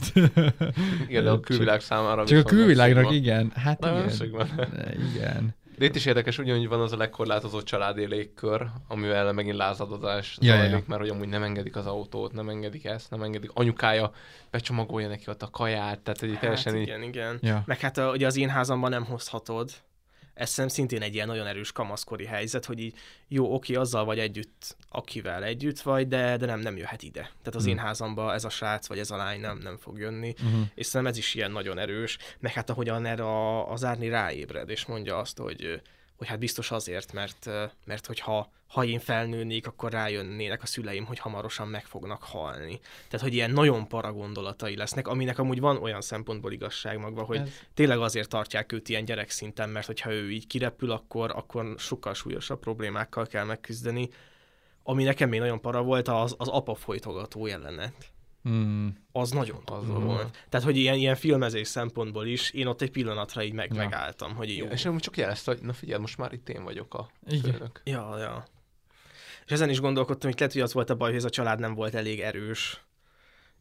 [1.09, 3.53] Igen, de a külvilág számára Csak a külvilágnak, igen.
[3.55, 4.11] Hát igen.
[5.15, 5.55] Igen.
[5.83, 10.57] De itt is érdekes, ugyanúgy van az a legkorlátozott családi légkör, amivel megint lázadozás Ja,
[10.57, 10.85] zajlik, ja.
[10.87, 13.51] mert hogy amúgy nem engedik az autót, nem engedik ezt, nem engedik.
[13.55, 14.11] Anyukája
[14.51, 16.89] becsomagolja neki ott a kaját, tehát egy teljesen hát így...
[16.89, 17.39] igen, igen.
[17.41, 17.63] Ja.
[17.67, 19.71] Meg hát a, ugye az én házamban nem hozhatod.
[20.35, 22.95] Ez szerintem szintén egy ilyen nagyon erős kamaszkori helyzet, hogy így
[23.29, 27.21] jó, oké, azzal vagy együtt, akivel együtt vagy, de, de nem, nem jöhet ide.
[27.21, 27.71] Tehát az Hmm.
[27.73, 30.35] én házamba ez a srác vagy ez a lány nem, nem fog jönni.
[30.43, 30.61] Mhm.
[30.75, 32.19] És szerintem ez is ilyen nagyon erős.
[32.41, 35.81] Meg hát ahogyan erre az Árni ráébred, és mondja azt, hogy
[36.23, 37.51] hogy hát biztos azért, mert,
[37.85, 42.81] mert hogyha ha én felnőnék, akkor rájönnének a szüleim, hogy hamarosan meg fognak halni.
[43.09, 47.37] Tehát, hogy ilyen nagyon para gondolatai lesznek, aminek amúgy van olyan szempontból igazság magva, hogy
[47.37, 52.15] Ez- tényleg azért tartják őt ilyen gyerekszinten, mert hogyha ő így kirepül, akkor, akkor sokkal
[52.15, 54.09] súlyosabb problémákkal kell megküzdeni.
[54.83, 58.12] Ami nekem még nagyon para volt, az, az apa folytogató jelenet.
[58.43, 58.97] Hmm.
[59.13, 60.03] Az nagyon az Mhm.
[60.05, 60.39] volt.
[60.49, 63.77] Tehát, hogy ilyen, ilyen filmezés szempontból is, én ott egy pillanatra így meg, Ja.
[63.77, 64.67] megálltam, hogy jó.
[64.67, 67.53] És amúgy csak jelezte, hogy na figyelj, most már itt én vagyok a Igen.
[67.53, 67.81] főnök.
[67.85, 68.45] Ja, ja.
[69.45, 71.59] És ezen is gondolkodtam, hogy lehet, hogy az volt a baj, hogy ez a család
[71.61, 72.81] nem volt elég erős,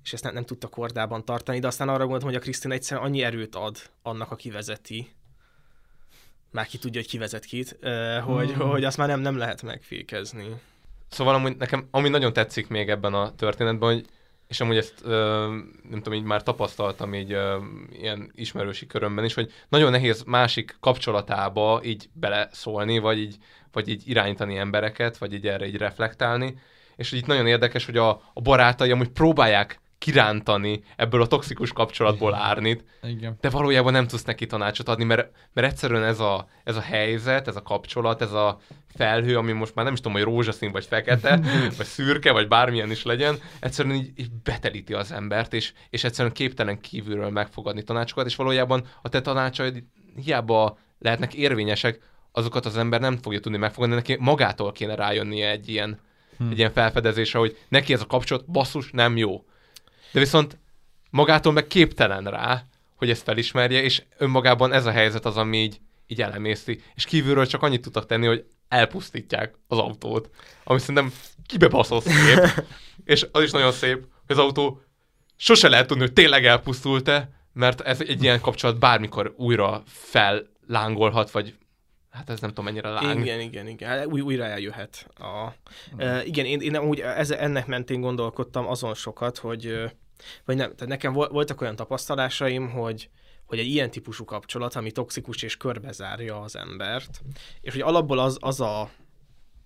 [0.03, 3.05] és ezt nem, nem tudta kordában tartani, de aztán arra gondoltam, hogy a Krisztina egyszerűen
[3.05, 5.11] annyi erőt ad annak, aki vezeti,
[6.51, 7.77] már ki tudja, hogy ki vezet kit,
[8.23, 8.69] hogy, Hmm.
[8.69, 10.45] hogy azt már nem, nem lehet megfékezni.
[11.09, 14.05] Szóval amúgy nekem, ami nagyon tetszik még ebben a történetben, hogy
[14.51, 17.37] és amúgy ezt nem tudom, így már tapasztaltam így
[17.91, 23.35] ilyen ismerősi körömben is, hogy nagyon nehéz másik kapcsolatába így beleszólni, vagy így,
[23.71, 26.59] vagy így irányítani embereket, vagy így erre így reflektálni.
[26.95, 32.33] És itt nagyon érdekes, hogy a, a barátai amúgy próbálják kirántani ebből a toxikus kapcsolatból
[32.33, 33.37] árnit, Igen.
[33.41, 37.47] de valójában nem tudsz neki tanácsot adni, mert, mert egyszerűen ez a, ez a helyzet,
[37.47, 38.59] ez a kapcsolat, ez a
[38.95, 41.39] felhő, ami most már nem is tudom, hogy rózsaszín, vagy fekete,
[41.77, 46.33] vagy szürke, vagy bármilyen is legyen, egyszerűen így, így betelíti az embert, és, és egyszerűen
[46.33, 49.83] képtelen kívülről megfogadni tanácsokat, és valójában a te tanácsaid
[50.23, 51.99] hiába lehetnek érvényesek,
[52.31, 55.99] azokat az ember nem fogja tudni megfogadni, neki magától kéne rájönnie egy ilyen,
[56.37, 56.49] Hm.
[56.49, 59.45] egy ilyen felfedezésre, hogy neki ez a kapcsolat basszus nem jó.
[60.11, 60.57] De viszont
[61.09, 62.65] magától meg képtelen rá,
[62.95, 66.81] hogy ezt felismerje, és önmagában ez a helyzet az, ami így, így elemészti.
[66.95, 70.29] És kívülről csak annyit tudtak tenni, hogy elpusztítják az autót,
[70.63, 71.13] ami szerintem
[71.45, 72.65] kibebaszott szép.
[73.13, 74.81] és az is nagyon szép, hogy az autó
[75.35, 81.55] sose lehet tudni, hogy tényleg elpusztult-e, mert ez egy ilyen kapcsolat bármikor újra fellángolhat, vagy
[82.09, 83.19] hát ez nem tudom mennyire láng.
[83.19, 83.89] Igen, igen, igen.
[83.89, 85.07] Hát Új, újra eljöhet.
[85.15, 85.53] A,
[85.97, 89.91] uh, igen, én, én úgy ez, ennek mentén gondolkodtam azon sokat, hogy,
[90.45, 93.09] vagy nem, tehát nekem vol- voltak olyan tapasztalásaim, hogy,
[93.45, 97.21] hogy egy ilyen típusú kapcsolat, ami toxikus és körbezárja az embert,
[97.61, 98.89] és hogy alapból az, az a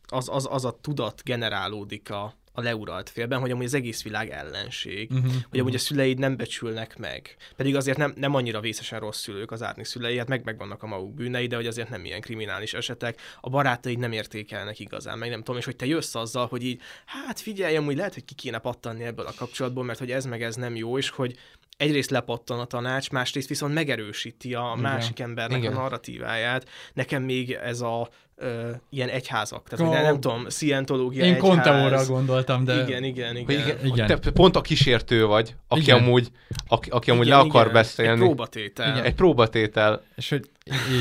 [0.08, 4.30] az, az, az a tudat generálódik a, a leuralt félben, hogy amúgy az egész világ
[4.30, 5.82] ellenség, uh-huh, hogy amúgy mhm.
[5.82, 7.36] a szüleid nem becsülnek meg.
[7.56, 10.88] Pedig azért nem, nem annyira vészesen rossz szülők az Árni szülei, hát meg megvannak a
[10.88, 13.22] maguk bűnei, de hogy azért nem ilyen kriminális esetek.
[13.42, 16.82] A barátaid nem értékelnek igazán, meg nem tudom, és hogy te jössz azzal, hogy így,
[17.06, 20.44] hát figyelj, amúgy lehet, hogy ki kéne pattanni ebből a kapcsolatból, mert hogy ez meg
[20.44, 21.38] ez nem jó, és hogy
[21.78, 24.92] egyrészt lepattan a tanács, másrészt viszont megerősíti a Igen.
[24.92, 25.74] másik embernek Igen.
[25.74, 26.70] a narratíváját.
[26.94, 29.88] Nekem még ez a ö, ilyen egyházak, tehát Ó.
[29.88, 31.50] hogy ne, nem tudom, szientológia Én egyház.
[31.50, 32.74] Conteóra gondoltam, de...
[32.84, 33.60] Igen, igen, igen.
[33.60, 33.86] Igen, Igen.
[33.86, 34.22] igen.
[34.22, 35.98] Te pont a kísértő vagy, aki Igen.
[35.98, 36.32] amúgy,
[36.68, 37.74] aki, aki amúgy Igen, le akar igen.
[37.74, 38.12] beszélni.
[38.22, 38.92] Egy próbatétel.
[38.92, 39.04] Igen.
[39.04, 40.04] Egy próbatétel.
[40.16, 40.50] És hogy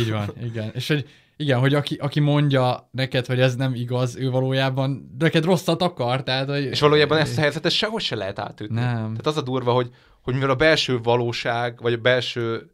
[0.00, 0.70] így van, igen.
[0.74, 1.06] És hogy
[1.36, 6.22] igen, hogy aki, aki mondja neked, hogy ez nem igaz, ő valójában neked rosszat akar,
[6.22, 6.64] tehát hogy...
[6.64, 8.80] És valójában ezt a helyzetet sehogy se lehet átütni.
[8.80, 8.92] Nem.
[8.94, 9.90] Tehát az a durva, hogy,
[10.22, 12.70] hogy mivel a belső valóság, vagy a belső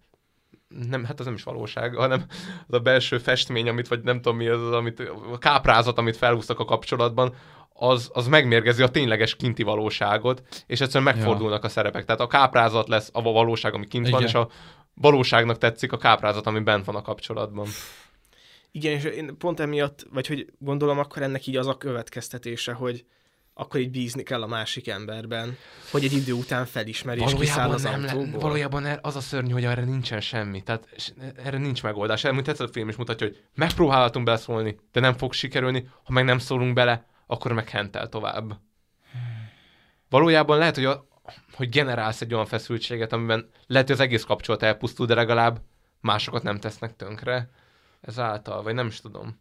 [0.89, 2.25] nem, hát az nem is valóság, hanem
[2.67, 5.01] az a belső festmény, amit, vagy nem tudom mi az, amit,
[5.33, 7.35] a káprázat, amit felhúztak a kapcsolatban,
[7.73, 12.05] az, az megmérgezi a tényleges kinti valóságot, és egyszerűen megfordulnak a szerepek.
[12.05, 14.29] Tehát a káprázat lesz a valóság, ami kint van, Igen.
[14.29, 14.49] és a
[14.95, 17.67] valóságnak tetszik a káprázat, ami bent van a kapcsolatban.
[18.71, 23.05] Igen, és én pont emiatt, vagy hogy gondolom, akkor ennek így az a következtetése, hogy
[23.61, 25.57] akkor így bízni kell a másik emberben,
[25.91, 28.41] hogy egy idő után felismeri és kiszáll az nem, autóból.
[28.41, 30.63] valójában er- az a szörnyű, hogy erre nincsen semmi.
[30.63, 30.89] Tehát
[31.45, 32.25] erre nincs megoldás.
[32.25, 35.89] Elmúlt egyszer a film is mutatja, hogy megpróbálhatunk beleszólni, de nem fog sikerülni.
[36.05, 38.61] Ha meg nem szólunk bele, akkor meg hentel tovább.
[40.09, 41.07] Valójában lehet, hogy, a,
[41.53, 45.61] hogy generálsz egy olyan feszültséget, amiben lehet, hogy az egész kapcsolat elpusztul, de legalább
[46.01, 47.51] másokat nem tesznek tönkre
[48.01, 49.41] ezáltal, vagy nem is tudom.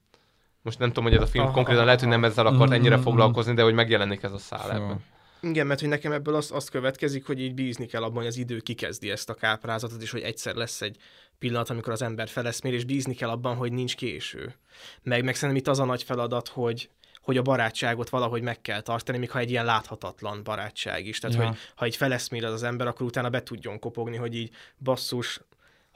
[0.69, 2.72] Most nem tudom, hogy ez a film Aha, konkrétan lehet, hogy nem ezzel akart Mhm,
[2.72, 3.03] ennyire mhm.
[3.03, 5.03] foglalkozni, de hogy megjelenik ez a szál ebben.
[5.41, 8.38] Igen, mert hogy nekem ebből az, az következik, hogy így bízni kell abban, hogy az
[8.38, 10.98] idő kikezdi ezt a káprázatot, és hogy egyszer lesz egy
[11.39, 14.56] pillanat, amikor az ember feleszmér, és bízni kell abban, hogy nincs késő.
[15.03, 16.89] Meg, meg szerintem itt az a nagy feladat, hogy,
[17.22, 21.19] hogy a barátságot valahogy meg kell tartani, még ha egy ilyen láthatatlan barátság is.
[21.19, 21.45] Tehát, Ja.
[21.45, 24.49] hogy ha így feleszmér az, az ember, akkor utána be tudjon kopogni, hogy így
[24.83, 25.39] basszus,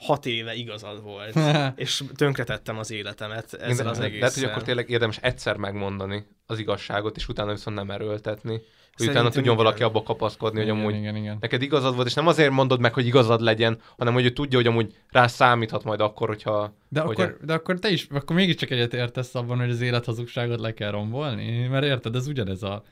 [0.03, 1.39] hat éve igazad volt,
[1.75, 4.19] és tönkretettem az életemet ezzel az egésszel.
[4.19, 8.61] Lehet, hogy akkor tényleg érdemes egyszer megmondani az igazságot, és utána viszont nem erőltetni.
[8.97, 9.55] Hogy utána tudjon igen.
[9.55, 11.37] valaki abba kapaszkodni, hogy Igen, amúgy igen, igen.
[11.39, 14.57] neked igazad volt, és nem azért mondod meg, hogy igazad legyen, hanem hogy ő tudja,
[14.57, 16.73] hogy amúgy rá számíthat majd akkor, hogyha...
[16.89, 20.59] De hogy akkor, de akkor te is, akkor mégiscsak egyet értesz abban, hogy az élethazugságot
[20.59, 21.67] le kell rombolni?
[21.67, 22.83] Mert érted, ez ugyanez a...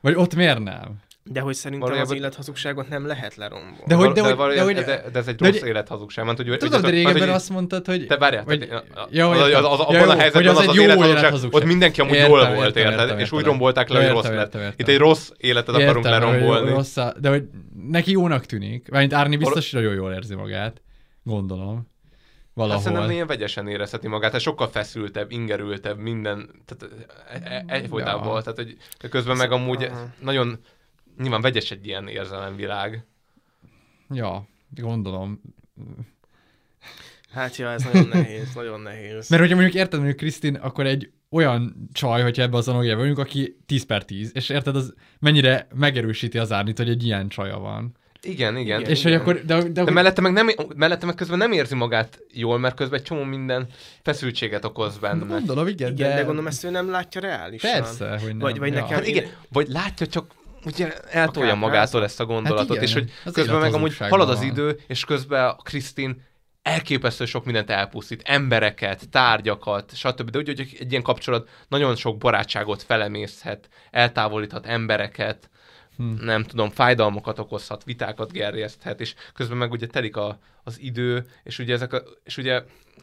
[0.00, 1.00] Vagy ott miért nem?
[1.30, 3.76] De hogy szerintem Valójában- az élethazugságot nem lehet lerombolni.
[3.86, 6.24] De hogy- de hogy- valójában- de hogy- de, de ez egy de rossz hogy- élethazugság.
[6.24, 8.06] Mert, hogy, Tudom, de hogy- régebben hogy- azt mondtad, hogy...
[8.06, 10.74] Te várjál, tehát, Ja, az, az, az, abban jó, a hogy helyzetben az az, az
[10.74, 11.54] jó élethazugság, élethazugság.
[11.62, 13.00] ott mindenki amúgy Értem, jól volt, értem, érted?
[13.00, 14.56] értem, És úgy rombolták le, hogy rossz lett.
[14.76, 16.82] Itt egy rossz életet akarunk hogy lerombolni.
[17.20, 17.44] De hogy
[17.88, 18.88] neki jónak tűnik.
[18.88, 20.80] Mert Árni biztos, hogy nagyon jól érzi magát.
[21.22, 21.76] Gondolom.
[21.76, 22.82] Hát Valahol.
[22.82, 26.94] szerintem ilyen vegyesen érezheti magát, tehát sokkal feszültebb, ingerültebb, minden, tehát
[27.44, 28.40] e- e- egyfolytában Ja.
[28.40, 30.06] tehát hogy de közben meg amúgy Aha.
[30.20, 30.58] nagyon,
[31.18, 33.04] nyilván vegyes egy ilyen érzelemvilág.
[34.10, 35.40] Ja, gondolom.
[37.32, 39.28] Hát ja, ez nagyon nehéz, nagyon nehéz.
[39.28, 43.18] Mert hogyha mondjuk érted, mondjuk Krisztin, akkor egy olyan csaj, hogyha ebbe az analogiába vagyunk,
[43.18, 47.58] aki 10 per 10, és érted, az mennyire megerősíti az Árnit, hogy egy ilyen csaja
[47.58, 47.96] van.
[48.22, 48.82] Igen, igen.
[48.82, 52.20] és hogy akkor, de, de, De mellette meg, nem, mellette meg közben nem érzi magát
[52.32, 53.66] jól, mert közben egy csomó minden
[54.02, 55.24] feszültséget okoz benne.
[55.26, 56.14] Gondolom, igen, Igen, de...
[56.14, 57.72] de gondolom ezt ő nem látja reálisan.
[57.72, 58.38] Persze, hogy nem.
[58.38, 58.80] Vagy, vagy Ja.
[58.80, 58.94] nekem...
[58.96, 63.10] Hát igen, vagy látja csak ugye eltolja magától ezt a gondolatot, Hát igen, és hogy
[63.24, 66.26] az közben meg amúgy halad az idő, és közben a Krisztin
[66.62, 70.30] elképesztő sok mindent elpusztít, embereket, tárgyakat, stb.
[70.30, 75.50] De úgy, hogy egy ilyen kapcsolat nagyon sok barátságot felemészhet, eltávolíthat embereket,
[75.98, 76.24] Hm.
[76.24, 81.58] nem tudom, fájdalmakat okozhat, vitákat gerjeszthet, és közben meg ugye telik a, az idő, és
[81.58, 82.62] ugye ezek a, és ugye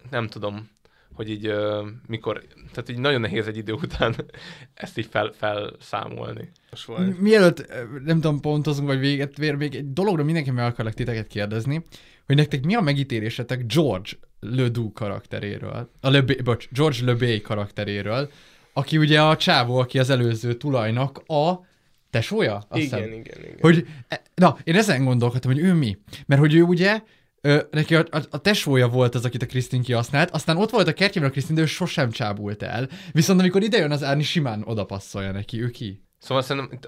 [0.10, 0.70] nem tudom,
[1.16, 4.16] hogy így uh, mikor, tehát így nagyon nehéz egy idő után
[4.74, 6.50] ezt így fel, felszámolni.
[6.86, 7.20] Volt.
[7.20, 7.68] Mielőtt,
[8.06, 11.84] nem tudom, pontozunk, vagy véget vér, még egy dologra mindenki meg akarlak titeket kérdezni,
[12.26, 18.30] hogy nektek mi a megítélésetek George Ledoux karakteréről, a Le, bocs, George LeBay karakteréről,
[18.74, 21.66] aki ugye a csávó, aki az előző tulajnak a
[22.10, 22.56] tesója?
[22.56, 23.04] Azt Igen, hiszem.
[23.04, 23.58] igen, igen.
[23.60, 25.98] Hogy, e, na, én ezen gondolkodtam, hogy ő mi.
[26.26, 27.02] Mert hogy ő ugye,
[27.46, 30.88] ö, neki a, a, a tesója volt az, akit a Krisztin kihasznált, aztán ott volt
[30.88, 32.90] a kertjében a Krisztin, de ő sosem csábult el.
[33.12, 36.04] Viszont amikor idejön az Árni, simán odapasszolja neki, ő ki.
[36.20, 36.80] Szóval szerintem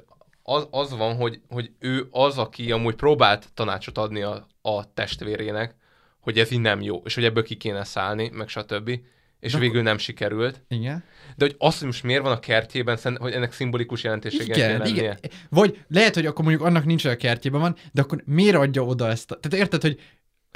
[0.44, 5.76] az, az van, hogy, hogy ő az, aki amúgy próbált tanácsot adni a, a testvérének,
[6.20, 9.00] hogy ez így nem jó, és hogy ebből ki kéne szállni, meg stb.
[9.40, 10.64] És De végül nem sikerült.
[10.68, 11.04] Igen.
[11.36, 14.78] De hogy azt, hogy most miért van a kertjében, hogy ennek szimbolikus jelentősége Igen, kell
[14.78, 15.02] lennie.
[15.02, 15.18] igen.
[15.50, 19.08] Vagy lehet, hogy akkor mondjuk annak nincs olyan kertjében van, de akkor miért adja oda
[19.08, 19.40] ezt a...
[19.40, 20.00] Tehát érted, hogy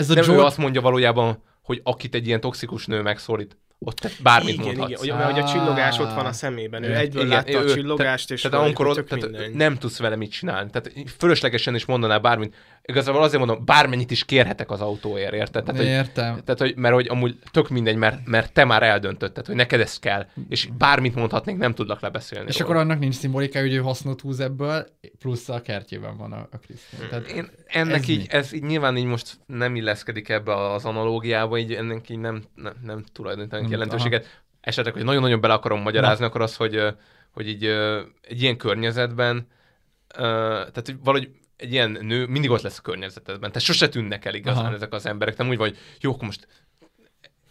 [0.01, 0.41] ez a De George...
[0.41, 4.65] ő azt mondja valójában, hogy akit egy ilyen toxikus nő megszólít, ott te bármit igen,
[4.65, 5.03] mondhatsz.
[5.03, 6.83] Igen, mert hogy a csillogás ott van a szemében.
[6.83, 10.15] Ő egyből Igen, látta a ő- csillogást, és tehát hogy amikor tehát nem tudsz vele
[10.15, 10.69] mit csinálni.
[10.69, 12.55] Tehát fölöslegesen is mondaná bármit.
[12.85, 15.63] Igazából azért mondom, bármennyit is kérhetek az autóért, érted?
[15.63, 16.41] Tehát, hogy, Értem.
[16.43, 19.99] tehát, hogy, mert hogy amúgy tök mindegy, mert, mert te már eldöntötted, hogy neked ez
[19.99, 22.47] kell, és bármit mondhatnék, nem tudlak lebeszélni.
[22.47, 22.71] És róla.
[22.71, 24.87] akkor annak nincs szimbolikája, hogy ő hasznot húz ebből,
[25.19, 26.99] plusz a kertjében van a, a Krisztin.
[27.09, 28.25] Tehát Én ennek ez így, mi?
[28.29, 32.73] ez így nyilván így most nem illeszkedik ebbe az analógiába, így ennek így nem, nem,
[32.83, 34.41] nem tulajdonítanak Jelentőséget.
[34.61, 36.95] Esetleg, hogy nagyon-nagyon bele akarom magyarázni, akkor az, hogy,
[37.31, 37.65] hogy így
[38.21, 39.47] egy ilyen környezetben,
[40.07, 43.51] tehát hogy valahogy egy ilyen nő mindig ott lesz a környezetedben.
[43.51, 44.73] Tehát sose tűnnek el igazán Aha.
[44.73, 45.37] ezek az emberek.
[45.37, 46.47] Nem úgy vagy, jó, akkor most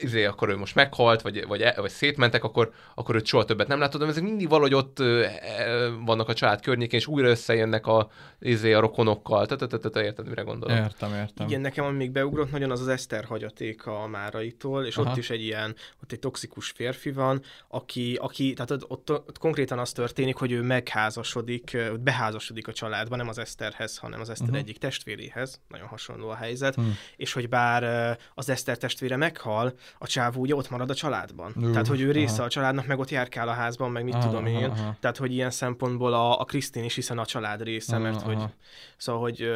[0.03, 3.69] izé, akkor ő most meghalt, vagy, vagy, e- vagy szétmentek, akkor, akkor őt soha többet
[3.69, 7.87] nem látod, de ezek mindig valahogy ott e, vannak a család környékén, és újra összejönnek
[7.87, 9.47] a, izé, a rokonokkal.
[9.47, 10.77] Tehát, tehát, tehát érted, mire gondolok?
[10.79, 11.47] Értem, értem.
[11.47, 15.11] Igen, nekem ami még beugrott nagyon az az Eszter hagyatéka a Máraitól, és Aha.
[15.11, 19.39] ott is egy ilyen, ott egy toxikus férfi van, aki, aki tehát ott, ott, ott
[19.39, 24.49] konkrétan az történik, hogy ő megházasodik, beházasodik a családba, nem az Eszterhez, hanem az Eszter
[24.49, 24.57] Mhm.
[24.57, 26.83] egyik testvéréhez, nagyon hasonló a helyzet, Hm.
[27.17, 31.53] és hogy bár az Eszter testvére meghal, a csávó ugye ott marad a családban.
[31.57, 32.45] Ú, tehát, hogy ő része aha.
[32.45, 34.65] a családnak, meg ott járkál a házban, meg mit Aha, tudom én.
[34.65, 34.97] aha.
[35.01, 38.35] Tehát, hogy ilyen szempontból a, a Krisztin is, hiszen a család része, Aha, mert hogy,
[38.35, 38.53] aha.
[38.97, 39.51] szóval, hogy,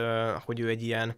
[0.45, 1.17] hogy ő egy ilyen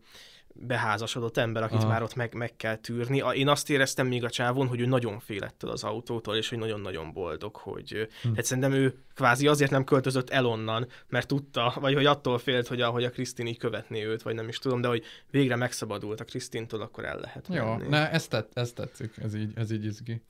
[0.61, 1.89] beházasodott ember, akit Aha.
[1.89, 3.21] már ott meg, meg kell tűrni.
[3.21, 6.49] A- Én azt éreztem még a csávon, hogy ő nagyon fél ettől az autótól, és
[6.49, 8.29] hogy nagyon-nagyon boldog, hogy Hm.
[8.29, 12.67] tehát szerintem ő kvázi azért nem költözött el onnan, mert tudta, vagy hogy attól félt,
[12.67, 15.57] hogy a, hogy a Krisztin így követné őt, vagy nem is tudom, de hogy végre
[15.57, 17.89] megszabadult a Krisztintől, akkor el lehet Jó, menni.
[17.89, 20.23] ne, ezt, tett, ezt tetszik, ez így, ez így izgi.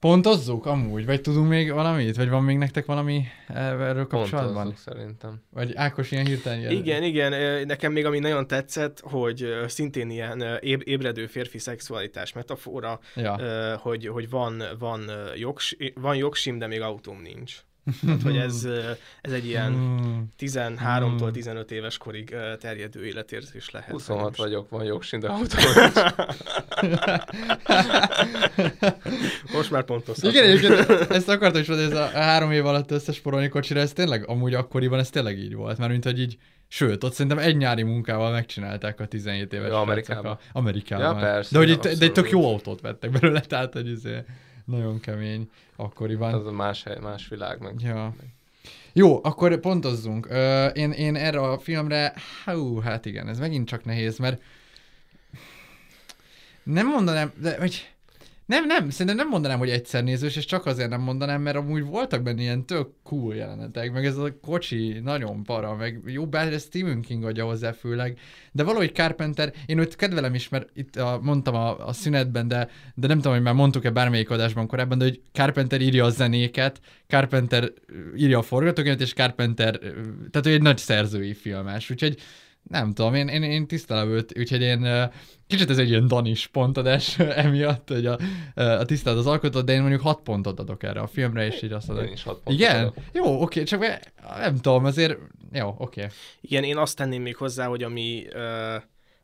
[0.00, 2.16] Pontozzuk amúgy, vagy tudunk még valamit?
[2.16, 4.54] Vagy van még nektek valami erről kapcsolatban?
[4.54, 5.42] Pontozzuk szerintem.
[5.50, 6.72] Vagy Ákos ilyen hirtelen jel...
[6.72, 12.32] Igen, igen, ö, nekem még ami nagyon tetszett, hogy ö, szintén ilyen ébredő férfi szexualitás
[12.32, 13.76] metafora, Ja.
[13.76, 17.56] hogy, hogy van, van, jogs, van jogsim, de még autóm nincs.
[18.04, 18.68] Tehát, hogy ez,
[19.20, 20.32] ez egy ilyen Hmm.
[20.38, 23.90] 13-tól 15 éves korig terjedő életérzés lehet.
[23.90, 25.56] 26 vagyok, van jogsin, de autó.
[29.52, 30.16] Most már pontos.
[30.20, 34.28] Igen, egyébként ezt akartam is mondani, ez a három év alatt összesporolni kocsira, ez tényleg,
[34.28, 36.36] amúgy akkoriban ez tényleg így volt, mert mint hogy így,
[36.68, 40.32] sőt, ott szerintem egy nyári munkával megcsinálták a 17 éves Ja, Amerikában.
[40.32, 41.14] A, Amerikában.
[41.14, 43.88] Ja, persze, de hogy ja, itt, de egy tök jó autót vettek belőle, tehát hogy
[43.88, 44.16] izé,
[44.68, 46.34] nagyon kemény akkoriban.
[46.34, 47.80] Az a más, hely, más világ meg.
[47.80, 48.14] Ja.
[48.92, 50.30] Jó, akkor pontozzunk.
[50.30, 52.14] Ö, én, én erre a filmre,
[52.44, 54.42] hú, hát igen, ez megint csak nehéz, mert
[56.62, 57.92] nem mondanám, de hogy
[58.48, 61.82] nem, nem, szerintem nem mondanám, hogy egyszer nézős, és csak azért nem mondanám, mert amúgy
[61.82, 66.52] voltak benne ilyen tök cool jelenetek, meg ez a kocsi nagyon para, meg jó, bár
[66.52, 68.18] ez Stephen King adja hozzá főleg,
[68.52, 72.68] de valahogy Carpenter, én őt kedvelem is, mert itt a, mondtam a, a szünetben, de,
[72.94, 76.80] de nem tudom, hogy már mondtuk-e bármelyik adásban korábban, de hogy Carpenter írja a zenéket,
[77.06, 77.72] Carpenter
[78.16, 79.78] írja a forgatókönyvet, és Carpenter,
[80.30, 82.18] tehát ő egy nagy szerzői filmás, úgyhogy
[82.68, 85.10] nem tudom, én, én, én tisztelem őt, úgyhogy én
[85.46, 88.18] kicsit ez egy ilyen danis pontadás emiatt, hogy a,
[88.54, 91.72] a tisztelt az alkotót, de én mondjuk 6 pontot adok erre a filmre, és így
[91.72, 92.06] azt adok.
[92.06, 92.80] Én is hat pontot Igen?
[92.80, 92.94] adok.
[93.12, 93.84] Jó, oké, csak
[94.38, 95.18] nem tudom, azért,
[95.52, 96.06] jó, oké.
[96.40, 98.26] Igen, én azt tenném még hozzá, hogy ami,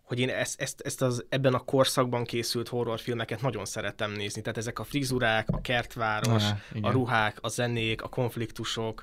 [0.02, 4.40] hogy én ezt, ezt, ezt az, ebben a korszakban készült horrorfilmeket nagyon szeretem nézni.
[4.40, 6.90] Tehát ezek a frizurák, a kertváros, Ah, igen.
[6.90, 9.02] a ruhák, a zenék, a konfliktusok,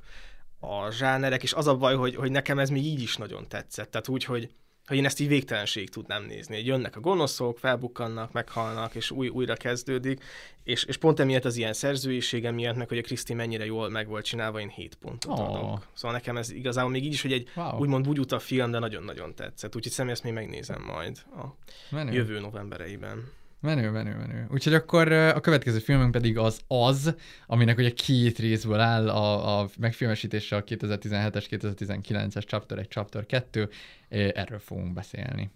[0.62, 3.92] a zsánerek, és az a baj, hogy, hogy nekem ez még így is nagyon tetszett.
[3.92, 4.50] Tehát úgy, hogy,
[4.86, 6.56] hogy én ezt így végtelenség tudnám nézni.
[6.56, 10.24] Hogy jönnek a gonoszok, felbukkannak, meghalnak, és új, újra kezdődik.
[10.64, 14.08] És, és pont emiatt az ilyen szerzőisége miatt, meg hogy a Kriszti mennyire jól meg
[14.08, 15.44] volt csinálva, én 7 pontot Ó.
[15.44, 15.88] adok.
[15.94, 17.80] Szóval nekem ez igazából még így is, hogy egy Wow.
[17.80, 19.76] úgymond bugyuta film, de nagyon-nagyon tetszett.
[19.76, 21.46] Úgyhogy személy ezt még megnézem majd a
[21.90, 22.12] Menő.
[22.12, 23.32] jövő novembereiben.
[23.62, 24.48] Menő, menő, menő.
[24.52, 27.16] Úgyhogy akkor a következő filmünk pedig az Az,
[27.48, 33.70] aminek ugye két részből áll a, a megfilmesítése a 2017-es, 2019-es Chapter 1, Chapter 2.
[34.10, 35.52] Ö, Erről fogunk beszélni.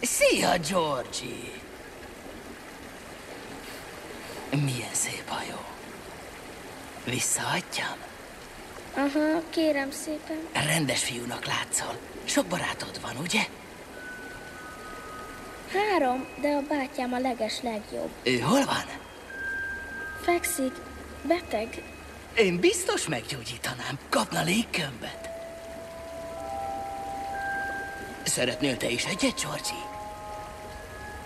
[0.00, 1.62] Szia, Georgie!
[4.50, 5.58] Milyen szép hajó.
[7.04, 7.98] Visszaadjam?
[8.96, 10.38] Aha, kérem szépen.
[10.66, 11.94] Rendes fiúnak látszol.
[12.24, 13.46] Sok barátod van, ugye?
[15.74, 18.10] Három, de a bátyám a leges legjobb.
[18.22, 18.84] Ő hol van?
[20.22, 20.72] Fekszik,
[21.22, 21.82] beteg.
[22.36, 23.98] Én biztos meggyógyítanám.
[24.08, 25.28] Kapna légkömböt.
[28.24, 29.92] Szeretnél te is egyet, Georgie?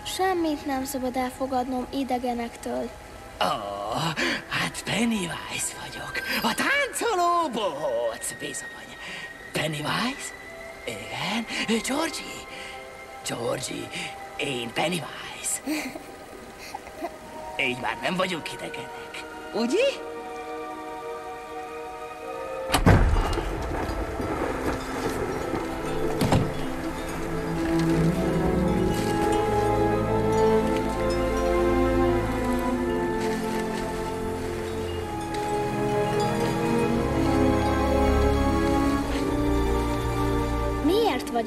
[0.05, 2.89] Semmit nem szabad elfogadnom idegenektől.
[3.41, 4.15] Ó, oh,
[4.49, 6.21] hát Pennywise vagyok.
[6.41, 8.97] A táncoló bohóc, bizony.
[9.51, 10.33] Pennywise?
[10.85, 11.45] Igen.
[11.67, 12.47] Georgie?
[13.25, 13.89] Georgie,
[14.39, 15.61] én Pennywise.
[17.59, 19.23] Így már nem vagyunk idegenek.
[19.53, 20.07] Ugye?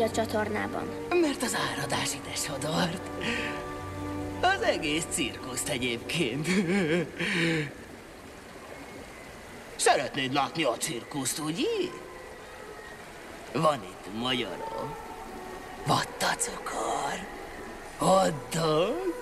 [0.02, 0.88] Vagy a csatornában?
[1.20, 3.10] Mert az áradás ide sodort.
[4.40, 6.46] Az egész cirkuszt egyébként.
[9.76, 11.64] Szeretnéd látni a cirkuszt, ugye?
[13.52, 14.96] Van itt magyarok.
[15.86, 17.26] Vattacukor.
[17.96, 19.14] Hoddog.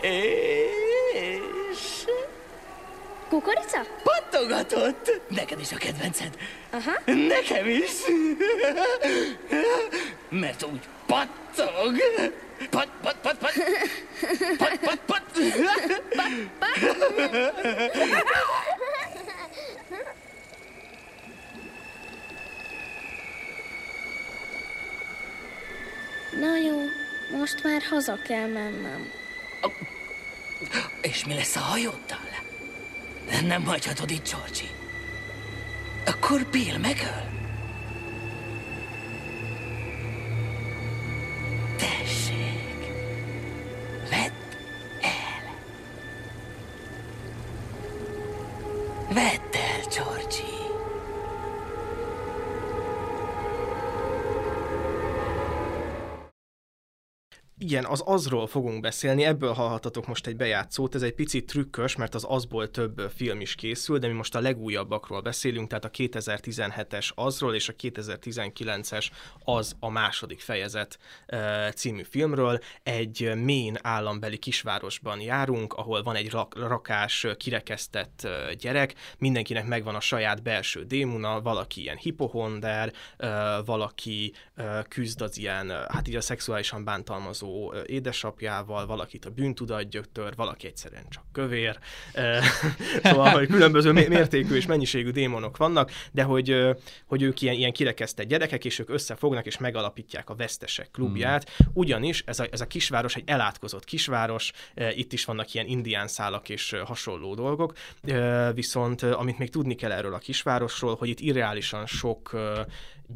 [0.00, 2.04] És...
[3.28, 3.80] Kukorica?
[4.02, 5.20] Pattogatott.
[5.28, 6.36] Neked is a kedvenced.
[6.70, 6.92] Aha.
[7.04, 7.90] Nekem is.
[10.32, 11.96] Mert úgy pattog.
[12.70, 13.52] Pat, pat, pat, pat.
[14.58, 15.22] Pat, pat, pat.
[26.40, 26.76] Na jó,
[27.38, 29.10] most már haza kell mennem.
[31.02, 32.28] És mi lesz a hajóddal?
[33.42, 34.68] Nem hagyhatod itt, Georgie.
[36.06, 37.41] Akkor Bill megöl.
[57.72, 62.14] Igen, az azról fogunk beszélni, ebből hallhatatok most egy bejátszót, ez egy picit trükkös, mert
[62.14, 67.08] az azból több film is készül, de mi most a legújabbakról beszélünk, tehát a 2017-es
[67.14, 69.06] azról és a 2019-es
[69.44, 70.98] az a második fejezet
[71.74, 72.58] című filmről.
[72.82, 78.28] Egy Maine állambeli kisvárosban járunk, ahol van egy rak- rakás, kirekesztett
[78.58, 82.92] gyerek, mindenkinek megvan a saját belső démona, valaki ilyen hipohonder,
[83.64, 84.32] valaki
[84.88, 90.66] küzd az ilyen, hát így a szexuálisan bántalmazó ö, édesapjával, valakit a bűntudat gyötör, valaki
[90.66, 91.78] egyszerűen csak kövér.
[93.02, 96.76] Szóval, hogy különböző mé- mértékű és mennyiségű démonok vannak, de hogy,
[97.06, 101.50] hogy ők ilyen, ilyen kirekesztett gyerekek, és ők összefognak és megalapítják a vesztesek klubját.
[101.72, 104.52] Ugyanis ez a, ez a kisváros egy elátkozott kisváros,
[104.96, 107.72] itt is vannak ilyen indián szálak és hasonló dolgok,
[108.54, 112.36] viszont amit még tudni kell erről a kisvárosról, hogy itt irreálisan sok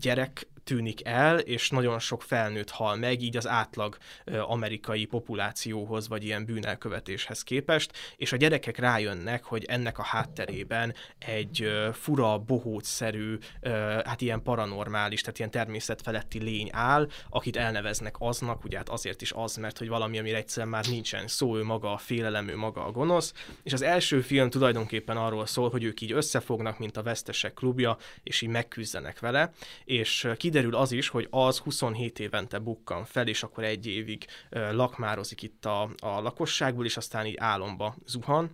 [0.00, 6.24] gyerek tűnik el, és nagyon sok felnőtt hal meg, így az átlag amerikai populációhoz, vagy
[6.24, 13.68] ilyen bűnelkövetéshez képest, és a gyerekek rájönnek, hogy ennek a hátterében egy fura, bohócszerű, ö,
[14.04, 19.32] hát ilyen paranormális, tehát ilyen természetfeletti lény áll, akit elneveznek aznak, ugye hát azért is
[19.32, 22.84] az, mert hogy valami, amire egyszerűen már nincsen szó, ő maga a félelem, ő maga
[22.84, 27.02] a gonosz, és az első film tulajdonképpen arról szól, hogy ők így összefognak, mint a
[27.02, 29.52] vesztesek klubja, és így megküzdenek vele,
[29.84, 34.26] és ö, kiderül az is, hogy az 27 évente bukkan fel, és akkor egy évig
[34.51, 38.51] lakmározik itt a, a lakosságból, és aztán így álomba zuhan,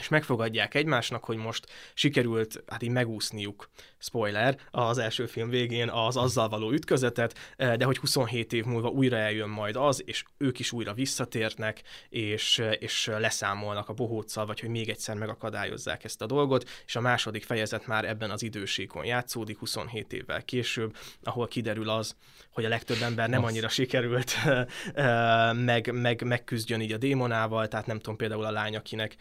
[0.00, 6.16] és megfogadják egymásnak, hogy most sikerült hát így megúszniuk, spoiler, az első film végén az
[6.16, 10.58] azzal való ütközetet, eh, de hogy 27 év múlva újra eljön majd az, és ők
[10.58, 16.22] is újra visszatérnek, és, eh, és leszámolnak a bohóccal, vagy hogy még egyszer megakadályozzák ezt
[16.22, 21.48] a dolgot, és a második fejezet már ebben az idősíkon játszódik, 27 évvel később, ahol
[21.48, 22.16] kiderül az,
[22.52, 24.34] hogy a legtöbb ember nem annyira sikerült
[24.94, 29.16] eh, meg, meg, megküzdjön így a démonával, tehát nem tudom, például a lány, akinek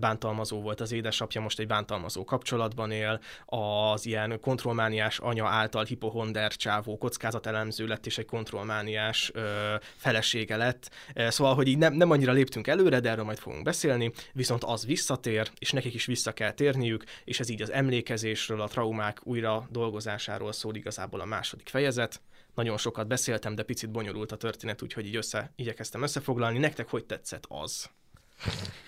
[0.00, 6.52] bántalmazó volt az édesapja, most egy bántalmazó kapcsolatban él, az ilyen kontrollmániás anya által hipohonder
[6.52, 10.90] csávó kockázatelemző lett, és egy kontrollmániás ö, felesége lett.
[11.14, 14.86] Szóval, hogy így nem, nem annyira léptünk előre, de erről majd fogunk beszélni, viszont az
[14.86, 19.68] visszatér, és nekik is vissza kell térniük, és ez így az emlékezésről, a traumák újra
[19.70, 22.20] dolgozásáról szól igazából a második fejezet.
[22.54, 26.58] Nagyon sokat beszéltem, de picit bonyolult a történet, úgyhogy így össze, igyekeztem összefoglalni.
[26.58, 27.90] Nektek hogy tetszett az?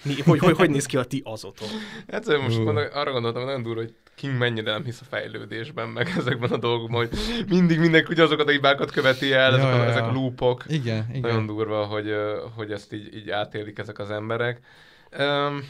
[0.02, 1.68] Mi, hogy, hogy, hogy néz ki a ti azotok?
[2.08, 2.84] Hát most uh.
[2.92, 7.06] arra gondoltam, nagyon durva, hogy King mennyire nem hisz a fejlődésben, meg ezekben a dolgokban,
[7.06, 10.64] hogy mindig mindenki ugyanazokat a hibákat követi el, Ja, ezek, a, ja, ezek a loopok.
[10.68, 11.20] Igen, igen.
[11.20, 12.14] Nagyon durva, hogy,
[12.56, 14.60] hogy ezt így, így átélik ezek az emberek.
[15.18, 15.64] Um,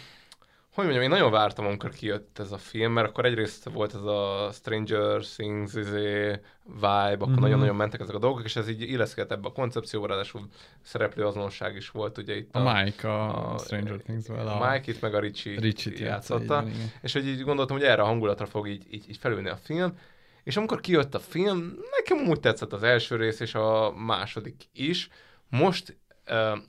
[0.74, 4.00] hogy mondjam, én nagyon vártam, amikor kijött ez a film, mert akkor egyrészt volt ez
[4.02, 6.28] a Stranger Things izé,
[6.64, 7.40] vibe, akkor Mhm.
[7.40, 10.40] nagyon-nagyon mentek ezek a dolgok, és ez így illeszkedett ebbe a koncepcióba, ráadásul
[10.82, 12.54] szereplő azonosság is volt ugye itt.
[12.54, 16.62] A Mike a Stranger Things-vel, A a- Mike itt meg a Richie, Richie-t így játszotta,
[16.66, 16.90] igen.
[17.02, 19.98] és hogy így gondoltam, hogy erre a hangulatra fog így, így, így felülni a film,
[20.44, 25.08] és amikor kijött a film, nekem úgy tetszett az első rész és a második is.
[25.48, 25.96] Most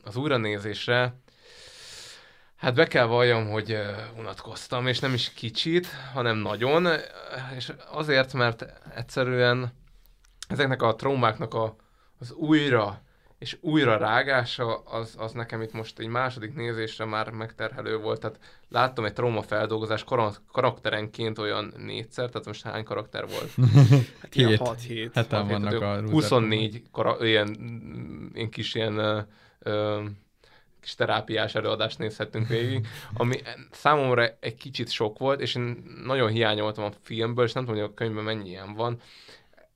[0.03, 1.21] az újranézésre
[2.63, 3.77] Hát be kell valljam, hogy
[4.17, 6.87] unatkoztam, és nem is kicsit, hanem nagyon,
[7.55, 9.71] és azért, mert egyszerűen
[10.47, 11.75] ezeknek a traumáknak a,
[12.19, 13.01] az újra
[13.37, 18.19] és újra rágása, az, az nekem itt most egy második nézésre már megterhelő volt.
[18.19, 23.51] Tehát láttam egy traumafeldolgozás kar- karakterenként olyan négyszer, tehát most hány karakter volt?
[24.21, 25.09] hát ilyen 6-7.
[25.13, 27.57] Heten vannak a 24 kara- ilyen,
[28.33, 29.19] ilyen kis ilyen ö,
[29.59, 30.03] ö,
[30.83, 33.35] kis terápiás előadást nézhettünk végig, ami
[33.71, 37.89] számomra egy kicsit sok volt, és én nagyon hiányoltam a filmből, és nem tudom, hogy
[37.89, 38.99] a könyvben mennyi ilyen van,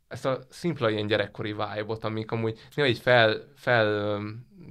[0.07, 4.19] ezt a szimpla ilyen gyerekkori vibe-ot, amik amúgy néha így fel, fel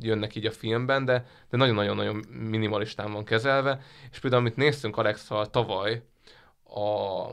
[0.00, 5.30] jönnek így a filmben, de, de nagyon-nagyon-nagyon minimalistán van kezelve, és például amit néztünk alex
[5.50, 6.02] tavaly,
[6.64, 7.26] a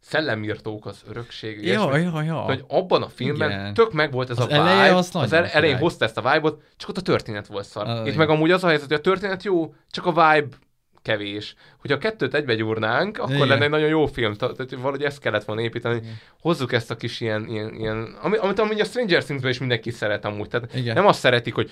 [0.00, 1.66] szellemírtók az örökség.
[1.66, 2.34] Ja, ja, ja.
[2.34, 3.74] Hogy abban a filmben Igen.
[3.74, 6.32] tök meg volt ez Az a vibe, eleje az az el, elején hozta ezt a
[6.32, 7.86] vibe-ot, csak ott a történet volt szar.
[7.86, 8.18] Ah, Itt igen.
[8.18, 10.56] meg amúgy az a helyzet, hogy a történet jó, csak a vibe
[11.02, 11.54] kevés.
[11.80, 13.46] Hogyha a kettőt egybe gyúrnánk, akkor Igen.
[13.48, 14.34] lenne egy nagyon jó film.
[14.34, 16.00] Tehát valahogy ezt kellett volna építeni.
[16.40, 19.90] Hozzuk ezt a kis ilyen, ilyen, ilyen ami, amit amúgy a Stranger Things-ben is mindenki
[19.90, 20.48] szeret amúgy.
[20.48, 20.94] Tehát Igen.
[20.94, 21.70] nem azt szeretik, hogy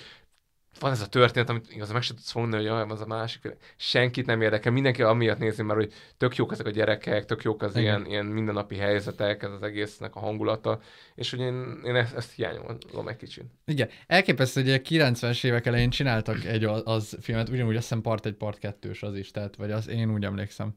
[0.79, 3.57] van ez a történet, amit igaz, meg sem tudsz mondani, hogy az a másik.
[3.75, 7.61] Senkit nem érdekel, mindenki amiatt nézi, mert hogy tök jók ezek a gyerekek, tök jók
[7.61, 7.83] az Igen.
[7.83, 10.79] ilyen, ilyen mindennapi helyzetek, ez az egésznek a hangulata,
[11.15, 13.45] és hogy én, én ezt, ezt hiányolom egy kicsit.
[13.65, 18.01] Igen, elképesztő, hogy a 90-es évek elején csináltak egy az, az filmet, ugyanúgy azt hiszem
[18.01, 20.75] part egy part kettős az is, tehát, vagy az én úgy emlékszem.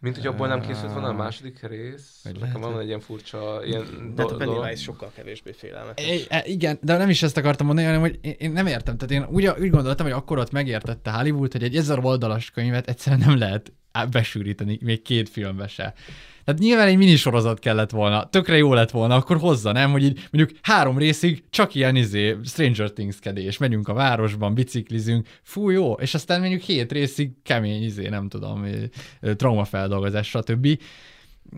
[0.00, 2.20] Mint hogy abból nem készült volna a második rész.
[2.24, 4.60] Vagy Nekem lehet, van egy ilyen furcsa, ilyen De hát a do- dolog.
[4.60, 6.06] Pennywise sokkal kevésbé félelmetes.
[6.06, 8.96] É, e, igen, de nem is ezt akartam mondani, hanem hogy én, nem értem.
[8.96, 12.88] Tehát én úgy, úgy gondoltam, hogy akkor ott megértette Hollywood, hogy egy ezer oldalas könyvet
[12.88, 13.72] egyszerűen nem lehet
[14.10, 15.94] besűríteni, még két filmbe se.
[16.50, 19.90] Tehát nyilván egy minisorozat kellett volna, tökre jó lett volna, akkor hozza, nem?
[19.90, 25.26] Hogy így mondjuk három részig csak ilyen izé, Stranger Things kedés, megyünk a városban, biciklizünk,
[25.42, 28.64] fú, jó, és aztán mondjuk hét részig kemény izé, nem tudom,
[29.36, 30.68] traumafeldolgozás, stb.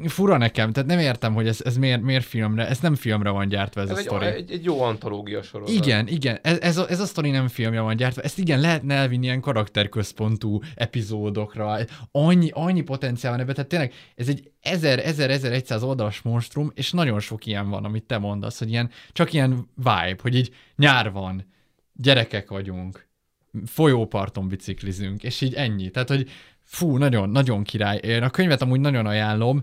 [0.05, 3.49] Fura nekem, tehát nem értem, hogy ez, ez miért, miért filmre, ez nem filmre van
[3.49, 4.27] gyártva ez, Ez a egy, sztori.
[4.27, 5.75] egy, egy, jó antológia sorozat.
[5.75, 8.95] Igen, igen, ez, ez, a, ez a sztori nem filmje van gyártva, ezt igen, lehetne
[8.95, 11.79] elvinni ilyen karakterközpontú epizódokra,
[12.11, 17.47] annyi, annyi potenciál van ebben, tehát tényleg ez egy 1000-1100 oldalas monstrum, és nagyon sok
[17.47, 21.47] ilyen van, amit te mondasz, hogy ilyen, csak ilyen vibe, hogy így nyár van,
[21.93, 23.11] gyerekek vagyunk,
[23.67, 25.91] folyóparton biciklizünk, és így ennyi.
[25.91, 26.29] Tehát, hogy
[26.73, 28.01] fú, nagyon, nagyon király.
[28.03, 29.63] Én a könyvet amúgy nagyon ajánlom.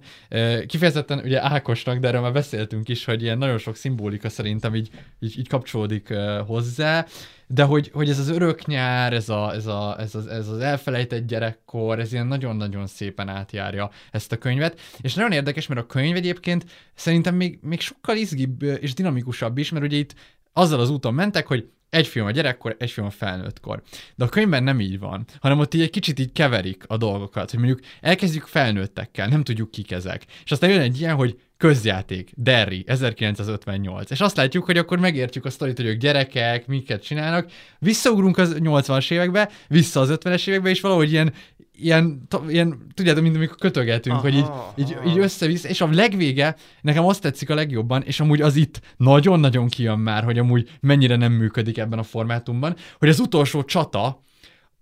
[0.67, 4.89] Kifejezetten ugye Ákosnak, de erről már beszéltünk is, hogy ilyen nagyon sok szimbolika szerintem így,
[5.19, 6.13] így, így kapcsolódik
[6.45, 7.05] hozzá,
[7.47, 10.59] de hogy, hogy ez az örök nyár, ez, a, ez, a, ez, az, ez az
[10.59, 14.79] elfelejtett gyerekkor, ez ilyen nagyon-nagyon szépen átjárja ezt a könyvet.
[15.01, 19.69] És nagyon érdekes, mert a könyv egyébként szerintem még, még sokkal izgibb és dinamikusabb is,
[19.71, 20.15] mert ugye itt
[20.53, 23.81] azzal az úton mentek, hogy egy film a gyerekkor, egy film a felnőttkor.
[24.15, 27.49] De a könyvben nem így van, hanem ott így egy kicsit így keverik a dolgokat,
[27.49, 30.25] hogy mondjuk elkezdjük felnőttekkel, nem tudjuk kik ezek.
[30.43, 34.11] És aztán jön egy ilyen, hogy közjáték, Derry, 1958.
[34.11, 37.51] És azt látjuk, hogy akkor megértjük a sztorit, hogy ők gyerekek, miket csinálnak.
[37.79, 41.33] Visszaugrunk az 80-as évekbe, vissza az 50-es évekbe, és valahogy ilyen,
[41.81, 46.55] ilyen, ilyen tudjátok, mint amikor kötögetünk, Aha, hogy így, így, így össze-vissza, és a legvége,
[46.81, 51.15] nekem azt tetszik a legjobban, és amúgy az itt nagyon-nagyon kijön már, hogy amúgy mennyire
[51.15, 54.23] nem működik ebben a formátumban, hogy az utolsó csata,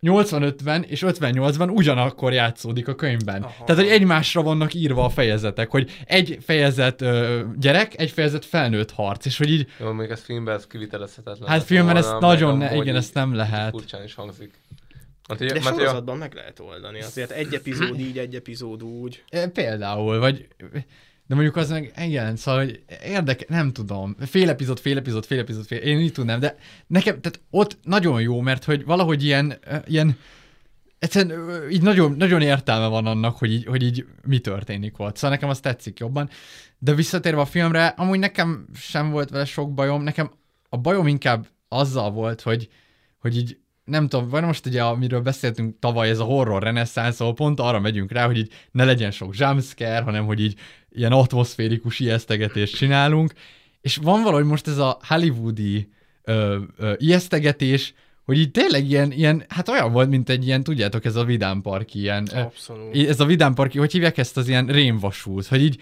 [0.01, 3.41] 80-50 és 58-ban ugyanakkor játszódik a könyvben.
[3.41, 3.63] Aha.
[3.65, 8.91] Tehát, hogy egymásra vannak írva a fejezetek, hogy egy fejezet ö, gyerek, egy fejezet felnőtt
[8.91, 11.49] harc, és hogy így, Jó, még ez filmben ez kivitelezhetetlen.
[11.49, 13.69] hát filmben ezt volna, nagyon, ne, igen, ezt nem lehet.
[13.69, 14.53] Furcsán is hangzik.
[15.29, 17.01] Ugye- De mert, ugye- sorozatban meg lehet oldani.
[17.01, 19.23] Azért egy epizód így, egy epizód úgy.
[19.53, 20.47] Például, vagy
[21.27, 25.39] de mondjuk az meg, igen, szóval, hogy érdeke, nem tudom, fél epizód, fél epizód, fél
[25.39, 26.57] epizód, fél, én így tudnám, de
[26.87, 30.17] nekem, tehát ott nagyon jó, mert hogy valahogy ilyen, ilyen
[30.99, 35.15] egyszerűen így nagyon, nagyon értelme van annak, hogy így, hogy így mi történik ott.
[35.15, 36.29] Szóval nekem az tetszik jobban.
[36.79, 40.31] De visszatérve a filmre, amúgy nekem sem volt vele sok bajom, nekem
[40.69, 42.69] a bajom inkább azzal volt, hogy,
[43.19, 47.33] hogy így nem tudom, vagy most ugye, amiről beszéltünk tavaly, ez a horror reneszánsz, ahol
[47.33, 50.59] pont arra megyünk rá, hogy így ne legyen sok jumpscare, hanem hogy így
[50.89, 53.33] ilyen atmoszférikus ijesztegetést csinálunk,
[53.81, 55.89] és van valahogy most ez a hollywoodi
[56.23, 57.93] ö, ö, ijesztegetés,
[58.25, 61.93] hogy így tényleg ilyen, ilyen, hát olyan volt, mint egy ilyen, tudjátok, ez a vidámpark
[61.93, 62.25] ilyen.
[62.25, 62.95] Abszolút.
[62.95, 65.81] Ez a vidámparki, hogy hívják ezt az ilyen rémvasút, hogy így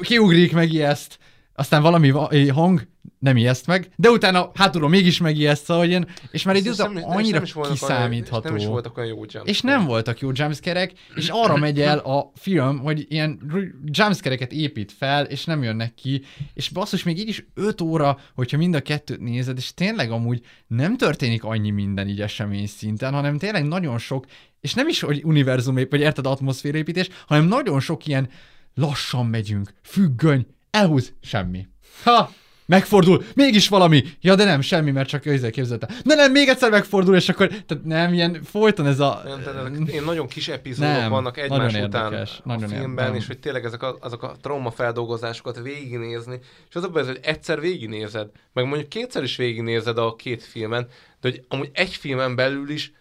[0.00, 1.18] kiugrik meg ezt,
[1.54, 2.86] aztán valami va- hang
[3.18, 7.38] nem ijeszt meg, de utána hátulról mégis megijeszt, szóval én, és már egy és annyira
[7.38, 8.44] nem olyan- kiszámítható.
[8.44, 9.48] és nem is voltak olyan jó jumpscare-ek.
[9.48, 13.40] És nem voltak jó jumpscare és arra megy el a film, hogy ilyen
[13.84, 16.22] jumpscare épít fel, és nem jönnek ki,
[16.54, 20.40] és basszus, még így is 5 óra, hogyha mind a kettőt nézed, és tényleg amúgy
[20.66, 24.26] nem történik annyi minden így esemény szinten, hanem tényleg nagyon sok,
[24.60, 28.28] és nem is, hogy univerzum, vagy érted, atmoszférépítés, hanem nagyon sok ilyen
[28.74, 31.66] lassan megyünk, függöny, elhúz, semmi.
[32.02, 32.30] Ha,
[32.66, 34.02] megfordul, mégis valami.
[34.20, 35.88] Ja, de nem, semmi, mert csak ezzel képzelte.
[36.04, 39.22] De nem, még egyszer megfordul, és akkor, tehát nem, ilyen folyton ez a...
[39.24, 43.22] Nem, nagyon kis epizódok Nem, vannak egymás nagyon után érdekes, a nagyon filmben, érdekes.
[43.22, 46.38] és hogy tényleg ezek a, azok a traumafeldolgozásokat végignézni,
[46.68, 50.86] és az a baj, hogy egyszer végignézed, meg mondjuk kétszer is végignézed a két filmen,
[51.20, 52.92] de hogy amúgy egy filmen belül is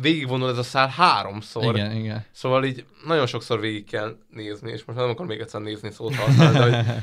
[0.00, 1.76] végigvonul ez a szál háromszor.
[1.76, 2.24] Igen, igen.
[2.32, 6.14] Szóval így nagyon sokszor végig kell nézni, és most nem akar még egyszer nézni szót
[6.14, 6.94] használni, de hogy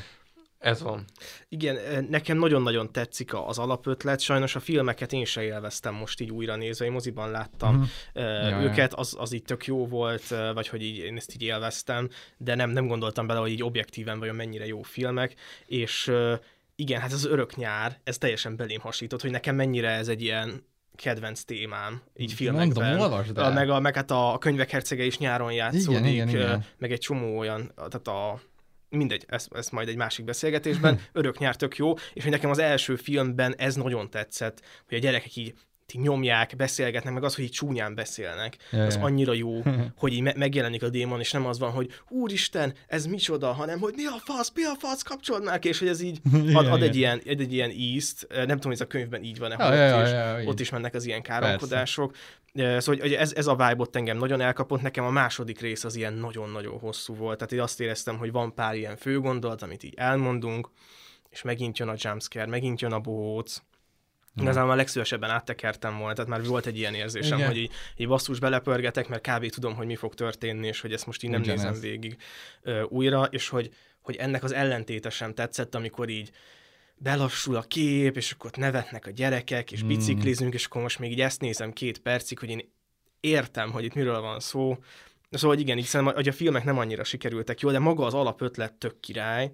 [0.58, 1.06] ez van.
[1.50, 6.32] Igen, nekem nagyon-nagyon tetszik a- az alapötlet, sajnos a filmeket én se élveztem most így
[6.32, 10.84] újra nézve, én moziban láttam Ja, őket, az, az így tök jó volt, vagy hogy
[10.84, 14.66] így, én ezt így élveztem, de nem, nem gondoltam bele, hogy így objektíven vajon mennyire
[14.66, 15.36] jó filmek,
[15.66, 16.12] és
[16.76, 20.64] igen, hát az örök nyár, ez teljesen belém hasított, hogy nekem mennyire ez egy ilyen
[20.96, 22.88] kedvenc témám, így filmekben.
[22.90, 23.54] Mondom, olvasd el.
[23.54, 26.50] Meg, a, meg hát a, a könyvek hercege is nyáron játszódik, igen, igen.
[26.50, 28.42] eh, meg egy csomó olyan, tehát a
[28.90, 32.60] mindegy, ezt, ezt majd egy másik beszélgetésben, örök nyár tök jó, és hogy nekem az
[32.60, 35.54] első filmben ez nagyon tetszett, hogy a gyerekek így
[35.94, 39.62] így nyomják, beszélgetnek, meg az, hogy így csúnyán beszélnek, Ja, az annyira jó,
[39.98, 43.80] hogy így me- megjelenik a démon, és nem az van, hogy úristen, ez micsoda, hanem
[43.80, 45.04] hogy mi a fasz, mi a fasz,
[45.44, 46.22] már ki, és hogy ez így
[46.54, 49.38] ad, ad egy, ilyen, ad egy ilyen ízt, nem tudom, hogy ez a könyvben így
[49.38, 52.16] van-e, Ja, ott, ja, is, ott is mennek az ilyen káromkodások.
[52.54, 55.96] Eh, Szóval hogy ez, ez a vibe engem nagyon elkapott, nekem a második rész az
[55.96, 59.94] ilyen nagyon-nagyon hosszú volt, tehát én azt éreztem, hogy van pár ilyen főgondolat, amit így
[59.98, 60.70] elmondunk,
[61.30, 63.58] és megint jön a jumpscare, megint jön a bohóc,
[64.42, 67.50] Igazából a legszívesebben áttekertem volna, tehát már volt egy ilyen érzésem, Igen.
[67.50, 69.50] hogy így, így basszus belepörgetek, mert kb.
[69.50, 71.64] tudom, hogy mi fog történni, és hogy ezt most így nem Ugyanez.
[71.64, 72.18] nézem végig
[72.62, 73.70] ö, újra, és hogy,
[74.02, 76.32] hogy ennek az ellentéte sem tetszett, amikor így
[76.98, 79.88] belassul a kép, és akkor ott nevetnek a gyerekek, és Mm.
[79.88, 82.72] biciklizünk, és akkor most még így ezt nézem két percig, hogy én
[83.20, 84.78] értem, hogy itt miről van szó.
[85.30, 88.14] Szóval hogy igen, így szerintem, hogy a filmek nem annyira sikerültek jól, de maga az
[88.14, 89.52] alapötlet tök király,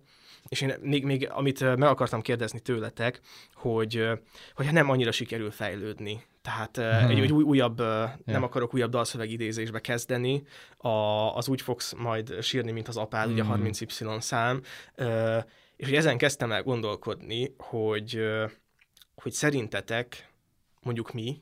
[0.50, 3.20] és én még, még amit meg akartam kérdezni tőletek,
[3.54, 4.08] hogy,
[4.56, 6.24] hogy nem annyira sikerül fejlődni.
[6.42, 7.10] Tehát Hmm.
[7.10, 10.44] egy, egy új, újabb, ö, nem akarok újabb dalszöveg idézésbe kezdeni,
[10.78, 10.90] a,
[11.36, 13.68] az úgy fogsz majd sírni, mint az apád, ugye a Mhm.
[13.68, 14.62] 30Y szám,
[15.76, 18.20] és hogy ezen kezdtem el gondolkodni, hogy,
[19.16, 20.30] hogy szerintetek,
[20.82, 21.42] mondjuk mi,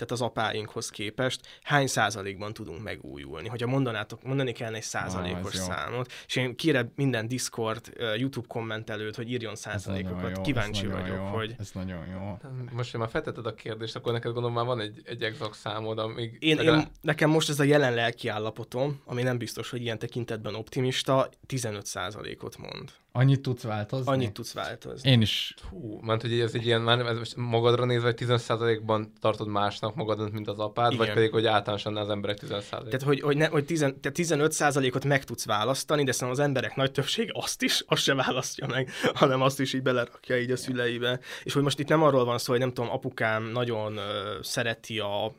[0.00, 3.48] tehát az apáinkhoz képest, hány százalékban tudunk megújulni?
[3.48, 5.60] Hogyha mondanátok, mondani kellene egy százalékos jó.
[5.60, 10.36] számot, és én kérem minden Discord, YouTube kommentelőt, hogy írjon százalékokat.
[10.36, 11.54] jó, Kíváncsi vagyok, jó, hogy...
[11.58, 12.38] Ez nagyon jó.
[12.72, 15.98] Most, hogy már feltetted a kérdést, akkor neked gondolom már van egy, egy exakt számod,
[15.98, 16.36] amíg...
[16.40, 19.98] Én, legalább- én, nekem most ez a jelen lelki állapotom, ami nem biztos, hogy ilyen
[19.98, 22.92] tekintetben optimista, 15%-ot mond.
[23.12, 24.12] Annyit tudsz változni?
[24.12, 25.10] Annyit tudsz változni.
[25.10, 25.54] Én is.
[25.70, 29.89] Hú, mert hogy ez egy ilyen, már ez most magadra nézve, hogy 15%-ban tartod másnak
[29.94, 31.14] magadat, mint az apád, vagy Igen.
[31.14, 32.68] pedig, hogy általánosan az emberek 15%.
[32.68, 34.18] Tehát, hogy, hogy, ne, hogy tizen, tehát
[34.50, 38.66] 15%-ot meg tudsz választani, de szerintem az emberek nagy többsége azt is, azt se választja
[38.66, 41.20] meg, hanem azt is így belerakja így a szüleibe.
[41.42, 44.98] És hogy most itt nem arról van szó, hogy nem tudom, apukám nagyon ö, szereti
[44.98, 45.34] a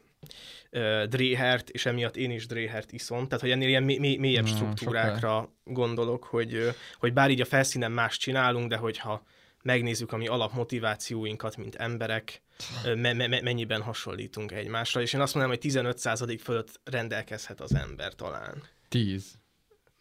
[1.05, 3.23] dréhert, és emiatt én is dréhert iszom.
[3.23, 7.45] Tehát, hogy ennél ilyen mély, mély, mélyebb Hmm, struktúrákra gondolok, hogy, hogy bár így a
[7.45, 9.23] felszínen más csinálunk, de hogyha
[9.63, 12.41] megnézzük a mi alapmotivációinkat, mint emberek,
[12.83, 17.75] me- me- me- mennyiben hasonlítunk egymásra, és én azt mondom, hogy 15% fölött rendelkezhet az
[17.75, 18.63] ember talán.
[18.87, 19.39] 10.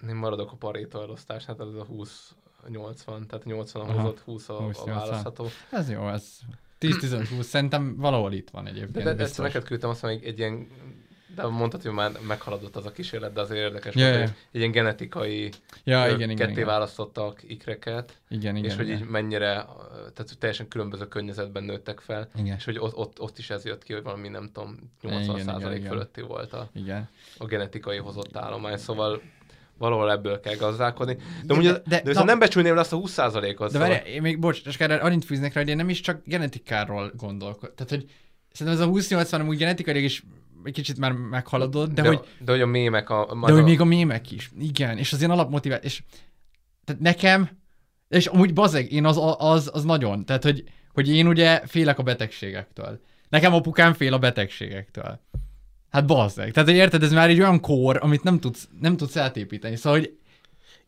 [0.08, 4.00] Én maradok a Pareto elosztás, hát ez a 20-80, tehát 80 a Aha.
[4.00, 4.94] hozott, 20 a, 20, a 80.
[4.94, 5.48] választható.
[5.70, 6.38] Ez jó, ez
[6.80, 9.04] 10-15-20, szerintem valahol itt van egyébként.
[9.04, 10.68] de, de ezt neked küldtem azt mondom, egy, egy ilyen,
[11.34, 14.18] de mondtad, hogy már meghaladott az a kísérlet, de azért érdekes volt, ja.
[14.18, 15.50] hogy egy ilyen genetikai
[15.84, 16.66] Ja, igen, ketté igen.
[16.66, 18.98] választottak ikreket, Igen, igen, és hogy igen.
[18.98, 19.52] így mennyire,
[19.90, 22.56] tehát hogy teljesen különböző környezetben nőttek fel, Igen.
[22.56, 25.34] és hogy ott, ott, ott is ez jött ki, hogy valami nem tudom, 80 Igen,
[25.34, 25.90] igen, százalék igen.
[25.90, 27.08] fölötti volt a, Igen.
[27.38, 29.20] a genetikai hozott állomány, szóval
[29.78, 31.16] valahol ebből kell gazdálkodni.
[31.44, 33.72] De, ugye, de, de- de, de nem becsülném le azt a 20 százalékot.
[33.72, 36.22] De várj, én még, bocs, csak erre annyit fűznek rá, hogy én nem is csak
[36.24, 37.74] genetikáról gondolkodom.
[37.74, 38.10] Tehát, hogy
[38.52, 40.24] szerintem ez a 20-80 úgy genetikailag is
[40.64, 43.38] egy kicsit már meghaladott, de, de, hogy, de hogy a mémek a...
[43.46, 44.50] de hogy még a mémek is.
[44.58, 45.86] Igen, és az ilyen alapmotiváció.
[45.86, 46.02] És
[46.84, 47.50] tehát nekem,
[48.08, 52.02] és amúgy bazeg, én az, az, az nagyon, tehát hogy, hogy én ugye félek a
[52.02, 53.00] betegségektől.
[53.28, 55.20] Nekem apukám fél a betegségektől.
[55.90, 56.52] Hát bazzeg.
[56.52, 59.76] Tehát, hogy érted, ez már egy olyan kór, amit nem tudsz, nem tudsz átépíteni.
[59.76, 60.18] Szóval, hogy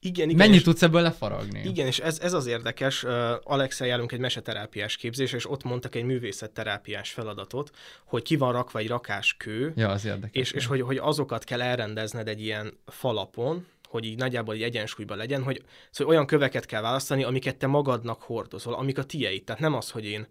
[0.05, 0.37] Igen, igen.
[0.37, 1.61] Mennyit és- tudsz ebből lefaragni?
[1.65, 3.05] Igen, és ez, ez az érdekes.
[3.43, 7.71] Alexel járunk egy meseterápiás képzés, és ott mondtak egy művészetterápiás feladatot,
[8.05, 10.41] hogy ki van rakva egy rakás kő, Ja, az érdekes.
[10.43, 15.17] és, és hogy, hogy azokat kell elrendezned egy ilyen falapon, hogy így nagyjából egy egyensúlyban
[15.17, 19.45] legyen, hogy szóval olyan köveket kell választani, amiket te magadnak hordozol, amik a tieid.
[19.45, 20.27] Tehát nem az, hogy én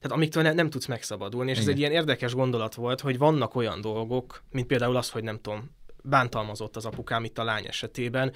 [0.00, 1.74] tehát amiktől ne, nem tudsz megszabadulni, és ez Igen.
[1.74, 5.70] egy ilyen érdekes gondolat volt, hogy vannak olyan dolgok, mint például az, hogy nem tudom,
[6.02, 8.32] bántalmazott az apukám itt a lány esetében,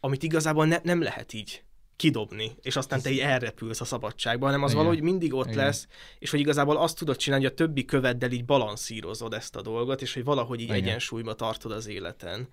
[0.00, 1.64] amit igazából ne, nem lehet így
[1.96, 4.82] kidobni, és aztán te így elrepülsz a szabadságba, hanem az Igen.
[4.84, 5.64] valahogy mindig ott Igen.
[5.64, 5.86] lesz,
[6.18, 10.02] és hogy igazából azt tudod csinálni, hogy a többi követdel így balanszírozod ezt a dolgot,
[10.02, 10.76] és hogy valahogy így Igen.
[10.76, 12.48] egyensúlyba tartod az életen.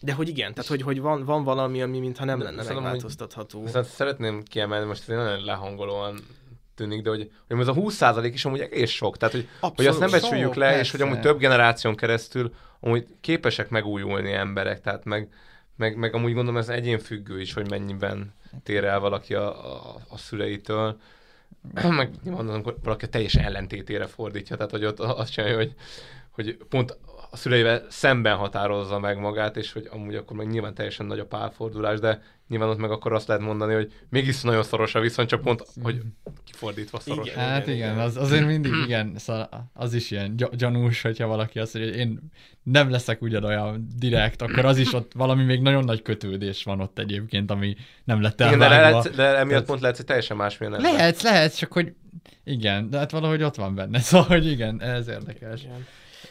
[0.00, 2.84] De hogy igen, tehát hogy, hogy van, van valami, ami mintha nem lenne Szerintem, hogy-
[2.84, 3.62] megváltoztatható.
[3.64, 6.20] Viszont szeretném kiemelni, most ez nagyon lehangolóan
[6.74, 9.16] tűnik, de hogy, hogy ez a 20% is amúgy egész sok.
[9.16, 10.30] Tehát, hogy, hogy azt nem Abszolút.
[10.30, 10.90] becsüljük le, és persze.
[10.96, 15.28] hogy amúgy több generáción keresztül amúgy képesek megújulni emberek, tehát meg,
[15.76, 20.18] meg, meg amúgy gondolom ez egyénfüggő is, hogy mennyiben tér el valaki a, a, a
[20.18, 20.96] szüleitől.
[21.88, 25.74] meg nyilván amikor valaki a teljes ellentétére fordítja, tehát hogy ott azt csinálja, hogy,
[26.30, 26.98] hogy pont
[27.30, 31.26] a szüleivel szemben határozza meg magát, és hogy amúgy akkor meg nyilván teljesen nagy a
[31.26, 35.28] pálfordulás, de nyilván ott meg akkor azt lehet mondani, hogy mégis nagyon szoros a viszont,
[35.28, 36.00] csak pont, hogy
[36.44, 37.26] kifordítva szoros.
[37.28, 37.38] Igen.
[37.38, 41.74] Hát igen, az, azért mindig igen, szóval az is ilyen gy- gyanús, hogyha valaki azt
[41.74, 42.18] mondja, hogy én
[42.62, 46.98] nem leszek ugyanolyan direkt, akkor az is ott valami még nagyon nagy kötődés van ott
[46.98, 48.98] egyébként, ami nem lett Igen, de, elvágva.
[48.98, 50.92] lehet, de emiatt Tehát- pont lehet, hogy teljesen másmilyen ember.
[50.92, 51.92] Lehetsz, lehetsz, csak hogy
[52.44, 55.62] igen, de hát valahogy ott van benne, szóval hogy igen, ez érdekes.
[55.62, 55.86] Igen.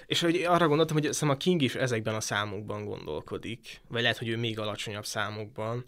[0.05, 4.17] És hogy arra gondoltam, hogy szerintem a King is ezekben a számokban gondolkodik, vagy lehet,
[4.17, 5.85] hogy ő még alacsonyabb számokban,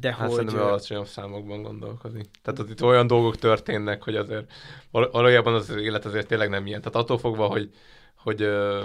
[0.00, 0.30] de Hát hogy...
[0.30, 2.26] szerintem ő alacsonyabb számokban gondolkodik.
[2.42, 4.52] Tehát ott itt olyan dolgok történnek, hogy azért
[4.90, 6.80] val- valójában az élet azért tényleg nem ilyen.
[6.80, 7.70] Tehát attól fogva, hogy,
[8.14, 8.84] hogy ö,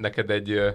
[0.00, 0.70] neked egy, ö,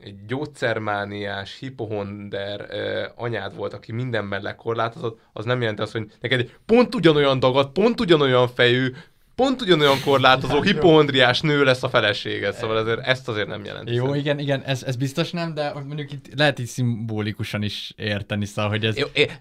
[0.00, 6.40] egy gyógyszermániás, hipohonder ö, anyád volt, aki mindenben lekorlátozott, az nem jelenti azt, hogy neked
[6.40, 8.92] egy pont ugyanolyan dagad, pont ugyanolyan fejű,
[9.42, 12.54] pont ugyanolyan korlátozó, hipohondriás nő lesz a feleséged.
[12.54, 13.94] Szóval ezért ezt azért nem jelenti.
[13.94, 18.44] Jó, igen, igen, ez, ez biztos nem, de mondjuk itt lehet így szimbolikusan is érteni,
[18.44, 18.96] szóval, hogy ez...
[18.96, 19.40] Jó, é-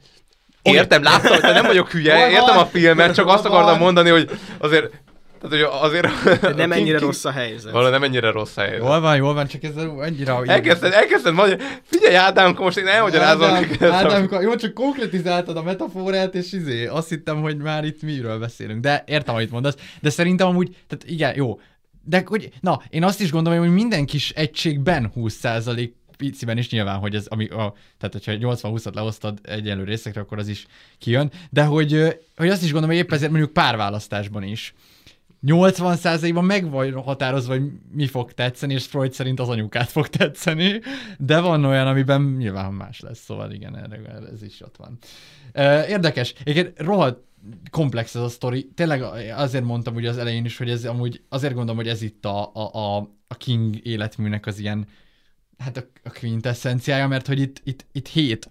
[0.64, 5.02] Értem, láttam, hogy nem vagyok hülye, értem a filmet, csak azt akartam mondani, hogy azért,
[5.42, 6.56] tehát, hogy azért...
[6.56, 7.72] Nem ennyire rossz a helyzet.
[7.72, 8.80] Valami nem ennyire rossz a helyzet.
[8.80, 10.44] Jól van, jól van, csak ez annyira...
[10.46, 14.74] Elkezdted, elkezdted majd, figyelj Ádám, most én elmagyarázom Ádám, neked ezt a- Ádám, jó, csak
[14.74, 18.82] konkretizáltad a metaforát, és izé, azt hittem, hogy már itt miről beszélünk.
[18.82, 19.76] De értem, amit mondasz.
[20.02, 21.60] De szerintem amúgy, tehát igen, jó.
[22.04, 26.98] De hogy, na, én azt is gondolom, hogy minden kis egységben 20% piciben is nyilván,
[27.00, 30.66] hogy ez, ami a, tehát hogyha 80-20-at leosztad egyenlő részekre, akkor az is
[30.98, 34.74] kijön, de hogy, hogy azt is gondolom, hogy épp ezért mondjuk párválasztásban is
[35.48, 40.82] 80%-ban meg vagy határozva, hogy mi fog tetszeni, és Freud szerint az anyukát fog tetszeni,
[41.18, 44.00] de van olyan, amiben nyilván más lesz, szóval igen, erre,
[44.34, 44.98] ez is ott van.
[45.88, 47.24] Érdekes, egyébként rohadt
[47.70, 48.72] komplex ez a sztori.
[48.76, 49.02] Tényleg
[49.36, 52.52] azért mondtam ugye az elején is, hogy ez amúgy azért gondolom, hogy ez itt a,
[52.54, 52.98] a,
[53.28, 54.88] a, King életműnek az ilyen
[55.58, 58.50] hát a, a quintessenciája, mert hogy itt, itt, itt hét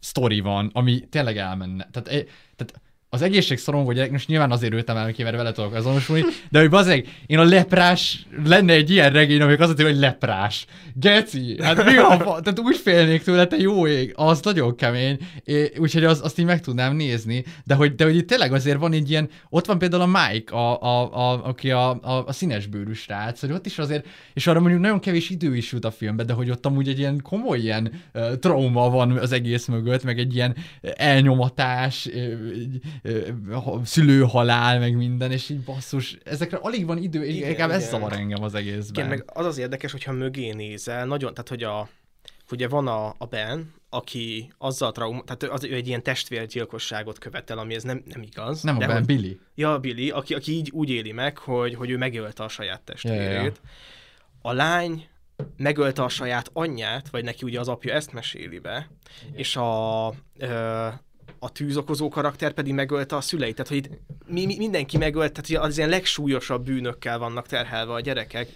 [0.00, 1.88] sztori van, ami tényleg elmenne.
[1.90, 2.24] Tehát, eh,
[2.56, 6.70] tehát az egészségszorongó gyerek, most nyilván azért ültem el, mert vele tudok azonosulni, de hogy
[6.70, 10.66] bazeg, én a leprás, lenne egy ilyen regény, amik mondja, hogy leprás.
[10.94, 12.38] Geci, hát mi a fa?
[12.42, 16.44] Tehát úgy félnék tőle, te jó ég, az nagyon kemény, É, úgyhogy az, azt így
[16.44, 19.78] meg tudnám nézni, de hogy, de hogy itt tényleg azért van egy ilyen, ott van
[19.78, 23.66] például a Mike, a, a, a, aki a, a, a színes bőrű srác, hogy ott
[23.66, 26.66] is azért, és arra mondjuk nagyon kevés idő is jut a filmbe, de hogy ott
[26.66, 32.04] amúgy egy ilyen komoly ilyen uh, trauma van az egész mögött, meg egy ilyen elnyomatás,
[32.04, 32.95] ha-
[33.84, 37.90] szülőhalál, meg minden, és így basszus, ezekre alig van idő, és Igen, inkább ez igen.
[37.90, 39.04] zavar engem az egészben.
[39.04, 41.88] Igen, meg az az érdekes, hogyha mögé nézel, nagyon, tehát hogy a,
[42.50, 47.58] ugye van a, a Ben, aki azzal trauma, tehát az, ő egy ilyen testvérgyilkosságot követel,
[47.58, 48.62] ami ez nem, nem igaz.
[48.62, 49.38] Nem a de Ben, hogy, Billy.
[49.54, 53.24] Ja, Billy, aki, aki így úgy éli meg, hogy, hogy ő megölte a saját testvérét.
[53.24, 53.52] Ja, ja, ja.
[54.42, 55.08] A lány
[55.56, 58.90] megölte a saját anyját, vagy neki ugye az apja ezt meséli be,
[59.32, 60.88] és a, ö,
[61.46, 63.54] a tűzokozó karakter pedig megölte a szüleit.
[63.54, 63.88] Tehát, hogy itt
[64.26, 68.48] mi, mi, mindenki megölt, tehát az ilyen legsúlyosabb bűnökkel vannak terhelve a gyerekek.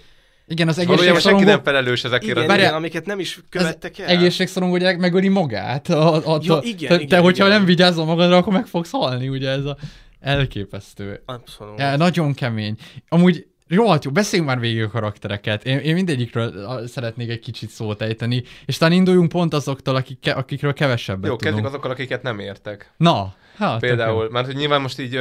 [0.47, 1.45] Igen, az senki egészségszorongó...
[1.45, 2.39] nem felelős ezekért.
[2.39, 4.07] Igen, igen, amiket nem is követtek el.
[4.07, 5.89] Egészségszorongó gyerek megöli magát.
[5.89, 7.57] A, a, Ja, a, igen, te, igen, te, hogyha igen.
[7.57, 9.77] nem vigyázol magadra, akkor meg fogsz halni, ugye ez a
[10.21, 11.23] elképesztő.
[11.27, 11.79] Abszolút.
[11.79, 12.77] Ja, nagyon kemény.
[13.09, 13.47] Amúgy
[13.77, 15.65] rohadt jó, beszéljünk már végig a karaktereket.
[15.65, 20.73] Én, én mindegyikről szeretnék egy kicsit szót ejteni, és talán induljunk pont azoktól, akik, akikről
[20.73, 21.67] kevesebbet Jó, kezdjük tudunk.
[21.67, 22.93] azokkal, akiket nem értek.
[22.97, 25.21] Na, hát, Például, mert hogy nyilván most így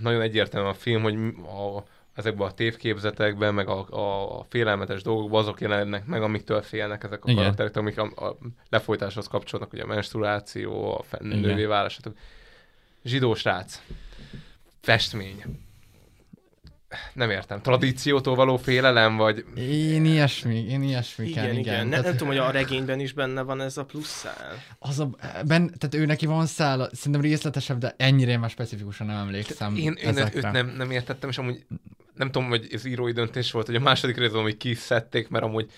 [0.00, 1.82] nagyon egyértelmű a film, hogy a,
[2.14, 7.24] ezekben a tévképzetekben, meg a, a, a félelmetes dolgokban azok jelennek meg, amiktől félnek ezek
[7.24, 7.42] a Igen.
[7.42, 8.36] karakterek, amik a, a
[8.68, 12.16] lefolytáshoz kapcsolódnak, ugye a menstruáció, a nővé válás, stb.
[13.04, 13.82] Zsidó srác.
[14.80, 15.65] Festmény.
[17.12, 17.60] Nem értem.
[17.60, 19.44] Tradíciótól való félelem, vagy...
[19.56, 21.58] Én ilyesmi, én ilyesmi Igen, igen.
[21.58, 21.86] igen.
[21.86, 24.62] Ne, nem tudom, hogy a regényben is benne van ez a plusz szál.
[24.78, 25.10] Az a,
[25.46, 29.76] ben, tehát ő neki van szála, szerintem részletesebb, de ennyire én már specifikusan nem emlékszem
[29.76, 30.38] Én, én ezekre.
[30.38, 31.66] őt nem, nem értettem, és amúgy
[32.14, 35.70] nem tudom, hogy ez írói döntés volt, hogy a második részben amúgy kiszedték, mert amúgy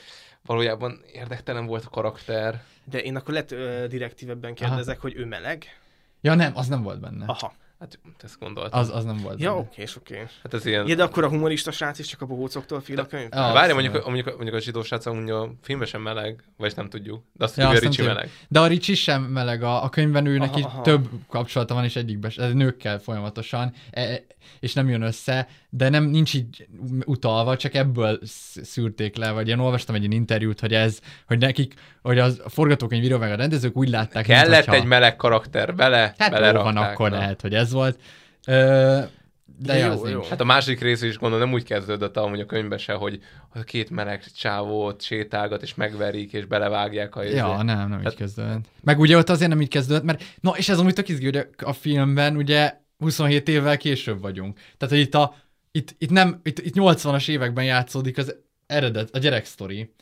[0.47, 2.63] valójában érdektelen volt a karakter.
[2.85, 3.55] De én akkor lett
[3.89, 5.65] direktívebben kérdezek, hogy ő meleg?
[6.21, 7.25] Ja nem, az nem volt benne.
[7.27, 7.55] Aha.
[7.79, 8.81] Hát ezt gondoltam.
[8.81, 10.17] Az, az nem volt Ja, oké, és oké.
[10.43, 10.87] Hát ez ilyen...
[10.89, 13.29] Ja, de akkor a humorista srác is csak a bohócoktól fél a könyv?
[13.31, 16.73] Ah, Várj, mondjuk, a- mondjuk, mondjuk a zsidó srác amúgy a filmben sem meleg, vagy
[16.77, 17.23] nem tudjuk.
[17.33, 18.31] De azt tudjuk, azt hogy a Ricsi meleg.
[18.49, 20.83] De a Ricsi sem meleg, a, a könyvben ő neki Aha, aha.
[20.83, 24.21] több kapcsolata van, és egyikben, ez nőkkel folyamatosan, e,
[24.61, 26.67] és nem jön össze, de nem nincs így
[27.05, 31.39] utalva, csak ebből sz- szűrték le, vagy én olvastam egy ilyen interjút, hogy ez, hogy
[31.39, 35.75] nekik, hogy az, a forgatókönyvíró meg a rendezők úgy látták, Kellett minthogyha- egy meleg karakter,
[35.75, 36.75] bele, Hát jó belerakták.
[36.75, 37.17] van, akkor na.
[37.19, 38.01] lehet, hogy ez volt.
[38.47, 38.99] Ö,
[39.61, 40.27] de jó, az nincs.
[40.27, 43.21] Hát a második rész is gondolom nem úgy kezdődött, ahogy a könyvben se, hogy
[43.55, 47.43] a két meleg csávót sétálgat, és megverik, és belevágják a Ja, izét.
[47.65, 48.65] nem, nem így Hát- kezdődött.
[48.81, 51.47] Meg ugye ott azért nem így kezdődött, mert na, és ez amúgy tök izgi, hogy
[51.57, 54.59] a filmben ugye 27 évvel később vagyunk.
[54.77, 55.35] Tehát, hogy itt a,
[55.71, 58.37] itt, itt nem, itt, itt 80-as években játszódik az
[58.67, 59.93] eredet, a gyereksztori.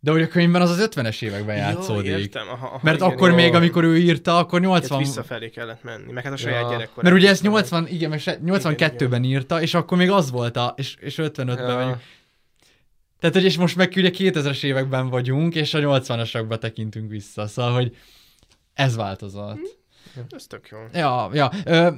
[0.00, 2.10] De hogy a könyvben az az 50-es években játszódik.
[2.10, 3.40] értem, aha, aha, mert igen, akkor igen.
[3.44, 4.98] még, amikor ő írta, akkor 80...
[4.98, 6.70] Hát visszafelé kellett menni, meg hát a saját Ja.
[6.70, 7.02] gyerekkor.
[7.02, 10.74] Mert ugye ezt 80, igen, meg se- 82-ben írta, és akkor még az volt a,
[10.76, 11.74] és, és 55-ben Ja.
[11.74, 12.02] vagyunk.
[13.20, 17.72] Tehát, hogy és most meg ugye 2000-es években vagyunk, és a 80-asakba tekintünk vissza, szóval,
[17.74, 17.96] hogy
[18.74, 19.77] ez változott.
[20.30, 20.78] Ez tök jó.
[20.92, 21.52] Ja, ja.
[21.64, 21.90] Ö,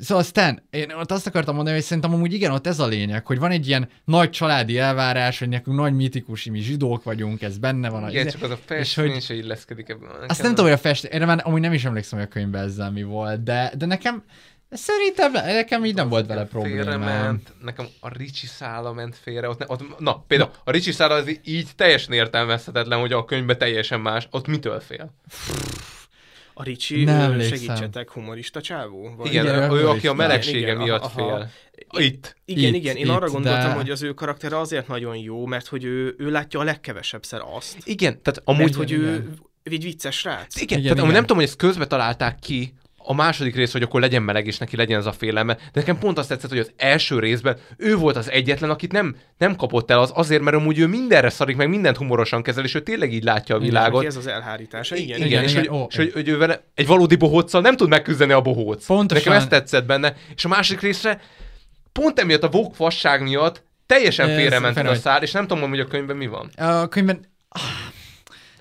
[0.00, 3.26] szóval Stan, én ott azt akartam mondani, hogy szerintem amúgy igen, ott ez a lényeg,
[3.26, 7.58] hogy van egy ilyen nagy családi elvárás, hogy nekünk nagy mítikus, mi zsidók vagyunk, ez
[7.58, 8.08] benne van.
[8.08, 10.10] Igen, izé- csak az a festmény hogy se illeszkedik ebben.
[10.28, 12.64] azt nem tudom, hogy a fest, én már amúgy nem is emlékszem, hogy a könyvben
[12.64, 14.24] ezzel mi volt, de, de nekem
[14.70, 16.84] szerintem nekem így nem volt vele problémám.
[16.84, 21.14] Félrement, nekem a Ricsi szála ment félre, ott, ne, ott na, például a Ricsi szála
[21.14, 25.14] az így teljesen értelmezhetetlen, hogy a könyvben teljesen más, ott mitől fél?
[26.60, 29.14] A Ricsi, Nem ő, segítsetek, humorista csávó?
[29.16, 29.26] Vagy?
[29.26, 31.24] Igen, ő, ő, aki a melegsége Igen, igen, miatt aha, fél.
[31.24, 32.02] aha.
[32.02, 32.36] Itt.
[32.44, 35.46] Igen, Itt, igen, én itt, arra gondoltam, de- hogy az ő karaktere azért nagyon jó,
[35.46, 37.76] mert hogy ő, ő látja a legkevesebbszer azt.
[37.84, 38.62] Igen, tehát amúgy...
[38.62, 39.38] Mert hogy ő igen.
[39.62, 40.60] egy vicces srác.
[40.60, 43.82] Igen, igen, tehát amúgy nem tudom, hogy ezt közbe találták ki, a második rész, hogy
[43.82, 45.54] akkor legyen meleg, és neki legyen ez a félelme.
[45.54, 49.16] De nekem pont azt tetszett, hogy az első részben ő volt az egyetlen, akit nem,
[49.38, 52.74] nem kapott el az azért, mert amúgy ő mindenre szarik, meg mindent humorosan kezel, és
[52.74, 53.94] ő tényleg így látja a Igen, világot.
[53.94, 54.96] neki ez az elhárítása.
[54.96, 55.66] Igen, igen, igen, és, igen.
[55.66, 58.86] hogy, Ó, és hogy, hogy ő vele egy valódi bohóccal nem tud megküzdeni a bohóc.
[58.86, 59.24] Pontosan.
[59.24, 60.16] Nekem ezt tetszett benne.
[60.34, 61.20] És a másik részre
[61.92, 65.86] pont emiatt a vók fasság miatt teljesen félrement a szár, és nem tudom, hogy a
[65.86, 66.50] könyvben mi van.
[66.56, 67.28] A könyvben...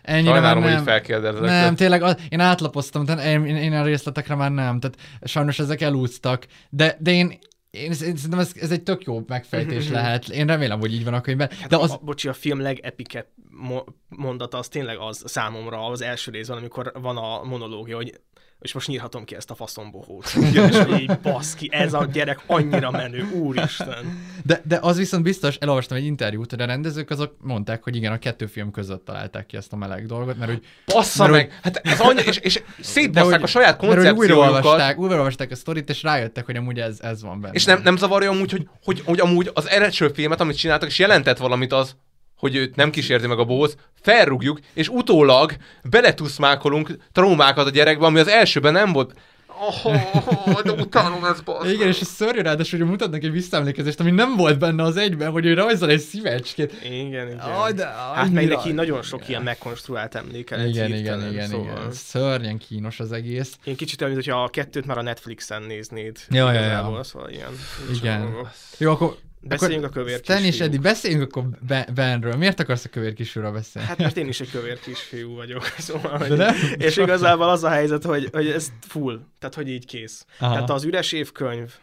[0.10, 0.80] Ennyire Sajnálom, hogy nem.
[0.80, 1.42] így felkérdezek.
[1.42, 5.60] Nem, tényleg, az, én átlapoztam, tehát én, én, én a részletekre már nem, tehát sajnos
[5.60, 7.40] ezek elúztak, de, de én,
[7.72, 10.30] én, én szerintem ez, ez egy tök jó megfejtés lehet.
[10.30, 11.50] Én remélem, hogy így van a könyvben.
[11.60, 11.84] Hát De az...
[11.84, 16.58] az, a, bocsi, a film legepikebb mo- mondata az tényleg az számomra az első részben,
[16.58, 18.20] amikor van a monológia, hogy
[18.60, 20.30] és most nyírhatom ki ezt a faszombohót.
[20.30, 24.24] hogy így baszki, ez a gyerek annyira menő, úristen.
[24.46, 28.12] de, de az viszont biztos, elolvastam egy interjút, hogy a rendezők azok mondták, hogy igen,
[28.12, 30.66] a kettő film között találták ki ezt a meleg dolgot, mert hogy...
[30.86, 31.60] Bassza mert, meg!
[31.64, 34.48] Hát ez annyi, és, és szétbasszák hogy- a saját mert hogy koncepciójukat.
[34.48, 37.54] újraolvasták, újraolvasták a sztorit, és rájöttek, hogy amúgy ez, ez van benne.
[37.54, 41.00] És nem, nem zavarja amúgy, hogy, hogy, hogy amúgy az első filmet, amit csináltak, és
[41.00, 41.96] jelentett valamit az,
[42.40, 48.20] hogy őt nem kísérti meg a bohóc, felrúgjuk, és utólag beletuszmákolunk traumákat a gyerekbe, ami
[48.20, 49.14] az elsőben nem volt.
[49.62, 51.72] Oh, oh, de utálom ezt, basz.
[51.72, 55.32] Igen, és ez szörnyű ráadásul, hogy mutatnak egy visszaemlékezést, ami nem volt benne az egyben,
[55.32, 56.74] hogy ő rajzol egy szívecskét.
[56.84, 57.40] Igen, igen.
[57.40, 57.86] Aj, de
[58.16, 60.68] hát meg neki nagyon sok ilyen megkonstruált emléke.
[60.68, 61.92] Igen, igen, igen, igen.
[61.92, 63.58] Szörnyen kínos az egész.
[63.64, 66.18] Én kicsit olyan, hogyha a kettőt már a Netflixen néznéd.
[66.30, 67.04] Ja, ja, ja.
[67.04, 67.52] Szóval ilyen.
[67.96, 68.34] Igen.
[68.78, 69.18] Jó, akkor...
[69.42, 70.66] Beszéljünk akkor a kövér Stan és kisfiú.
[70.66, 72.36] Eddie, beszéljünk akkor Be- Benről.
[72.36, 73.88] Miért akarsz a kövér kisfiúról beszélni?
[73.88, 75.64] Hát mert én is egy kövér kisfiú vagyok.
[75.78, 76.56] Szóval, De nem?
[76.78, 80.26] És igazából az a helyzet, hogy, hogy ez full, tehát hogy így kész.
[80.40, 80.54] Aha.
[80.54, 81.74] Tehát az üres évkönyv,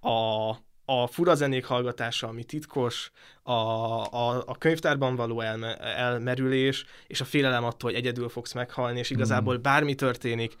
[0.00, 0.48] a,
[0.84, 3.10] a fura zenék hallgatása, ami titkos,
[3.42, 8.98] a, a, a könyvtárban való elme, elmerülés, és a félelem attól, hogy egyedül fogsz meghalni,
[8.98, 10.56] és igazából bármi történik,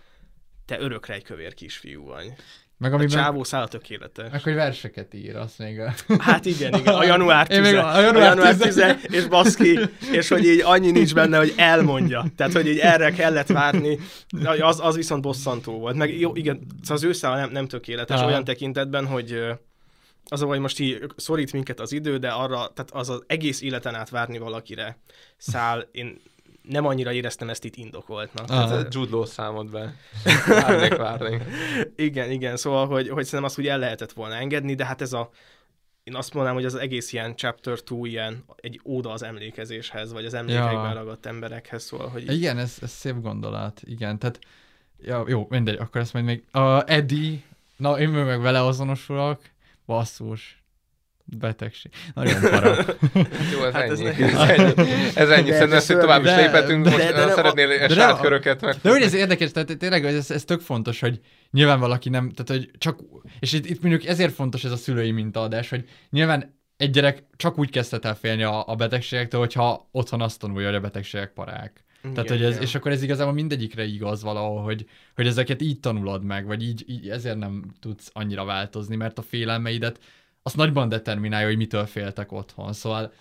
[0.66, 2.32] te örökre egy kövér kisfiú vagy.
[2.78, 4.30] Meg a amiben- csávó száll tökéletes.
[4.30, 5.94] Meg hogy verseket ír, azt még a...
[6.18, 9.78] Hát igen, igen, a január Én 10 még a január, 10 10 és baszki,
[10.12, 12.24] és hogy így annyi nincs benne, hogy elmondja.
[12.36, 13.98] Tehát, hogy így erre kellett várni,
[14.60, 15.96] az, az viszont bosszantó volt.
[15.96, 18.26] Meg jó, igen, szóval az őszáll nem, nem tökéletes Aha.
[18.26, 19.44] olyan tekintetben, hogy
[20.28, 23.62] az a, hogy most így szorít minket az idő, de arra, tehát az az egész
[23.62, 24.98] életen át várni valakire
[25.36, 26.20] száll, én
[26.68, 28.50] nem annyira éreztem ezt itt indokoltnak.
[28.50, 29.94] Ah, tehát, Jude Law számod be.
[30.46, 31.42] Várnék, várnék.
[31.96, 35.12] igen, igen, szóval, hogy, hogy szerintem azt úgy el lehetett volna engedni, de hát ez
[35.12, 35.30] a
[36.04, 40.24] én azt mondanám, hogy az egész ilyen chapter 2 ilyen egy óda az emlékezéshez, vagy
[40.24, 40.92] az emlékeikben ja.
[40.92, 42.32] ragadt emberekhez, szóval, hogy...
[42.32, 44.38] Igen, ez, ez szép gondolat, igen, tehát
[45.02, 46.44] ja, jó, mindegy, akkor ezt majd még...
[46.50, 47.38] A Eddie,
[47.76, 49.40] na én meg vele azonosulok,
[49.86, 50.63] basszus,
[51.24, 51.92] betegség.
[52.14, 52.84] Nagyon para.
[53.52, 54.06] Jó, ez hát ennyi.
[54.06, 54.72] Ez, ennyi.
[55.14, 55.50] Ez ennyi.
[55.50, 56.84] Szerintem ezt, hogy tovább is léphetünk.
[56.84, 58.76] Most de, de, szeretnél de, de, sátköröket meg.
[58.82, 61.20] De úgy ez érdekes, tehát tényleg ez, ez tök fontos, hogy
[61.50, 62.98] nyilván valaki nem, tehát hogy csak,
[63.40, 67.58] és itt, itt mondjuk ezért fontos ez a szülői mintaadás, hogy nyilván egy gyerek csak
[67.58, 71.84] úgy kezdhet el félni a, a betegségektől, hogyha otthon azt tanulja, hogy a betegségek parák.
[72.02, 72.62] Igen, Tehát, hogy ez, igen.
[72.62, 76.84] és akkor ez igazából mindegyikre igaz valahol, hogy, hogy ezeket így tanulod meg, vagy így,
[76.86, 79.98] így ezért nem tudsz annyira változni, mert a félelmeidet
[80.46, 82.72] azt nagyban determinálja, hogy mitől féltek otthon.
[82.72, 83.12] Szóval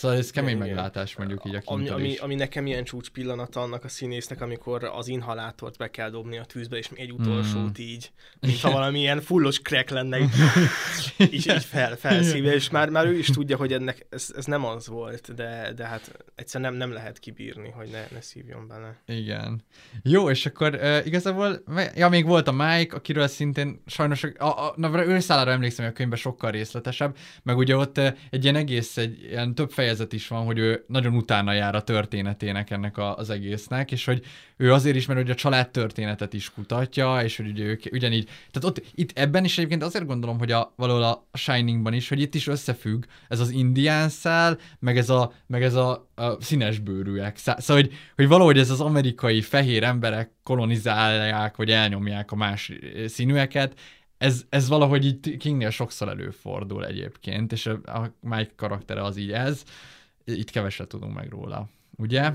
[0.00, 3.60] Szóval ez kemény igen, meglátás mondjuk így a ami, ami, ami, nekem ilyen csúcs pillanata
[3.60, 7.82] annak a színésznek, amikor az inhalátort be kell dobni a tűzbe, és egy utolsót mm.
[7.82, 10.30] így, mint ha valami ilyen fullos crack lenne, így,
[11.18, 14.64] így, így fel, felszívja, és már, már ő is tudja, hogy ennek ez, ez nem
[14.64, 19.02] az volt, de, de hát egyszerűen nem, nem lehet kibírni, hogy ne, ne szívjon bele.
[19.06, 19.64] Igen.
[20.02, 21.62] Jó, és akkor uh, igazából,
[21.94, 25.96] ja, még volt a Mike, akiről szintén sajnos, a, a, na, őszállára emlékszem, hogy a
[25.96, 30.12] könyvben sokkal részletesebb, meg ugye ott uh, egy ilyen egész, egy ilyen több feje fejezet
[30.12, 34.22] is van, hogy ő nagyon utána jár a történetének ennek a, az egésznek, és hogy
[34.56, 38.24] ő azért is, mert hogy a család történetet is kutatja, és hogy ugye ők ugyanígy,
[38.24, 42.20] tehát ott, itt ebben is egyébként azért gondolom, hogy a, valahol a Shiningban is, hogy
[42.20, 46.78] itt is összefügg ez az indián szál, meg ez a, meg ez a, a színes
[46.78, 47.36] bőrűek.
[47.36, 52.72] Szóval, hogy, hogy valahogy ez az amerikai fehér emberek kolonizálják, vagy elnyomják a más
[53.06, 53.74] színűeket,
[54.20, 59.32] ez, ez valahogy itt Kingnél sokszor előfordul egyébként, és a, a Mike karaktere az így
[59.32, 59.62] ez,
[60.24, 62.30] itt keveset tudunk meg róla, ugye?
[62.30, 62.34] Mm.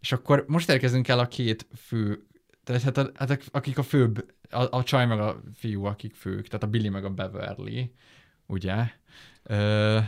[0.00, 2.26] És akkor most érkezünk el a két fő,
[2.64, 6.46] tehát hát, a, hát akik a főbb, a, a csaj meg a fiú, akik fők,
[6.46, 7.92] tehát a Billy meg a Beverly,
[8.46, 8.74] ugye?
[9.42, 9.98] Ö,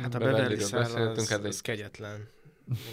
[0.00, 2.28] hát a Beverly beszéltünk, az, az kegyetlen.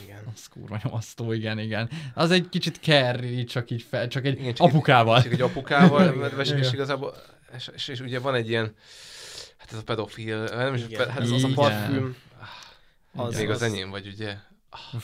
[0.04, 0.24] Igen.
[0.34, 1.90] Az kurva nyomasztó, igen, igen.
[2.14, 5.18] Az egy kicsit Kerry, csak így fel, csak egy igen, csak apukával.
[5.18, 7.16] Egy, csak egy apukával, és, és igazából,
[7.56, 8.76] és, és, és, ugye van egy ilyen,
[9.58, 11.10] hát ez a pedofil, nem is, igen.
[11.10, 12.16] hát ez az a parfüm.
[13.16, 14.36] Az, Még az, az enyém vagy, ugye?
[14.70, 15.02] Ah,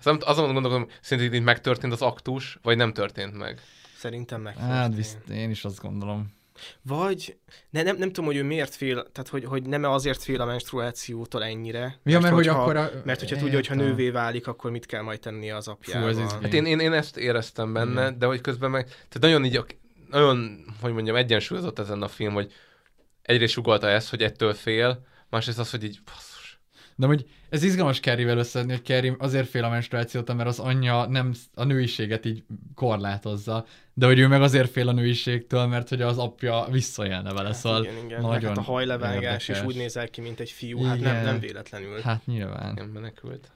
[0.00, 3.60] Szóval azon gondolom, szerinted itt megtörtént az aktus, vagy nem történt meg?
[3.96, 4.56] Szerintem meg.
[4.56, 4.92] Hát,
[5.30, 6.35] én is azt gondolom.
[6.82, 7.36] Vagy
[7.70, 10.44] ne, nem, nem tudom, hogy ő miért fél, tehát hogy, hogy nem azért fél a
[10.44, 11.80] menstruációtól ennyire.
[11.80, 12.90] Ja, mert, mert hogy akkor a...
[13.04, 16.12] Mert hogyha tudja, hogy ha nővé válik, akkor mit kell majd tennie az apjával.
[16.12, 18.18] Fú, hát én, én, én ezt éreztem benne, Igen.
[18.18, 19.76] de hogy közben meg, tehát nagyon így,
[20.10, 22.52] nagyon, hogy mondjam, egyensúlyozott ezen a film, hogy
[23.22, 26.00] egyrészt sugalta ezt, hogy ettől fél, másrészt az, hogy így.
[26.96, 31.06] De hogy ez izgalmas Kerryvel összedni, hogy Kerry azért fél a menstruációt, mert az anyja
[31.06, 32.44] nem a nőiséget így
[32.74, 37.48] korlátozza, de hogy ő meg azért fél a nőiségtől, mert hogy az apja visszajelne vele,
[37.48, 38.20] hát szóval igen, igen.
[38.20, 40.90] nagyon hát a hajlevágás is úgy nézel ki, mint egy fiú, igen.
[40.90, 42.00] hát nem, nem véletlenül.
[42.00, 42.74] Hát nyilván.
[42.74, 43.50] Nem menekült.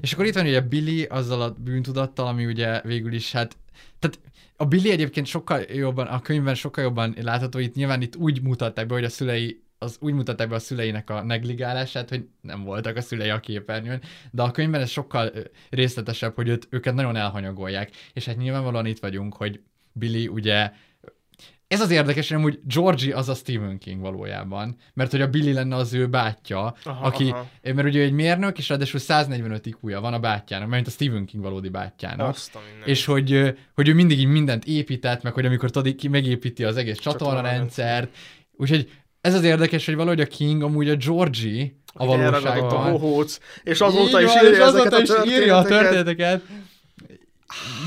[0.00, 3.56] És akkor itt van ugye Billy azzal a bűntudattal, ami ugye végül is hát,
[3.98, 4.18] tehát
[4.56, 8.86] a Billy egyébként sokkal jobban, a könyvben sokkal jobban látható, itt nyilván itt úgy mutatták
[8.86, 12.96] be, hogy a szülei az úgy mutatták be a szüleinek a negligálását, hogy nem voltak
[12.96, 15.32] a szülei a képernyőn, de a könyvben ez sokkal
[15.70, 17.90] részletesebb, hogy őt, őket nagyon elhanyagolják.
[18.12, 19.60] És hát nyilvánvalóan itt vagyunk, hogy
[19.92, 20.70] Billy ugye
[21.66, 25.52] ez az érdekes, hogy amúgy Georgie az a Stephen King valójában, mert hogy a Billy
[25.52, 27.46] lenne az ő bátyja, aha, aki, aha.
[27.62, 31.42] mert ugye egy mérnök, és ráadásul 145 iq van a bátyjának, mert a Stephen King
[31.42, 32.36] valódi bátyjának.
[32.84, 36.98] és hogy, hogy ő mindig így mindent épített, meg hogy amikor ki megépíti az egész
[36.98, 38.16] csatornarendszert,
[38.56, 38.90] úgyhogy
[39.24, 42.86] ez az érdekes, hogy valahogy a King amúgy a Georgie a valóságban.
[42.86, 46.42] a bohóc, és azóta is írja, és azóta is írja a történeteket.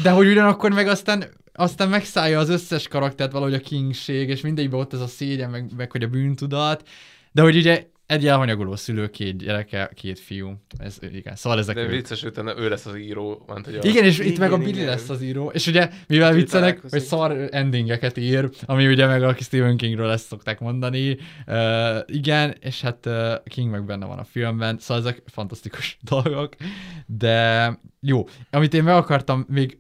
[0.04, 4.80] De hogy ugyanakkor meg aztán aztán megszállja az összes karaktert valahogy a kingség, és mindegyikben
[4.80, 6.88] ott ez a szégyen, meg, meg hogy a bűntudat,
[7.32, 10.62] de hogy ugye egy elhanyagoló szülő, két gyereke, két fiú.
[10.78, 11.76] Ez, igen, szóval ezek...
[11.76, 11.90] De ők.
[11.90, 13.44] vicces, utána ő lesz az író.
[13.48, 13.80] Ment, hogy a...
[13.84, 14.86] Igen, és igen, itt meg a Billy igen.
[14.86, 15.50] lesz az író.
[15.50, 20.28] És ugye, mivel viccelek, hogy szar endingeket ír, ami ugye meg a Stephen Kingről ezt
[20.28, 21.18] szokták mondani.
[21.48, 26.56] Uh, igen, és hát uh, King meg benne van a filmben, szóval ezek fantasztikus dolgok.
[27.06, 29.80] De jó, amit én meg akartam még...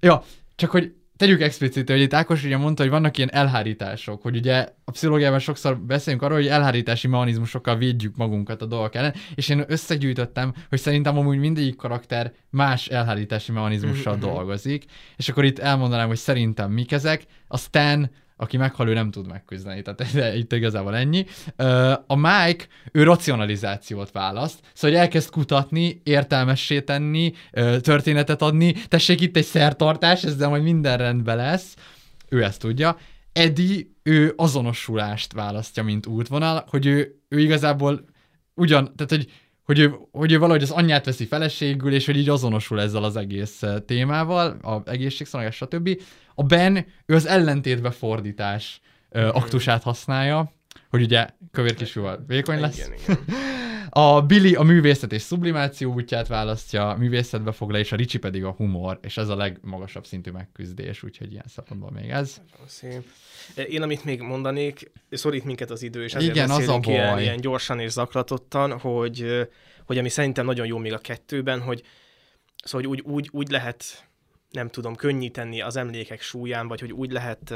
[0.00, 0.22] Ja,
[0.54, 4.68] csak hogy tegyük explicit, hogy itt Ákos ugye mondta, hogy vannak ilyen elhárítások, hogy ugye
[4.84, 9.64] a pszichológiában sokszor beszélünk arról, hogy elhárítási mechanizmusokkal védjük magunkat a dolgok ellen, és én
[9.66, 14.22] összegyűjtöttem, hogy szerintem amúgy mindegyik karakter más elhárítási mechanizmussal mm-hmm.
[14.22, 14.84] dolgozik,
[15.16, 17.22] és akkor itt elmondanám, hogy szerintem mik ezek.
[17.48, 18.10] A Stan,
[18.42, 19.82] aki meghal, ő nem tud megküzdeni.
[19.82, 21.26] Tehát itt igazából ennyi.
[22.06, 27.32] A Mike, ő racionalizációt választ, szóval elkezd kutatni, értelmessé tenni,
[27.80, 31.74] történetet adni, tessék itt egy szertartás, ezzel majd minden rendben lesz.
[32.28, 32.96] Ő ezt tudja.
[33.32, 38.04] Eddie, ő azonosulást választja, mint útvonal, hogy ő, ő igazából
[38.54, 39.30] ugyan, tehát hogy
[39.64, 43.16] hogy ő, hogy ő valahogy az anyját veszi feleségül, és hogy így azonosul ezzel az
[43.16, 46.00] egész eh, témával, a egészségszolgálás, stb.
[46.34, 50.52] A Ben, ő az ellentétbe fordítás ö, aktusát használja,
[50.90, 52.76] hogy ugye kövér kisfiúval vékony lesz.
[52.76, 53.18] Igen, igen.
[53.94, 58.18] A Billy a művészet és sublimáció útját választja, a művészetbe fog le, és a Ricsi
[58.18, 62.40] pedig a humor, és ez a legmagasabb szintű megküzdés, úgyhogy ilyen szempontból még ez.
[62.66, 63.04] Szép.
[63.68, 67.12] Én, amit még mondanék, szorít minket az idő, és azért Igen, az a beszélünk ilyen,
[67.12, 67.22] baj.
[67.22, 69.48] ilyen gyorsan és zaklatottan, hogy,
[69.86, 71.82] hogy ami szerintem nagyon jó még a kettőben, hogy
[72.64, 74.08] szóval hogy úgy, úgy, úgy lehet,
[74.50, 77.54] nem tudom, könnyíteni az emlékek súlyán, vagy hogy úgy lehet,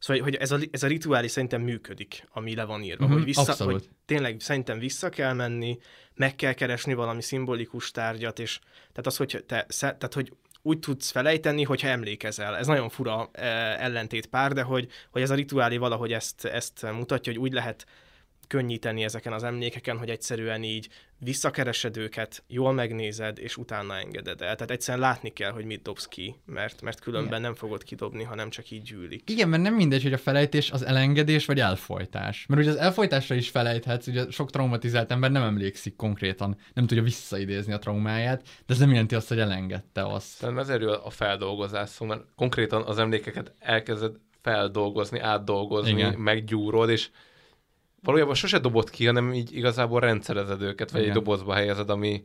[0.00, 3.24] szóval hogy ez a, ez a rituális szerintem működik, ami le van írva, Mhm, hogy,
[3.24, 3.72] vissza, abszolút.
[3.72, 5.78] hogy tényleg szerintem vissza kell menni,
[6.14, 11.10] meg kell keresni valami szimbolikus tárgyat, és tehát az, hogy te, tehát hogy úgy tudsz
[11.10, 12.56] felejteni, hogyha emlékezel.
[12.56, 16.86] Ez nagyon fura eh, ellentét pár, de hogy, hogy ez a rituálé valahogy ezt, ezt
[16.92, 17.86] mutatja, hogy úgy lehet
[18.50, 20.88] könnyíteni ezeken az emlékeken, hogy egyszerűen így
[21.18, 24.54] visszakeresed őket, jól megnézed, és utána engeded el.
[24.54, 27.40] Tehát egyszerűen látni kell, hogy mit dobsz ki, mert, mert különben Igen.
[27.40, 29.30] nem fogod kidobni, hanem csak így gyűlik.
[29.30, 32.46] Igen, mert nem mindegy, hogy a felejtés az elengedés vagy elfolytás.
[32.48, 37.02] Mert ugye az elfolytásra is felejthetsz, ugye sok traumatizált ember nem emlékszik konkrétan, nem tudja
[37.02, 40.26] visszaidézni a traumáját, de ez nem jelenti azt, hogy elengedte azt.
[40.26, 45.90] Szerintem ezért jó a feldolgozás szó, mert konkrétan az emlékeket elkezded feldolgozni, átdolgozni.
[45.90, 46.14] Igen.
[46.14, 47.10] meggyúrod, és
[48.02, 51.12] valójában sose dobod ki, hanem így igazából rendszerezed őket, vagy Igen.
[51.12, 52.22] egy dobozba helyezed, ami,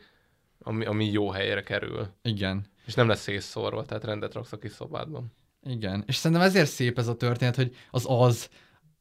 [0.60, 2.08] ami, ami jó helyre kerül.
[2.22, 2.66] Igen.
[2.86, 5.34] És nem lesz szétszórva, tehát rendet raksz a kis szobádban.
[5.70, 8.50] Igen, és szerintem ezért szép ez a történet, hogy az az,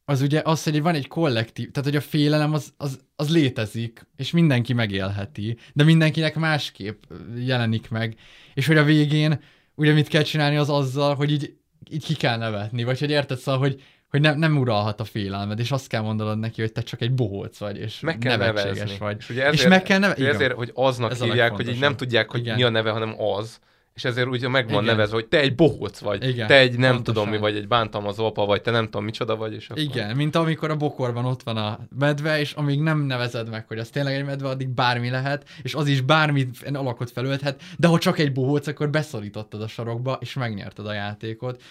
[0.04, 4.06] az ugye az, hogy van egy kollektív, tehát hogy a félelem az, az, az létezik,
[4.16, 7.02] és mindenki megélheti, de mindenkinek másképp
[7.36, 8.16] jelenik meg,
[8.54, 9.40] és hogy a végén
[9.74, 11.56] ugye mit kell csinálni az azzal, hogy így,
[11.90, 13.82] így ki kell nevetni, vagy hogy érted szóval, hogy,
[14.14, 17.12] hogy nem, nem uralhat a félelmed, és azt kell mondanod neki, hogy te csak egy
[17.12, 18.98] bohóc vagy, és Meg kell nevetséges nevezni.
[18.98, 19.16] vagy.
[19.18, 20.26] És, ugye ezért, és meg kell nevezni.
[20.26, 22.56] ezért, hogy aznak Ez hívják, hogy így nem tudják, hogy Igen.
[22.56, 23.58] mi a neve, hanem az.
[23.94, 24.94] És ezért ugye meg van Igen.
[24.94, 27.02] nevezve, hogy te egy bohóc vagy, Igen, te egy nem pontosan.
[27.14, 29.82] tudom mi vagy, egy bántalmazó apa vagy, te nem tudom micsoda vagy, és akkor...
[29.82, 33.78] Igen, mint amikor a bokorban ott van a medve, és amíg nem nevezed meg, hogy
[33.78, 37.98] az tényleg egy medve, addig bármi lehet, és az is bármi alakot felölthet, de ha
[37.98, 41.62] csak egy bohóc, akkor beszorítottad a sarokba, és megnyerted a játékot.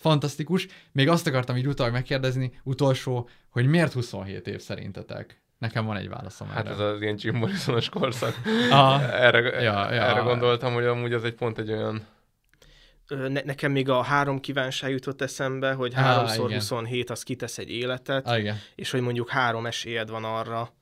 [0.00, 0.66] Fantasztikus.
[0.92, 5.42] Még azt akartam így utal megkérdezni, utolsó, hogy miért 27 év szerintetek?
[5.58, 6.70] Nekem van egy válaszom Hát erre.
[6.74, 8.34] ez az ilyen Jim Morrisonos korszak.
[8.70, 9.12] Aha.
[9.12, 10.02] erre, Ja, ja.
[10.02, 12.06] erre gondoltam, hogy amúgy ez egy pont egy olyan...
[13.08, 16.58] Ne, nekem még a három kívánság jutott eszembe, hogy háromszor igen.
[16.60, 18.56] 27 az kitesz egy életet, Á, igen.
[18.74, 20.72] és hogy mondjuk három esélyed van arra,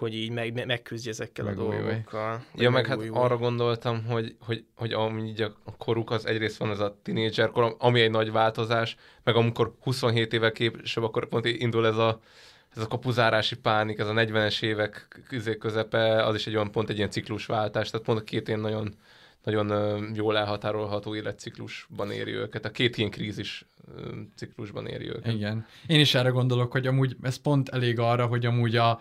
[0.00, 1.76] hogy így meg, me- megküzdj ezekkel Megújulj.
[1.76, 2.44] a dolgokkal.
[2.54, 3.24] Ja, meg hát megújulj.
[3.24, 7.76] arra gondoltam, hogy, hogy, hogy amíg a koruk az egyrészt van ez a tínédzser kor,
[7.78, 12.20] ami egy nagy változás, meg amikor 27 évvel később, akkor pont indul ez a,
[12.76, 16.90] ez a kapuzárási pánik, ez a 40-es évek közé közepe, az is egy olyan pont
[16.90, 18.94] egy ilyen ciklusváltás, tehát pont a két ilyen nagyon,
[19.44, 23.64] nagyon jól elhatárolható életciklusban éri őket, a két ilyen krízis
[24.36, 25.32] ciklusban éri őket.
[25.32, 25.66] Igen.
[25.86, 29.00] Én is erre gondolok, hogy amúgy ez pont elég arra, hogy amúgy a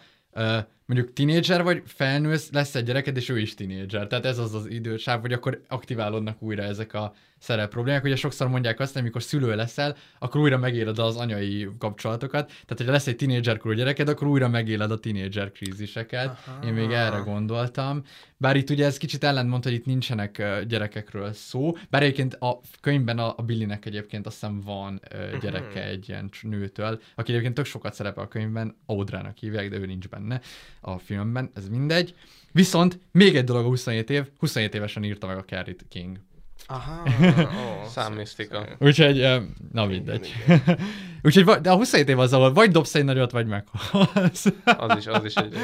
[0.90, 4.08] mondjuk tinédzser vagy felnősz, lesz egy gyereked, és ő is tinédzser.
[4.08, 8.04] Tehát ez az az idősáv, hogy akkor aktiválódnak újra ezek a szerep problémák.
[8.04, 12.46] Ugye sokszor mondják azt, hogy amikor szülő leszel, akkor újra megéled az anyai kapcsolatokat.
[12.48, 16.40] Tehát, hogyha lesz egy tinédzserkorú gyereked, akkor újra megéled a tinédzser kríziseket.
[16.46, 16.66] Aha.
[16.66, 18.04] Én még erre gondoltam.
[18.38, 21.76] Bár itt ugye ez kicsit ellentmond, hogy itt nincsenek gyerekekről szó.
[21.90, 26.30] Bár egyébként a könyvben a, a Billynek egyébként azt hiszem van ö, gyereke egy ilyen
[26.42, 30.42] nőtől, aki egyébként tök sokat szerepel a könyvben, Audrának hívják, de ő nincs benne
[30.82, 32.16] a filmben, ez mindegy.
[32.52, 36.20] Viszont még egy dolog a 27 év, 27 évesen írta meg a Carrie King.
[36.66, 37.04] Aha,
[37.84, 38.68] ó, Számmisztika.
[38.80, 39.42] Úgyhogy,
[39.72, 40.34] na mindegy.
[41.24, 44.46] Úgyhogy, va- de a 27 év az, ahol vagy dobsz egy nagyot, vagy meghalsz.
[44.78, 45.56] Az is, az is egy...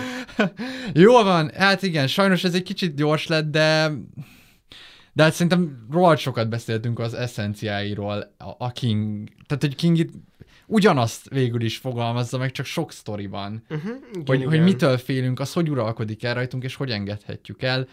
[0.93, 3.91] Jól van, hát igen, sajnos ez egy kicsit gyors lett, de
[5.13, 10.13] de hát szerintem rohadt sokat beszéltünk az eszenciáiról, a, a King, tehát hogy King itt
[10.65, 13.63] ugyanazt végül is fogalmazza meg, csak sok sztori van.
[13.69, 14.49] Uh-huh, igen, hogy, igen.
[14.49, 17.87] hogy mitől félünk, az hogy uralkodik el rajtunk, és hogy engedhetjük el.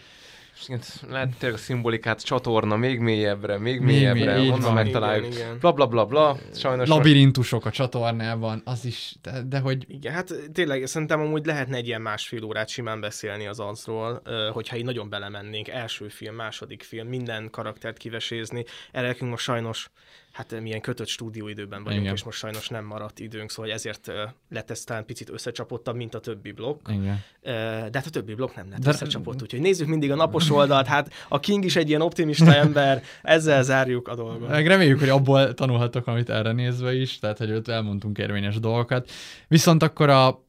[1.09, 4.73] Lehet tényleg a szimbolikát csatorna még mélyebbre, még Még mélyebbre, mély- van.
[4.73, 5.25] megtaláljuk.
[5.25, 5.57] Igen, igen.
[5.59, 6.37] Bla bla bla bla.
[6.53, 11.77] Sajnos Labirintusok a csatornában, az is, de, de hogy Igen, hát tényleg szerintem amúgy lehetne
[11.77, 16.35] egy ilyen másfél órát simán beszélni az azról, ö, hogyha így nagyon belemennénk, első film,
[16.35, 18.65] második film, minden karaktert kivesézni.
[18.91, 19.89] Erre nekünk most sajnos
[20.33, 22.13] hát milyen kötött stúdióidőben vagyunk, Igen.
[22.13, 24.11] és most sajnos nem maradt időnk, szóval ezért
[24.49, 26.87] lett ez talán picit összecsapottabb, mint a többi blokk.
[26.89, 27.23] Igen.
[27.41, 30.87] De hát a többi blokk nem lett De- összecsapott, úgyhogy nézzük mindig a napos oldalt,
[30.87, 34.49] hát a King is egy ilyen optimista ember, ezzel zárjuk a dolgot.
[34.49, 39.11] Reméljük, hogy abból tanulhatok, amit erre nézve is, tehát hogy ott elmondtunk érvényes dolgokat.
[39.47, 40.43] Viszont akkor a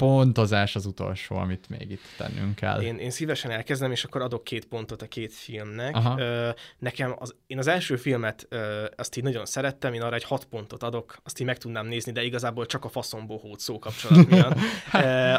[0.00, 2.80] pontozás az utolsó, amit még itt tennünk kell.
[2.80, 5.96] Én, én szívesen elkezdem, és akkor adok két pontot a két filmnek.
[5.96, 6.20] Aha.
[6.20, 10.24] Ö, nekem az, én az első filmet ö, azt így nagyon szerettem, én arra egy
[10.24, 14.28] hat pontot adok, azt így meg tudnám nézni, de igazából csak a faszombohóc szó kapcsolat
[14.28, 14.58] miatt.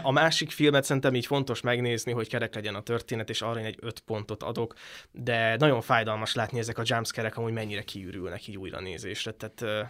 [0.03, 3.65] A másik filmet szerintem így fontos megnézni, hogy kerek legyen a történet, és arra én
[3.65, 4.73] egy öt pontot adok,
[5.11, 9.83] de nagyon fájdalmas látni ezek a jumpscare-ek, amúgy mennyire kiürülnek így újra nézésre, tehát ö,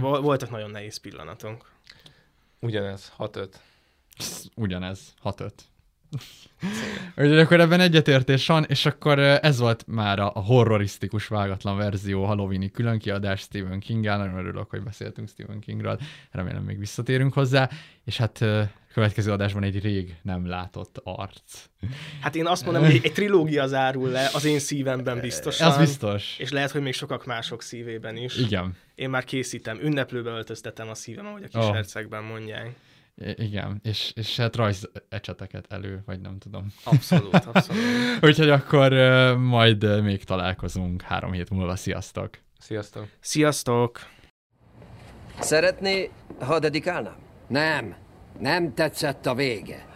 [0.00, 1.70] voltak nagyon nehéz pillanatok.
[2.60, 3.48] Ugyanez, 6-5.
[4.54, 5.50] Ugyanez, 6-5.
[7.16, 12.70] Úgyhogy akkor ebben egyetértés van, és akkor ez volt már a horrorisztikus vágatlan verzió Halloweeni
[12.70, 16.00] különkiadás Stephen king Nagyon örülök, hogy beszéltünk Stephen Kingről.
[16.30, 17.70] Remélem még visszatérünk hozzá.
[18.04, 18.44] És hát
[18.92, 21.64] következő adásban egy rég nem látott arc.
[22.20, 25.70] Hát én azt mondom, hogy egy, trilógia zárul le az én szívemben biztosan.
[25.70, 26.36] Az biztos.
[26.38, 28.36] És lehet, hogy még sokak mások szívében is.
[28.36, 28.76] Igen.
[28.94, 31.74] Én már készítem, ünneplőbe öltöztetem a szívem, ahogy a kis Oh.
[31.74, 32.74] hercegben mondják.
[33.14, 36.66] Igen, és, és hát rajz ecseteket elő, vagy nem tudom.
[36.84, 37.82] Abszolút, abszolút.
[38.26, 38.92] Úgyhogy akkor
[39.36, 41.76] majd még találkozunk három hét múlva.
[41.76, 42.38] Sziasztok!
[42.58, 43.06] Sziasztok!
[43.20, 44.00] Sziasztok!
[45.38, 46.10] Szeretné,
[46.40, 47.16] ha dedikálnám?
[47.46, 47.96] Nem,
[48.38, 49.91] nem tetszett a vége.